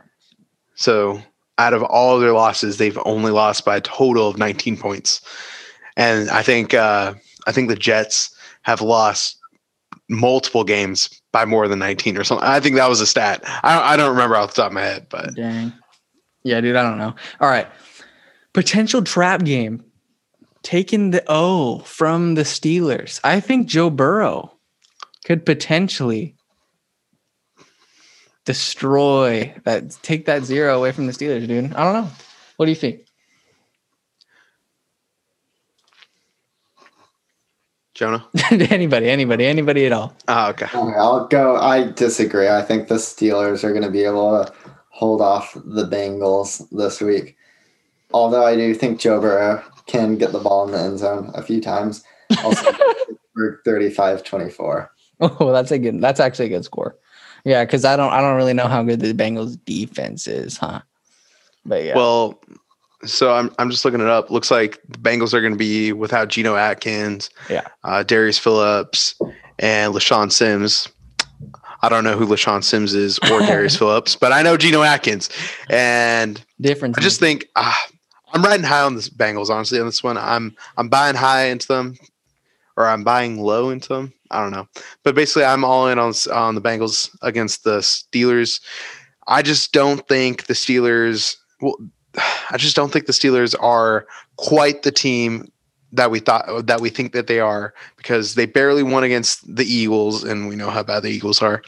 So 0.74 1.22
out 1.58 1.74
of 1.74 1.82
all 1.82 2.18
their 2.18 2.32
losses, 2.32 2.78
they've 2.78 2.98
only 3.04 3.30
lost 3.32 3.64
by 3.64 3.76
a 3.76 3.80
total 3.80 4.28
of 4.28 4.38
19 4.38 4.76
points. 4.76 5.20
And 5.96 6.28
I 6.30 6.42
think 6.42 6.74
uh 6.74 7.14
I 7.46 7.52
think 7.52 7.68
the 7.68 7.76
Jets 7.76 8.34
have 8.62 8.80
lost 8.82 9.36
multiple 10.08 10.64
games 10.64 11.08
by 11.32 11.44
more 11.44 11.68
than 11.68 11.78
19 11.78 12.18
or 12.18 12.24
something. 12.24 12.46
I 12.46 12.58
think 12.60 12.74
that 12.76 12.88
was 12.88 13.00
a 13.00 13.06
stat. 13.06 13.40
I 13.62 13.94
I 13.94 13.96
don't 13.96 14.10
remember 14.10 14.36
off 14.36 14.54
the 14.54 14.62
top 14.62 14.70
of 14.70 14.74
my 14.74 14.80
head, 14.82 15.06
but 15.08 15.34
Dang. 15.36 15.72
Yeah, 16.42 16.60
dude, 16.60 16.74
I 16.74 16.82
don't 16.82 16.98
know. 16.98 17.14
All 17.40 17.48
right. 17.50 17.68
Potential 18.54 19.02
trap 19.02 19.44
game. 19.44 19.84
Taking 20.62 21.10
the 21.10 21.24
O 21.26 21.80
from 21.80 22.34
the 22.34 22.42
Steelers. 22.42 23.20
I 23.24 23.40
think 23.40 23.66
Joe 23.66 23.90
Burrow 23.90 24.52
could 25.24 25.46
potentially 25.46 26.34
destroy 28.44 29.54
that, 29.64 29.90
take 30.02 30.26
that 30.26 30.44
zero 30.44 30.76
away 30.76 30.92
from 30.92 31.06
the 31.06 31.12
Steelers, 31.12 31.46
dude. 31.46 31.72
I 31.74 31.84
don't 31.84 32.04
know. 32.04 32.10
What 32.56 32.66
do 32.66 32.70
you 32.70 32.76
think? 32.76 33.00
Jonah. 37.94 38.26
anybody, 38.50 39.10
anybody, 39.10 39.46
anybody 39.46 39.84
at 39.84 39.92
all. 39.92 40.14
Oh, 40.26 40.48
okay. 40.48 40.64
Okay, 40.64 40.96
I'll 40.96 41.26
go. 41.26 41.56
I 41.56 41.90
disagree. 41.92 42.48
I 42.48 42.62
think 42.62 42.88
the 42.88 42.94
Steelers 42.94 43.62
are 43.62 43.72
going 43.72 43.82
to 43.82 43.90
be 43.90 44.04
able 44.04 44.42
to 44.42 44.52
hold 44.88 45.20
off 45.20 45.52
the 45.54 45.86
Bengals 45.86 46.66
this 46.70 47.02
week. 47.02 47.36
Although 48.12 48.44
I 48.44 48.56
do 48.56 48.74
think 48.74 49.00
Joe 49.00 49.20
Burrow 49.20 49.62
can 49.90 50.16
get 50.16 50.32
the 50.32 50.38
ball 50.38 50.64
in 50.66 50.72
the 50.72 50.78
end 50.78 50.98
zone 50.98 51.30
a 51.34 51.42
few 51.42 51.60
times. 51.60 52.02
Also, 52.44 52.70
for 53.34 53.60
35 53.64 54.22
24. 54.24 54.90
Oh, 55.20 55.52
that's 55.52 55.70
a 55.70 55.78
good. 55.78 56.00
That's 56.00 56.20
actually 56.20 56.46
a 56.46 56.50
good 56.50 56.64
score. 56.64 56.96
Yeah, 57.44 57.64
because 57.64 57.84
I 57.84 57.96
don't. 57.96 58.12
I 58.12 58.20
don't 58.20 58.36
really 58.36 58.54
know 58.54 58.68
how 58.68 58.82
good 58.82 59.00
the 59.00 59.12
Bengals 59.12 59.58
defense 59.64 60.26
is, 60.26 60.56
huh? 60.56 60.80
But 61.66 61.84
yeah. 61.84 61.96
Well, 61.96 62.40
so 63.04 63.32
I'm 63.32 63.50
I'm 63.58 63.70
just 63.70 63.84
looking 63.84 64.00
it 64.00 64.06
up. 64.06 64.30
Looks 64.30 64.50
like 64.50 64.80
the 64.88 64.98
Bengals 64.98 65.34
are 65.34 65.40
going 65.40 65.52
to 65.52 65.58
be 65.58 65.92
without 65.92 66.28
Geno 66.28 66.54
Atkins, 66.56 67.30
Yeah. 67.48 67.66
uh, 67.84 68.02
Darius 68.02 68.38
Phillips, 68.38 69.14
and 69.58 69.94
Lashawn 69.94 70.30
Sims. 70.32 70.88
I 71.82 71.88
don't 71.88 72.04
know 72.04 72.14
who 72.16 72.26
LaShawn 72.26 72.62
Sims 72.62 72.92
is 72.92 73.18
or 73.30 73.40
Darius 73.46 73.74
Phillips, 73.76 74.14
but 74.14 74.32
I 74.32 74.42
know 74.42 74.58
Geno 74.58 74.82
Atkins. 74.82 75.30
And 75.70 76.42
Difference. 76.60 76.98
I 76.98 77.00
just 77.00 77.20
think 77.20 77.46
ah, 77.56 77.86
I'm 78.32 78.42
riding 78.42 78.64
high 78.66 78.82
on 78.82 78.94
the 78.94 79.02
Bengals. 79.02 79.50
Honestly, 79.50 79.80
on 79.80 79.86
this 79.86 80.02
one, 80.02 80.16
I'm 80.16 80.54
I'm 80.76 80.88
buying 80.88 81.16
high 81.16 81.46
into 81.46 81.68
them, 81.68 81.96
or 82.76 82.86
I'm 82.86 83.04
buying 83.04 83.40
low 83.40 83.70
into 83.70 83.88
them. 83.88 84.12
I 84.30 84.40
don't 84.40 84.52
know, 84.52 84.68
but 85.02 85.14
basically, 85.14 85.44
I'm 85.44 85.64
all 85.64 85.88
in 85.88 85.98
on 85.98 86.12
on 86.32 86.54
the 86.54 86.62
Bengals 86.62 87.10
against 87.22 87.64
the 87.64 87.78
Steelers. 87.78 88.60
I 89.26 89.42
just 89.42 89.72
don't 89.72 90.06
think 90.08 90.46
the 90.46 90.54
Steelers. 90.54 91.36
Well, 91.60 91.76
I 92.50 92.56
just 92.56 92.76
don't 92.76 92.92
think 92.92 93.06
the 93.06 93.12
Steelers 93.12 93.54
are 93.60 94.06
quite 94.36 94.82
the 94.82 94.92
team 94.92 95.50
that 95.92 96.10
we 96.10 96.20
thought 96.20 96.66
that 96.66 96.80
we 96.80 96.90
think 96.90 97.12
that 97.12 97.26
they 97.26 97.40
are 97.40 97.74
because 97.96 98.34
they 98.34 98.46
barely 98.46 98.82
won 98.82 99.02
against 99.04 99.54
the 99.54 99.64
Eagles, 99.64 100.24
and 100.24 100.48
we 100.48 100.56
know 100.56 100.70
how 100.70 100.82
bad 100.82 101.02
the 101.02 101.10
Eagles 101.10 101.42
are, 101.42 101.62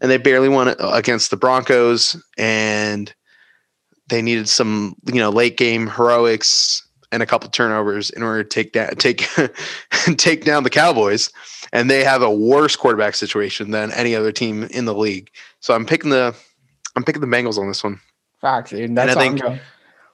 and 0.00 0.10
they 0.10 0.16
barely 0.16 0.48
won 0.48 0.74
against 0.78 1.30
the 1.30 1.36
Broncos, 1.36 2.16
and 2.38 3.12
they 4.08 4.22
needed 4.22 4.48
some 4.48 4.94
you 5.06 5.20
know 5.20 5.30
late 5.30 5.56
game 5.56 5.88
heroics 5.88 6.86
and 7.12 7.22
a 7.22 7.26
couple 7.26 7.48
turnovers 7.50 8.10
in 8.10 8.22
order 8.22 8.42
to 8.42 8.48
take 8.48 8.72
down 8.72 8.90
take 8.96 9.28
take 10.16 10.44
down 10.44 10.64
the 10.64 10.70
Cowboys, 10.70 11.30
and 11.72 11.90
they 11.90 12.02
have 12.04 12.22
a 12.22 12.34
worse 12.34 12.76
quarterback 12.76 13.14
situation 13.14 13.70
than 13.70 13.92
any 13.92 14.14
other 14.16 14.32
team 14.32 14.64
in 14.64 14.84
the 14.84 14.94
league. 14.94 15.30
So 15.60 15.74
I'm 15.74 15.86
picking 15.86 16.10
the 16.10 16.34
I'm 16.96 17.04
picking 17.04 17.20
the 17.20 17.26
Bengals 17.28 17.58
on 17.58 17.68
this 17.68 17.82
one. 17.84 18.00
Facts, 18.40 18.70
dude. 18.70 18.94
That's 18.94 19.16
I 19.16 19.20
I 19.20 19.22
think- 19.22 19.40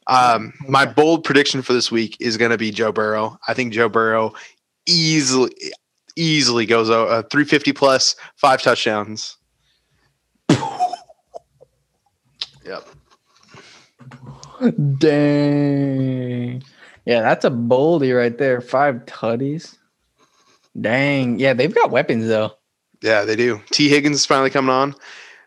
Um, 0.06 0.52
my 0.66 0.86
bold 0.86 1.24
prediction 1.24 1.62
for 1.62 1.72
this 1.72 1.92
week 1.92 2.16
is 2.20 2.36
going 2.36 2.50
to 2.50 2.58
be 2.58 2.70
Joe 2.70 2.90
Burrow. 2.90 3.38
I 3.46 3.54
think 3.54 3.72
Joe 3.72 3.88
Burrow 3.88 4.32
easily 4.86 5.52
easily 6.16 6.66
goes 6.66 6.90
uh, 6.90 7.22
350 7.30 7.72
plus, 7.72 8.16
five 8.36 8.60
touchdowns. 8.60 9.36
Dang. 14.98 16.62
Yeah, 17.06 17.22
that's 17.22 17.44
a 17.44 17.50
boldy 17.50 18.16
right 18.16 18.36
there. 18.36 18.60
Five 18.60 19.04
tutties. 19.06 19.76
Dang. 20.80 21.38
Yeah, 21.38 21.52
they've 21.54 21.74
got 21.74 21.90
weapons 21.90 22.26
though. 22.28 22.52
Yeah, 23.02 23.24
they 23.24 23.36
do. 23.36 23.60
Tee 23.70 23.88
Higgins 23.88 24.16
is 24.16 24.26
finally 24.26 24.50
coming 24.50 24.70
on. 24.70 24.94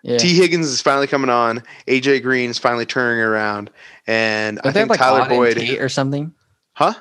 Yeah. 0.02 0.18
Tee 0.18 0.36
Higgins 0.36 0.68
is 0.68 0.82
finally 0.82 1.08
coming 1.08 1.30
on. 1.30 1.64
AJ 1.88 2.24
Green 2.24 2.50
is 2.50 2.58
finally 2.58 2.86
turning 2.86 3.22
around, 3.24 3.70
and 4.08 4.58
Don't 4.58 4.68
I 4.68 4.72
they 4.72 4.80
have 4.80 4.88
think 4.90 4.90
like 4.90 5.00
Tyler 5.00 5.30
Boyd. 5.30 5.80
Or 5.80 5.88
something? 5.90 6.34
Huh? 6.74 6.94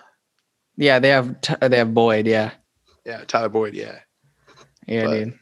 Yeah, 0.76 0.98
they 0.98 1.08
have 1.08 1.34
they 1.60 1.78
have 1.78 1.94
Boyd. 1.94 2.26
Yeah, 2.26 2.52
Yeah, 3.04 3.24
Tyler 3.26 3.48
Boyd. 3.48 3.74
Yeah. 3.74 3.98
yeah, 4.86 5.04
But- 5.06 5.12
dude. 5.14 5.38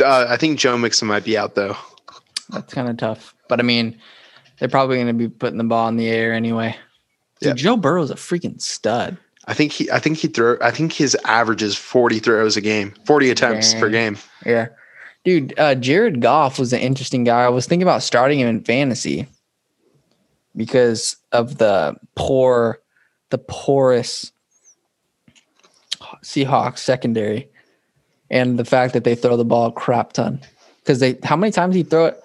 Uh, 0.00 0.26
I 0.28 0.36
think 0.36 0.58
Joe 0.60 0.78
Mixon 0.78 1.08
might 1.08 1.24
be 1.24 1.36
out 1.36 1.54
though. 1.56 1.76
That's 2.50 2.72
kind 2.72 2.88
of 2.88 2.96
tough. 2.98 3.34
But 3.48 3.58
I 3.58 3.62
mean, 3.64 3.98
they're 4.62 4.68
probably 4.68 4.94
going 4.94 5.08
to 5.08 5.12
be 5.12 5.28
putting 5.28 5.58
the 5.58 5.64
ball 5.64 5.88
in 5.88 5.96
the 5.96 6.08
air 6.08 6.32
anyway. 6.32 6.76
Dude, 7.40 7.48
Yeah. 7.48 7.54
Joe 7.54 7.76
Burrow's 7.76 8.12
a 8.12 8.14
freaking 8.14 8.62
stud. 8.62 9.16
I 9.46 9.54
think 9.54 9.72
he. 9.72 9.90
I 9.90 9.98
think 9.98 10.18
he 10.18 10.28
throw. 10.28 10.56
I 10.60 10.70
think 10.70 10.92
his 10.92 11.16
average 11.24 11.64
is 11.64 11.76
forty 11.76 12.20
throws 12.20 12.56
a 12.56 12.60
game, 12.60 12.94
forty 13.04 13.28
attempts 13.28 13.74
per 13.74 13.88
game. 13.90 14.16
Yeah. 14.46 14.68
Dude, 15.24 15.52
uh, 15.58 15.74
Jared 15.74 16.20
Goff 16.20 16.60
was 16.60 16.72
an 16.72 16.78
interesting 16.78 17.24
guy. 17.24 17.42
I 17.42 17.48
was 17.48 17.66
thinking 17.66 17.82
about 17.82 18.04
starting 18.04 18.38
him 18.38 18.46
in 18.46 18.62
fantasy 18.62 19.26
because 20.54 21.16
of 21.32 21.58
the 21.58 21.96
poor, 22.14 22.78
the 23.30 23.38
porous 23.38 24.30
Seahawks 26.22 26.78
secondary 26.78 27.48
and 28.30 28.60
the 28.60 28.64
fact 28.64 28.92
that 28.92 29.02
they 29.02 29.16
throw 29.16 29.36
the 29.36 29.44
ball 29.44 29.66
a 29.66 29.72
crap 29.72 30.12
ton. 30.12 30.40
Because 30.84 31.00
they, 31.00 31.18
how 31.24 31.34
many 31.34 31.50
times 31.50 31.74
he 31.74 31.82
throw 31.82 32.06
it? 32.06 32.21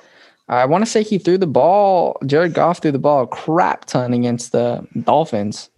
I 0.50 0.66
want 0.66 0.86
to 0.86 0.89
say 0.89 1.04
he 1.04 1.18
threw 1.18 1.38
the 1.38 1.45
ball, 1.48 2.18
Jared 2.26 2.54
Goff 2.54 2.82
threw 2.82 2.91
the 2.91 3.00
ball 3.00 3.24
a 3.24 3.28
crap 3.28 3.86
ton 3.86 4.14
against 4.14 4.54
the 4.54 4.88
Dolphins. 5.04 5.70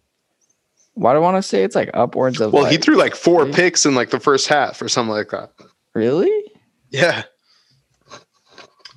Why 0.94 1.14
do 1.14 1.18
I 1.18 1.22
want 1.22 1.38
to 1.38 1.42
say 1.44 1.64
it's 1.64 1.76
like 1.76 1.90
upwards 1.94 2.40
of 2.42 2.54
Well, 2.54 2.66
he 2.66 2.78
threw 2.78 2.96
like 2.96 3.16
four 3.16 3.48
Yeah. 3.48 3.56
picks 3.56 3.86
in 3.86 3.96
like 3.96 4.10
the 4.12 4.20
first 4.20 4.48
half 4.48 4.82
or 4.82 4.90
something 4.90 5.14
like 5.16 5.30
that. 5.30 5.52
really? 5.96 6.32
Yeah. 6.90 7.24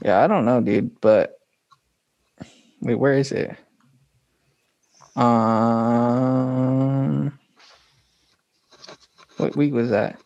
Yeah, 0.04 0.22
I 0.22 0.26
don't 0.26 0.44
know, 0.44 0.60
dude, 0.60 1.00
but 1.00 1.38
wait, 2.80 2.96
where 2.96 3.12
is 3.14 3.30
it? 3.32 3.56
Um, 6.02 7.38
what 9.36 9.54
week 9.56 9.72
was 9.72 9.90
that? 9.90 10.18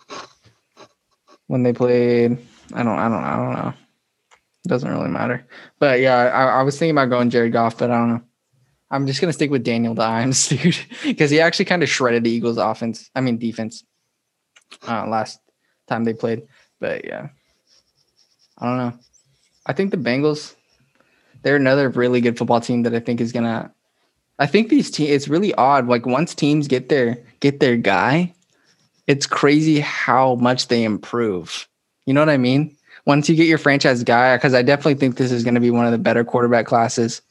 When 1.49 1.63
they 1.63 1.73
played? 1.73 2.39
I 2.73 2.83
don't, 2.83 2.99
I 2.99 3.09
don't, 3.09 3.25
I 3.25 3.37
don't 3.37 3.53
know. 3.55 3.75
Doesn't 4.67 4.91
really 4.91 5.09
matter. 5.09 5.47
But 5.79 6.01
yeah, 6.01 6.17
I, 6.17 6.61
I 6.61 6.63
was 6.63 6.79
thinking 6.79 6.97
about 6.97 7.11
going 7.11 7.31
Jared 7.31 7.53
Goff, 7.53 7.79
but 7.79 7.91
I 7.91 7.99
don't 7.99 8.09
know. 8.09 8.23
I'm 8.91 9.07
just 9.07 9.21
gonna 9.21 9.33
stick 9.33 9.51
with 9.51 9.65
Daniel 9.65 9.95
Dimes, 9.95 10.49
dude, 10.49 10.77
because 11.05 11.31
he 11.31 11.41
actually 11.41 11.65
kind 11.65 11.83
of 11.83 11.89
shredded 11.89 12.25
the 12.25 12.31
Eagles' 12.31 12.59
offense. 12.59 13.11
I 13.15 13.21
mean 13.21 13.39
defense. 13.39 13.85
Uh, 14.87 15.07
last 15.07 15.41
time 15.87 16.05
they 16.05 16.15
played, 16.15 16.43
but 16.81 17.05
yeah, 17.05 17.29
I 18.59 18.67
don't 18.67 18.79
know. 18.79 18.99
I 19.67 19.73
think 19.73 19.91
the 19.91 19.97
Bengals, 19.97 20.55
they're 21.43 21.57
another 21.57 21.89
really 21.89 22.21
good 22.21 22.39
football 22.39 22.61
team 22.61 22.83
that 22.83 22.95
I 22.95 23.01
think 23.01 23.21
is 23.21 23.33
gonna. 23.33 23.73
I 24.39 24.47
think 24.47 24.69
these 24.69 24.91
teams. 24.91 25.11
It's 25.11 25.29
really 25.29 25.55
odd. 25.55 25.89
Like 25.89 26.07
once 26.07 26.35
teams 26.35 26.69
get 26.69 26.89
their 26.89 27.19
get 27.41 27.61
their 27.61 27.77
guy, 27.77 28.35
it's 29.07 29.27
crazy 29.27 29.81
how 29.81 30.37
much 30.37 30.69
they 30.69 30.85
improve. 30.85 31.69
You 32.05 32.15
know 32.15 32.21
what 32.21 32.29
I 32.29 32.37
mean? 32.37 32.76
Once 33.07 33.29
you 33.29 33.37
get 33.37 33.47
your 33.47 33.59
franchise 33.59 34.03
guy, 34.03 34.37
because 34.37 34.53
I 34.55 34.63
definitely 34.63 34.95
think 34.97 35.17
this 35.17 35.31
is 35.33 35.45
going 35.45 35.55
to 35.55 35.61
be 35.61 35.71
one 35.71 35.87
of 35.87 35.93
the 35.93 35.99
better 35.99 36.25
quarterback 36.25 36.67
classes 36.67 37.23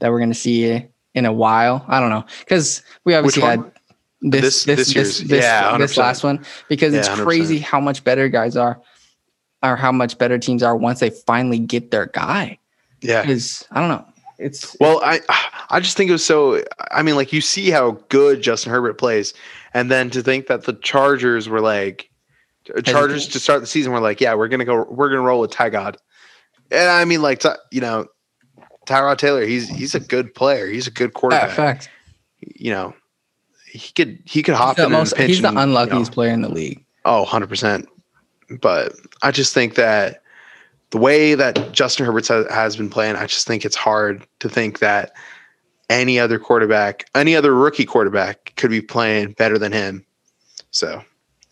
that 0.00 0.10
we're 0.10 0.18
going 0.18 0.30
to 0.32 0.38
see 0.38 0.86
in 1.14 1.24
a 1.26 1.32
while. 1.32 1.84
I 1.88 1.98
don't 2.00 2.10
know 2.10 2.24
because 2.40 2.82
we 3.04 3.14
obviously 3.14 3.42
had 3.42 3.60
this 4.20 4.64
This- 4.64 4.64
this 4.64 4.94
this 4.94 5.18
this 5.20 5.42
yeah, 5.42 5.76
this 5.78 5.96
last 5.96 6.24
one 6.24 6.44
because 6.68 6.94
it's 6.94 7.08
Yeah, 7.08 7.16
100%. 7.16 7.24
crazy 7.24 7.58
how 7.58 7.80
much 7.80 8.04
better 8.04 8.28
guys 8.28 8.56
are, 8.56 8.80
or 9.62 9.76
how 9.76 9.92
much 9.92 10.18
better 10.18 10.38
teams 10.38 10.62
are 10.62 10.76
once 10.76 11.00
they 11.00 11.10
finally 11.10 11.58
get 11.58 11.90
their 11.90 12.06
guy. 12.06 12.58
Yeah. 13.00 13.22
Because 13.22 13.66
I 13.70 13.80
don't 13.80 13.88
know, 13.90 14.04
it's 14.38 14.76
Well, 14.80 15.00
I 15.04 15.20
I 15.70 15.80
just 15.80 15.96
think 15.96 16.08
it 16.08 16.12
was 16.12 16.24
so. 16.24 16.62
I 16.90 17.02
mean, 17.02 17.16
like 17.16 17.32
you 17.32 17.40
see 17.40 17.70
how 17.70 17.92
good 18.08 18.42
Justin 18.42 18.72
Herbert 18.72 18.94
plays, 18.98 19.32
and 19.72 19.90
then 19.90 20.10
to 20.10 20.22
think 20.22 20.46
that 20.48 20.64
the 20.64 20.74
Chargers 20.74 21.48
were 21.48 21.60
like 21.60 22.10
Chargers 22.84 23.28
to 23.28 23.40
start 23.40 23.60
the 23.60 23.66
season 23.66 23.92
were 23.92 24.00
like, 24.00 24.20
yeah, 24.20 24.34
we're 24.34 24.48
gonna 24.48 24.64
go, 24.64 24.84
we're 24.88 25.08
gonna 25.08 25.22
roll 25.22 25.40
with 25.40 25.50
Tyrod, 25.50 25.96
and 26.70 26.90
I 26.90 27.04
mean, 27.04 27.22
like 27.22 27.42
you 27.70 27.80
know, 27.80 28.06
Tyrod 28.86 29.18
Taylor, 29.18 29.44
he's 29.44 29.68
he's 29.68 29.94
a 29.94 30.00
good 30.00 30.34
player, 30.34 30.66
he's 30.66 30.86
a 30.86 30.90
good 30.90 31.10
yeah, 31.14 31.20
quarterback. 31.20 31.50
fact. 31.50 31.90
You 32.40 32.70
know, 32.72 32.94
he 33.74 33.92
could 33.92 34.20
he 34.24 34.42
could 34.42 34.54
hop 34.54 34.76
He's 34.76 34.82
the, 34.82 34.86
in 34.86 34.92
most, 34.92 35.16
pitch. 35.16 35.28
he's 35.28 35.42
the 35.42 35.48
and, 35.48 35.54
you 35.54 35.58
know, 35.58 35.62
unluckiest 35.62 36.12
player 36.12 36.32
in 36.32 36.42
the 36.42 36.48
league. 36.48 36.84
Oh, 37.04 37.26
100%. 37.28 37.86
But 38.60 38.94
I 39.22 39.30
just 39.30 39.52
think 39.52 39.74
that 39.74 40.22
the 40.90 40.98
way 40.98 41.34
that 41.34 41.72
Justin 41.72 42.06
Herbert 42.06 42.28
has, 42.28 42.46
has 42.50 42.76
been 42.76 42.88
playing, 42.88 43.16
I 43.16 43.26
just 43.26 43.46
think 43.46 43.64
it's 43.64 43.76
hard 43.76 44.26
to 44.40 44.48
think 44.48 44.78
that 44.78 45.12
any 45.90 46.18
other 46.18 46.38
quarterback, 46.38 47.06
any 47.14 47.34
other 47.34 47.54
rookie 47.54 47.84
quarterback 47.84 48.52
could 48.56 48.70
be 48.70 48.80
playing 48.80 49.32
better 49.32 49.58
than 49.58 49.72
him. 49.72 50.06
So, 50.70 51.02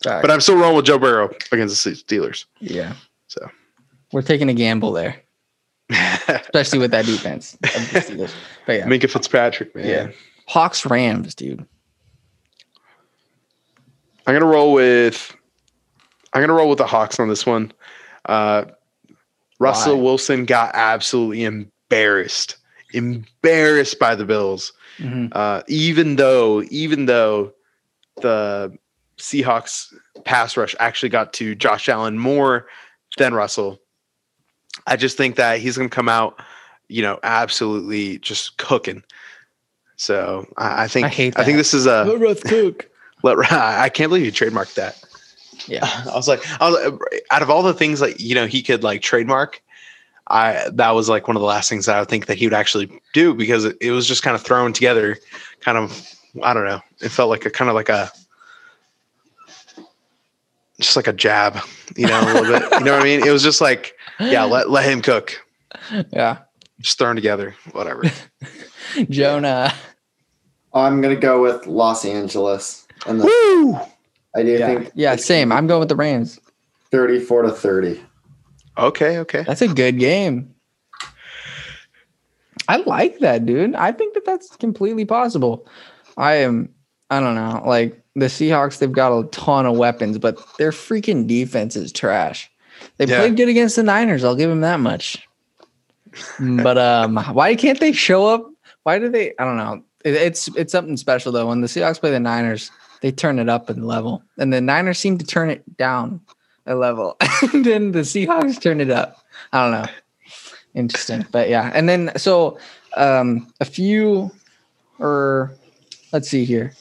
but 0.03 0.29
I'm 0.31 0.41
still 0.41 0.55
rolling 0.57 0.75
with 0.77 0.85
Joe 0.85 0.99
Burrow 0.99 1.29
against 1.51 1.83
the 1.83 1.91
Steelers. 1.91 2.45
yeah, 2.59 2.93
So, 3.27 3.49
we're 4.11 4.21
taking 4.21 4.49
a 4.49 4.53
gamble 4.53 4.91
there, 4.91 5.21
especially 6.27 6.79
with 6.79 6.91
that 6.91 7.05
defense. 7.05 7.55
of 7.55 7.59
the 7.61 7.67
Steelers. 7.99 8.33
But 8.65 8.73
yeah, 8.73 8.85
Minkah 8.87 9.09
Fitzpatrick, 9.09 9.75
man. 9.75 9.87
Yeah. 9.87 10.11
Hawks 10.47 10.85
Rams, 10.85 11.33
dude. 11.35 11.65
I'm 14.25 14.33
gonna 14.33 14.45
roll 14.45 14.71
with 14.73 15.35
I'm 16.33 16.41
gonna 16.41 16.53
roll 16.53 16.69
with 16.69 16.77
the 16.77 16.85
Hawks 16.87 17.19
on 17.19 17.27
this 17.27 17.45
one. 17.45 17.71
Uh, 18.25 18.65
Russell 19.59 19.97
Why? 19.97 20.03
Wilson 20.03 20.45
got 20.45 20.71
absolutely 20.73 21.43
embarrassed, 21.43 22.57
embarrassed 22.93 23.99
by 23.99 24.15
the 24.15 24.25
Bills. 24.25 24.71
Mhm. 24.99 25.29
Uh, 25.33 25.63
even 25.67 26.15
though, 26.15 26.63
even 26.69 27.05
though 27.05 27.53
the 28.21 28.77
Seahawks 29.23 29.93
pass 30.25 30.57
rush 30.57 30.75
actually 30.81 31.07
got 31.07 31.31
to 31.33 31.55
Josh 31.55 31.87
Allen 31.87 32.19
more 32.19 32.67
than 33.17 33.33
Russell, 33.33 33.79
I 34.85 34.97
just 34.97 35.15
think 35.15 35.37
that 35.37 35.59
he's 35.59 35.77
gonna 35.77 35.87
come 35.87 36.09
out, 36.09 36.41
you 36.89 37.01
know, 37.01 37.19
absolutely 37.23 38.19
just 38.19 38.57
cooking. 38.57 39.01
So 39.95 40.45
I, 40.57 40.83
I 40.83 40.87
think 40.89 41.05
I 41.05 41.09
hate 41.09 41.39
I 41.39 41.45
think 41.45 41.57
this 41.57 41.73
is 41.73 41.85
a 41.85 42.17
Russ 42.17 42.43
Cook. 42.43 42.89
let, 43.23 43.37
I 43.49 43.87
can't 43.87 44.09
believe 44.09 44.25
you 44.25 44.31
trademarked 44.31 44.73
that. 44.73 45.01
Yeah, 45.67 45.89
I 46.11 46.15
was 46.15 46.27
like, 46.27 46.45
I 46.61 46.69
was 46.69 46.99
out 47.31 47.41
of 47.41 47.49
all 47.49 47.63
the 47.63 47.73
things 47.73 48.01
like 48.01 48.19
you 48.19 48.35
know 48.35 48.45
he 48.45 48.61
could 48.61 48.83
like 48.83 49.01
trademark. 49.01 49.61
I 50.27 50.67
that 50.73 50.91
was 50.91 51.07
like 51.07 51.29
one 51.29 51.37
of 51.37 51.41
the 51.41 51.47
last 51.47 51.69
things 51.69 51.85
that 51.85 51.95
I 51.95 51.99
would 51.99 52.09
think 52.09 52.25
that 52.25 52.37
he 52.37 52.45
would 52.45 52.53
actually 52.53 53.01
do 53.13 53.33
because 53.33 53.63
it, 53.63 53.77
it 53.79 53.91
was 53.91 54.05
just 54.05 54.21
kind 54.21 54.35
of 54.35 54.41
thrown 54.41 54.73
together, 54.73 55.17
kind 55.61 55.77
of 55.77 56.13
I 56.41 56.53
don't 56.53 56.65
know. 56.65 56.81
It 56.99 57.09
felt 57.09 57.29
like 57.29 57.45
a 57.45 57.49
kind 57.49 57.69
of 57.69 57.75
like 57.75 57.89
a 57.89 58.11
just 60.85 60.95
like 60.95 61.07
a 61.07 61.13
jab, 61.13 61.57
you 61.95 62.07
know, 62.07 62.19
a 62.21 62.25
little 62.25 62.45
bit. 62.59 62.71
You 62.79 62.85
know 62.85 62.93
what 62.93 63.01
I 63.01 63.03
mean? 63.03 63.25
It 63.25 63.31
was 63.31 63.43
just 63.43 63.61
like, 63.61 63.95
yeah, 64.19 64.43
let 64.45 64.69
let 64.69 64.85
him 64.85 65.01
cook. 65.01 65.33
Yeah. 66.11 66.39
Just 66.79 66.97
throw 66.97 67.07
them 67.07 67.15
together, 67.15 67.55
whatever. 67.71 68.03
Jonah. 69.09 69.73
I'm 70.73 71.01
gonna 71.01 71.15
go 71.15 71.41
with 71.41 71.67
Los 71.67 72.03
Angeles, 72.05 72.87
and 73.05 73.19
the, 73.21 73.25
Woo! 73.25 73.79
I 74.35 74.43
do 74.43 74.51
Yeah. 74.57 74.65
think 74.67 74.91
Yeah, 74.95 75.15
same. 75.15 75.51
I'm 75.51 75.67
going 75.67 75.79
with 75.79 75.89
the 75.89 75.95
Rams. 75.95 76.39
34 76.91 77.43
to 77.43 77.51
30. 77.51 78.01
Okay, 78.77 79.19
okay. 79.19 79.43
That's 79.43 79.61
a 79.61 79.67
good 79.67 79.99
game. 79.99 80.53
I 82.67 82.77
like 82.77 83.19
that, 83.19 83.45
dude. 83.45 83.75
I 83.75 83.91
think 83.91 84.13
that 84.13 84.25
that's 84.25 84.55
completely 84.57 85.05
possible. 85.05 85.67
I 86.17 86.35
am, 86.35 86.69
I 87.09 87.19
don't 87.19 87.35
know, 87.35 87.61
like 87.65 88.02
the 88.15 88.25
Seahawks, 88.27 88.77
they've 88.79 88.91
got 88.91 89.17
a 89.17 89.27
ton 89.29 89.65
of 89.65 89.77
weapons, 89.77 90.17
but 90.17 90.37
their 90.57 90.71
freaking 90.71 91.27
defense 91.27 91.75
is 91.75 91.91
trash. 91.91 92.49
They 92.97 93.05
Yeah. 93.05 93.19
played 93.19 93.37
good 93.37 93.49
against 93.49 93.75
the 93.75 93.83
Niners. 93.83 94.23
I'll 94.23 94.35
give 94.35 94.49
them 94.49 94.61
that 94.61 94.79
much. 94.79 95.27
but 96.39 96.77
um, 96.77 97.15
why 97.17 97.55
can't 97.55 97.79
they 97.79 97.91
show 97.91 98.27
up? 98.27 98.45
Why 98.83 98.99
do 98.99 99.09
they? 99.09 99.33
I 99.39 99.45
don't 99.45 99.57
know. 99.57 99.83
It, 100.05 100.13
it's 100.15 100.47
it's 100.55 100.71
something 100.71 100.97
special 100.97 101.31
though. 101.31 101.47
When 101.47 101.61
the 101.61 101.67
Seahawks 101.67 101.99
play 101.99 102.11
the 102.11 102.19
Niners, 102.19 102.69
they 103.01 103.11
turn 103.11 103.39
it 103.39 103.49
up 103.49 103.69
a 103.69 103.73
level, 103.73 104.21
and 104.37 104.53
the 104.53 104.61
Niners 104.61 104.99
seem 104.99 105.17
to 105.17 105.25
turn 105.25 105.49
it 105.49 105.77
down 105.77 106.21
a 106.67 106.75
level, 106.75 107.17
and 107.53 107.65
then 107.65 107.93
the 107.93 107.99
Seahawks 108.01 108.61
turn 108.61 108.79
it 108.81 108.91
up. 108.91 109.17
I 109.53 109.63
don't 109.63 109.71
know. 109.81 109.91
Interesting, 110.75 111.25
but 111.31 111.49
yeah, 111.49 111.71
and 111.73 111.87
then 111.89 112.11
so 112.17 112.57
um, 112.95 113.51
a 113.59 113.65
few, 113.65 114.31
or 114.99 115.51
let's 116.11 116.27
see 116.29 116.45
here. 116.45 116.73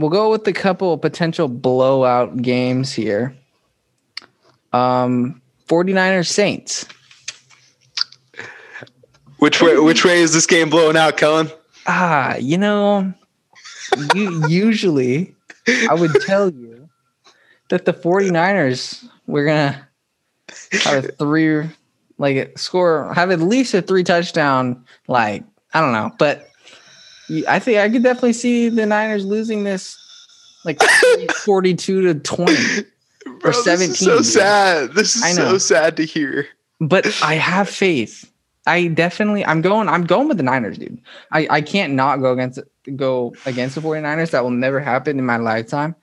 We'll 0.00 0.08
go 0.08 0.30
with 0.30 0.48
a 0.48 0.52
couple 0.54 0.94
of 0.94 1.02
potential 1.02 1.46
blowout 1.46 2.40
games 2.40 2.90
here. 2.90 3.36
Um, 4.72 5.42
49ers 5.68 6.26
Saints. 6.26 6.86
Which 9.40 9.60
way 9.60 9.78
which 9.78 10.02
way 10.02 10.20
is 10.20 10.32
this 10.32 10.46
game 10.46 10.70
blowing 10.70 10.96
out, 10.96 11.18
Kellen? 11.18 11.50
Ah, 11.86 12.36
you 12.36 12.56
know, 12.56 13.12
you, 14.14 14.46
usually 14.48 15.34
I 15.90 15.94
would 15.94 16.12
tell 16.26 16.50
you 16.50 16.88
that 17.68 17.84
the 17.84 17.92
49ers 17.92 19.06
we're 19.26 19.46
gonna 19.46 19.86
have 20.82 21.04
a 21.04 21.12
three 21.12 21.68
like 22.16 22.58
score 22.58 23.12
have 23.12 23.30
at 23.30 23.40
least 23.40 23.74
a 23.74 23.82
three 23.82 24.04
touchdown 24.04 24.82
like 25.08 25.44
I 25.74 25.80
don't 25.82 25.92
know, 25.92 26.10
but 26.18 26.49
I 27.48 27.58
think 27.58 27.78
I 27.78 27.88
could 27.88 28.02
definitely 28.02 28.32
see 28.32 28.68
the 28.68 28.86
Niners 28.86 29.24
losing 29.24 29.64
this 29.64 29.96
like 30.64 30.82
42 31.44 32.02
to 32.02 32.14
20. 32.14 32.54
Bro, 33.40 33.52
this 33.52 33.58
is 33.58 33.64
17, 33.64 33.94
so 33.94 34.16
dude. 34.16 34.26
sad. 34.26 34.92
This 34.92 35.16
is 35.16 35.36
so 35.36 35.58
sad 35.58 35.96
to 35.96 36.04
hear. 36.04 36.48
But 36.80 37.06
I 37.22 37.34
have 37.34 37.68
faith. 37.68 38.30
I 38.66 38.88
definitely 38.88 39.44
I'm 39.44 39.62
going 39.62 39.88
I'm 39.88 40.04
going 40.04 40.28
with 40.28 40.36
the 40.36 40.42
Niners, 40.42 40.78
dude. 40.78 41.00
I 41.32 41.46
I 41.50 41.60
can't 41.60 41.94
not 41.94 42.18
go 42.18 42.32
against 42.32 42.58
go 42.96 43.34
against 43.46 43.74
the 43.74 43.80
49ers. 43.80 44.30
That 44.30 44.42
will 44.42 44.50
never 44.50 44.80
happen 44.80 45.18
in 45.18 45.26
my 45.26 45.36
lifetime. 45.36 45.94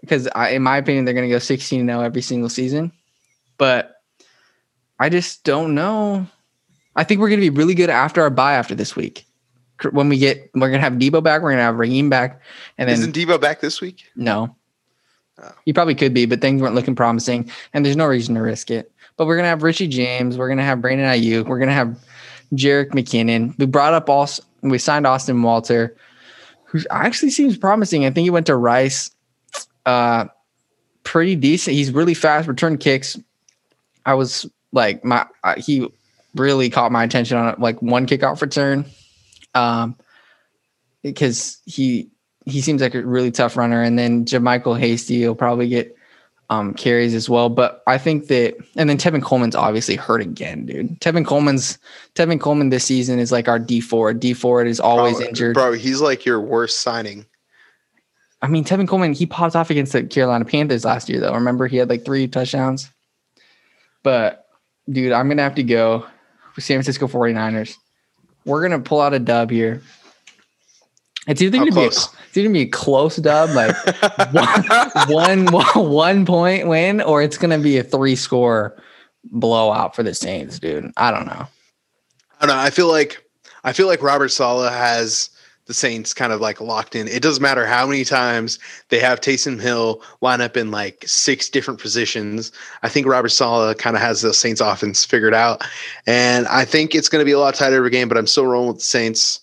Because 0.00 0.28
I 0.34 0.50
in 0.50 0.62
my 0.62 0.76
opinion, 0.76 1.04
they're 1.04 1.14
gonna 1.14 1.28
go 1.28 1.38
16 1.38 1.86
0 1.86 2.00
every 2.00 2.22
single 2.22 2.48
season. 2.48 2.92
But 3.58 3.96
I 4.98 5.08
just 5.08 5.44
don't 5.44 5.74
know. 5.74 6.26
I 6.94 7.04
think 7.04 7.20
we're 7.20 7.28
gonna 7.28 7.40
be 7.40 7.50
really 7.50 7.74
good 7.74 7.90
after 7.90 8.22
our 8.22 8.30
bye 8.30 8.54
after 8.54 8.74
this 8.74 8.94
week. 8.94 9.25
When 9.90 10.08
we 10.08 10.18
get 10.18 10.50
we're 10.54 10.70
gonna 10.70 10.80
have 10.82 10.94
Deebo 10.94 11.22
back, 11.22 11.42
we're 11.42 11.50
gonna 11.50 11.62
have 11.62 11.76
Raheem 11.76 12.08
back, 12.08 12.40
and 12.78 12.88
then 12.88 12.98
Isn't 12.98 13.14
Deebo 13.14 13.40
back 13.40 13.60
this 13.60 13.80
week? 13.80 14.04
no. 14.16 14.54
Oh. 15.38 15.52
He 15.66 15.72
probably 15.74 15.94
could 15.94 16.14
be, 16.14 16.24
but 16.24 16.40
things 16.40 16.62
weren't 16.62 16.74
looking 16.74 16.94
promising, 16.94 17.50
and 17.74 17.84
there's 17.84 17.96
no 17.96 18.06
reason 18.06 18.34
to 18.36 18.40
risk 18.40 18.70
it. 18.70 18.90
But 19.18 19.26
we're 19.26 19.36
gonna 19.36 19.48
have 19.48 19.62
Richie 19.62 19.88
James, 19.88 20.38
we're 20.38 20.48
gonna 20.48 20.64
have 20.64 20.80
Brandon 20.80 21.06
Aiyuk, 21.06 21.46
we're 21.46 21.58
gonna 21.58 21.72
have 21.74 21.98
Jerick 22.54 22.92
McKinnon. 22.92 23.56
We 23.58 23.66
brought 23.66 23.92
up 23.92 24.08
also 24.08 24.42
we 24.62 24.78
signed 24.78 25.06
Austin 25.06 25.42
Walter, 25.42 25.94
who 26.64 26.80
actually 26.90 27.30
seems 27.30 27.56
promising. 27.58 28.06
I 28.06 28.10
think 28.10 28.24
he 28.24 28.30
went 28.30 28.46
to 28.46 28.56
Rice. 28.56 29.10
Uh 29.84 30.26
pretty 31.04 31.36
decent. 31.36 31.76
He's 31.76 31.92
really 31.92 32.14
fast, 32.14 32.48
return 32.48 32.78
kicks. 32.78 33.18
I 34.06 34.14
was 34.14 34.46
like 34.72 35.04
my 35.04 35.26
uh, 35.44 35.54
he 35.58 35.86
really 36.34 36.70
caught 36.70 36.92
my 36.92 37.04
attention 37.04 37.36
on 37.36 37.54
like 37.58 37.80
one 37.82 38.06
kickoff 38.06 38.40
return. 38.40 38.84
Um 39.56 39.96
because 41.02 41.58
he 41.64 42.10
he 42.46 42.60
seems 42.60 42.80
like 42.80 42.94
a 42.94 43.02
really 43.02 43.30
tough 43.30 43.56
runner. 43.56 43.82
And 43.82 43.98
then 43.98 44.24
JaMycal 44.24 44.78
Hasty 44.78 45.26
will 45.26 45.34
probably 45.34 45.68
get 45.68 45.96
um, 46.48 46.74
carries 46.74 47.12
as 47.12 47.28
well. 47.28 47.48
But 47.48 47.82
I 47.86 47.98
think 47.98 48.28
that, 48.28 48.56
and 48.76 48.88
then 48.88 48.98
Tevin 48.98 49.22
Coleman's 49.22 49.56
obviously 49.56 49.96
hurt 49.96 50.20
again, 50.20 50.64
dude. 50.64 51.00
Tevin 51.00 51.26
Coleman's 51.26 51.78
Tevin 52.14 52.40
Coleman 52.40 52.70
this 52.70 52.84
season 52.84 53.18
is 53.18 53.32
like 53.32 53.48
our 53.48 53.58
D 53.58 53.80
four. 53.80 54.14
D 54.14 54.32
four 54.32 54.64
is 54.64 54.80
always 54.80 55.16
Bro, 55.16 55.26
injured. 55.26 55.54
Bro, 55.54 55.72
he's 55.72 56.00
like 56.00 56.24
your 56.24 56.40
worst 56.40 56.80
signing. 56.80 57.26
I 58.42 58.48
mean, 58.48 58.64
Tevin 58.64 58.86
Coleman 58.86 59.12
he 59.12 59.26
popped 59.26 59.56
off 59.56 59.70
against 59.70 59.92
the 59.92 60.04
Carolina 60.04 60.44
Panthers 60.44 60.84
last 60.84 61.08
year, 61.08 61.20
though. 61.20 61.34
Remember 61.34 61.66
he 61.66 61.78
had 61.78 61.88
like 61.88 62.04
three 62.04 62.28
touchdowns. 62.28 62.90
But 64.04 64.46
dude, 64.88 65.12
I'm 65.12 65.28
gonna 65.28 65.42
have 65.42 65.56
to 65.56 65.64
go 65.64 66.06
with 66.54 66.64
San 66.64 66.76
Francisco 66.76 67.08
49ers. 67.08 67.76
We're 68.46 68.62
gonna 68.62 68.80
pull 68.80 69.00
out 69.00 69.12
a 69.12 69.18
dub 69.18 69.50
here. 69.50 69.82
It's 71.26 71.42
either 71.42 71.58
How 71.58 71.64
gonna 71.64 71.74
be 71.74 71.84
a, 71.84 71.88
it's 71.88 72.36
either 72.36 72.48
gonna 72.48 72.52
be 72.52 72.62
a 72.62 72.68
close 72.68 73.16
dub, 73.16 73.50
like 73.50 73.74
one, 75.10 75.46
one, 75.46 75.90
one 75.90 76.24
point 76.24 76.68
win, 76.68 77.00
or 77.02 77.20
it's 77.22 77.36
gonna 77.36 77.58
be 77.58 77.76
a 77.76 77.82
three 77.82 78.16
score 78.16 78.80
blowout 79.24 79.96
for 79.96 80.04
the 80.04 80.14
Saints, 80.14 80.58
dude. 80.60 80.92
I 80.96 81.10
don't 81.10 81.26
know. 81.26 81.46
I 82.40 82.46
don't 82.46 82.56
know. 82.56 82.62
I 82.62 82.70
feel 82.70 82.88
like 82.88 83.24
I 83.64 83.72
feel 83.72 83.88
like 83.88 84.02
Robert 84.02 84.28
Saleh 84.28 84.72
has 84.72 85.30
the 85.66 85.74
Saints 85.74 86.14
kind 86.14 86.32
of 86.32 86.40
like 86.40 86.60
locked 86.60 86.94
in. 86.94 87.08
It 87.08 87.22
doesn't 87.22 87.42
matter 87.42 87.66
how 87.66 87.86
many 87.86 88.04
times 88.04 88.58
they 88.88 89.00
have 89.00 89.20
Taysom 89.20 89.60
Hill 89.60 90.00
line 90.20 90.40
up 90.40 90.56
in 90.56 90.70
like 90.70 91.04
six 91.06 91.50
different 91.50 91.80
positions. 91.80 92.52
I 92.82 92.88
think 92.88 93.06
Robert 93.06 93.30
Saleh 93.30 93.76
kind 93.76 93.96
of 93.96 94.02
has 94.02 94.22
the 94.22 94.32
Saints 94.32 94.60
offense 94.60 95.04
figured 95.04 95.34
out, 95.34 95.64
and 96.06 96.46
I 96.46 96.64
think 96.64 96.94
it's 96.94 97.08
going 97.08 97.20
to 97.20 97.26
be 97.26 97.32
a 97.32 97.38
lot 97.38 97.54
tighter 97.54 97.80
of 97.80 97.86
a 97.86 97.90
game. 97.90 98.08
But 98.08 98.16
I'm 98.16 98.26
still 98.26 98.46
rolling 98.46 98.68
with 98.68 98.78
the 98.78 98.84
Saints. 98.84 99.40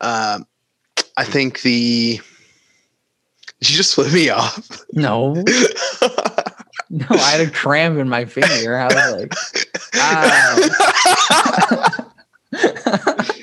Um, 0.00 0.46
I 1.16 1.24
think 1.24 1.62
the. 1.62 2.20
Did 3.60 3.70
you 3.70 3.76
just 3.76 3.94
flip 3.94 4.12
me 4.12 4.30
off? 4.30 4.82
No, 4.92 5.34
no, 6.90 7.06
I 7.10 7.30
had 7.30 7.46
a 7.46 7.50
cramp 7.50 7.98
in 7.98 8.08
my 8.08 8.24
finger. 8.24 8.78
I 8.78 8.86
was 8.86 9.20
like, 9.20 9.34
ah. 9.96 12.06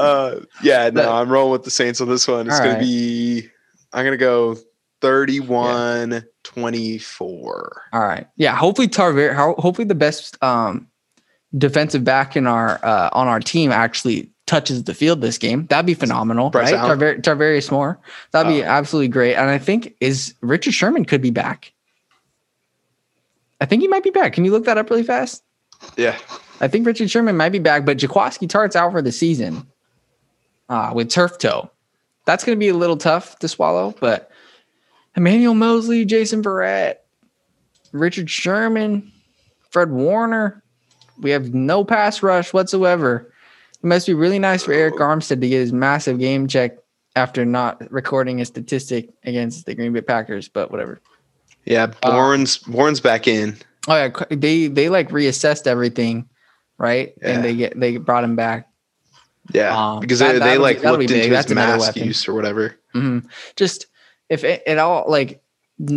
uh, 0.00 0.40
yeah, 0.62 0.90
no, 0.90 1.12
I'm 1.12 1.30
rolling 1.30 1.52
with 1.52 1.64
the 1.64 1.70
Saints 1.70 2.00
on 2.00 2.08
this 2.08 2.26
one. 2.28 2.46
It's 2.46 2.58
going 2.58 2.72
right. 2.74 2.78
to 2.80 2.84
be, 2.84 3.48
I'm 3.92 4.04
going 4.04 4.12
to 4.12 4.16
go 4.16 4.56
31 5.00 6.24
24. 6.42 7.82
All 7.92 8.00
right. 8.00 8.26
Yeah. 8.36 8.56
Hopefully 8.56 8.88
Tarver 8.88 9.34
hopefully 9.34 9.86
the 9.86 9.94
best 9.94 10.42
um 10.42 10.88
defensive 11.56 12.04
back 12.04 12.36
in 12.36 12.46
our 12.46 12.84
uh 12.84 13.10
on 13.12 13.28
our 13.28 13.40
team 13.40 13.70
actually 13.72 14.30
touches 14.46 14.84
the 14.84 14.94
field 14.94 15.20
this 15.20 15.38
game. 15.38 15.66
That'd 15.66 15.86
be 15.86 15.94
phenomenal. 15.94 16.50
Bryce 16.50 16.72
right? 16.72 16.80
Tarver- 16.80 17.16
Tarvarius 17.16 17.70
Moore. 17.70 17.98
That'd 18.30 18.50
be 18.52 18.62
Oh. 18.62 18.66
absolutely 18.66 19.08
great. 19.08 19.34
And 19.34 19.50
I 19.50 19.58
think 19.58 19.94
is 20.00 20.34
Richard 20.40 20.72
Sherman 20.72 21.04
could 21.04 21.20
be 21.20 21.30
back. 21.30 21.72
I 23.60 23.66
think 23.66 23.82
he 23.82 23.88
might 23.88 24.04
be 24.04 24.10
back. 24.10 24.32
Can 24.32 24.44
you 24.44 24.52
look 24.52 24.64
that 24.66 24.78
up 24.78 24.88
really 24.90 25.02
fast? 25.02 25.42
Yeah. 25.96 26.16
I 26.60 26.68
think 26.68 26.86
Richard 26.86 27.10
Sherman 27.10 27.36
might 27.36 27.50
be 27.50 27.58
back, 27.58 27.84
but 27.84 27.98
Jaquiski 27.98 28.48
Tartt's 28.48 28.76
out 28.76 28.92
for 28.92 29.02
the 29.02 29.12
season 29.12 29.66
uh, 30.68 30.92
with 30.94 31.10
turf 31.10 31.38
toe. 31.38 31.70
That's 32.24 32.44
going 32.44 32.56
to 32.56 32.60
be 32.60 32.68
a 32.68 32.74
little 32.74 32.96
tough 32.96 33.38
to 33.38 33.48
swallow, 33.48 33.94
but 34.00 34.30
Emmanuel 35.16 35.54
Moseley, 35.54 36.04
Jason 36.04 36.42
Verrett, 36.42 36.96
Richard 37.92 38.28
Sherman, 38.28 39.10
Fred 39.70 39.90
Warner. 39.90 40.62
We 41.20 41.30
have 41.30 41.54
no 41.54 41.84
pass 41.84 42.22
rush 42.22 42.52
whatsoever. 42.52 43.32
It 43.74 43.86
must 43.86 44.06
be 44.06 44.14
really 44.14 44.38
nice 44.38 44.64
for 44.64 44.72
Arik 44.72 44.98
Armstead 44.98 45.40
to 45.40 45.48
get 45.48 45.60
his 45.60 45.72
massive 45.72 46.18
game 46.18 46.48
check 46.48 46.76
after 47.14 47.44
not 47.44 47.90
recording 47.90 48.40
a 48.40 48.44
statistic 48.44 49.08
against 49.24 49.64
the 49.66 49.74
Green 49.74 49.92
Bay 49.92 50.02
Packers, 50.02 50.48
but 50.48 50.70
whatever. 50.70 51.00
Yeah. 51.64 51.92
Uh, 52.02 52.12
Bourne's, 52.12 52.58
Bourne's 52.58 53.00
back 53.00 53.26
in. 53.26 53.56
Oh 53.88 53.94
yeah, 53.94 54.08
they 54.30 54.66
they 54.66 54.88
like 54.88 55.10
reassessed 55.10 55.66
everything, 55.66 56.28
right? 56.78 57.14
Yeah. 57.22 57.28
And 57.28 57.44
they 57.44 57.54
get 57.54 57.78
they 57.78 57.96
brought 57.98 58.24
him 58.24 58.34
back. 58.34 58.68
Yeah. 59.52 59.92
um, 59.94 60.00
because 60.00 60.18
that- 60.20 60.32
they, 60.34 60.38
they 60.40 60.58
like 60.58 60.82
be 60.82 60.88
looked 60.88 61.10
into 61.10 61.28
That's 61.30 61.50
mask 61.52 61.96
use 61.96 62.26
or 62.28 62.34
whatever. 62.34 62.76
hmm 62.92 63.20
Just 63.56 63.86
if 64.28 64.44
it, 64.44 64.62
it 64.66 64.78
all 64.78 65.04
like 65.08 65.42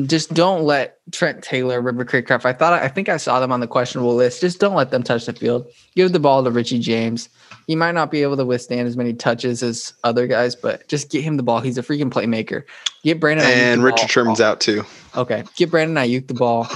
just 0.07 0.33
don't 0.33 0.63
let 0.63 0.97
Trent 1.13 1.41
Taylor, 1.41 1.79
River 1.79 2.03
Cracraft. 2.03 2.43
I 2.45 2.51
thought 2.51 2.73
I 2.73 2.89
think 2.89 3.07
I 3.07 3.15
saw 3.15 3.39
them 3.39 3.51
on 3.53 3.61
the 3.61 3.67
questionable 3.67 4.13
list. 4.13 4.41
Just 4.41 4.59
don't 4.59 4.75
let 4.75 4.91
them 4.91 5.03
touch 5.03 5.25
the 5.25 5.31
field. 5.33 5.67
Give 5.95 6.11
the 6.11 6.19
ball 6.19 6.43
to 6.43 6.51
Richie 6.51 6.79
James. 6.79 7.29
He 7.65 7.77
might 7.77 7.93
not 7.93 8.11
be 8.11 8.21
able 8.21 8.35
to 8.37 8.45
withstand 8.45 8.87
as 8.89 8.97
many 8.97 9.13
touches 9.13 9.63
as 9.63 9.93
other 10.03 10.27
guys, 10.27 10.53
but 10.55 10.85
just 10.89 11.09
get 11.09 11.23
him 11.23 11.37
the 11.37 11.43
ball. 11.43 11.61
He's 11.61 11.77
a 11.77 11.81
freaking 11.83 12.09
playmaker. 12.11 12.63
Get 13.03 13.21
Brandon 13.21 13.45
Aiyuk 13.45 13.51
And 13.55 13.79
the 13.81 13.85
Richard 13.85 13.97
ball. 13.99 14.07
Sherman's 14.07 14.41
out 14.41 14.59
too. 14.59 14.83
Okay, 15.15 15.43
get 15.55 15.71
Brandon 15.71 15.95
Aiyuk 16.03 16.27
the 16.27 16.33
ball. 16.33 16.67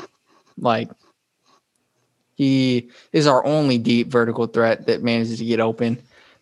Like 0.57 0.89
he 2.36 2.89
is 3.11 3.28
our 3.28 3.45
only 3.45 3.78
deep 3.78 4.07
vertical 4.07 4.47
threat 4.47 4.88
that 4.88 5.03
manages 5.03 5.39
to 5.39 5.45
get 5.45 5.59
open, 5.59 6.01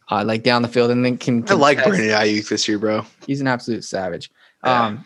uh, 0.10 0.24
like 0.26 0.44
down 0.44 0.62
the 0.62 0.68
field, 0.68 0.92
and 0.92 1.04
then 1.06 1.18
can. 1.18 1.44
I 1.50 1.54
like. 1.54 1.78
Brandon 1.78 2.02
Aiyuk 2.10 2.50
this 2.50 2.68
year, 2.68 2.80
bro. 2.80 3.06
He's 3.28 3.42
an 3.42 3.48
absolute 3.48 3.84
savage. 3.84 4.32
Yeah. 4.64 4.86
Um, 4.88 5.06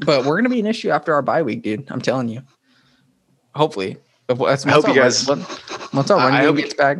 but 0.00 0.24
we're 0.24 0.36
gonna 0.36 0.48
be 0.48 0.60
an 0.60 0.66
issue 0.66 0.90
after 0.90 1.14
our 1.14 1.22
bye 1.22 1.42
week, 1.42 1.62
dude. 1.62 1.90
I'm 1.90 2.00
telling 2.00 2.28
you. 2.28 2.42
Hopefully, 3.54 3.96
If- 4.28 4.38
once 4.38 4.66
I 4.66 4.70
hope 4.70 4.86
you 4.88 4.94
guys- 4.94 5.26
once- 5.26 5.46
once 5.92 6.10
our 6.10 6.18
I- 6.18 6.28
run 6.44 6.54
game 6.54 6.56
gets 6.64 6.74
back 6.74 6.98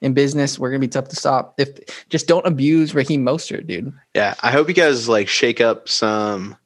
in 0.00 0.12
business, 0.14 0.58
we're 0.58 0.70
gonna 0.70 0.80
be 0.80 0.88
tough 0.88 1.08
to 1.08 1.16
stop. 1.16 1.54
If 1.58 1.78
just 2.10 2.26
don't 2.26 2.46
abuse 2.46 2.94
Raheem 2.94 3.24
Mostert, 3.24 3.66
dude. 3.66 3.92
Yeah, 4.14 4.34
I 4.42 4.50
hope 4.50 4.68
you 4.68 4.74
guys 4.74 5.08
like 5.08 5.28
shake 5.28 5.60
up 5.60 5.88
some 5.88 6.56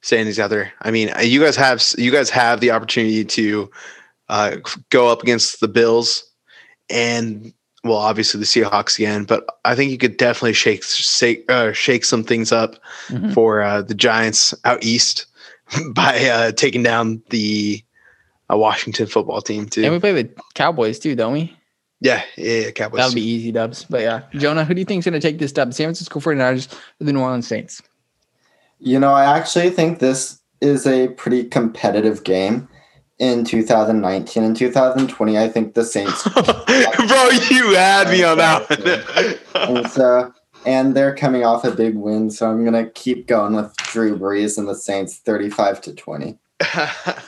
standings 0.00 0.38
out 0.38 0.48
there. 0.48 0.72
I 0.80 0.90
mean, 0.90 1.12
uh, 1.14 1.20
you 1.20 1.40
guys 1.40 1.56
have 1.56 1.82
you 1.98 2.10
guys 2.10 2.30
have 2.30 2.60
the 2.60 2.70
opportunity 2.70 3.24
to 3.24 3.70
uh, 4.30 4.56
go 4.90 5.08
up 5.08 5.22
against 5.22 5.60
the 5.60 5.68
Bills 5.68 6.24
and 6.88 7.52
well, 7.84 7.96
obviously 7.96 8.38
the 8.40 8.46
Seahawks 8.46 8.98
again, 8.98 9.24
but 9.24 9.44
I 9.64 9.74
think 9.74 9.90
you 9.90 9.98
could 9.98 10.16
definitely 10.16 10.52
shake 10.52 10.82
shake 10.84 11.50
uh, 11.50 11.72
shake 11.72 12.04
some 12.04 12.22
things 12.24 12.52
up 12.52 12.76
Mhm. 13.08 13.32
for 13.32 13.62
uh, 13.62 13.82
the 13.82 13.94
Giants 13.94 14.54
out 14.64 14.82
east 14.84 15.26
by 15.94 16.18
uh, 16.28 16.52
taking 16.52 16.82
down 16.82 17.22
the 17.30 17.82
uh, 18.52 18.56
Washington 18.58 19.06
football 19.06 19.40
team 19.40 19.66
too. 19.66 19.82
And 19.84 19.92
we 19.92 19.98
play 20.00 20.12
the 20.22 20.28
Cowboys 20.54 20.98
too, 20.98 21.14
don't 21.14 21.32
we? 21.32 21.56
yeah, 22.02 22.22
yeah, 22.36 22.60
yeah, 22.60 22.70
Cowboys. 22.70 22.98
That'll 22.98 23.14
be 23.14 23.20
easy 23.22 23.52
dubs. 23.52 23.84
But 23.88 24.00
yeah, 24.02 24.22
Jonah, 24.34 24.64
who 24.64 24.74
do 24.74 24.80
you 24.80 24.84
think's 24.86 25.04
gonna 25.06 25.20
take 25.20 25.38
this 25.38 25.52
dub? 25.52 25.72
San 25.74 25.86
Francisco 25.86 26.18
49ers 26.20 26.72
or 27.00 27.04
the 27.04 27.12
New 27.12 27.20
Orleans 27.20 27.46
Saints? 27.46 27.82
You 28.78 28.98
know, 28.98 29.12
I 29.12 29.24
actually 29.38 29.70
think 29.70 29.98
this 29.98 30.40
is 30.60 30.86
a 30.86 31.08
pretty 31.08 31.44
competitive 31.44 32.24
game 32.24 32.68
in 33.20 33.44
2019 33.44 34.42
and 34.42 34.56
2020. 34.56 35.38
I 35.38 35.48
think 35.48 35.74
the 35.74 35.84
Saints 35.84 36.24
Bro, 36.34 37.28
you 37.50 37.74
had 37.74 38.08
me 38.08 38.24
on 38.24 38.38
that 38.38 39.38
one. 39.54 39.78
and 39.78 39.90
so 39.90 40.32
and 40.66 40.94
they're 40.94 41.14
coming 41.14 41.44
off 41.44 41.64
a 41.64 41.70
big 41.70 41.94
win, 41.96 42.30
so 42.30 42.50
I'm 42.50 42.64
gonna 42.64 42.90
keep 42.90 43.26
going 43.28 43.54
with 43.54 43.74
Drew 43.76 44.18
Brees 44.18 44.58
and 44.58 44.66
the 44.66 44.74
Saints 44.74 45.18
35 45.18 45.80
to 45.82 45.94
20. 45.94 46.38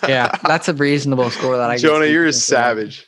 Yeah, 0.09 0.36
that's 0.45 0.68
a 0.68 0.74
reasonable 0.74 1.30
score 1.30 1.57
that 1.57 1.70
I. 1.70 1.74
can 1.76 1.82
Jonah, 1.82 2.07
you're 2.07 2.26
a 2.26 2.32
savage. 2.32 3.07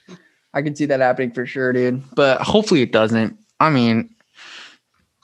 I 0.54 0.62
can 0.62 0.76
see 0.76 0.86
that 0.86 1.00
happening 1.00 1.32
for 1.32 1.44
sure, 1.44 1.72
dude. 1.72 2.04
But 2.14 2.40
hopefully 2.40 2.82
it 2.82 2.92
doesn't. 2.92 3.36
I 3.58 3.68
mean, 3.68 4.14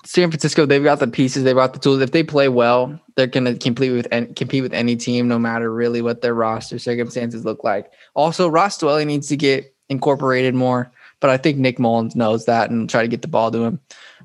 San 0.05 0.31
Francisco, 0.31 0.65
they've 0.65 0.83
got 0.83 0.99
the 0.99 1.07
pieces, 1.07 1.45
they've 1.45 1.55
got 1.55 1.73
the 1.73 1.79
tools. 1.79 2.01
If 2.01 2.13
they 2.13 2.23
play 2.23 2.49
well, 2.49 2.99
they're 3.17 3.27
gonna 3.27 3.55
compete 3.55 3.93
with 3.93 4.09
an- 4.11 4.35
compete 4.35 4.63
with 4.63 4.73
any 4.73 4.97
team, 4.97 5.29
no 5.29 5.39
matter 5.39 5.73
really 5.73 6.01
what 6.01 6.23
their 6.23 6.35
roster 6.35 6.79
circumstances 6.79 7.45
look 7.45 7.65
like. 7.65 7.91
Also, 8.15 8.49
Ross 8.49 8.79
Dwelley 8.79 9.07
needs 9.07 9.29
to 9.29 9.37
get 9.37 9.75
incorporated 9.89 10.55
more, 10.55 10.91
but 11.21 11.31
I 11.31 11.37
think 11.37 11.59
Nick 11.59 11.79
Mullens 11.79 12.17
knows 12.17 12.47
that 12.47 12.71
and 12.71 12.89
try 12.89 13.03
to 13.03 13.09
get 13.09 13.23
the 13.23 13.29
ball 13.29 13.51
to 13.51 13.65
him. 13.65 13.81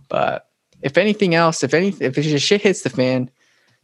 But 0.08 0.48
if 0.82 0.98
anything 0.98 1.36
else, 1.36 1.64
if 1.64 1.74
any, 1.74 1.94
if 2.00 2.16
shit 2.42 2.62
hits 2.62 2.84
the 2.84 2.90
fan, 2.90 3.30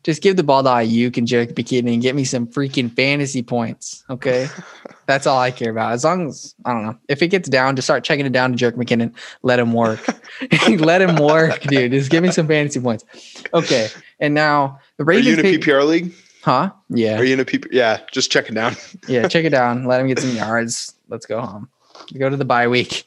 just 0.03 0.21
give 0.21 0.35
the 0.35 0.43
ball 0.43 0.63
to 0.63 0.69
Aiyuk 0.69 1.17
and 1.17 1.27
Jerick 1.27 1.53
McKinnon 1.53 1.93
and 1.93 2.01
get 2.01 2.15
me 2.15 2.23
some 2.23 2.47
freaking 2.47 2.91
fantasy 2.91 3.43
points. 3.43 4.03
Okay. 4.09 4.47
That's 5.05 5.27
all 5.27 5.37
I 5.37 5.51
care 5.51 5.71
about. 5.71 5.91
As 5.91 6.03
long 6.03 6.27
as 6.27 6.55
I 6.65 6.73
don't 6.73 6.85
know. 6.85 6.97
If 7.07 7.21
it 7.21 7.27
gets 7.27 7.49
down, 7.49 7.75
just 7.75 7.85
start 7.85 8.03
checking 8.03 8.25
it 8.25 8.31
down 8.31 8.55
to 8.55 8.57
Jerick 8.57 8.75
McKinnon. 8.75 9.13
Let 9.43 9.59
him 9.59 9.73
work. 9.73 10.05
Let 10.69 11.01
him 11.01 11.15
work, 11.17 11.61
dude. 11.61 11.91
Just 11.91 12.09
give 12.09 12.23
me 12.23 12.31
some 12.31 12.47
fantasy 12.47 12.79
points. 12.79 13.05
Okay. 13.53 13.89
And 14.19 14.33
now 14.33 14.79
the 14.97 15.03
Are 15.03 15.13
you 15.13 15.35
Ravens 15.35 15.39
in 15.39 15.45
a 15.45 15.57
PPR 15.57 15.87
league? 15.87 16.13
Huh? 16.43 16.71
Yeah. 16.89 17.19
Are 17.19 17.23
you 17.23 17.33
in 17.33 17.39
a 17.39 17.45
PPR? 17.45 17.67
Yeah, 17.71 17.99
just 18.11 18.31
check 18.31 18.49
it 18.49 18.55
down. 18.55 18.75
Yeah, 19.07 19.27
check 19.27 19.45
it 19.45 19.51
down. 19.51 19.85
Let 19.85 20.01
him 20.01 20.07
get 20.07 20.19
some 20.19 20.35
yards. 20.35 20.95
Let's 21.09 21.25
go 21.25 21.39
home. 21.41 21.69
Go 22.17 22.29
to 22.29 22.37
the 22.37 22.45
bye 22.45 22.67
week. 22.67 23.05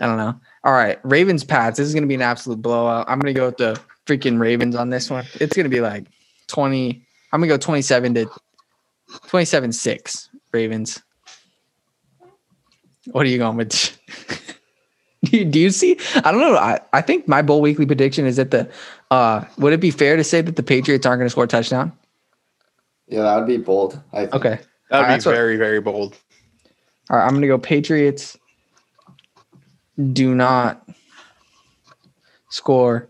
I 0.00 0.06
don't 0.06 0.16
know. 0.16 0.38
All 0.64 0.72
right, 0.72 0.98
Ravens 1.04 1.44
Pats. 1.44 1.78
This 1.78 1.86
is 1.86 1.94
gonna 1.94 2.08
be 2.08 2.16
an 2.16 2.22
absolute 2.22 2.60
blowout. 2.60 3.08
I'm 3.08 3.20
gonna 3.20 3.32
go 3.32 3.46
with 3.46 3.56
the 3.56 3.80
freaking 4.06 4.40
Ravens 4.40 4.74
on 4.74 4.90
this 4.90 5.08
one. 5.08 5.24
It's 5.34 5.56
gonna 5.56 5.68
be 5.68 5.80
like 5.80 6.06
20. 6.48 7.02
I'm 7.32 7.40
gonna 7.40 7.48
go 7.48 7.56
27 7.58 8.14
to 8.14 8.26
27 9.28 9.72
6 9.72 10.28
Ravens. 10.52 11.02
What 13.12 13.26
are 13.26 13.28
you 13.28 13.38
going 13.38 13.56
with? 13.56 13.70
do, 15.24 15.38
you, 15.38 15.44
do 15.44 15.60
you 15.60 15.70
see? 15.70 15.98
I 16.16 16.32
don't 16.32 16.40
know. 16.40 16.56
I, 16.56 16.80
I 16.92 17.00
think 17.02 17.28
my 17.28 17.42
bowl 17.42 17.60
weekly 17.60 17.86
prediction 17.86 18.26
is 18.26 18.36
that 18.36 18.50
the 18.50 18.68
uh 19.10 19.44
would 19.58 19.72
it 19.72 19.80
be 19.80 19.90
fair 19.90 20.16
to 20.16 20.24
say 20.24 20.40
that 20.40 20.56
the 20.56 20.62
Patriots 20.62 21.06
aren't 21.06 21.20
gonna 21.20 21.30
score 21.30 21.44
a 21.44 21.48
touchdown? 21.48 21.92
Yeah, 23.06 23.22
that 23.22 23.36
would 23.36 23.46
be 23.46 23.58
bold. 23.58 24.00
I 24.12 24.22
think. 24.22 24.34
Okay. 24.34 24.48
That'd 24.48 24.64
Alright, 24.92 25.08
be 25.08 25.12
that's 25.14 25.26
what- 25.26 25.34
very, 25.34 25.56
very 25.56 25.80
bold. 25.80 26.16
All 27.10 27.16
right, 27.16 27.24
I'm 27.24 27.34
gonna 27.34 27.46
go 27.46 27.58
Patriots. 27.58 28.36
Do 30.12 30.34
not 30.34 30.88
score. 32.50 33.08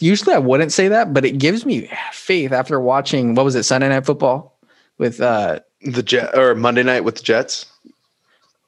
Usually 0.00 0.34
I 0.34 0.38
wouldn't 0.38 0.72
say 0.72 0.88
that, 0.88 1.12
but 1.12 1.24
it 1.24 1.38
gives 1.38 1.66
me 1.66 1.90
faith 2.12 2.52
after 2.52 2.80
watching 2.80 3.34
what 3.34 3.44
was 3.44 3.54
it 3.54 3.64
Sunday 3.64 3.88
Night 3.88 4.06
Football 4.06 4.56
with 4.98 5.20
uh 5.20 5.60
The 5.82 6.02
Jet 6.02 6.36
or 6.36 6.54
Monday 6.54 6.82
night 6.82 7.04
with 7.04 7.16
the 7.16 7.22
Jets. 7.22 7.66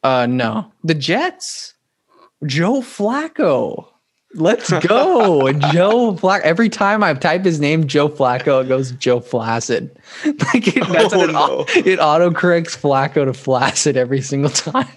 uh 0.03 0.27
no 0.27 0.71
the 0.85 0.95
Jets. 0.95 1.75
Joe 2.47 2.81
Flacco. 2.81 3.87
Let's 4.35 4.71
go, 4.81 5.53
Joe 5.73 6.15
Flacco. 6.15 6.41
Every 6.41 6.69
time 6.71 7.05
I 7.05 7.13
type 7.15 7.45
his 7.45 7.61
name, 7.61 7.87
Joe 7.87 8.09
Flacco, 8.09 8.65
it 8.65 8.69
goes 8.69 8.91
Joe 8.93 9.21
Flaccid. 9.21 9.97
Like 10.25 10.69
it, 10.75 10.89
that's 10.89 11.13
Oh, 11.13 11.27
no. 11.27 11.61
it 11.69 11.99
autocorrects 12.01 12.77
Flacco 12.77 13.27
to 13.27 13.35
Flaccid 13.35 13.97
every 13.99 14.23
single 14.23 14.51
time. 14.73 14.89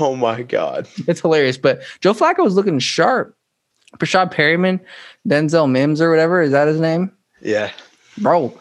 Oh 0.00 0.16
my 0.16 0.42
god. 0.42 0.88
It's 1.06 1.20
hilarious. 1.20 1.58
But 1.58 1.82
Joe 2.00 2.14
Flacco 2.14 2.38
was 2.42 2.54
looking 2.54 2.78
sharp. 2.78 3.36
Breshad 3.98 4.32
Perriman, 4.32 4.80
Denzel 5.26 5.70
Mims 5.70 6.00
or 6.00 6.10
whatever, 6.10 6.40
is 6.42 6.52
that 6.52 6.68
his 6.68 6.80
name? 6.80 7.10
Yeah. 7.42 7.70
Bro, 8.18 8.58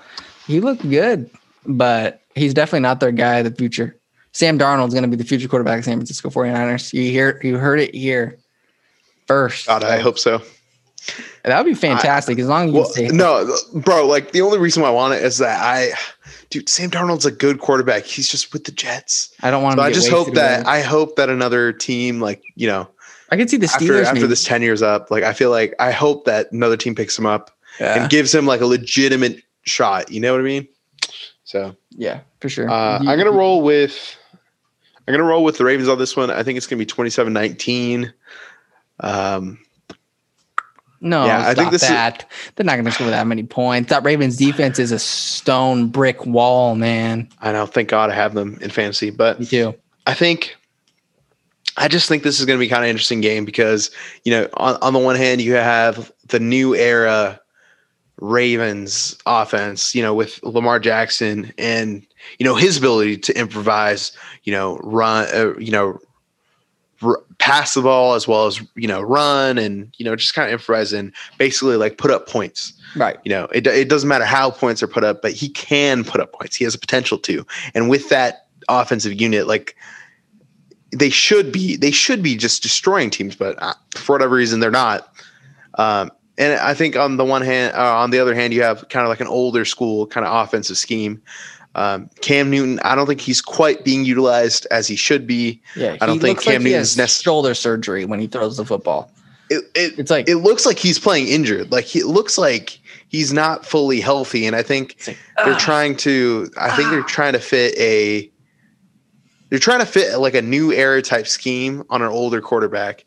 he 0.48 0.60
looked 0.60 0.88
good, 0.90 1.30
but 1.66 2.22
he's 2.36 2.54
definitely 2.54 2.82
not 2.82 3.00
their 3.00 3.12
guy 3.12 3.38
of 3.38 3.46
the 3.46 3.56
future. 3.56 3.98
Sam 4.34 4.60
Darnold's 4.60 4.94
going 4.94 5.04
to 5.04 5.10
be 5.10 5.16
the 5.16 5.24
future 5.24 5.48
quarterback 5.48 5.80
of 5.80 5.86
San 5.86 5.98
Francisco 5.98 6.30
49ers. 6.30 6.92
You 6.94 7.10
hear 7.10 7.40
you 7.42 7.58
heard 7.58 7.80
it 7.80 7.96
here 7.96 8.38
first. 9.28 9.68
God, 9.68 9.84
I 9.84 10.00
hope 10.00 10.20
so. 10.20 10.42
that 11.44 11.58
would 11.58 11.70
be 11.70 11.76
fantastic 11.76 12.38
as 12.40 12.48
long 12.48 12.66
as 12.68 12.74
you 12.74 12.80
Well, 12.80 12.90
stay 12.90 13.08
no, 13.08 13.56
bro. 13.76 14.06
Like 14.08 14.32
the 14.34 14.42
only 14.42 14.58
reason 14.60 14.84
why 14.84 14.90
I 14.90 14.92
want 14.92 15.14
it 15.14 15.24
is 15.24 15.38
that 15.38 15.62
I, 15.64 15.94
dude, 16.50 16.68
Sam 16.68 16.90
Darnold's 16.92 17.26
a 17.26 17.32
good 17.32 17.60
quarterback. 17.60 18.04
He's 18.04 18.28
just 18.28 18.52
with 18.52 18.66
the 18.66 18.72
Jets. 18.72 19.34
I 19.42 19.52
don't 19.52 19.64
want 19.64 19.74
So 19.74 19.82
to 19.84 19.88
I 19.88 19.92
just 19.92 20.10
hope 20.10 20.34
that 20.34 20.68
I 20.68 20.82
hope 20.82 21.16
that 21.16 21.30
another 21.30 21.72
team, 21.72 22.20
like 22.20 22.44
you 22.56 22.68
know, 22.68 22.90
I 23.32 23.38
can 23.38 23.48
see 23.48 23.58
the 23.58 23.66
Steelers 23.68 24.04
after 24.04 24.16
maybe. 24.16 24.28
this 24.28 24.44
ten 24.44 24.62
years 24.62 24.82
up, 24.82 25.10
like 25.12 25.24
I 25.24 25.34
feel 25.34 25.50
like 25.50 25.74
I 25.80 25.92
hope 25.92 26.26
that 26.26 26.52
another 26.52 26.78
team 26.78 26.94
picks 26.96 27.18
him 27.18 27.26
up 27.26 27.52
yeah. 27.80 28.00
and 28.02 28.10
gives 28.10 28.34
him 28.34 28.46
like 28.46 28.62
a 28.62 28.66
legitimate 28.66 29.42
shot. 29.64 30.12
You 30.12 30.20
know 30.22 30.32
what 30.32 30.42
I 30.42 30.44
mean? 30.44 30.68
So 31.44 31.76
yeah, 31.92 32.22
for 32.40 32.50
sure. 32.50 32.70
uh, 32.70 33.02
You- 33.02 33.10
I'm 33.10 33.18
gonna 33.18 33.32
roll 33.32 33.62
with 33.62 34.18
I'm 35.08 35.14
gonna 35.14 35.24
roll 35.24 35.44
with 35.44 35.58
the 35.58 35.66
Ravens 35.66 35.88
on 35.90 35.98
this 36.00 36.16
one. 36.16 36.30
I 36.32 36.44
think 36.44 36.58
it's 36.58 36.68
gonna 36.68 36.80
be 36.80 36.86
27-19. 36.86 38.12
Um, 39.00 39.60
No, 41.02 41.26
Yeah, 41.26 41.40
I 41.40 41.42
stop 41.54 41.56
think 41.58 41.72
this 41.72 41.84
is- 41.84 41.90
that. 41.90 42.26
They're 42.56 42.66
not 42.66 42.74
going 42.76 42.86
to 42.86 42.92
score 42.92 43.10
that 43.10 43.28
many 43.28 43.44
points. 43.44 43.90
That 43.90 44.04
Ravens 44.04 44.38
defense 44.38 44.80
is 44.80 44.92
a 44.92 44.98
stone 44.98 45.90
brick 45.90 46.26
wall, 46.26 46.74
man. 46.76 47.30
I 47.42 47.52
know, 47.52 47.66
thank 47.68 47.90
God 47.90 48.10
I 48.10 48.16
have 48.16 48.34
them 48.34 48.58
in 48.62 48.70
fantasy, 48.72 49.10
but 49.12 49.40
Me 49.40 49.46
too. 49.46 49.76
I 50.08 50.14
think 50.16 50.56
I 51.78 51.88
just 51.88 52.08
think 52.08 52.24
this 52.24 52.40
is 52.40 52.46
going 52.46 52.58
to 52.58 52.64
be 52.64 52.70
kind 52.70 52.84
of 52.84 52.90
interesting 52.90 53.22
game 53.22 53.46
because 53.46 53.92
you 54.24 54.32
know 54.32 54.48
on, 54.56 54.78
on 54.82 54.94
the 54.94 55.00
one 55.00 55.16
hand 55.16 55.42
you 55.42 55.54
have 55.54 56.12
the 56.28 56.40
new 56.40 56.76
era 56.76 57.40
Ravens 58.20 59.18
offense, 59.26 59.94
you 59.94 60.02
know, 60.02 60.14
with 60.14 60.42
Lamar 60.44 60.80
Jackson 60.80 61.54
and 61.58 62.06
you 62.40 62.46
know 62.46 62.56
his 62.56 62.78
ability 62.78 63.18
to 63.18 63.38
improvise, 63.38 64.12
you 64.44 64.54
know, 64.54 64.78
run, 64.78 65.28
uh, 65.34 65.58
you 65.58 65.72
know, 65.72 66.00
r- 67.02 67.22
pass 67.40 67.74
the 67.74 67.82
ball 67.82 68.14
as 68.14 68.28
well 68.28 68.48
as 68.48 68.62
you 68.76 68.88
know 68.88 69.02
run 69.02 69.58
and 69.58 69.94
you 69.98 70.06
know 70.06 70.16
just 70.16 70.34
kind 70.34 70.48
of 70.48 70.54
improvise 70.54 70.94
and 70.94 71.14
basically 71.38 71.76
like 71.76 71.98
put 71.98 72.10
up 72.10 72.28
points. 72.28 72.74
Right. 72.96 73.18
You 73.26 73.32
know, 73.32 73.46
it, 73.54 73.68
it 73.68 73.90
doesn't 73.90 74.08
matter 74.08 74.26
how 74.26 74.50
points 74.50 74.82
are 74.82 74.88
put 74.88 75.04
up, 75.04 75.22
but 75.22 75.34
he 75.34 75.50
can 75.50 76.06
put 76.06 76.22
up 76.22 76.32
points. 76.32 76.56
He 76.56 76.64
has 76.64 76.74
a 76.74 76.80
potential 76.80 77.18
to. 77.20 77.46
And 77.74 77.90
with 77.90 78.08
that 78.10 78.48
offensive 78.70 79.20
unit, 79.20 79.48
like 79.48 79.76
they 80.98 81.10
should 81.10 81.52
be, 81.52 81.76
they 81.76 81.92
should 81.92 82.24
be 82.24 82.36
just 82.36 82.64
destroying 82.64 83.10
teams, 83.10 83.36
but 83.36 83.62
uh, 83.62 83.74
for 83.96 84.14
whatever 84.14 84.36
reason, 84.36 84.60
they're 84.60 84.72
not. 84.72 85.14
Um, 85.76 86.12
and 86.38 86.60
I 86.60 86.74
think 86.74 86.96
on 86.96 87.18
the 87.18 87.26
one 87.26 87.42
hand, 87.42 87.76
uh, 87.76 87.98
on 87.98 88.12
the 88.12 88.20
other 88.20 88.36
hand, 88.36 88.54
you 88.54 88.64
have 88.64 88.88
kind 88.90 89.06
of 89.06 89.10
like 89.10 89.22
an 89.22 89.28
older 89.28 89.66
school 89.66 90.08
kind 90.08 90.26
of 90.26 90.34
offensive 90.34 90.78
scheme. 90.78 91.22
Um, 91.76 92.10
Cam 92.22 92.50
Newton, 92.50 92.80
I 92.84 92.96
don't 92.96 93.06
think 93.06 93.22
he's 93.22 93.42
quite 93.42 93.84
being 93.84 94.06
utilized 94.06 94.66
as 94.72 94.88
he 94.88 94.96
should 94.96 95.28
be. 95.28 95.62
Yeah, 95.76 95.98
I 96.00 96.06
don't 96.06 96.20
think 96.20 96.40
like 96.40 96.46
Cam 96.46 96.62
he 96.62 96.72
Newton's 96.72 96.98
nec- 96.98 97.10
shoulder 97.10 97.54
surgery 97.54 98.06
when 98.06 98.20
he 98.20 98.28
throws 98.28 98.58
the 98.58 98.66
football. 98.66 99.12
It, 99.50 99.64
it, 99.76 100.00
It's 100.00 100.10
like 100.10 100.28
it 100.28 100.38
looks 100.38 100.66
like 100.66 100.80
he's 100.80 100.98
playing 100.98 101.28
injured. 101.28 101.72
Like 101.72 101.86
he 101.86 102.00
it 102.00 102.08
looks 102.08 102.38
like 102.38 102.80
he's 103.10 103.32
not 103.34 103.66
fully 103.66 104.00
healthy, 104.00 104.46
and 104.46 104.56
I 104.56 104.64
think 104.64 104.96
like, 105.06 105.18
they're 105.44 105.54
ah. 105.54 105.60
trying 105.60 105.98
to. 105.98 106.50
I 106.58 106.76
think 106.76 106.90
they're 106.90 107.04
trying 107.04 107.34
to 107.34 107.40
fit 107.40 107.78
a. 107.78 108.32
They're 109.50 109.60
trying 109.60 109.80
to 109.80 109.86
fit 109.86 110.18
like 110.20 110.34
a 110.34 110.42
new 110.42 110.72
era 110.72 111.02
type 111.02 111.28
scheme 111.28 111.84
on 111.90 112.02
an 112.02 112.08
older 112.10 112.42
quarterback, 112.42 113.06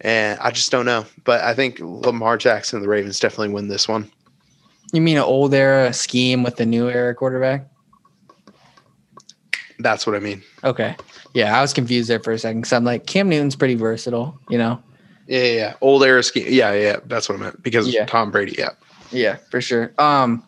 and 0.00 0.38
I 0.40 0.50
just 0.50 0.70
don't 0.70 0.86
know. 0.86 1.04
But 1.24 1.40
I 1.42 1.54
think 1.54 1.78
Lamar 1.80 2.36
Jackson 2.38 2.76
and 2.76 2.84
the 2.84 2.88
Ravens 2.88 3.18
definitely 3.18 3.50
win 3.54 3.68
this 3.68 3.88
one. 3.88 4.10
You 4.92 5.00
mean 5.00 5.16
an 5.16 5.24
old 5.24 5.52
era 5.52 5.92
scheme 5.92 6.42
with 6.44 6.56
the 6.56 6.66
new 6.66 6.88
era 6.88 7.14
quarterback? 7.14 7.66
That's 9.80 10.06
what 10.06 10.14
I 10.14 10.20
mean. 10.20 10.42
Okay. 10.62 10.94
Yeah, 11.32 11.58
I 11.58 11.60
was 11.60 11.72
confused 11.72 12.08
there 12.08 12.20
for 12.20 12.32
a 12.32 12.38
second 12.38 12.60
because 12.60 12.72
I'm 12.72 12.84
like, 12.84 13.06
Cam 13.06 13.28
Newton's 13.28 13.56
pretty 13.56 13.74
versatile, 13.74 14.38
you 14.48 14.56
know? 14.56 14.80
Yeah, 15.26 15.42
yeah, 15.42 15.52
yeah. 15.52 15.74
old 15.80 16.04
era 16.04 16.22
scheme. 16.22 16.46
Yeah, 16.48 16.72
yeah, 16.74 16.96
that's 17.06 17.28
what 17.28 17.36
I 17.36 17.42
meant 17.42 17.62
because 17.62 17.88
Yeah. 17.88 18.06
Tom 18.06 18.30
Brady. 18.30 18.54
Yeah, 18.56 18.70
Yeah, 19.10 19.36
for 19.50 19.60
sure. 19.60 19.92
Um 19.98 20.44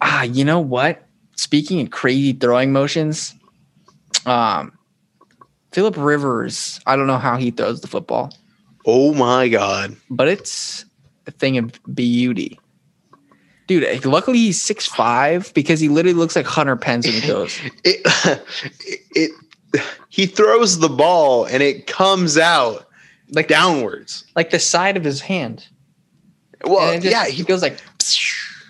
ah, 0.00 0.22
you 0.22 0.44
know 0.44 0.60
what? 0.60 1.02
Speaking 1.36 1.80
of 1.80 1.90
crazy 1.90 2.32
throwing 2.32 2.72
motions, 2.72 3.34
um 4.26 4.72
Philip 5.72 5.96
Rivers, 5.96 6.78
I 6.86 6.94
don't 6.96 7.06
know 7.08 7.18
how 7.18 7.36
he 7.36 7.50
throws 7.50 7.80
the 7.80 7.88
football, 7.88 8.32
Oh 8.86 9.12
my 9.14 9.48
God. 9.48 9.96
but 10.10 10.28
it's 10.28 10.84
a 11.26 11.30
thing 11.32 11.58
of 11.58 11.72
beauty. 11.94 12.58
Dude, 13.66 14.04
luckily 14.04 14.38
he's 14.38 14.60
six 14.62 14.86
five 14.86 15.52
because 15.54 15.80
he 15.80 15.88
literally 15.88 16.14
looks 16.18 16.36
like 16.36 16.46
Hunter 16.46 16.76
Pence 16.76 17.06
when 17.06 17.14
he 17.14 17.20
throws. 17.22 17.58
It, 17.84 18.42
it, 19.16 19.30
he 20.08 20.26
throws 20.26 20.78
the 20.78 20.88
ball 20.88 21.46
and 21.46 21.62
it 21.62 21.86
comes 21.88 22.38
out 22.38 22.86
Like 23.30 23.48
downwards. 23.48 24.24
like 24.36 24.50
the 24.50 24.60
side 24.60 24.96
of 24.96 25.02
his 25.02 25.20
hand. 25.20 25.66
Well, 26.64 26.94
just- 27.00 27.06
yeah, 27.06 27.26
he 27.26 27.42
goes 27.42 27.62
like 27.62 27.78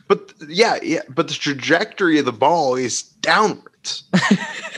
but 0.08 0.32
yeah, 0.48 0.78
yeah, 0.82 1.00
but 1.08 1.28
the 1.28 1.34
trajectory 1.34 2.18
of 2.18 2.24
the 2.24 2.32
ball 2.32 2.74
is 2.76 3.02
downwards. 3.02 3.73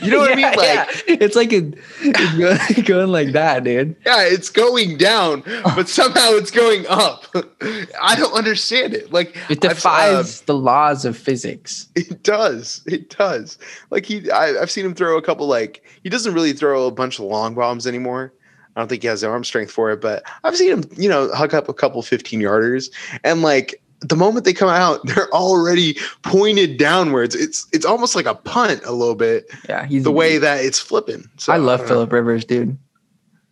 You 0.01 0.11
know 0.11 0.19
what 0.19 0.31
I 0.31 0.35
mean? 0.35 0.45
Like, 0.45 0.57
yeah. 0.57 0.85
it's 1.07 1.35
like 1.35 1.53
a, 1.53 1.71
it's 2.01 2.81
going, 2.87 3.09
like 3.09 3.31
that, 3.31 3.63
dude. 3.63 3.95
yeah, 4.05 4.23
it's 4.23 4.49
going 4.49 4.97
down, 4.97 5.43
but 5.75 5.89
somehow 5.89 6.31
it's 6.31 6.51
going 6.51 6.85
up. 6.87 7.25
I 8.01 8.15
don't 8.15 8.33
understand 8.33 8.93
it. 8.93 9.11
Like 9.11 9.35
It 9.49 9.63
uh, 9.63 9.69
defies 9.69 10.41
the 10.41 10.55
laws 10.55 11.05
of 11.05 11.17
physics. 11.17 11.87
It 11.95 12.23
does. 12.23 12.81
It 12.85 13.09
does. 13.09 13.57
Like 13.89 14.05
he, 14.05 14.29
I, 14.31 14.61
I've 14.61 14.71
seen 14.71 14.85
him 14.85 14.93
throw 14.95 15.17
a 15.17 15.21
couple. 15.21 15.47
Like 15.47 15.83
he 16.03 16.09
doesn't 16.09 16.33
really 16.33 16.53
throw 16.53 16.85
a 16.87 16.91
bunch 16.91 17.19
of 17.19 17.25
long 17.25 17.55
bombs 17.55 17.87
anymore. 17.87 18.33
I 18.75 18.79
don't 18.81 18.89
think 18.89 19.01
he 19.01 19.07
has 19.07 19.21
the 19.21 19.27
arm 19.27 19.43
strength 19.43 19.71
for 19.71 19.89
it, 19.89 20.01
but 20.01 20.21
I've 20.43 20.55
seen 20.55 20.71
him, 20.71 20.83
you 20.95 21.09
know, 21.09 21.33
hug 21.33 21.55
up 21.55 21.67
a 21.67 21.73
couple 21.73 21.99
15 22.03 22.39
yarders, 22.39 22.91
and 23.23 23.41
like 23.41 23.81
the 24.01 24.15
moment 24.15 24.45
they 24.45 24.53
come 24.53 24.69
out, 24.69 24.99
they're 25.05 25.29
already 25.33 25.97
pointed 26.23 26.77
downwards. 26.77 27.35
It's 27.35 27.65
it's 27.73 27.85
almost 27.85 28.15
like 28.15 28.25
a 28.25 28.35
punt 28.35 28.81
a 28.85 28.91
little 28.91 29.15
bit, 29.15 29.49
Yeah, 29.67 29.85
he's 29.85 30.03
the 30.03 30.11
way 30.11 30.37
that 30.37 30.63
it's 30.63 30.79
flipping. 30.79 31.29
So 31.37 31.53
I 31.53 31.57
love. 31.57 31.85
Philip 31.87 32.11
Rivers, 32.11 32.45
dude. 32.45 32.77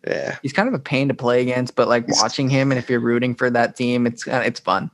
Yeah, 0.07 0.37
He's 0.43 0.53
kind 0.53 0.67
of 0.67 0.75
a 0.75 0.79
pain 0.79 1.07
to 1.07 1.15
play 1.15 1.41
against, 1.41 1.75
but 1.75 1.87
like 1.87 2.05
He's- 2.05 2.21
watching 2.21 2.47
him, 2.49 2.71
and 2.71 2.77
if 2.77 2.89
you're 2.91 2.99
rooting 2.99 3.33
for 3.33 3.49
that 3.49 3.75
team, 3.75 4.05
it's 4.05 4.27
uh, 4.27 4.43
it's 4.45 4.59
fun. 4.59 4.91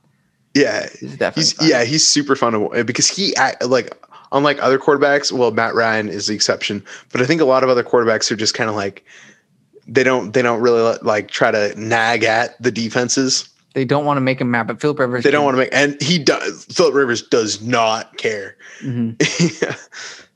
yeah, 0.54 0.84
It's 1.00 1.16
definitely 1.16 1.42
he's 1.42 1.68
yeah 1.68 1.84
he's 1.84 2.06
super 2.06 2.34
fun 2.34 2.52
to 2.54 2.84
because 2.84 3.08
he 3.08 3.36
act 3.36 3.62
like 3.66 3.94
unlike 4.32 4.58
other 4.62 4.78
quarterbacks 4.78 5.30
well 5.30 5.50
matt 5.50 5.74
ryan 5.74 6.08
is 6.08 6.26
the 6.28 6.34
exception 6.34 6.82
but 7.10 7.20
i 7.20 7.26
think 7.26 7.42
a 7.42 7.44
lot 7.44 7.62
of 7.62 7.68
other 7.68 7.84
quarterbacks 7.84 8.30
are 8.32 8.36
just 8.36 8.54
kind 8.54 8.70
of 8.70 8.74
like 8.76 9.04
they 9.86 10.02
don't 10.02 10.32
they 10.32 10.40
don't 10.40 10.62
really 10.62 10.96
like 11.02 11.30
try 11.30 11.50
to 11.50 11.78
nag 11.78 12.24
at 12.24 12.60
the 12.62 12.70
defenses 12.70 13.46
They 13.74 13.84
don't 13.84 14.04
want 14.04 14.18
to 14.18 14.20
make 14.20 14.40
him 14.40 14.50
mad, 14.50 14.66
but 14.66 14.80
Philip 14.80 14.98
Rivers. 14.98 15.24
they 15.24 15.30
don't 15.30 15.44
want 15.44 15.54
to 15.54 15.58
make 15.58 15.70
and 15.72 16.00
he 16.02 16.18
does 16.18 16.64
philip 16.66 16.94
rivers 16.94 17.22
does 17.22 17.62
not 17.62 18.16
care 18.18 18.56
to. 18.80 19.16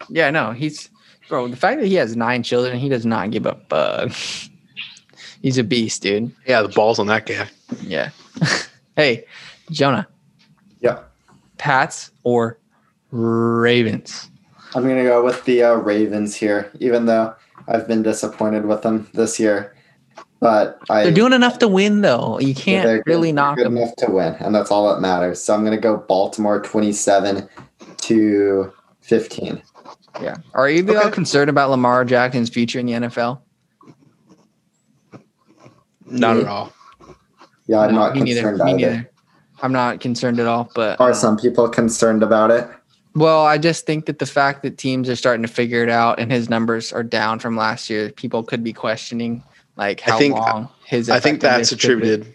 Yeah, 0.09 0.31
no, 0.31 0.53
he's 0.53 0.89
bro. 1.29 1.49
The 1.49 1.57
fact 1.57 1.81
that 1.81 1.87
he 1.87 1.95
has 1.97 2.17
nine 2.17 2.43
children, 2.43 2.79
he 2.79 2.89
does 2.89 3.05
not 3.05 3.31
give 3.31 3.45
a 3.47 3.55
fuck. 3.69 4.11
he's 5.43 5.59
a 5.59 5.65
beast, 5.65 6.03
dude. 6.03 6.33
yeah 6.47 6.63
the 6.63 6.69
balls 6.69 6.99
on 6.99 7.07
that 7.09 7.27
guy 7.27 7.47
Yeah. 7.83 8.11
hey, 8.97 9.27
Jonah, 9.71 10.07
Yeah. 10.81 11.01
Pats 11.59 12.11
or 12.23 12.59
Ravens? 13.11 14.31
I'm 14.75 14.83
going 14.83 14.97
to 14.99 15.05
go 15.05 15.25
with 15.25 15.45
the 15.45 15.63
uh, 15.63 15.75
Ravens 15.75 16.35
here, 16.35 16.71
even 16.81 17.07
though 17.07 17.35
I've 17.69 17.87
been 17.89 18.03
disappointed 18.03 18.67
with 18.67 18.83
them 18.83 19.09
this 19.15 19.39
year. 19.41 19.75
But 20.47 20.79
I, 20.89 21.03
They're 21.03 21.11
doing 21.13 21.33
enough 21.33 21.59
to 21.59 21.67
win, 21.67 22.03
though. 22.03 22.39
You 22.39 22.55
can't 22.55 22.87
they're 22.87 22.99
good- 23.03 23.11
really 23.11 23.29
they're 23.33 23.35
knock 23.35 23.57
good 23.57 23.67
them. 23.67 23.77
enough 23.79 23.97
to 23.97 24.13
win, 24.13 24.35
and 24.39 24.55
that's 24.55 24.71
all 24.71 24.89
that 24.95 25.01
matters. 25.01 25.43
So 25.43 25.53
I'm 25.53 25.65
going 25.65 25.77
to 25.77 25.81
go 25.83 25.97
Baltimore 25.97 26.61
27 26.63 27.49
to 28.03 28.73
15. 29.01 29.61
Yeah. 30.23 30.37
Are 30.55 30.71
you 30.71 30.89
all 30.89 30.97
Okay. 30.99 31.11
concerned 31.11 31.51
about 31.51 31.71
Lamar 31.71 32.05
Jackson's 32.05 32.49
future 32.49 32.79
in 32.79 32.87
the 32.87 32.93
NFL? 32.93 33.41
not 36.09 36.37
Me? 36.37 36.43
at 36.43 36.49
all 36.49 36.73
Yeah, 37.67 37.81
I'm 37.81 37.93
No, 37.95 37.99
not 38.03 38.15
me 38.15 38.21
neither. 38.21 38.43
concerned 38.43 38.59
Me 38.65 38.71
either. 38.85 38.91
neither. 38.93 39.11
I'm 39.63 39.73
not 39.73 39.99
concerned 39.99 40.39
at 40.39 40.47
all. 40.47 40.71
But 40.77 41.01
Are 41.01 41.11
uh, 41.11 41.15
some 41.15 41.37
people 41.37 41.69
concerned 41.69 42.23
about 42.23 42.53
it? 42.53 42.69
well, 43.17 43.45
I 43.45 43.59
just 43.59 43.85
think 43.85 44.07
that 44.07 44.21
the 44.21 44.27
fact 44.27 44.63
that 44.63 44.79
teams 44.79 45.09
are 45.09 45.17
starting 45.17 45.43
to 45.43 45.53
figure 45.53 45.83
it 45.83 45.91
out 45.91 46.21
and 46.21 46.31
his 46.31 46.49
numbers 46.49 46.93
are 46.93 47.03
down 47.03 47.41
from 47.41 47.57
last 47.57 47.91
year, 47.91 48.11
people 48.13 48.45
could 48.45 48.63
be 48.63 48.73
questioning 48.73 49.43
like 49.77 50.03
I 50.07 50.11
how 50.13 50.19
think- 50.19 50.35
long 50.37 50.69
his. 50.85 51.09
i 51.11 51.19
think 51.21 51.41
that's 51.41 51.71
effectiveness 51.71 51.71
could 51.71 51.79
be. 52.03 52.11
attributed 52.13 52.35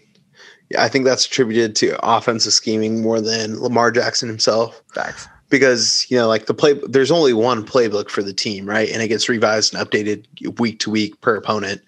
yeah 0.70 0.82
i 0.84 0.88
think 0.88 1.04
that's 1.04 1.26
attributed 1.26 1.74
to 1.76 1.98
offensive 2.06 2.52
scheming 2.52 3.02
more 3.02 3.20
than 3.20 3.60
lamar 3.60 3.90
jackson 3.90 4.28
himself 4.28 4.82
Facts. 4.94 5.28
because 5.48 6.06
you 6.10 6.16
know 6.16 6.28
like 6.28 6.46
the 6.46 6.54
play 6.54 6.74
there's 6.88 7.10
only 7.10 7.32
one 7.32 7.64
playbook 7.66 8.08
for 8.10 8.22
the 8.22 8.32
team 8.34 8.66
right 8.66 8.88
and 8.90 9.02
it 9.02 9.08
gets 9.08 9.28
revised 9.28 9.74
and 9.74 9.86
updated 9.86 10.26
week 10.60 10.78
to 10.80 10.90
week 10.90 11.20
per 11.20 11.36
opponent 11.36 11.80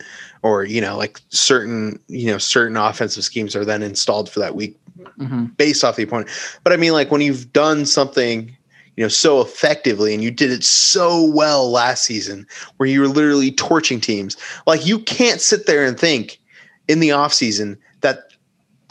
or 0.42 0.64
you 0.64 0.80
know 0.80 0.96
like 0.96 1.20
certain 1.30 1.98
you 2.08 2.26
know 2.26 2.38
certain 2.38 2.76
offensive 2.76 3.24
schemes 3.24 3.54
are 3.56 3.64
then 3.64 3.82
installed 3.82 4.28
for 4.30 4.40
that 4.40 4.54
week 4.54 4.78
hmm 5.18 5.44
based 5.56 5.82
off 5.84 5.96
the 5.96 6.02
opponent 6.04 6.28
but 6.62 6.72
i 6.72 6.76
mean 6.76 6.92
like 6.92 7.10
when 7.10 7.20
you've 7.20 7.52
done 7.52 7.84
something 7.84 8.56
you 8.96 9.04
know 9.04 9.08
so 9.08 9.40
effectively 9.40 10.14
and 10.14 10.22
you 10.22 10.30
did 10.30 10.50
it 10.50 10.64
so 10.64 11.24
well 11.34 11.70
last 11.70 12.04
season 12.04 12.46
where 12.76 12.88
you 12.88 13.00
were 13.00 13.08
literally 13.08 13.50
torching 13.52 14.00
teams 14.00 14.36
like 14.66 14.86
you 14.86 14.98
can't 15.00 15.40
sit 15.40 15.66
there 15.66 15.84
and 15.84 15.98
think 15.98 16.40
in 16.88 17.00
the 17.00 17.08
offseason 17.08 17.76
that 18.00 18.24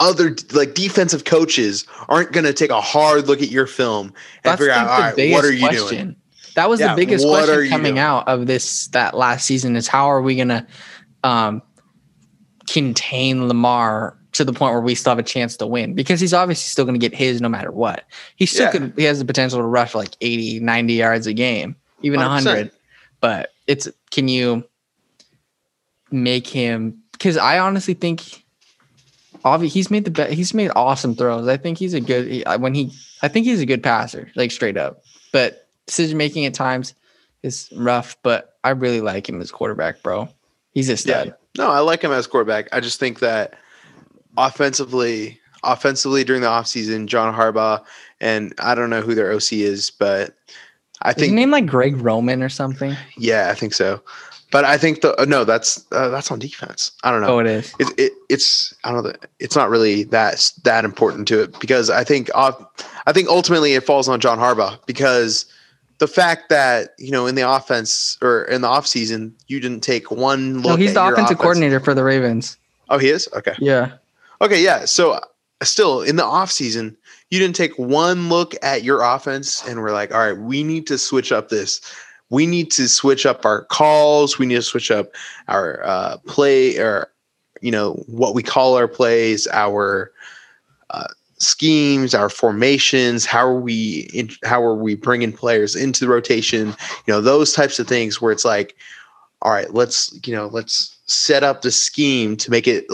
other 0.00 0.34
like 0.52 0.74
defensive 0.74 1.24
coaches 1.24 1.86
aren't 2.08 2.32
going 2.32 2.44
to 2.44 2.52
take 2.52 2.70
a 2.70 2.80
hard 2.80 3.26
look 3.28 3.40
at 3.40 3.50
your 3.50 3.66
film 3.66 4.08
and 4.08 4.14
That's 4.42 4.60
figure 4.60 4.72
out 4.72 4.88
all 4.88 5.00
right 5.00 5.30
what 5.32 5.44
are 5.44 5.52
you 5.52 5.66
question. 5.66 5.98
doing 5.98 6.16
That 6.56 6.68
was 6.68 6.80
Yeah, 6.80 6.94
the 6.94 6.96
biggest 6.96 7.26
question 7.26 7.68
coming 7.68 7.94
doing? 7.94 7.98
out 7.98 8.28
of 8.28 8.46
this 8.46 8.88
that 8.88 9.16
last 9.16 9.46
season 9.46 9.76
is 9.76 9.88
how 9.88 10.06
are 10.10 10.20
we 10.20 10.36
gonna 10.36 10.66
um, 11.22 11.62
contain 12.68 13.48
Lamar 13.48 14.18
to 14.34 14.44
the 14.44 14.52
point 14.52 14.72
where 14.72 14.80
we 14.80 14.94
still 14.94 15.10
have 15.12 15.18
a 15.18 15.22
chance 15.22 15.56
to 15.56 15.66
win 15.66 15.94
because 15.94 16.20
he's 16.20 16.34
obviously 16.34 16.66
still 16.68 16.84
going 16.84 16.98
to 16.98 17.08
get 17.08 17.16
his 17.16 17.40
no 17.40 17.48
matter 17.48 17.70
what. 17.72 18.04
He 18.36 18.46
still 18.46 18.66
Yeah. 18.66 18.70
could 18.72 18.92
he 18.96 19.04
has 19.04 19.18
the 19.18 19.24
potential 19.24 19.58
to 19.58 19.64
rush 19.64 19.94
like 19.94 20.10
80, 20.20 20.60
90 20.60 20.92
yards 20.94 21.26
a 21.26 21.32
game, 21.32 21.76
even 22.02 22.20
100%. 22.20 22.22
100. 22.44 22.70
But 23.20 23.50
it's 23.66 23.88
can 24.10 24.28
you 24.28 24.64
make 26.10 26.46
him 26.46 26.98
cuz 27.18 27.36
I 27.36 27.58
honestly 27.58 27.94
think 27.94 28.44
obviously 29.44 29.78
he's 29.78 29.90
made 29.90 30.04
the 30.04 30.10
be- 30.10 30.34
he's 30.34 30.52
made 30.54 30.70
awesome 30.76 31.14
throws. 31.14 31.48
I 31.48 31.56
think 31.56 31.78
he's 31.78 31.94
a 31.94 32.00
good 32.00 32.26
he, 32.30 32.42
when 32.58 32.74
he 32.74 32.92
I 33.22 33.28
think 33.28 33.46
he's 33.46 33.60
a 33.60 33.66
good 33.66 33.82
passer, 33.82 34.30
like 34.36 34.50
straight 34.50 34.76
up. 34.76 35.02
But 35.32 35.68
decision 35.86 36.18
making 36.18 36.44
at 36.46 36.54
times 36.54 36.94
is 37.42 37.68
rough, 37.76 38.16
but 38.22 38.56
I 38.64 38.70
really 38.70 39.00
like 39.00 39.28
him 39.28 39.40
as 39.40 39.50
quarterback, 39.50 40.02
bro. 40.02 40.28
He's 40.72 40.88
a 40.88 40.96
stud. 40.96 41.34
No, 41.56 41.70
I 41.70 41.80
like 41.80 42.02
him 42.02 42.10
as 42.12 42.26
quarterback. 42.26 42.68
I 42.72 42.80
just 42.80 42.98
think 42.98 43.20
that 43.20 43.54
offensively, 44.36 45.40
offensively 45.62 46.24
during 46.24 46.42
the 46.42 46.48
offseason, 46.48 47.06
John 47.06 47.34
Harbaugh 47.34 47.82
and 48.20 48.54
I 48.58 48.74
don't 48.74 48.90
know 48.90 49.00
who 49.00 49.14
their 49.14 49.32
OC 49.32 49.52
is, 49.54 49.90
but 49.90 50.34
I 51.02 51.10
Is 51.10 51.16
his 51.16 51.22
think 51.24 51.34
name 51.34 51.50
like 51.50 51.66
Greg 51.66 51.96
Roman 51.96 52.42
or 52.42 52.48
something? 52.48 52.96
yeah, 53.18 53.48
I 53.50 53.54
think 53.54 53.74
so. 53.74 54.00
But 54.50 54.64
I 54.64 54.78
think 54.78 55.00
the 55.00 55.20
uh, 55.20 55.24
no, 55.24 55.42
that's 55.44 55.84
uh, 55.90 56.10
that's 56.10 56.30
on 56.30 56.38
defense. 56.38 56.92
I 57.02 57.10
don't 57.10 57.22
know. 57.22 57.26
Oh, 57.26 57.38
it 57.40 57.46
is. 57.46 57.74
it, 57.80 57.88
it, 57.98 58.12
it's 58.28 58.72
I 58.84 58.92
don't 58.92 59.02
know. 59.02 59.12
It's 59.40 59.56
not 59.56 59.68
really 59.68 60.04
that 60.04 60.48
that 60.62 60.84
important 60.84 61.26
to 61.28 61.42
it 61.42 61.58
because 61.58 61.90
I 61.90 62.04
think 62.04 62.30
uh, 62.36 62.52
I 63.06 63.12
think 63.12 63.28
ultimately 63.28 63.74
it 63.74 63.82
falls 63.84 64.08
on 64.08 64.20
John 64.20 64.38
Harbaugh 64.38 64.78
because 64.86 65.46
the 65.98 66.06
fact 66.06 66.50
that 66.50 66.90
you 66.98 67.10
know 67.10 67.26
in 67.26 67.34
the 67.34 67.48
offense 67.50 68.16
or 68.22 68.44
in 68.44 68.60
the 68.60 68.68
offseason 68.68 69.32
you 69.48 69.58
didn't 69.58 69.80
take 69.80 70.12
one 70.12 70.58
look. 70.62 70.70
No, 70.70 70.76
he's 70.76 70.90
at 70.90 70.94
the 70.94 71.00
offensive 71.14 71.24
offense- 71.24 71.40
coordinator 71.40 71.80
for 71.80 71.92
the 71.94 72.04
Ravens. 72.04 72.56
Oh, 72.90 72.98
he 72.98 73.08
is 73.08 73.28
okay. 73.34 73.54
Yeah. 73.58 73.94
Okay, 74.40 74.62
yeah. 74.62 74.84
So 74.84 75.12
uh, 75.12 75.20
still 75.62 76.02
in 76.02 76.16
the 76.16 76.24
off 76.24 76.50
season, 76.50 76.96
you 77.30 77.38
didn't 77.38 77.56
take 77.56 77.76
one 77.78 78.28
look 78.28 78.54
at 78.62 78.82
your 78.82 79.02
offense 79.02 79.66
and 79.66 79.80
we're 79.80 79.92
like, 79.92 80.12
all 80.14 80.20
right, 80.20 80.38
we 80.38 80.62
need 80.62 80.86
to 80.88 80.98
switch 80.98 81.32
up 81.32 81.48
this. 81.48 81.80
We 82.30 82.46
need 82.46 82.70
to 82.72 82.88
switch 82.88 83.26
up 83.26 83.44
our 83.44 83.64
calls. 83.64 84.38
We 84.38 84.46
need 84.46 84.56
to 84.56 84.62
switch 84.62 84.90
up 84.90 85.08
our 85.48 85.84
uh, 85.84 86.16
play 86.26 86.78
or 86.78 87.10
you 87.60 87.70
know 87.70 87.94
what 88.06 88.34
we 88.34 88.42
call 88.42 88.76
our 88.76 88.88
plays, 88.88 89.46
our 89.52 90.12
uh, 90.90 91.06
schemes, 91.38 92.14
our 92.14 92.28
formations. 92.28 93.24
How 93.24 93.46
are 93.46 93.58
we? 93.58 94.10
In, 94.12 94.30
how 94.44 94.62
are 94.62 94.74
we 94.74 94.94
bringing 94.94 95.32
players 95.32 95.74
into 95.74 96.04
the 96.04 96.10
rotation? 96.10 96.68
You 97.06 97.14
know 97.14 97.20
those 97.20 97.52
types 97.52 97.78
of 97.78 97.86
things 97.86 98.20
where 98.20 98.32
it's 98.32 98.44
like, 98.44 98.76
all 99.42 99.50
right, 99.50 99.72
let's 99.72 100.18
you 100.26 100.34
know 100.34 100.48
let's 100.48 100.93
set 101.06 101.42
up 101.42 101.62
the 101.62 101.70
scheme 101.70 102.36
to 102.38 102.50
make 102.50 102.66
it 102.66 102.86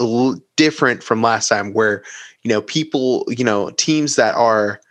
different 0.55 1.03
from 1.03 1.21
last 1.21 1.47
time, 1.47 1.73
where 1.73 2.03
you 2.43 2.49
know 2.49 2.61
people, 2.61 3.25
you 3.27 3.43
know 3.43 3.69
teams 3.71 4.15
that 4.15 4.35
are 4.35 4.81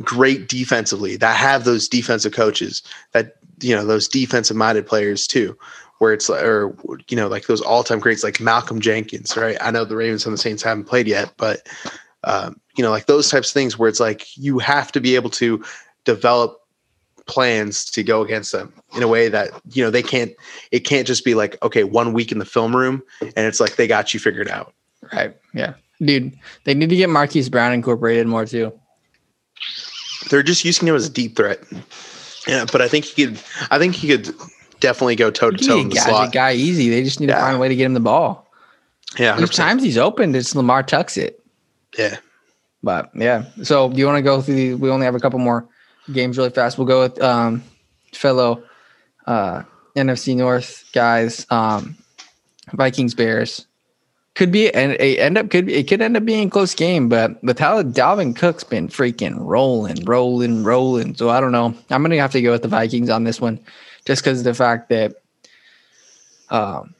great 0.00 0.48
defensively 0.48 1.16
that 1.16 1.36
have 1.36 1.64
those 1.64 1.88
defensive 1.88 2.32
coaches 2.32 2.82
that 3.12 3.36
you 3.60 3.74
know 3.74 3.84
those 3.84 4.08
defensive 4.08 4.56
minded 4.56 4.86
players 4.86 5.26
too 5.26 5.56
where 5.98 6.12
it's 6.12 6.28
or 6.28 6.76
you 7.08 7.16
know 7.16 7.28
like 7.28 7.46
those 7.46 7.60
all-time 7.60 8.00
greats 8.00 8.24
like 8.24 8.40
Malcolm 8.40 8.80
Jenkins 8.80 9.36
right? 9.36 9.56
I 9.60 9.70
know 9.70 9.84
the 9.84 9.96
Ravens 9.96 10.26
and 10.26 10.32
the 10.32 10.38
Saints 10.38 10.62
haven't 10.62 10.84
played 10.84 11.06
yet 11.06 11.32
but 11.36 11.66
um, 12.24 12.60
you 12.76 12.82
know 12.82 12.90
like 12.90 13.06
those 13.06 13.30
types 13.30 13.50
of 13.50 13.54
things 13.54 13.78
where 13.78 13.88
it's 13.88 14.00
like 14.00 14.36
you 14.36 14.58
have 14.58 14.90
to 14.92 15.00
be 15.00 15.14
able 15.14 15.30
to 15.30 15.62
develop 16.04 16.61
plans 17.26 17.84
to 17.84 18.02
go 18.02 18.22
against 18.22 18.52
them 18.52 18.72
in 18.96 19.02
a 19.02 19.08
way 19.08 19.28
that 19.28 19.50
you 19.70 19.82
know 19.82 19.90
they 19.90 20.02
can't 20.02 20.32
it 20.70 20.80
can't 20.80 21.06
just 21.06 21.24
be 21.24 21.34
like 21.34 21.56
okay 21.62 21.84
one 21.84 22.12
week 22.12 22.32
in 22.32 22.38
the 22.38 22.44
film 22.44 22.74
room 22.74 23.02
and 23.20 23.46
it's 23.46 23.60
like 23.60 23.76
they 23.76 23.86
got 23.86 24.12
you 24.12 24.18
figured 24.18 24.48
out 24.48 24.74
right 25.12 25.36
yeah 25.54 25.74
dude 26.00 26.36
they 26.64 26.74
need 26.74 26.90
to 26.90 26.96
get 26.96 27.08
Marquise 27.08 27.48
Brown 27.48 27.72
incorporated 27.72 28.26
more 28.26 28.44
too 28.44 28.72
they're 30.28 30.42
just 30.42 30.64
using 30.64 30.88
him 30.88 30.94
as 30.94 31.06
a 31.06 31.10
deep 31.10 31.36
threat. 31.36 31.60
Yeah, 32.46 32.64
but 32.70 32.80
I 32.80 32.88
think 32.88 33.04
he 33.04 33.26
could. 33.26 33.40
I 33.70 33.78
think 33.78 33.94
he 33.94 34.08
could 34.08 34.34
definitely 34.80 35.16
go 35.16 35.30
toe 35.30 35.50
to 35.50 35.56
toe 35.64 35.78
in 35.78 35.88
the 35.90 35.96
slot. 35.96 36.32
Guy 36.32 36.54
easy. 36.54 36.88
They 36.88 37.04
just 37.04 37.20
need 37.20 37.28
yeah. 37.28 37.36
to 37.36 37.40
find 37.40 37.56
a 37.56 37.58
way 37.58 37.68
to 37.68 37.76
get 37.76 37.84
him 37.84 37.94
the 37.94 38.00
ball. 38.00 38.50
Yeah, 39.18 39.34
100%. 39.34 39.38
there's 39.38 39.50
times 39.50 39.82
he's 39.82 39.98
open. 39.98 40.34
It's 40.34 40.54
Lamar 40.54 40.82
tucks 40.82 41.16
it. 41.16 41.44
Yeah, 41.98 42.16
but 42.82 43.10
yeah. 43.14 43.44
So 43.62 43.90
do 43.90 43.98
you 43.98 44.06
want 44.06 44.16
to 44.16 44.22
go 44.22 44.40
through? 44.40 44.54
The, 44.54 44.74
we 44.74 44.90
only 44.90 45.04
have 45.04 45.14
a 45.14 45.20
couple 45.20 45.38
more 45.38 45.68
games 46.10 46.38
really 46.38 46.50
fast. 46.50 46.78
We'll 46.78 46.86
go 46.86 47.02
with 47.02 47.20
um, 47.22 47.62
fellow 48.12 48.62
uh, 49.26 49.62
NFC 49.96 50.36
North 50.36 50.88
guys. 50.92 51.46
Um, 51.50 51.96
Vikings 52.72 53.14
Bears 53.14 53.66
could 54.34 54.50
be 54.50 54.72
and 54.72 54.92
it 54.92 55.18
end 55.18 55.36
up 55.36 55.50
could 55.50 55.66
be, 55.66 55.74
it 55.74 55.88
could 55.88 56.00
end 56.00 56.16
up 56.16 56.24
being 56.24 56.46
a 56.46 56.50
close 56.50 56.74
game, 56.74 57.08
but 57.08 57.42
with 57.42 57.58
how 57.58 57.82
Dalvin 57.82 58.34
Cook's 58.34 58.64
been 58.64 58.88
freaking 58.88 59.36
rolling, 59.38 60.04
rolling, 60.04 60.64
rolling. 60.64 61.14
So 61.14 61.28
I 61.28 61.40
don't 61.40 61.52
know. 61.52 61.74
I'm 61.90 62.02
gonna 62.02 62.16
have 62.16 62.32
to 62.32 62.42
go 62.42 62.52
with 62.52 62.62
the 62.62 62.68
Vikings 62.68 63.10
on 63.10 63.24
this 63.24 63.40
one, 63.40 63.60
just 64.06 64.22
because 64.22 64.38
of 64.38 64.44
the 64.44 64.54
fact 64.54 64.88
that 64.88 65.16
um, 66.48 66.94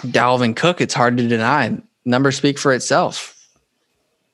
Dalvin 0.00 0.56
Cook, 0.56 0.80
it's 0.80 0.94
hard 0.94 1.16
to 1.18 1.28
deny. 1.28 1.78
Numbers 2.04 2.36
speak 2.36 2.58
for 2.58 2.72
itself. 2.72 3.38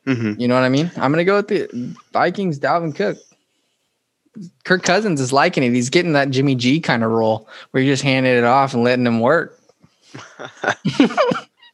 Mm-hmm. 0.09 0.40
You 0.40 0.48
know 0.48 0.54
what 0.54 0.64
I 0.64 0.70
mean? 0.70 0.90
I'm 0.96 1.12
gonna 1.12 1.24
go 1.24 1.36
with 1.36 1.48
the 1.48 1.68
Vikings. 2.12 2.59
Dalvin 2.59 2.94
Cook. 2.94 3.18
Kirk 4.64 4.82
Cousins 4.82 5.20
is 5.20 5.32
liking 5.32 5.62
it. 5.62 5.72
He's 5.72 5.90
getting 5.90 6.12
that 6.12 6.30
Jimmy 6.30 6.54
G 6.54 6.80
kind 6.80 7.04
of 7.04 7.11
role 7.11 7.48
where 7.70 7.82
you're 7.82 7.92
just 7.92 8.02
handing 8.02 8.36
it 8.36 8.44
off 8.44 8.72
and 8.72 8.84
letting 8.84 9.06
him 9.06 9.20
work. 9.20 9.59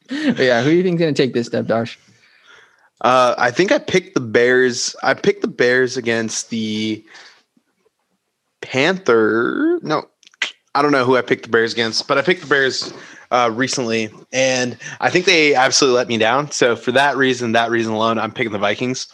yeah, 0.09 0.63
who 0.63 0.69
do 0.69 0.75
you 0.75 0.83
think's 0.83 0.99
going 0.99 1.13
to 1.13 1.21
take 1.21 1.33
this 1.33 1.47
step, 1.47 1.65
Darsh? 1.65 1.97
Uh, 3.01 3.35
I 3.37 3.51
think 3.51 3.71
I 3.71 3.77
picked 3.77 4.15
the 4.15 4.19
Bears. 4.19 4.95
I 5.03 5.13
picked 5.13 5.41
the 5.41 5.47
Bears 5.47 5.95
against 5.95 6.49
the 6.49 7.03
Panther. 8.61 9.79
No, 9.83 10.09
I 10.73 10.81
don't 10.81 10.91
know 10.91 11.05
who 11.05 11.17
I 11.17 11.21
picked 11.21 11.43
the 11.43 11.49
Bears 11.49 11.73
against, 11.73 12.07
but 12.07 12.17
I 12.17 12.21
picked 12.21 12.41
the 12.41 12.47
Bears 12.47 12.93
uh, 13.35 13.49
recently, 13.49 14.09
and 14.31 14.77
I 15.01 15.09
think 15.09 15.25
they 15.25 15.55
absolutely 15.55 15.97
let 15.97 16.07
me 16.07 16.17
down. 16.17 16.51
So 16.51 16.75
for 16.75 16.93
that 16.93 17.17
reason, 17.17 17.51
that 17.51 17.69
reason 17.69 17.93
alone, 17.93 18.17
I'm 18.17 18.31
picking 18.31 18.53
the 18.53 18.57
Vikings. 18.57 19.07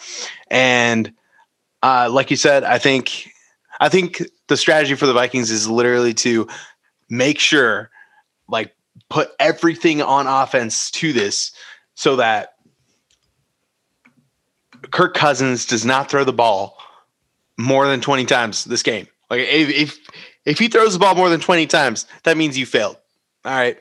And 0.51 1.11
uh, 1.82 2.07
like 2.11 2.30
you 2.30 2.38
said, 2.38 2.63
I 2.63 2.78
think 2.78 3.32
I 3.80 3.89
think 3.89 4.22
the 4.47 4.57
strategy 4.57 4.93
for 4.93 5.07
the 5.07 5.13
Vikings 5.13 5.49
is 5.49 5.67
literally 5.67 6.13
to 6.15 6.47
make 7.09 7.39
sure, 7.39 7.89
like 8.47 8.76
put 9.09 9.30
everything 9.39 10.03
on 10.03 10.28
offense 10.28 10.91
to 10.91 11.13
this 11.13 11.51
so 11.95 12.17
that 12.17 12.53
Kirk 14.91 15.15
Cousins 15.15 15.65
does 15.65 15.84
not 15.84 16.11
throw 16.11 16.24
the 16.24 16.34
ball 16.34 16.78
more 17.57 17.88
than 17.88 18.01
20 18.01 18.26
times 18.26 18.65
this 18.65 18.84
game. 18.84 19.07
Like 19.32 19.41
if 19.41 19.69
if 19.69 19.99
if 20.45 20.59
he 20.59 20.67
throws 20.67 20.93
the 20.93 20.99
ball 20.99 21.15
more 21.15 21.30
than 21.30 21.39
20 21.39 21.65
times, 21.65 22.05
that 22.24 22.38
means 22.38 22.57
you 22.57 22.67
failed. 22.67 22.97
All 23.46 23.54
right. 23.54 23.78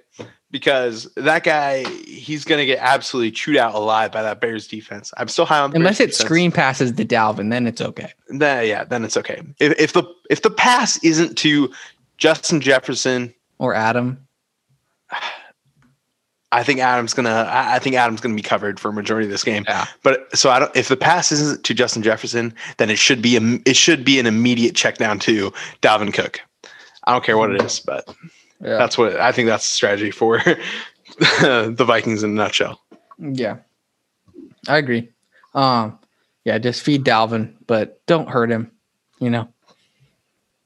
Because 0.51 1.09
that 1.15 1.45
guy, 1.45 1.85
he's 1.85 2.45
gonna 2.45 2.67
get 2.67 2.79
absolutely 2.81 3.31
chewed 3.31 3.57
out 3.57 3.75
alive 3.75 4.11
by 4.11 4.23
that 4.23 4.41
Bears 4.41 4.67
defense. 4.67 5.13
I'm 5.17 5.29
still 5.29 5.47
high 5.47 5.61
on 5.61 5.75
unless 5.77 6.01
it 6.01 6.13
screen 6.13 6.51
passes 6.51 6.91
to 6.93 7.05
Dalvin, 7.05 7.51
then 7.51 7.69
it's 7.69 7.81
okay. 7.81 8.13
Then 8.29 8.67
yeah, 8.67 8.83
then 8.83 9.05
it's 9.05 9.17
okay. 9.17 9.43
If, 9.61 9.79
if 9.79 9.93
the 9.93 10.03
if 10.29 10.43
the 10.43 10.51
pass 10.51 11.03
isn't 11.05 11.39
to 11.39 11.73
Justin 12.19 12.61
Jefferson 12.61 13.33
or 13.59 13.75
Adam, 13.75 14.27
I 16.53 16.65
think 16.65 16.81
Adam's 16.81 17.15
gonna. 17.15 17.47
I 17.49 17.79
think 17.79 17.95
Adam's 17.95 18.21
gonna 18.21 18.35
be 18.35 18.43
covered 18.43 18.81
for 18.81 18.89
a 18.89 18.93
majority 18.93 19.27
of 19.27 19.31
this 19.31 19.45
game. 19.45 19.65
Yeah. 19.69 19.87
But 20.03 20.37
so 20.37 20.51
I 20.51 20.59
don't. 20.59 20.75
If 20.75 20.89
the 20.89 20.97
pass 20.97 21.31
isn't 21.31 21.63
to 21.63 21.75
Justin 21.75 22.03
Jefferson, 22.03 22.53
then 22.79 22.91
it 22.91 22.99
should 22.99 23.23
be 23.23 23.37
a. 23.37 23.41
It 23.67 23.77
should 23.77 24.05
be 24.05 24.19
an 24.19 24.27
immediate 24.27 24.75
check 24.75 24.99
down 24.99 25.21
to 25.21 25.53
Dalvin 25.81 26.13
Cook. 26.13 26.41
I 27.05 27.13
don't 27.13 27.23
care 27.25 27.39
what 27.39 27.53
it 27.55 27.63
is, 27.63 27.79
but 27.79 28.09
yeah. 28.61 28.77
that's 28.77 28.97
what 28.99 29.19
I 29.19 29.33
think. 29.33 29.47
That's 29.47 29.67
the 29.69 29.75
strategy 29.75 30.11
for 30.11 30.39
the 31.19 31.85
Vikings 31.87 32.23
in 32.23 32.31
a 32.31 32.35
nutshell. 32.35 32.81
Yeah, 33.19 33.59
I 34.69 34.79
agree. 34.79 35.09
Um, 35.55 35.99
yeah, 36.45 36.59
just 36.59 36.83
feed 36.83 37.05
Dalvin, 37.05 37.55
but 37.67 38.05
don't 38.07 38.29
hurt 38.29 38.51
him. 38.51 38.71
You 39.19 39.31
know, 39.31 39.49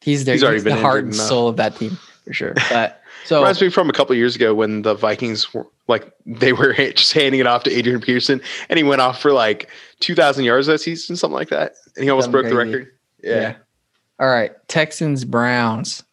he's 0.01 0.25
there. 0.25 0.35
He's 0.35 0.43
already 0.43 0.57
he's 0.57 0.65
been 0.65 0.77
the 0.77 0.83
heart 0.83 1.05
and 1.05 1.15
soul 1.15 1.49
of 1.49 1.57
that 1.57 1.77
team 1.77 1.99
for 2.25 2.33
sure. 2.33 2.55
But 2.71 3.03
so 3.25 3.41
reminds 3.41 3.61
me 3.61 3.71
from 3.71 3.91
a 3.91 3.93
couple 3.93 4.15
years 4.17 4.37
ago 4.37 4.55
when 4.55 4.83
the 4.83 4.95
Vikings 4.95 5.53
were 5.53 5.67
like 5.89 6.13
they 6.27 6.53
were 6.53 6.73
just 6.93 7.13
handing 7.13 7.41
it 7.41 7.47
off 7.47 7.65
to 7.65 7.73
Adrian 7.73 8.01
Peterson, 8.01 8.41
and 8.69 8.77
he 8.77 8.85
went 8.85 9.01
off 9.01 9.21
for 9.21 9.33
like 9.33 9.69
two 10.01 10.15
thousand 10.15 10.45
yards 10.45 10.67
that 10.67 10.81
season, 10.81 11.17
something 11.17 11.35
like 11.35 11.49
that, 11.49 11.75
and 11.97 12.05
he 12.05 12.11
almost 12.11 12.31
broke 12.31 12.45
crazy. 12.45 12.55
the 12.55 12.65
record. 12.65 12.93
Yeah. 13.23 13.41
yeah. 13.41 13.57
All 14.21 14.29
right, 14.29 14.53
Texans 14.69 15.25
Browns. 15.25 16.04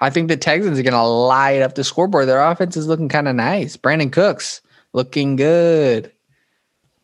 I 0.00 0.10
think 0.10 0.28
the 0.28 0.36
Texans 0.36 0.78
are 0.78 0.82
going 0.82 0.92
to 0.94 1.02
light 1.02 1.60
up 1.60 1.74
the 1.74 1.84
scoreboard. 1.84 2.26
Their 2.26 2.42
offense 2.42 2.76
is 2.76 2.86
looking 2.86 3.08
kind 3.08 3.28
of 3.28 3.36
nice. 3.36 3.76
Brandin 3.76 4.12
Cooks 4.12 4.62
looking 4.92 5.36
good. 5.36 6.10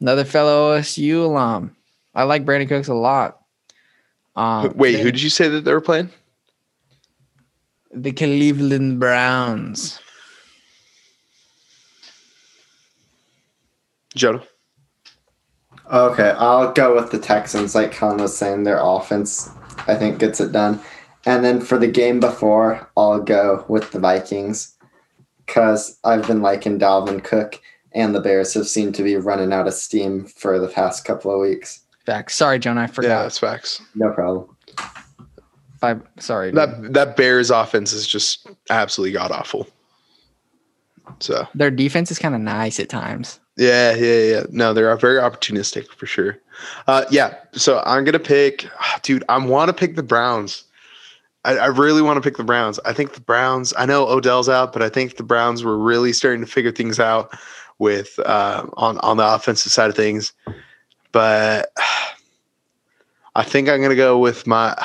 Another 0.01 0.25
fellow 0.25 0.79
OSU 0.79 1.25
alum. 1.25 1.77
I 2.15 2.23
like 2.23 2.45
Brandin 2.45 2.69
Cooks 2.69 2.89
a 2.89 2.95
lot. 2.95 3.41
Um, 4.35 4.73
Wait, 4.77 5.01
who 5.01 5.11
did 5.11 5.23
you 5.23 5.31
say 5.31 5.49
that 5.49 5.65
they 5.65 5.73
were 5.73 5.81
playing? 5.81 6.11
The 7.93 8.13
Cleveland 8.13 9.01
Browns. 9.01 9.99
Jonah. 14.15 14.43
Okay, 15.93 16.31
I'll 16.37 16.73
go 16.73 16.97
with 16.97 17.11
the 17.13 17.19
Texans. 17.19 17.75
Like 17.75 17.93
Colin 17.93 18.19
was 18.19 18.37
saying, 18.37 18.65
their 18.65 18.81
offense, 18.81 19.51
I 19.87 19.95
think, 19.95 20.19
gets 20.19 20.41
it 20.41 20.53
done. 20.53 20.81
And 21.27 21.45
then 21.45 21.61
for 21.61 21.77
the 21.77 21.89
game 21.89 22.21
before, 22.21 22.89
I'll 22.97 23.21
go 23.21 23.65
with 23.69 23.91
the 23.91 23.99
Vikings 23.99 24.77
because 25.45 25.99
I've 26.05 26.27
been 26.27 26.41
liking 26.41 26.79
Dalvin 26.79 27.23
Cook, 27.23 27.61
and 27.93 28.15
the 28.15 28.21
Bears 28.21 28.55
have 28.55 28.69
seemed 28.69 28.95
to 28.95 29.03
be 29.03 29.17
running 29.17 29.53
out 29.53 29.67
of 29.67 29.75
steam 29.75 30.25
for 30.27 30.59
the 30.59 30.69
past 30.69 31.05
couple 31.05 31.33
of 31.33 31.41
weeks. 31.41 31.81
Facts. 32.05 32.37
Sorry, 32.37 32.61
Jonah, 32.61 32.83
I 32.83 32.87
forgot. 32.87 33.09
Yeah, 33.09 33.23
that's 33.23 33.39
facts. 33.39 33.83
No 33.97 34.13
problem. 34.13 34.57
I'm 35.83 36.07
sorry. 36.19 36.53
That 36.53 36.95
that 36.95 37.17
Bears 37.17 37.51
offense 37.51 37.93
is 37.93 38.07
just 38.07 38.49
absolutely 38.71 39.13
god 39.13 39.33
awful. 39.33 39.67
So 41.21 41.47
their 41.55 41.71
defense 41.71 42.11
is 42.11 42.19
kind 42.19 42.35
of 42.35 42.41
nice 42.41 42.81
at 42.81 42.89
times. 42.89 43.41
Yeah, 43.57 43.95
yeah, 43.95 44.21
yeah. 44.21 44.43
No, 44.51 44.73
they're 44.73 44.95
very 44.97 45.19
opportunistic 45.19 45.89
for 45.89 46.07
sure. 46.07 46.39
Uh, 46.87 47.05
yeah. 47.11 47.35
So 47.53 47.83
I'm 47.85 48.05
gonna 48.05 48.19
pick, 48.19 48.67
dude. 49.03 49.25
I 49.29 49.39
want 49.39 49.69
to 49.69 49.73
pick 49.73 49.97
the 49.97 50.03
Browns. 50.03 50.65
I, 51.47 51.57
I 51.57 51.67
really 51.67 52.03
want 52.03 52.17
to 52.17 52.21
pick 52.21 52.37
the 52.37 52.45
Browns. 52.45 52.81
I 52.85 52.93
think 52.93 53.15
the 53.15 53.21
Browns. 53.21 53.73
I 53.79 53.87
know 53.87 54.07
Odell's 54.07 54.49
out, 54.49 54.73
but 54.73 54.83
I 54.83 54.89
think 54.89 55.17
the 55.17 55.23
Browns 55.23 55.65
were 55.65 55.79
really 55.79 56.13
starting 56.13 56.41
to 56.41 56.47
figure 56.47 56.73
things 56.73 56.99
out 57.01 57.33
with 57.79 58.19
uh, 58.19 58.67
on 58.75 58.99
on 58.99 59.17
the 59.17 59.35
offensive 59.35 59.73
side 59.73 59.89
of 59.89 59.97
things. 59.97 60.33
But 61.13 61.73
I 63.37 63.45
think 63.45 63.69
I'm 63.69 63.81
gonna 63.81 63.95
go 63.95 64.19
with 64.19 64.47
my 64.47 64.75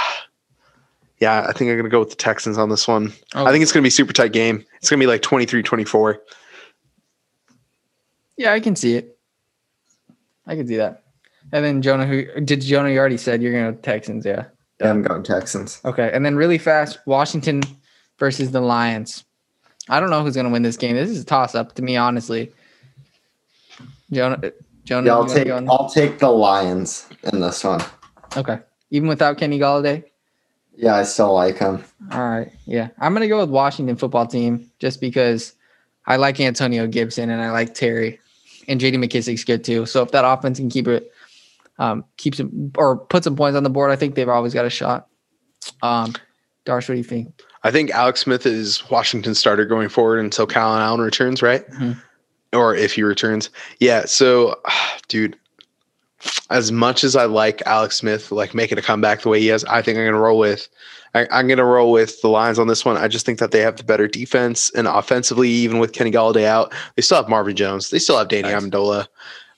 yeah, 1.19 1.45
I 1.47 1.53
think 1.53 1.69
I'm 1.69 1.77
going 1.77 1.83
to 1.83 1.89
go 1.89 1.99
with 1.99 2.09
the 2.09 2.15
Texans 2.15 2.57
on 2.57 2.69
this 2.69 2.87
one. 2.87 3.13
Oh. 3.35 3.45
I 3.45 3.51
think 3.51 3.61
it's 3.61 3.71
going 3.71 3.83
to 3.83 3.85
be 3.85 3.91
super 3.91 4.11
tight 4.11 4.33
game. 4.33 4.65
It's 4.77 4.89
going 4.89 4.99
to 4.99 5.03
be 5.03 5.07
like 5.07 5.21
23 5.21 5.61
24. 5.61 6.19
Yeah, 8.37 8.53
I 8.53 8.59
can 8.59 8.75
see 8.75 8.95
it. 8.95 9.19
I 10.47 10.55
can 10.55 10.67
see 10.67 10.77
that. 10.77 11.03
And 11.51 11.63
then 11.63 11.83
Jonah, 11.83 12.07
who 12.07 12.25
did 12.41 12.61
Jonah? 12.61 12.89
You 12.89 12.97
already 12.97 13.17
said 13.17 13.43
you're 13.43 13.51
going 13.51 13.75
to 13.75 13.81
Texans, 13.83 14.25
yeah. 14.25 14.45
Yeah, 14.81 14.89
I'm 14.89 15.03
going 15.03 15.21
Texans. 15.21 15.79
Okay, 15.85 16.09
and 16.11 16.25
then 16.25 16.35
really 16.35 16.57
fast, 16.57 16.99
Washington 17.05 17.61
versus 18.17 18.51
the 18.51 18.61
Lions. 18.61 19.23
I 19.89 19.99
don't 19.99 20.09
know 20.09 20.23
who's 20.23 20.33
going 20.33 20.47
to 20.47 20.51
win 20.51 20.63
this 20.63 20.77
game. 20.77 20.95
This 20.95 21.09
is 21.09 21.21
a 21.21 21.25
toss 21.25 21.53
up 21.53 21.75
to 21.75 21.83
me, 21.83 21.97
honestly. 21.97 22.51
Jonah, 24.11 24.39
uh, 24.43 24.49
Jonah, 24.83 25.05
Yeah, 25.05 25.13
I'll 25.13 25.25
take 25.27 25.47
go 25.47 25.65
I'll 25.69 25.89
take 25.89 26.17
the 26.17 26.29
Lions 26.29 27.07
in 27.31 27.41
this 27.41 27.63
one. 27.63 27.81
Okay, 28.35 28.59
even 28.89 29.07
without 29.07 29.37
Kenny 29.37 29.59
Golladay. 29.59 30.03
Yeah, 30.75 30.95
I 30.95 31.03
still 31.03 31.33
like 31.33 31.59
him. 31.59 31.83
All 32.11 32.27
right, 32.27 32.51
yeah, 32.65 32.89
I'm 32.99 33.13
going 33.13 33.21
to 33.21 33.27
go 33.27 33.39
with 33.39 33.51
Washington 33.51 33.95
football 33.97 34.25
team 34.25 34.71
just 34.79 34.99
because 34.99 35.53
I 36.07 36.15
like 36.15 36.39
Antonio 36.39 36.87
Gibson 36.87 37.29
and 37.29 37.39
I 37.39 37.51
like 37.51 37.75
Terry, 37.75 38.19
and 38.67 38.79
J.D. 38.79 38.97
McKissick's 38.97 39.43
good 39.43 39.63
too. 39.63 39.85
So 39.85 40.01
if 40.01 40.11
that 40.11 40.25
offense 40.25 40.57
can 40.57 40.69
keep 40.69 40.87
it, 40.87 41.11
um, 41.81 42.05
keep 42.17 42.35
some 42.35 42.71
or 42.77 42.95
put 42.97 43.23
some 43.23 43.35
points 43.35 43.57
on 43.57 43.63
the 43.63 43.69
board, 43.69 43.89
I 43.91 43.95
think 43.95 44.13
they've 44.13 44.29
always 44.29 44.53
got 44.53 44.65
a 44.65 44.69
shot. 44.69 45.07
Um, 45.81 46.13
Darsh, 46.65 46.87
what 46.87 46.93
do 46.93 46.97
you 46.97 47.03
think? 47.03 47.41
I 47.63 47.71
think 47.71 47.89
Alex 47.89 48.21
Smith 48.21 48.45
is 48.45 48.87
Washington's 48.91 49.39
starter 49.39 49.65
going 49.65 49.89
forward 49.89 50.19
until 50.19 50.45
Kyle 50.45 50.77
Allen 50.77 51.01
returns, 51.01 51.41
right? 51.41 51.67
Mhm. 51.71 51.99
Or 52.53 52.75
if 52.75 52.93
he 52.93 53.01
returns. 53.01 53.49
Yeah. 53.79 54.05
So, 54.05 54.59
dude, 55.07 55.35
as 56.51 56.71
much 56.71 57.03
as 57.03 57.15
I 57.15 57.25
like 57.25 57.63
Alex 57.65 57.95
Smith, 57.97 58.31
like 58.31 58.53
making 58.53 58.77
a 58.77 58.81
comeback 58.83 59.21
the 59.21 59.29
way 59.29 59.39
he 59.39 59.47
has, 59.47 59.63
I 59.65 59.81
think 59.81 59.97
I'm 59.97 60.03
going 60.03 60.13
to 60.13 60.19
roll 60.19 60.37
with. 60.37 60.67
I, 61.15 61.27
I'm 61.31 61.47
going 61.47 61.57
to 61.57 61.65
roll 61.65 61.91
with 61.91 62.21
the 62.21 62.27
Lions 62.29 62.59
on 62.59 62.67
this 62.67 62.85
one. 62.85 62.95
I 62.95 63.07
just 63.07 63.25
think 63.25 63.39
that 63.39 63.49
they 63.51 63.59
have 63.61 63.75
the 63.77 63.83
better 63.83 64.07
defense 64.07 64.69
and 64.75 64.87
offensively, 64.87 65.49
even 65.49 65.79
with 65.79 65.93
Kenny 65.93 66.11
Golladay 66.11 66.45
out, 66.45 66.73
they 66.95 67.01
still 67.01 67.17
have 67.17 67.27
Marvin 67.27 67.55
Jones. 67.55 67.89
They 67.89 67.99
still 67.99 68.17
have 68.19 68.27
Danny 68.27 68.43
Nice. 68.43 68.61
Amendola. 68.63 69.07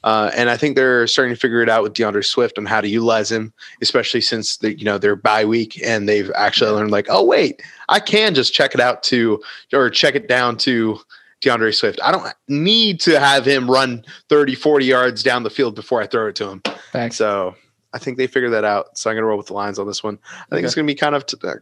Uh, 0.04 0.32
and 0.36 0.50
I 0.50 0.58
think 0.58 0.76
they're 0.76 1.08
starting 1.08 1.34
to 1.34 1.40
figure 1.40 1.62
it 1.62 1.70
out 1.70 1.84
with 1.84 1.94
DeAndre 1.94 2.26
Swift 2.26 2.58
on 2.58 2.66
how 2.66 2.82
to 2.82 2.90
utilize 2.90 3.32
him, 3.32 3.54
especially 3.82 4.22
since 4.22 4.58
they, 4.58 4.76
you 4.76 4.84
know 4.84 4.98
their 4.98 5.16
bye 5.16 5.46
week 5.46 5.82
and 5.84 6.10
they've 6.10 6.32
actually 6.36 6.72
learned 6.72 6.92
like, 6.92 7.08
oh 7.10 7.24
wait, 7.24 7.62
I 7.90 8.00
can 8.00 8.36
just 8.36 8.54
check 8.54 8.74
it 8.74 8.82
out 8.82 9.04
to 9.04 9.42
or 9.72 9.90
check 9.90 10.16
it 10.16 10.28
down 10.28 10.58
to 10.58 11.00
DeAndre 11.42 11.74
Swift. 11.74 12.00
I 12.04 12.12
don't 12.12 12.34
need 12.48 13.00
to 13.02 13.20
have 13.20 13.46
him 13.46 13.70
run 13.70 14.04
30, 14.30 14.56
40 14.56 14.86
yards 14.86 15.24
down 15.24 15.44
the 15.44 15.50
field 15.50 15.76
before 15.76 16.02
I 16.02 16.08
throw 16.08 16.28
it 16.28 16.36
to 16.36 16.50
him. 16.50 16.62
Thanks. 16.92 17.16
So 17.16 17.56
I 17.94 18.00
think 18.00 18.18
they 18.18 18.28
figured 18.28 18.54
that 18.54 18.64
out. 18.64 18.98
So 18.98 19.10
I'm 19.10 19.16
going 19.16 19.24
to 19.24 19.28
roll 19.28 19.38
with 19.38 19.48
the 19.48 19.54
lines 19.54 19.80
on 19.80 19.88
this 19.88 20.04
one. 20.04 20.20
I 20.52 20.56
think 20.56 20.66
it's 20.66 20.76
going 20.76 20.88
to 20.88 20.92
be 20.92 20.98
kind 20.98 21.16
of 21.16 21.26
t- 21.26 21.38
uh, 21.44 21.56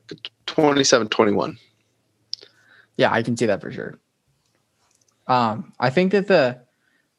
27 0.46 1.10
21. 1.10 1.58
Yeah, 2.98 3.12
I 3.12 3.22
can 3.24 3.36
see 3.36 3.46
that 3.48 3.62
for 3.62 3.72
sure. 3.72 4.00
Um, 5.28 5.74
I 5.80 5.90
think 5.90 6.12
that 6.12 6.28
the 6.28 6.62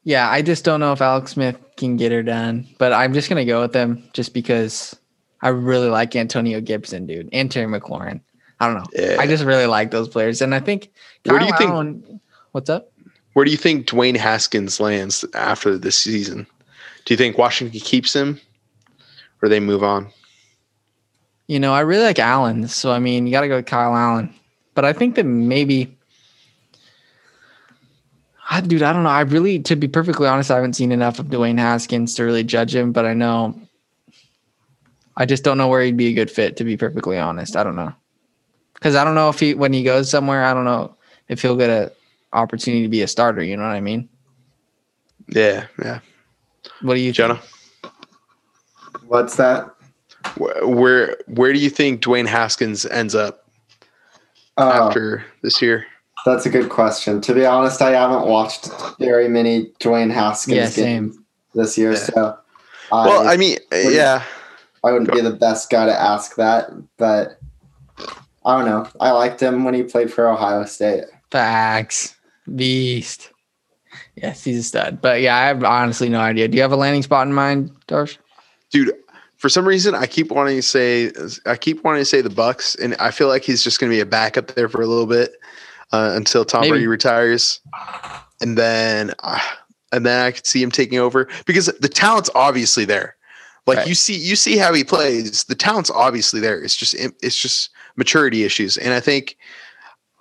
yeah, 0.05 0.29
I 0.29 0.43
just 0.43 0.65
don't 0.65 0.81
know 0.81 0.93
if 0.93 1.01
Alex 1.01 1.33
Smith 1.33 1.57
can 1.77 1.97
get 1.97 2.12
her 2.12 2.23
done, 2.23 2.66
but 2.79 2.93
I'm 2.93 3.12
just 3.15 3.29
gonna 3.29 3.45
go 3.45 3.61
with 3.61 3.73
them 3.73 4.03
just 4.12 4.35
because 4.35 4.97
I 5.43 5.49
really 5.49 5.89
like 5.89 6.15
Antonio 6.16 6.61
Gibson, 6.61 7.07
dude, 7.07 7.29
and 7.33 7.51
Terry 7.51 7.66
McLaurin. 7.66 8.20
I 8.61 8.66
don't 8.69 8.77
know. 8.77 8.87
Yeah. 8.93 9.16
I 9.19 9.27
just 9.27 9.45
really 9.45 9.66
like 9.66 9.91
those 9.91 10.09
players, 10.09 10.41
and 10.41 10.55
I 10.55 10.61
think. 10.61 10.91
Where 11.24 11.39
do 11.39 11.47
you 11.47 11.53
Kyle 11.53 11.83
think- 11.83 12.20
what's 12.53 12.70
up? 12.70 12.93
Where 13.33 13.45
do 13.45 13.51
you 13.51 13.57
think 13.57 13.87
Dwayne 13.87 14.16
Haskins 14.16 14.79
lands 14.79 15.24
after 15.35 15.79
this 15.79 15.97
season? 15.97 16.47
Do 17.05 17.15
you 17.15 17.16
think 17.19 17.39
Washington 17.39 17.81
keeps 17.81 18.15
him 18.15 18.39
or 19.43 19.49
they 19.49 19.59
move 19.59 19.83
on? 19.83 20.09
You 21.49 21.59
know, 21.59 21.73
I 21.73 21.81
really 21.81 22.05
like 22.05 22.19
Allen, 22.19 22.69
so 22.69 22.93
I 22.93 22.99
mean, 22.99 23.27
you 23.27 23.33
got 23.33 23.41
to 23.41 23.49
go 23.49 23.57
with 23.57 23.66
Kyle 23.66 23.97
Allen. 23.97 24.33
But 24.74 24.85
I 24.85 24.93
think 24.93 25.16
that 25.16 25.24
maybe, 25.24 25.97
I, 28.53 28.61
dude, 28.61 28.83
I 28.83 28.93
don't 28.93 29.03
know. 29.03 29.09
I 29.09 29.23
really, 29.23 29.61
to 29.61 29.77
be 29.77 29.89
perfectly 29.89 30.29
honest, 30.29 30.51
I 30.51 30.57
haven't 30.57 30.74
seen 30.74 30.93
enough 30.93 31.19
of 31.19 31.29
Dwayne 31.29 31.59
Haskins 31.59 32.15
to 32.16 32.24
really 32.24 32.45
judge 32.45 32.74
him. 32.74 32.93
But 32.93 33.07
I 33.07 33.15
know, 33.15 33.59
I 35.16 35.24
just 35.24 35.43
don't 35.43 35.57
know 35.57 35.69
where 35.69 35.81
he'd 35.81 35.97
be 35.97 36.09
a 36.09 36.12
good 36.12 36.31
fit. 36.31 36.59
To 36.59 36.65
be 36.65 36.77
perfectly 36.77 37.16
honest, 37.19 37.57
I 37.57 37.65
don't 37.65 37.77
know, 37.77 37.95
because 38.74 38.95
I 38.95 39.05
don't 39.05 39.15
know 39.15 39.31
if 39.31 39.41
he 39.41 39.55
when 39.55 39.73
he 39.73 39.83
goes 39.83 40.11
somewhere, 40.11 40.45
I 40.45 40.53
don't 40.53 40.66
know 40.66 40.95
if 41.29 41.41
he'll 41.41 41.57
get 41.57 41.70
a 41.70 41.93
opportunity 42.35 42.83
to 42.83 42.91
be 42.91 43.01
a 43.01 43.09
starter. 43.09 43.43
You 43.43 43.57
know 43.57 43.62
what 43.62 43.70
I 43.73 43.81
mean? 43.81 44.07
Yeah, 45.29 45.66
yeah. 45.83 46.01
What 46.83 46.95
do 46.95 47.01
you, 47.01 47.15
think? 47.15 47.16
Jonah, 47.16 47.41
What's 49.07 49.37
that? 49.37 49.74
wh- 50.37 50.69
where 50.69 51.16
where 51.27 51.55
do 51.55 51.59
you 51.59 51.70
think 51.70 52.03
Dwayne 52.03 52.27
Haskins 52.27 52.85
ends 52.85 53.15
up 53.15 53.39
Oh, 54.59 54.69
after 54.69 55.24
this 55.43 55.62
year? 55.62 55.87
That's 56.24 56.47
a 56.47 56.51
good 56.51 56.69
question. 56.69 57.20
To 57.23 57.35
be 57.35 57.44
honest, 57.44 57.82
I 57.82 57.90
haven't 57.90 58.27
watched 58.27 58.70
very 58.99 59.28
many 59.28 59.66
Dwayne 59.81 60.12
Haskins 60.12 60.77
Yeah, 60.77 60.85
games 60.85 61.16
this 61.55 61.77
year, 61.77 61.93
Yeah. 61.93 61.99
so 61.99 62.39
Well, 62.90 63.27
I, 63.28 63.35
I 63.35 63.36
mean, 63.36 63.59
yeah, 63.73 64.23
I 64.85 64.93
wouldn't 64.93 65.12
be 65.12 65.20
the 65.20 65.31
best 65.32 65.70
guy 65.70 65.86
to 65.86 65.93
ask 65.93 66.36
that, 66.36 66.70
but 66.97 67.39
I 68.44 68.57
don't 68.57 68.66
know. 68.66 68.89
I 69.01 69.12
liked 69.12 69.40
him 69.40 69.65
when 69.65 69.74
he 69.74 69.82
played 69.82 70.12
for 70.12 70.28
Ohio 70.28 70.65
State. 70.65 71.05
Facts. 71.31 72.16
Beast. 72.57 73.31
Yes, 74.16 74.43
he's 74.44 74.59
a 74.59 74.62
stud. 74.62 75.01
But 75.01 75.20
yeah, 75.20 75.36
I 75.36 75.47
have 75.47 75.62
honestly 75.65 76.09
no 76.09 76.20
idea. 76.20 76.49
Do 76.49 76.57
you 76.57 76.62
have 76.62 76.73
a 76.73 76.77
landing 76.77 77.03
spot 77.03 77.27
in 77.27 77.32
mind, 77.32 77.70
Darsh? 77.86 78.19
dude. 78.70 78.93
For 79.36 79.49
some 79.49 79.66
reason, 79.66 79.94
I 79.97 80.07
keep 80.07 80.31
wanting 80.31 80.55
to 80.55 80.62
say 80.62 81.11
I 81.47 81.57
keep 81.57 81.82
wanting 81.82 82.01
to 82.03 82.05
say 82.05 82.20
the 82.20 82.31
Bucks, 82.31 82.77
and 82.77 82.94
I 83.01 83.11
feel 83.11 83.27
like 83.27 83.43
he's 83.43 83.65
just 83.65 83.81
going 83.81 83.90
to 83.90 83.97
be 83.97 84.01
a 84.01 84.07
backup 84.07 84.55
there 84.55 84.69
for 84.69 84.82
a 84.82 84.86
little 84.86 85.07
bit 85.07 85.32
uh, 85.93 86.12
until 86.14 86.44
Tom 86.44 86.62
Maybe. 86.62 86.70
Brady 86.70 86.86
retires, 86.86 87.60
and 88.40 88.56
then 88.59 89.12
uh, 89.20 89.39
and 89.93 90.06
then 90.06 90.27
I 90.27 90.31
could 90.32 90.47
see 90.47 90.62
him 90.62 90.70
taking 90.70 90.98
over 90.98 91.28
because 91.47 91.66
the 91.66 91.89
talent's 91.89 92.31
obviously 92.35 92.85
there. 92.85 93.16
Like 93.66 93.78
Right. 93.78 93.86
you 93.86 93.94
see, 93.94 94.16
you 94.16 94.35
see 94.35 94.56
how 94.56 94.74
he 94.74 94.82
plays. 94.82 95.44
The 95.44 95.55
talent's 95.55 95.90
obviously 95.90 96.40
there. 96.40 96.60
It's 96.62 96.74
just 96.74 96.94
it's 96.98 97.36
just 97.36 97.70
maturity 97.97 98.43
issues, 98.43 98.77
and 98.77 98.93
I 98.93 99.01
think 99.01 99.36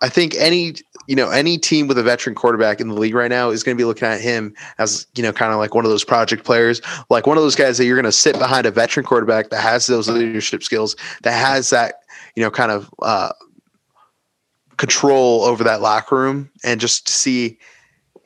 I 0.01 0.09
think 0.09 0.35
any 0.35 0.75
you 1.07 1.15
know 1.15 1.29
any 1.31 1.57
team 1.57 1.87
with 1.87 1.97
a 1.97 2.03
veteran 2.03 2.35
quarterback 2.35 2.79
in 2.79 2.87
the 2.87 2.93
league 2.93 3.15
right 3.15 3.29
now 3.29 3.49
is 3.49 3.63
going 3.63 3.75
to 3.75 3.81
be 3.81 3.85
looking 3.85 4.07
at 4.07 4.21
him 4.21 4.53
as 4.77 5.07
you 5.15 5.23
know 5.23 5.33
kind 5.33 5.51
of 5.51 5.57
like 5.57 5.73
one 5.73 5.85
of 5.85 5.91
those 5.91 6.03
project 6.03 6.43
players, 6.43 6.81
like 7.09 7.25
one 7.25 7.37
of 7.37 7.43
those 7.43 7.55
guys 7.55 7.77
that 7.79 7.85
you're 7.85 7.95
going 7.95 8.05
to 8.05 8.11
sit 8.11 8.37
behind 8.37 8.67
a 8.67 8.71
veteran 8.71 9.05
quarterback 9.05 9.49
that 9.49 9.61
has 9.61 9.87
those 9.87 10.07
leadership 10.07 10.61
skills, 10.61 10.95
that 11.23 11.33
has 11.33 11.71
that 11.71 11.95
you 12.35 12.43
know 12.43 12.51
kind 12.51 12.71
of 12.71 12.93
uh, 13.01 13.31
control 14.77 15.43
over 15.43 15.63
that 15.63 15.81
locker 15.81 16.15
room, 16.17 16.49
and 16.63 16.79
just 16.79 17.07
to 17.07 17.13
see. 17.13 17.57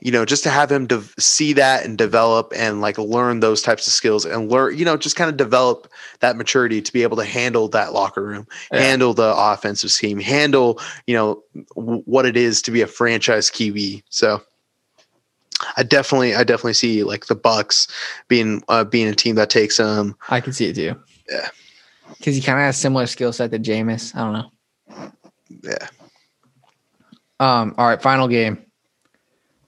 You 0.01 0.11
know, 0.11 0.23
just 0.23 0.43
to 0.43 0.51
have 0.51 0.71
him 0.71 0.85
de- 0.85 1.01
see 1.17 1.53
that 1.53 1.83
and 1.83 1.97
develop 1.97 2.53
and 2.55 2.79
like 2.79 2.99
learn 2.99 3.39
those 3.39 3.63
types 3.63 3.87
of 3.87 3.93
skills 3.93 4.23
and 4.23 4.51
learn, 4.51 4.77
you 4.77 4.85
know, 4.85 4.97
just 4.97 5.15
kind 5.15 5.31
of 5.31 5.37
develop 5.37 5.87
that 6.19 6.35
maturity 6.37 6.79
to 6.79 6.93
be 6.93 7.01
able 7.01 7.17
to 7.17 7.23
handle 7.25 7.67
that 7.69 7.91
locker 7.91 8.21
room, 8.21 8.45
Yeah. 8.71 8.81
handle 8.81 9.15
the 9.15 9.33
offensive 9.35 9.91
scheme, 9.91 10.19
handle, 10.19 10.79
you 11.07 11.15
know, 11.15 11.41
w- 11.75 12.03
what 12.05 12.27
it 12.27 12.37
is 12.37 12.61
to 12.63 12.71
be 12.71 12.81
a 12.81 12.87
franchise 12.87 13.49
QB. 13.49 14.03
So 14.09 14.43
I 15.75 15.81
definitely, 15.81 16.35
I 16.35 16.43
definitely 16.43 16.73
see 16.73 17.01
like 17.03 17.25
the 17.25 17.35
Bucks 17.35 17.87
being 18.27 18.61
uh, 18.67 18.83
being 18.83 19.07
a 19.07 19.15
team 19.15 19.35
that 19.35 19.49
takes 19.49 19.79
um 19.79 20.15
I 20.29 20.39
can 20.39 20.53
see 20.53 20.65
it 20.65 20.75
too. 20.75 20.93
Yeah. 21.31 21.49
Because 22.19 22.35
he 22.35 22.41
kind 22.41 22.59
of 22.59 22.65
has 22.65 22.77
similar 22.77 23.07
skill 23.07 23.33
set 23.33 23.49
to 23.51 23.57
Jameis. 23.59 24.13
I 24.15 24.19
don't 24.19 24.33
know. 24.33 25.11
yeah 25.63 25.87
Um, 27.39 27.75
all 27.77 27.87
right, 27.87 28.01
final 28.01 28.27
game. 28.27 28.65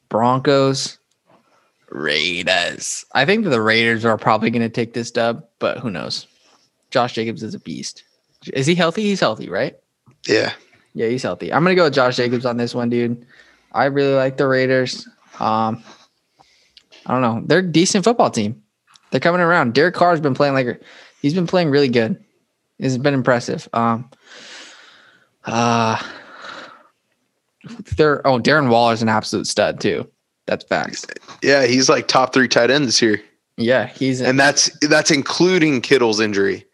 Broncos, 0.10 1.00
Raiders. 1.90 3.06
I 3.14 3.26
think 3.26 3.46
the 3.46 3.62
Raiders 3.62 4.06
are 4.06 4.18
probably 4.18 4.50
going 4.50 4.62
to 4.62 4.70
take 4.70 4.94
this 4.94 5.12
dub, 5.12 5.44
but 5.60 5.80
who 5.80 5.90
knows? 5.90 6.28
Josh 6.92 7.14
Jacobs 7.14 7.44
is 7.44 7.54
a 7.54 7.60
beast. 7.60 8.04
Is 8.54 8.66
he 8.66 8.76
healthy? 8.76 9.04
He's 9.04 9.20
healthy, 9.20 9.50
right? 9.50 9.76
yeah 10.28 10.54
Yeah, 10.94 11.08
he's 11.08 11.24
healthy. 11.24 11.52
I'm 11.52 11.64
gonna 11.64 11.76
go 11.76 11.86
with 11.86 11.94
Josh 11.94 12.16
Jacobs 12.16 12.46
on 12.46 12.58
this 12.58 12.74
one, 12.74 12.90
dude. 12.90 13.26
I 13.72 13.86
really 13.86 14.14
like 14.14 14.38
the 14.38 14.48
Raiders. 14.48 15.08
Um, 15.40 15.84
I 17.06 17.14
don't 17.14 17.22
know. 17.22 17.42
They're 17.46 17.60
a 17.60 17.72
decent 17.72 18.04
football 18.04 18.30
team. 18.30 18.62
They're 19.12 19.20
coming 19.20 19.42
around. 19.42 19.74
Derek 19.74 19.96
Carr's 19.96 20.20
been 20.20 20.34
playing 20.34 20.54
like 20.54 20.82
he's 21.22 21.34
been 21.34 21.48
playing 21.48 21.70
really 21.70 21.90
good. 21.90 22.24
It's 22.80 22.98
been 22.98 23.14
impressive. 23.14 23.68
Um, 23.74 24.10
uh, 25.46 26.02
they're 27.98 28.26
oh 28.26 28.40
Darren 28.40 28.70
Waller's 28.70 29.02
an 29.02 29.10
absolute 29.10 29.48
stud 29.48 29.80
too. 29.80 30.10
That's 30.46 30.64
facts. 30.64 31.06
yeah 31.42 31.66
he's 31.66 31.90
like 31.90 32.08
top 32.08 32.34
three 32.34 32.48
tight 32.48 32.72
end 32.72 32.86
this 32.86 33.02
year, 33.02 33.22
Yeah, 33.58 33.88
he's 33.88 34.22
and 34.22 34.40
that's 34.40 34.70
that's 34.88 35.12
including 35.12 35.82
Kittle's 35.82 36.20
injury. 36.20 36.66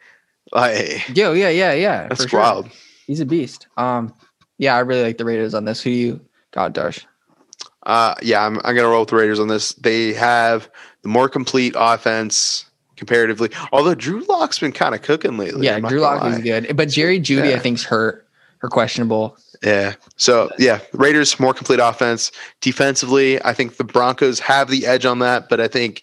Like 0.51 1.09
yo 1.15 1.33
yeah 1.33 1.49
yeah 1.49 1.73
yeah. 1.73 2.07
that's 2.07 2.29
sure. 2.29 2.39
wild. 2.39 2.69
He's 3.07 3.19
a 3.19 3.25
beast. 3.25 3.67
Um, 3.77 4.13
yeah, 4.57 4.75
I 4.75 4.79
really 4.79 5.03
like 5.03 5.17
the 5.17 5.25
Raiders 5.25 5.53
on 5.53 5.65
this. 5.65 5.81
Who 5.81 5.89
you 5.89 6.21
got, 6.51 6.73
Darsh? 6.73 7.03
Uh, 7.85 8.15
yeah, 8.21 8.45
I'm, 8.45 8.59
I'm 8.63 8.75
gonna 8.75 8.87
roll 8.87 9.01
with 9.01 9.09
the 9.09 9.17
Raiders 9.17 9.39
on 9.39 9.47
this. 9.47 9.73
They 9.73 10.13
have 10.13 10.69
the 11.01 11.09
more 11.09 11.27
complete 11.27 11.73
offense 11.77 12.65
comparatively. 12.95 13.49
Although 13.71 13.95
Drew 13.95 14.23
Lock's 14.29 14.59
been 14.59 14.71
kind 14.71 14.95
of 14.95 15.01
cooking 15.01 15.37
lately. 15.37 15.65
Yeah, 15.65 15.79
Drew 15.79 15.99
Lock 15.99 16.23
is 16.25 16.39
good, 16.39 16.77
but 16.77 16.87
Jerry 16.89 17.19
Jeudy 17.19 17.49
Yeah. 17.49 17.55
I 17.55 17.59
think's 17.59 17.83
hurt 17.83 18.22
or 18.63 18.69
questionable. 18.69 19.37
Yeah. 19.61 19.93
So 20.15 20.49
yeah, 20.57 20.79
Raiders 20.93 21.39
more 21.39 21.53
complete 21.53 21.79
offense. 21.79 22.31
Defensively, 22.61 23.43
I 23.43 23.53
think 23.53 23.77
the 23.77 23.83
Broncos 23.83 24.39
have 24.39 24.69
the 24.69 24.87
edge 24.87 25.05
on 25.05 25.19
that, 25.19 25.49
but 25.49 25.59
I 25.61 25.67
think 25.67 26.01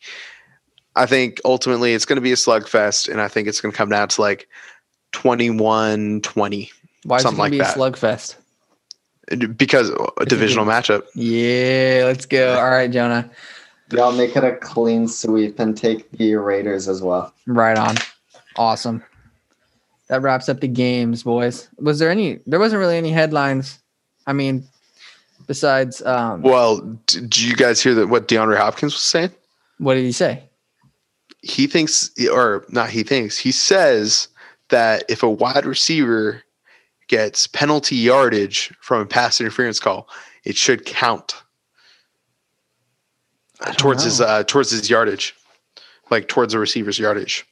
I 0.94 1.06
think 1.06 1.40
ultimately 1.44 1.94
it's 1.94 2.04
going 2.04 2.16
to 2.16 2.22
be 2.22 2.32
a 2.32 2.36
slugfest, 2.36 3.08
and 3.08 3.20
I 3.20 3.28
think 3.28 3.48
it's 3.48 3.60
going 3.60 3.72
to 3.72 3.76
come 3.78 3.88
down 3.88 4.08
to 4.08 4.20
like 4.20 4.48
21 5.12 6.20
20 6.20 6.70
Why 7.04 7.16
is 7.16 7.20
it 7.20 7.24
Something 7.24 7.36
going 7.36 7.38
like 7.38 7.50
to 7.52 7.58
be 7.58 7.58
that. 7.58 7.76
a 7.76 7.78
slugfest? 7.78 8.36
because 9.56 9.90
a 10.18 10.26
divisional 10.26 10.64
matchup. 10.64 11.04
Yeah, 11.14 12.02
let's 12.04 12.26
go. 12.26 12.58
All 12.58 12.68
right, 12.70 12.90
Jonah. 12.90 13.30
Yeah, 13.92 14.02
I'll 14.02 14.12
make 14.12 14.36
it 14.36 14.42
a 14.44 14.56
clean 14.56 15.06
sweep 15.06 15.58
and 15.60 15.76
take 15.76 16.10
the 16.12 16.34
Raiders 16.34 16.88
as 16.88 17.00
well. 17.02 17.32
Right 17.46 17.78
on. 17.78 17.96
Awesome. 18.56 19.04
That 20.10 20.22
wraps 20.22 20.48
up 20.48 20.58
the 20.60 20.66
games, 20.66 21.22
boys. 21.22 21.68
Was 21.78 22.00
there 22.00 22.10
any? 22.10 22.40
There 22.44 22.58
wasn't 22.58 22.80
really 22.80 22.96
any 22.96 23.12
headlines. 23.12 23.78
I 24.26 24.32
mean, 24.32 24.64
besides, 25.46 26.02
um, 26.02 26.42
Well, 26.42 26.80
did 27.06 27.38
you 27.38 27.54
guys 27.54 27.80
hear 27.80 27.94
that 27.94 28.08
what 28.08 28.26
DeAndre 28.26 28.56
Hopkins 28.56 28.92
was 28.92 29.02
saying? 29.02 29.30
what 29.78 29.94
did 29.94 30.02
he 30.02 30.10
say? 30.10 30.42
He 31.42 31.68
thinks, 31.68 32.10
or 32.28 32.66
not 32.70 32.90
he 32.90 33.04
thinks, 33.04 33.38
he 33.38 33.52
says 33.52 34.26
that 34.70 35.04
if 35.08 35.22
a 35.22 35.30
wide 35.30 35.64
receiver 35.64 36.42
gets 37.06 37.46
penalty 37.46 37.94
yardage 37.94 38.74
from 38.80 39.00
a 39.02 39.06
pass 39.06 39.40
interference 39.40 39.78
call, 39.78 40.08
it 40.44 40.56
should 40.56 40.84
count 40.86 41.40
towards 43.78 44.02
his 44.02 44.20
uh, 44.20 44.42
towards 44.42 44.72
his 44.72 44.90
yardage, 44.90 45.36
like 46.10 46.26
towards 46.26 46.52
the 46.52 46.58
receiver's 46.58 46.98
yardage. 46.98 47.46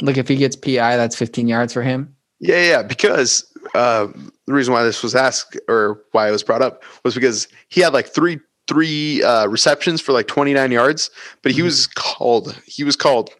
Look, 0.00 0.16
if 0.16 0.28
he 0.28 0.36
gets 0.36 0.56
PI, 0.56 0.96
that's 0.96 1.16
15 1.16 1.46
yards 1.48 1.72
for 1.72 1.82
him. 1.82 2.14
Yeah, 2.40 2.62
yeah, 2.68 2.82
because 2.82 3.44
uh, 3.74 4.08
the 4.46 4.52
reason 4.52 4.74
why 4.74 4.82
this 4.82 5.02
was 5.02 5.14
asked 5.14 5.58
or 5.68 6.02
why 6.12 6.28
it 6.28 6.32
was 6.32 6.42
brought 6.42 6.62
up 6.62 6.82
was 7.04 7.14
because 7.14 7.48
he 7.68 7.80
had 7.80 7.92
like 7.92 8.06
three 8.08 8.38
three 8.66 9.22
uh, 9.22 9.46
receptions 9.46 10.00
for 10.00 10.12
like 10.12 10.26
29 10.26 10.72
yards, 10.72 11.10
but 11.42 11.52
he 11.52 11.60
Mhm. 11.60 11.64
was 11.64 11.86
called 11.86 12.58
he 12.66 12.82
was 12.82 12.96
called 12.96 13.30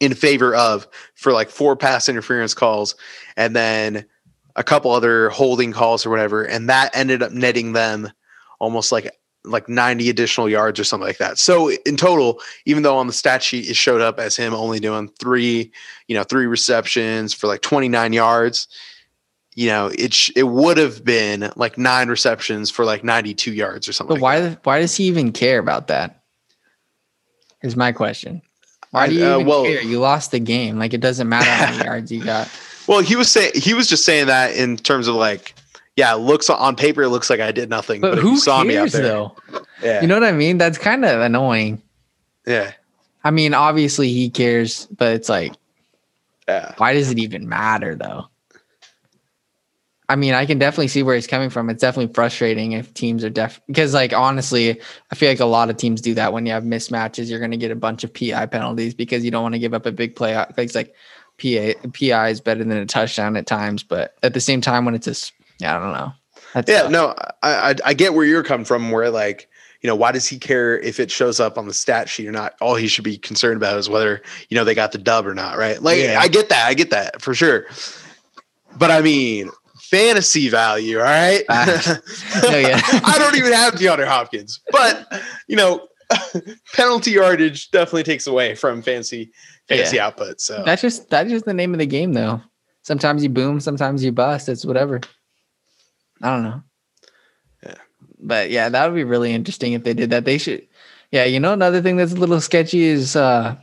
in 0.00 0.14
favor 0.14 0.54
of 0.54 0.86
for 1.14 1.32
like 1.32 1.50
four 1.50 1.76
pass 1.76 2.08
interference 2.08 2.54
calls 2.54 2.94
and 3.36 3.54
then 3.56 4.04
a 4.56 4.62
couple 4.64 4.90
other 4.92 5.30
holding 5.30 5.72
calls 5.72 6.06
or 6.06 6.10
whatever, 6.10 6.44
and 6.44 6.68
that 6.68 6.94
ended 6.96 7.22
up 7.22 7.32
netting 7.32 7.72
them 7.72 8.10
almost 8.60 8.92
like 8.92 9.10
like 9.44 9.68
90 9.68 10.08
additional 10.08 10.48
yards 10.48 10.80
or 10.80 10.84
something 10.84 11.06
like 11.06 11.18
that. 11.18 11.38
So 11.38 11.70
in 11.70 11.96
total, 11.96 12.40
even 12.64 12.82
though 12.82 12.96
on 12.96 13.06
the 13.06 13.12
stat 13.12 13.42
sheet 13.42 13.68
it 13.68 13.76
showed 13.76 14.00
up 14.00 14.18
as 14.18 14.36
him 14.36 14.54
only 14.54 14.80
doing 14.80 15.08
three, 15.20 15.70
you 16.08 16.14
know, 16.16 16.24
three 16.24 16.46
receptions 16.46 17.34
for 17.34 17.46
like 17.46 17.60
29 17.60 18.12
yards, 18.12 18.68
you 19.54 19.68
know, 19.68 19.90
it 19.96 20.14
sh- 20.14 20.32
it 20.34 20.44
would 20.44 20.78
have 20.78 21.04
been 21.04 21.52
like 21.56 21.78
nine 21.78 22.08
receptions 22.08 22.70
for 22.70 22.84
like 22.84 23.04
92 23.04 23.52
yards 23.52 23.86
or 23.86 23.92
something. 23.92 24.16
But 24.16 24.22
like 24.22 24.42
why? 24.42 24.58
Why 24.64 24.80
does 24.80 24.96
he 24.96 25.04
even 25.04 25.32
care 25.32 25.58
about 25.58 25.88
that? 25.88 26.22
Is 27.62 27.76
my 27.76 27.92
question. 27.92 28.42
Why 28.90 29.08
do 29.08 29.14
you 29.14 29.24
uh, 29.24 29.34
even 29.34 29.46
well- 29.46 29.64
care? 29.64 29.82
You 29.82 30.00
lost 30.00 30.30
the 30.30 30.40
game. 30.40 30.78
Like 30.78 30.94
it 30.94 31.00
doesn't 31.00 31.28
matter 31.28 31.50
how 31.50 31.72
many 31.72 31.84
yards 31.84 32.12
you 32.12 32.24
got. 32.24 32.48
Well, 32.86 33.00
he 33.00 33.16
was 33.16 33.32
saying 33.32 33.52
he 33.54 33.72
was 33.72 33.88
just 33.88 34.04
saying 34.04 34.26
that 34.26 34.54
in 34.54 34.76
terms 34.76 35.08
of 35.08 35.14
like, 35.14 35.54
yeah, 35.96 36.14
it 36.14 36.18
looks 36.18 36.48
on 36.50 36.76
paper 36.76 37.02
it 37.02 37.08
looks 37.10 37.30
like 37.30 37.40
I 37.40 37.52
did 37.52 37.68
nothing, 37.70 38.00
But 38.00 38.16
but, 38.16 38.18
who 38.18 38.36
saw 38.36 38.64
me 38.64 38.76
out 38.76 38.80
cares 38.90 38.92
there, 38.94 39.02
though? 39.02 39.36
yeah, 39.82 40.00
You 40.00 40.06
know 40.08 40.14
what 40.14 40.24
I 40.24 40.32
mean? 40.32 40.58
That's 40.58 40.78
kind 40.78 41.04
of 41.04 41.20
annoying. 41.20 41.82
yeah, 42.46 42.72
I 43.22 43.30
mean, 43.30 43.54
obviously 43.54 44.12
he 44.12 44.28
cares, 44.30 44.86
but 44.96 45.12
it's 45.14 45.28
like, 45.28 45.52
yeah. 46.48 46.74
why 46.78 46.92
does 46.94 47.10
it 47.10 47.18
even 47.18 47.48
matter 47.48 47.94
though? 47.94 48.26
I 50.06 50.16
mean, 50.16 50.34
I 50.34 50.44
can 50.44 50.58
definitely 50.58 50.88
see 50.88 51.02
where 51.02 51.14
he's 51.14 51.26
coming 51.26 51.48
from. 51.48 51.70
It's 51.70 51.80
definitely 51.80 52.12
frustrating 52.12 52.72
if 52.72 52.92
teams 52.92 53.24
are 53.24 53.30
def 53.30 53.58
because, 53.68 53.94
like, 53.94 54.12
honestly, 54.12 54.78
I 55.10 55.14
feel 55.14 55.30
like 55.30 55.40
a 55.40 55.46
lot 55.46 55.70
of 55.70 55.78
teams 55.78 56.02
do 56.02 56.12
that 56.12 56.30
when 56.34 56.44
you 56.44 56.52
have 56.52 56.62
mismatches. 56.62 57.30
You're 57.30 57.38
going 57.38 57.52
to 57.52 57.56
get 57.56 57.70
a 57.70 57.74
bunch 57.76 58.04
of 58.04 58.12
PI 58.12 58.44
penalties 58.46 58.92
because 58.92 59.24
you 59.24 59.30
don't 59.30 59.42
want 59.42 59.54
to 59.54 59.58
give 59.58 59.72
up 59.72 59.86
a 59.86 59.92
big 59.92 60.14
play. 60.14 60.36
Like, 60.36 60.52
It's 60.58 60.74
like 60.74 60.94
PA, 61.42 61.88
PI 61.98 62.28
is 62.28 62.42
better 62.42 62.62
than 62.62 62.72
a 62.76 62.84
touchdown 62.84 63.34
at 63.38 63.46
times, 63.46 63.82
but 63.82 64.14
at 64.22 64.34
the 64.34 64.40
same 64.42 64.60
time, 64.60 64.84
when 64.84 64.94
it's 64.94 65.06
just, 65.06 65.32
yeah, 65.58 65.76
I 65.76 65.80
don't 65.80 65.92
know. 65.92 66.12
That's 66.54 66.70
Yeah, 66.70 66.82
tough. 66.82 66.90
no, 66.90 67.14
I, 67.42 67.70
I 67.70 67.74
I 67.86 67.94
get 67.94 68.14
where 68.14 68.24
you're 68.24 68.42
coming 68.44 68.64
from. 68.64 68.90
Where 68.90 69.10
like, 69.10 69.48
you 69.80 69.88
know, 69.88 69.96
why 69.96 70.12
does 70.12 70.26
he 70.26 70.38
care 70.38 70.78
if 70.80 71.00
it 71.00 71.10
shows 71.10 71.40
up 71.40 71.58
on 71.58 71.66
the 71.66 71.74
stat 71.74 72.08
sheet 72.08 72.28
or 72.28 72.32
not? 72.32 72.54
All 72.60 72.74
he 72.76 72.86
should 72.86 73.04
be 73.04 73.16
concerned 73.18 73.56
about 73.56 73.78
is 73.78 73.88
whether 73.88 74.22
you 74.48 74.54
know 74.56 74.64
they 74.64 74.74
got 74.74 74.92
the 74.92 74.98
dub 74.98 75.26
or 75.26 75.34
not, 75.34 75.56
right? 75.58 75.80
Like, 75.82 75.98
Yeah. 75.98 76.18
I 76.20 76.28
get 76.28 76.48
that, 76.50 76.66
I 76.66 76.74
get 76.74 76.90
that 76.90 77.20
for 77.22 77.34
sure. 77.34 77.66
But 78.76 78.90
I 78.90 79.00
mean, 79.02 79.50
fantasy 79.80 80.48
value, 80.48 80.98
all 80.98 81.04
right? 81.04 81.44
Facts. 81.46 81.88
Ah. 81.88 82.40
No, 82.42 82.48
oh, 82.50 82.58
yeah. 82.58 82.80
I 83.04 83.16
don't 83.18 83.36
even 83.36 83.52
have 83.52 83.74
DeAndre 83.74 84.06
Hopkins, 84.06 84.60
but 84.70 85.06
you 85.48 85.56
know, 85.56 85.86
penalty 86.74 87.12
yardage 87.12 87.70
definitely 87.70 88.02
takes 88.02 88.26
away 88.26 88.54
from 88.54 88.82
fantasy 88.82 89.32
fantasy 89.68 89.98
output. 89.98 90.40
So 90.40 90.62
That's 90.64 90.82
just 90.82 91.08
that's 91.10 91.30
just 91.30 91.44
the 91.46 91.54
name 91.54 91.72
of 91.72 91.78
the 91.78 91.86
game, 91.86 92.12
though. 92.12 92.40
Sometimes 92.82 93.22
you 93.22 93.30
boom, 93.30 93.60
sometimes 93.60 94.04
you 94.04 94.12
bust. 94.12 94.48
It's 94.48 94.64
whatever. 94.66 95.00
I 96.24 96.30
don't 96.30 96.42
know. 96.42 96.62
Yeah. 97.64 97.74
But 98.18 98.50
yeah, 98.50 98.68
that 98.68 98.86
would 98.86 98.96
be 98.96 99.04
really 99.04 99.32
interesting 99.32 99.74
if 99.74 99.84
they 99.84 99.94
did 99.94 100.10
that. 100.10 100.24
They 100.24 100.38
should. 100.38 100.66
Yeah, 101.12 101.24
you 101.24 101.38
know, 101.38 101.52
another 101.52 101.80
thing 101.80 101.96
that's 101.96 102.12
a 102.12 102.16
little 102.16 102.40
sketchy 102.40 102.82
is 102.84 103.14
uh 103.14 103.54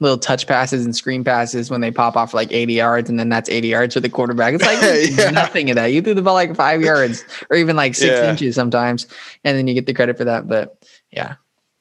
little 0.00 0.18
touch 0.18 0.46
passes 0.46 0.84
and 0.84 0.94
screen 0.94 1.24
passes 1.24 1.70
when 1.70 1.80
they 1.80 1.90
pop 1.90 2.16
off 2.16 2.34
like 2.34 2.52
80 2.52 2.74
yards 2.74 3.08
and 3.08 3.18
then 3.18 3.28
that's 3.28 3.48
80 3.48 3.68
yards 3.68 3.94
for 3.94 4.00
the 4.00 4.08
quarterback. 4.08 4.54
It's 4.54 4.64
like 4.64 5.18
Yeah. 5.18 5.30
nothing 5.30 5.70
of 5.70 5.76
that. 5.76 5.86
You 5.86 6.02
threw 6.02 6.14
the 6.14 6.20
ball 6.22 6.34
like 6.34 6.54
five 6.54 6.82
yards 6.82 7.24
or 7.48 7.56
even 7.56 7.74
like 7.76 7.94
six 7.94 8.10
Yeah. 8.20 8.30
inches 8.30 8.54
sometimes, 8.54 9.06
and 9.44 9.56
then 9.56 9.66
you 9.66 9.74
get 9.74 9.86
the 9.86 9.94
credit 9.94 10.18
for 10.18 10.24
that. 10.24 10.46
But 10.46 10.76
yeah. 11.10 11.36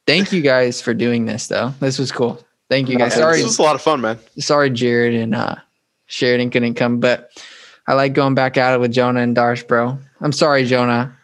Thank 0.07 0.31
you 0.31 0.41
guys 0.41 0.81
for 0.81 0.93
doing 0.93 1.25
this 1.25 1.47
though. 1.47 1.73
This 1.79 1.99
was 1.99 2.11
cool. 2.11 2.43
Thank 2.69 2.89
you 2.89 2.97
guys. 2.97 3.13
Sorry 3.13 3.37
this 3.37 3.45
was 3.45 3.59
a 3.59 3.63
lot 3.63 3.75
of 3.75 3.81
fun, 3.81 4.01
man. 4.01 4.17
sorry 4.39 4.69
Jared 4.69 5.13
and 5.15 5.35
uh 5.35 5.55
Sheridan 6.05 6.49
couldn't 6.51 6.75
come, 6.75 6.99
but 6.99 7.29
I 7.87 7.93
like 7.93 8.13
going 8.13 8.35
back 8.35 8.57
at 8.57 8.73
it 8.73 8.79
with 8.79 8.91
Jonah 8.91 9.21
and 9.21 9.35
Darsh, 9.35 9.67
bro. 9.67 9.97
I'm 10.21 10.31
sorry, 10.31 10.65
Jonah, 10.65 11.17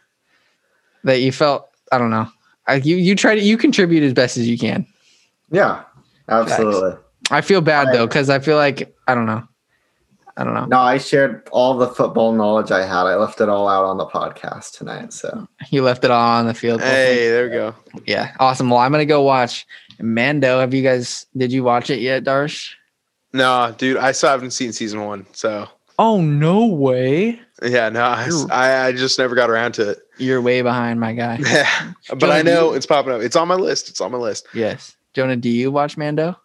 that 1.03 1.21
you 1.21 1.31
felt 1.31 1.69
I 1.91 1.97
don't 1.97 2.11
know. 2.11 2.27
I, 2.67 2.75
you 2.75 2.97
you 2.97 3.15
try 3.15 3.35
to 3.35 3.41
you 3.41 3.57
contribute 3.57 4.03
as 4.03 4.13
best 4.13 4.37
as 4.37 4.47
you 4.47 4.57
can. 4.57 4.85
Yeah, 5.51 5.83
absolutely. 6.27 6.99
I 7.31 7.41
feel 7.41 7.61
bad 7.61 7.93
though 7.93 8.07
because 8.07 8.29
I 8.29 8.39
feel 8.39 8.57
like 8.57 8.95
I 9.07 9.15
don't 9.15 9.25
know. 9.25 9.47
I 10.37 10.45
don't 10.45 10.53
know. 10.53 10.65
No, 10.65 10.79
I 10.79 10.99
shared 10.99 11.49
all 11.51 11.77
the 11.77 11.87
football 11.87 12.31
knowledge 12.31 12.71
I 12.71 12.85
had. 12.85 13.07
I 13.07 13.15
left 13.15 13.41
it 13.41 13.49
all 13.49 13.67
out 13.67 13.83
on 13.83 13.97
the 13.97 14.05
podcast 14.05 14.77
tonight. 14.77 15.11
So 15.11 15.47
You 15.69 15.81
left 15.81 16.05
it 16.05 16.11
all 16.11 16.37
on 16.37 16.47
the 16.47 16.53
field. 16.53 16.79
Hey, 16.79 17.27
there 17.27 17.43
we 17.45 17.49
go. 17.49 17.75
Yeah, 18.05 18.33
awesome. 18.39 18.69
Well, 18.69 18.79
I'm 18.79 18.91
gonna 18.91 19.05
go 19.05 19.21
watch 19.21 19.67
Mando. 19.99 20.59
Have 20.59 20.73
you 20.73 20.83
guys? 20.83 21.25
Did 21.35 21.51
you 21.51 21.63
watch 21.63 21.89
it 21.89 21.99
yet, 21.99 22.23
Darsh? 22.23 22.71
No, 23.33 23.75
dude, 23.77 23.97
I 23.97 24.11
still 24.11 24.29
haven't 24.29 24.51
seen 24.51 24.71
season 24.71 25.03
one. 25.05 25.27
So 25.33 25.67
Oh 26.01 26.21
no 26.21 26.65
way! 26.65 27.39
yeah, 27.61 27.89
no, 27.89 28.01
I, 28.03 28.29
I 28.51 28.85
I 28.87 28.91
just 28.93 29.19
never 29.19 29.35
got 29.35 29.49
around 29.49 29.73
to 29.73 29.89
it. 29.91 29.99
You're 30.17 30.41
way 30.41 30.61
behind, 30.61 30.99
my 30.99 31.13
guy. 31.13 31.37
Yeah, 31.45 31.91
but 32.09 32.19
Jonah, 32.19 32.33
I 32.33 32.41
know 32.41 32.69
you- 32.71 32.75
it's 32.77 32.85
popping 32.85 33.11
up. 33.13 33.21
It's 33.21 33.35
on 33.35 33.47
my 33.49 33.55
list. 33.55 33.89
It's 33.89 33.99
on 34.01 34.11
my 34.11 34.17
list. 34.17 34.47
Yes, 34.53 34.95
Jonah. 35.13 35.35
Do 35.35 35.49
you 35.49 35.69
watch 35.71 35.97
Mando? 35.97 36.35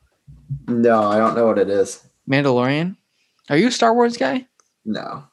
no, 0.69 1.03
I 1.05 1.19
don't 1.19 1.35
know 1.37 1.47
what 1.47 1.59
it 1.59 1.71
is. 1.71 2.03
Mandalorian? 2.29 2.97
Are 3.51 3.57
you 3.57 3.69
a 3.69 3.71
Star 3.71 3.95
Wars 3.95 4.17
guy? 4.17 4.47
No. 4.85 5.25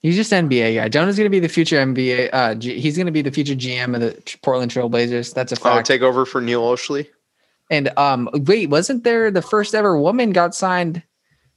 He's 0.00 0.16
just 0.16 0.32
NBA 0.32 0.76
guy. 0.76 0.88
Jonah's 0.88 1.16
going 1.16 1.26
to 1.26 1.30
be 1.30 1.40
the 1.40 1.48
future 1.48 1.76
NBA. 1.76 2.30
Uh, 2.32 2.54
G- 2.54 2.80
he's 2.80 2.96
going 2.96 3.06
to 3.06 3.12
be 3.12 3.22
the 3.22 3.30
future 3.30 3.54
GM 3.54 3.94
of 3.94 4.00
the 4.00 4.38
Portland 4.42 4.70
Trail 4.70 4.88
Blazers. 4.88 5.32
That's 5.32 5.52
a 5.52 5.56
fact. 5.56 5.66
Oh, 5.66 5.76
fact. 5.76 5.86
take 5.86 6.02
over 6.02 6.24
for 6.24 6.40
Neil 6.40 6.62
Olshey. 6.62 7.06
and 7.70 7.90
um, 7.98 8.28
wait, 8.32 8.70
wasn't 8.70 9.04
there 9.04 9.30
the 9.30 9.42
first 9.42 9.74
ever 9.74 9.98
woman 10.00 10.32
got 10.32 10.54
signed? 10.54 11.02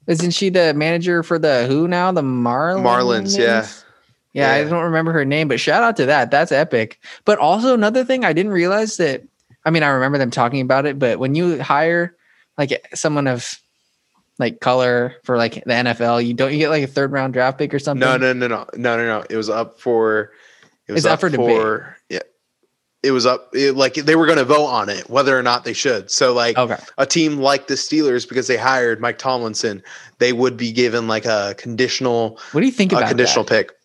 Isn't 0.07 0.31
she 0.31 0.49
the 0.49 0.73
manager 0.73 1.23
for 1.23 1.39
the 1.39 1.65
who 1.67 1.87
now? 1.87 2.11
The 2.11 2.21
Marlins. 2.21 2.83
Marlins, 2.83 3.37
yeah. 3.37 3.67
Yeah, 4.33 4.51
I 4.51 4.63
don't 4.63 4.83
remember 4.83 5.11
her 5.13 5.25
name, 5.25 5.47
but 5.47 5.59
shout 5.59 5.83
out 5.83 5.95
to 5.97 6.07
that. 6.07 6.31
That's 6.31 6.51
epic. 6.51 6.99
But 7.23 7.37
also 7.37 7.75
another 7.75 8.03
thing, 8.03 8.25
I 8.25 8.33
didn't 8.33 8.51
realize 8.51 8.97
that. 8.97 9.23
I 9.63 9.69
mean, 9.69 9.83
I 9.83 9.89
remember 9.89 10.17
them 10.17 10.31
talking 10.31 10.61
about 10.61 10.85
it, 10.87 10.97
but 10.97 11.19
when 11.19 11.35
you 11.35 11.61
hire 11.61 12.15
like 12.57 12.87
someone 12.95 13.27
of 13.27 13.59
like 14.39 14.59
color 14.59 15.15
for 15.23 15.37
like 15.37 15.53
the 15.53 15.73
NFL, 15.73 16.25
you 16.25 16.33
don't 16.33 16.51
you 16.51 16.57
get 16.57 16.69
like 16.69 16.83
a 16.83 16.87
third 16.87 17.11
round 17.11 17.33
draft 17.33 17.59
pick 17.59 17.73
or 17.73 17.79
something. 17.79 17.99
No, 17.99 18.17
no, 18.17 18.33
no, 18.33 18.47
no, 18.47 18.65
no, 18.75 18.97
no, 18.97 19.05
no. 19.05 19.25
It 19.29 19.37
was 19.37 19.49
up 19.49 19.79
for. 19.79 20.31
It 20.87 20.93
was 20.93 21.05
up 21.05 21.13
up, 21.13 21.19
for 21.21 21.29
for, 21.29 21.37
debate. 21.37 21.95
yeah. 22.09 22.32
It 23.03 23.11
was 23.11 23.25
up 23.25 23.49
it, 23.53 23.75
like 23.75 23.95
they 23.95 24.15
were 24.15 24.25
going 24.25 24.37
to 24.37 24.45
vote 24.45 24.65
on 24.67 24.87
it 24.89 25.09
whether 25.09 25.37
or 25.37 25.43
not 25.43 25.65
they 25.65 25.73
should. 25.73 26.09
So 26.09 26.33
like 26.33 26.57
Okay. 26.57 26.77
a 26.97 27.05
team 27.05 27.37
like 27.37 27.67
the 27.67 27.73
Steelers 27.75 28.27
because 28.27 28.47
they 28.47 28.55
hired 28.57 29.01
Mike 29.01 29.17
Tomlinson, 29.17 29.83
they 30.19 30.31
would 30.31 30.55
be 30.55 30.71
given 30.71 31.07
like 31.07 31.25
a 31.25 31.53
conditional 31.57 32.39
What 32.53 32.61
do 32.61 32.65
you 32.65 32.71
think 32.71 32.93
a 32.93 32.97
about 32.97 33.09
conditional 33.09 33.43
that? 33.45 33.67
pick. 33.67 33.77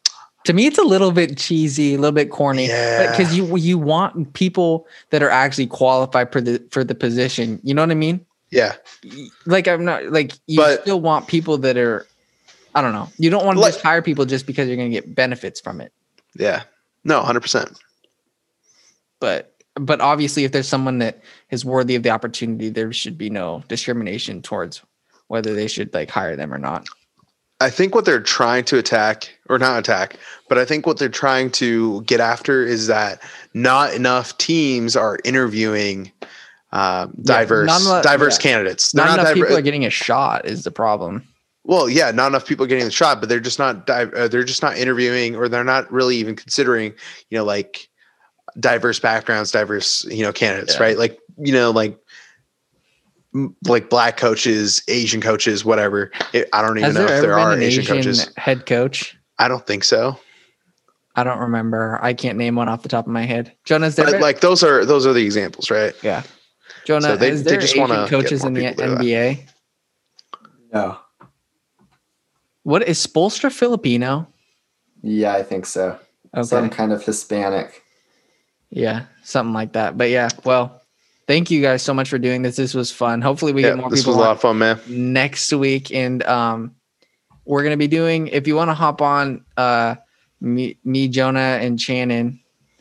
To 0.44 0.52
me, 0.52 0.66
it's 0.66 0.78
a 0.78 0.82
little 0.84 1.10
bit 1.10 1.36
cheesy, 1.36 1.94
a 1.94 1.98
little 1.98 2.12
bit 2.12 2.30
corny. 2.30 2.68
Yeah. 2.68 3.10
because 3.10 3.36
you 3.36 3.56
you 3.56 3.76
want 3.76 4.32
people 4.34 4.86
that 5.10 5.20
are 5.22 5.30
actually 5.30 5.66
qualified 5.66 6.30
for 6.32 6.40
the 6.40 6.62
for 6.70 6.84
the 6.84 6.94
position. 6.94 7.58
You 7.64 7.74
know 7.74 7.82
what 7.82 7.90
I 7.90 7.94
mean? 7.94 8.24
Yeah. 8.50 8.76
Like 9.46 9.66
I'm 9.66 9.84
not 9.84 10.04
like 10.12 10.32
you 10.46 10.58
But- 10.58 10.82
still 10.82 11.00
want 11.00 11.26
people 11.26 11.58
that 11.58 11.76
are. 11.76 12.06
I 12.74 12.82
don't 12.82 12.92
know. 12.92 13.08
You 13.18 13.30
don't 13.30 13.44
want 13.44 13.56
to 13.56 13.62
Let- 13.62 13.72
just 13.72 13.82
hire 13.82 14.00
people 14.00 14.24
just 14.26 14.46
because 14.46 14.68
you're 14.68 14.76
going 14.76 14.90
to 14.92 14.94
get 14.94 15.12
benefits 15.14 15.60
from 15.60 15.80
it. 15.80 15.92
Yeah. 16.36 16.62
No, 17.02 17.20
hundred 17.22 17.40
percent. 17.40 17.76
But 19.20 19.54
but 19.74 20.00
obviously, 20.00 20.44
if 20.44 20.52
there's 20.52 20.68
someone 20.68 20.98
that 20.98 21.22
is 21.50 21.64
worthy 21.64 21.94
of 21.94 22.02
the 22.02 22.10
opportunity, 22.10 22.68
there 22.68 22.92
should 22.92 23.16
be 23.16 23.30
no 23.30 23.62
discrimination 23.68 24.42
towards 24.42 24.82
whether 25.28 25.54
they 25.54 25.68
should 25.68 25.92
like 25.94 26.10
hire 26.10 26.36
them 26.36 26.52
or 26.52 26.58
not. 26.58 26.86
I 27.60 27.70
think 27.70 27.94
what 27.94 28.04
they're 28.04 28.22
trying 28.22 28.64
to 28.66 28.78
attack, 28.78 29.36
or 29.48 29.58
not 29.58 29.78
attack, 29.78 30.16
but 30.48 30.58
I 30.58 30.64
think 30.64 30.86
what 30.86 30.98
they're 30.98 31.08
trying 31.08 31.50
to 31.52 32.02
get 32.02 32.20
after 32.20 32.64
is 32.64 32.86
that 32.86 33.20
not 33.52 33.92
enough 33.94 34.38
teams 34.38 34.94
are 34.94 35.18
interviewing 35.24 36.12
um, 36.70 37.14
Yeah, 37.24 37.38
diverse 37.38 37.88
not 37.88 38.04
diverse 38.04 38.36
yeah. 38.38 38.42
candidates. 38.42 38.94
Not, 38.94 39.06
not, 39.06 39.14
enough 39.14 39.26
diver- 39.34 39.46
people 39.46 39.56
are 39.56 39.62
getting 39.62 39.84
a 39.84 39.90
shot 39.90 40.44
is 40.46 40.62
the 40.64 40.70
problem. 40.70 41.26
well, 41.64 41.88
yeah, 41.88 42.10
not 42.12 42.28
enough 42.28 42.46
people 42.46 42.64
are 42.64 42.68
getting 42.68 42.84
the 42.84 42.90
shot, 42.92 43.20
but 43.20 43.28
they're 43.28 43.40
just 43.40 43.58
not 43.58 43.86
di- 43.86 44.02
uh, 44.04 44.28
they're 44.28 44.44
just 44.44 44.62
not 44.62 44.76
interviewing, 44.76 45.34
or 45.34 45.48
they're 45.48 45.64
not 45.64 45.90
really 45.92 46.16
even 46.16 46.36
considering, 46.36 46.92
you 47.30 47.38
know, 47.38 47.44
like 47.44 47.88
diverse 48.58 48.98
backgrounds, 48.98 49.50
diverse, 49.50 50.04
you 50.06 50.22
know, 50.22 50.32
candidates, 50.32 50.74
Yeah. 50.74 50.82
right? 50.82 50.98
Like, 50.98 51.18
you 51.38 51.52
know, 51.52 51.70
like 51.70 51.98
like 53.66 53.90
black 53.90 54.16
coaches, 54.16 54.82
Asian 54.88 55.20
coaches, 55.20 55.64
whatever. 55.64 56.10
It, 56.32 56.48
I 56.52 56.62
don't 56.62 56.78
even 56.78 56.84
Has 56.86 56.94
know 56.94 57.06
there 57.06 57.16
if 57.16 57.22
there 57.22 57.38
are 57.38 57.52
an 57.52 57.62
Asian 57.62 57.82
Asian 57.82 57.96
coaches. 57.96 58.30
head 58.36 58.64
coach? 58.66 59.16
I 59.38 59.48
don't 59.48 59.66
think 59.66 59.84
so. 59.84 60.18
I 61.14 61.24
don't 61.24 61.38
remember. 61.38 61.98
I 62.02 62.14
can't 62.14 62.38
name 62.38 62.54
one 62.56 62.68
off 62.68 62.82
the 62.82 62.88
top 62.88 63.06
of 63.06 63.12
my 63.12 63.24
head. 63.26 63.52
Jonas, 63.64 63.96
there 63.96 64.06
But 64.06 64.12
been- 64.12 64.20
like 64.22 64.40
those 64.40 64.62
are 64.64 64.84
those 64.84 65.06
are 65.06 65.12
the 65.12 65.24
examples, 65.24 65.70
right? 65.70 65.94
yeah. 66.02 66.22
Jonah, 66.86 67.02
So 67.08 67.16
they- 67.16 67.30
is 67.30 67.44
they 67.44 67.56
just 67.56 67.74
Asian 67.74 67.80
wanna 67.82 67.94
get 68.02 68.08
coaches 68.10 68.40
more 68.42 68.48
in 68.48 68.54
the 68.54 68.60
people 68.60 68.76
to 68.76 68.82
do 68.84 68.94
that. 68.94 69.00
NBA? 69.04 69.44
No. 70.72 70.98
What 72.62 72.86
is 72.88 73.04
Spoelstra 73.04 73.52
Filipino? 73.52 74.26
Yeah, 75.02 75.34
I 75.34 75.42
think 75.42 75.66
so. 75.66 75.98
Okay. 76.36 76.44
Some 76.46 76.70
kind 76.70 76.92
of 76.92 77.04
Hispanic. 77.04 77.82
Yeah, 78.70 79.06
something 79.22 79.54
like 79.54 79.72
that. 79.72 79.96
But 79.96 80.10
yeah, 80.10 80.28
well, 80.44 80.82
thank 81.26 81.50
you 81.50 81.62
guys 81.62 81.82
so 81.82 81.94
much 81.94 82.08
for 82.08 82.18
doing 82.18 82.42
this. 82.42 82.56
This 82.56 82.74
was 82.74 82.90
fun. 82.92 83.22
Hopefully, 83.22 83.52
we 83.52 83.62
Yeah, 83.62 83.70
get 83.70 83.78
more 83.78 83.90
this 83.90 84.00
people 84.00 84.12
was 84.12 84.16
a 84.18 84.20
lot 84.20 84.30
of 84.32 84.40
fun, 84.40 84.58
man. 84.58 84.78
next 84.88 85.52
week, 85.52 85.92
and 85.92 86.22
um, 86.24 86.74
we're 87.46 87.62
gonna 87.62 87.76
be 87.78 87.88
doing. 87.88 88.28
If 88.28 88.46
you 88.46 88.54
want 88.56 88.68
to 88.68 88.74
hop 88.74 89.00
on, 89.00 89.44
uh, 89.56 89.96
me, 90.40 90.78
me, 90.84 91.08
Jonah, 91.08 91.58
and 91.60 91.80
Shannon 91.80 92.40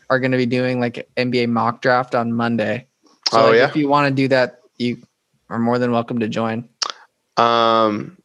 are 0.10 0.20
gonna 0.20 0.38
be 0.38 0.46
doing 0.46 0.80
like 0.80 1.08
NBA 1.18 1.48
mock 1.50 1.82
draft 1.82 2.16
on 2.16 2.34
Monday. 2.34 2.88
So 3.32 3.40
Oh, 3.40 3.46
like, 3.50 3.56
yeah? 3.56 3.70
if 3.70 3.76
you 3.76 3.88
want 3.88 4.10
to 4.10 4.14
do 4.14 4.28
that, 4.30 4.60
you 4.78 4.98
are 5.50 5.60
more 5.60 5.80
than 5.80 5.92
welcome 5.92 6.20
to 6.20 6.28
join. 6.28 6.68
Um, 7.38 8.18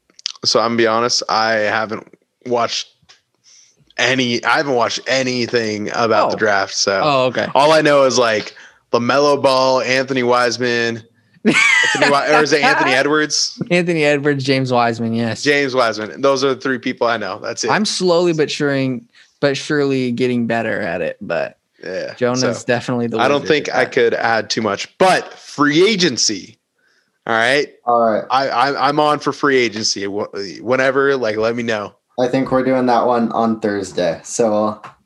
so 0.44 0.58
I'm 0.60 0.70
gonna 0.70 0.76
be 0.78 0.86
honest, 0.86 1.22
I 1.28 1.52
haven't 1.52 2.12
watched 2.46 2.88
any. 4.02 4.42
I 4.44 4.56
haven't 4.58 4.74
watched 4.74 5.00
anything 5.06 5.88
about 5.94 6.30
the 6.30 6.36
Oh. 6.36 6.38
draft. 6.38 6.74
So 6.74 7.00
Oh, 7.02 7.24
okay. 7.26 7.46
all 7.54 7.72
I 7.72 7.80
know 7.80 8.04
is 8.04 8.18
like 8.18 8.54
LaMelo 8.92 9.40
Ball, 9.42 9.80
Anthony 9.82 10.22
Wiseman, 10.22 11.02
Anthony, 11.44 12.34
or 12.34 12.42
is 12.42 12.52
it 12.52 12.62
Anthony 12.62 12.92
Edwards, 12.94 13.60
Anthony 13.70 14.04
Edwards, 14.04 14.44
James 14.44 14.72
Wiseman. 14.72 15.12
Yes, 15.14 15.42
James 15.42 15.74
Wiseman? 15.74 16.20
Those 16.20 16.44
are 16.44 16.54
the 16.54 16.60
three 16.60 16.78
people 16.78 17.06
I 17.06 17.16
know. 17.16 17.38
That's 17.40 17.64
it. 17.64 17.70
I'm 17.70 17.84
slowly 17.84 18.32
but 18.32 18.50
surely, 18.50 19.02
but 19.40 19.56
surely 19.56 20.12
getting 20.12 20.46
better 20.46 20.80
at 20.80 21.00
it. 21.00 21.16
But 21.20 21.58
yeah. 21.82 22.14
Jonah's 22.14 22.40
so 22.60 22.64
definitely 22.66 23.08
the. 23.08 23.18
I 23.18 23.26
don't 23.28 23.46
think 23.46 23.74
I 23.74 23.84
could 23.86 24.14
add 24.14 24.50
too 24.50 24.62
much, 24.62 24.96
but 24.98 25.34
free 25.34 25.84
agency. 25.88 26.58
All 27.26 27.34
right. 27.34 27.68
All 27.86 28.00
right. 28.00 28.24
I, 28.30 28.48
I 28.48 28.88
I'm 28.88 28.98
on 29.00 29.18
for 29.20 29.32
free 29.32 29.56
agency. 29.56 30.06
Whenever, 30.06 31.16
like, 31.16 31.36
let 31.36 31.54
me 31.56 31.62
know. 31.62 31.94
I 32.20 32.28
think 32.28 32.50
we're 32.52 32.64
doing 32.64 32.86
that 32.86 33.06
one 33.06 33.32
on 33.32 33.60
Thursday. 33.60 34.20
So 34.24 34.54
I'll 34.54 34.96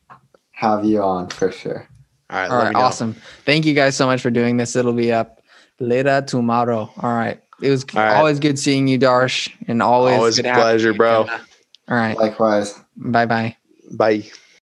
have 0.52 0.84
you 0.84 1.02
on 1.02 1.28
for 1.28 1.52
sure. 1.52 1.88
All 2.30 2.38
right. 2.38 2.50
All 2.50 2.58
let 2.58 2.64
right, 2.64 2.74
me 2.74 2.80
know. 2.80 2.86
awesome. 2.86 3.14
Thank 3.44 3.66
you 3.66 3.74
guys 3.74 3.96
so 3.96 4.06
much 4.06 4.20
for 4.20 4.30
doing 4.30 4.56
this. 4.56 4.74
It'll 4.76 4.92
be 4.92 5.12
up 5.12 5.40
later 5.78 6.22
tomorrow. 6.22 6.90
All 7.00 7.14
right. 7.14 7.40
It 7.60 7.70
was 7.70 7.84
All 7.94 8.02
right. 8.02 8.16
always 8.16 8.40
good 8.40 8.58
seeing 8.58 8.86
you, 8.88 8.98
Darsh, 8.98 9.50
and 9.68 9.82
always, 9.82 10.16
Always 10.16 10.36
good 10.36 10.46
a 10.46 10.54
pleasure, 10.54 10.92
bro. 10.92 11.26
All 11.88 11.96
right. 11.96 12.18
Likewise. 12.18 12.78
Bye 12.96 13.26
bye. 13.26 13.56
Bye. 13.92 14.24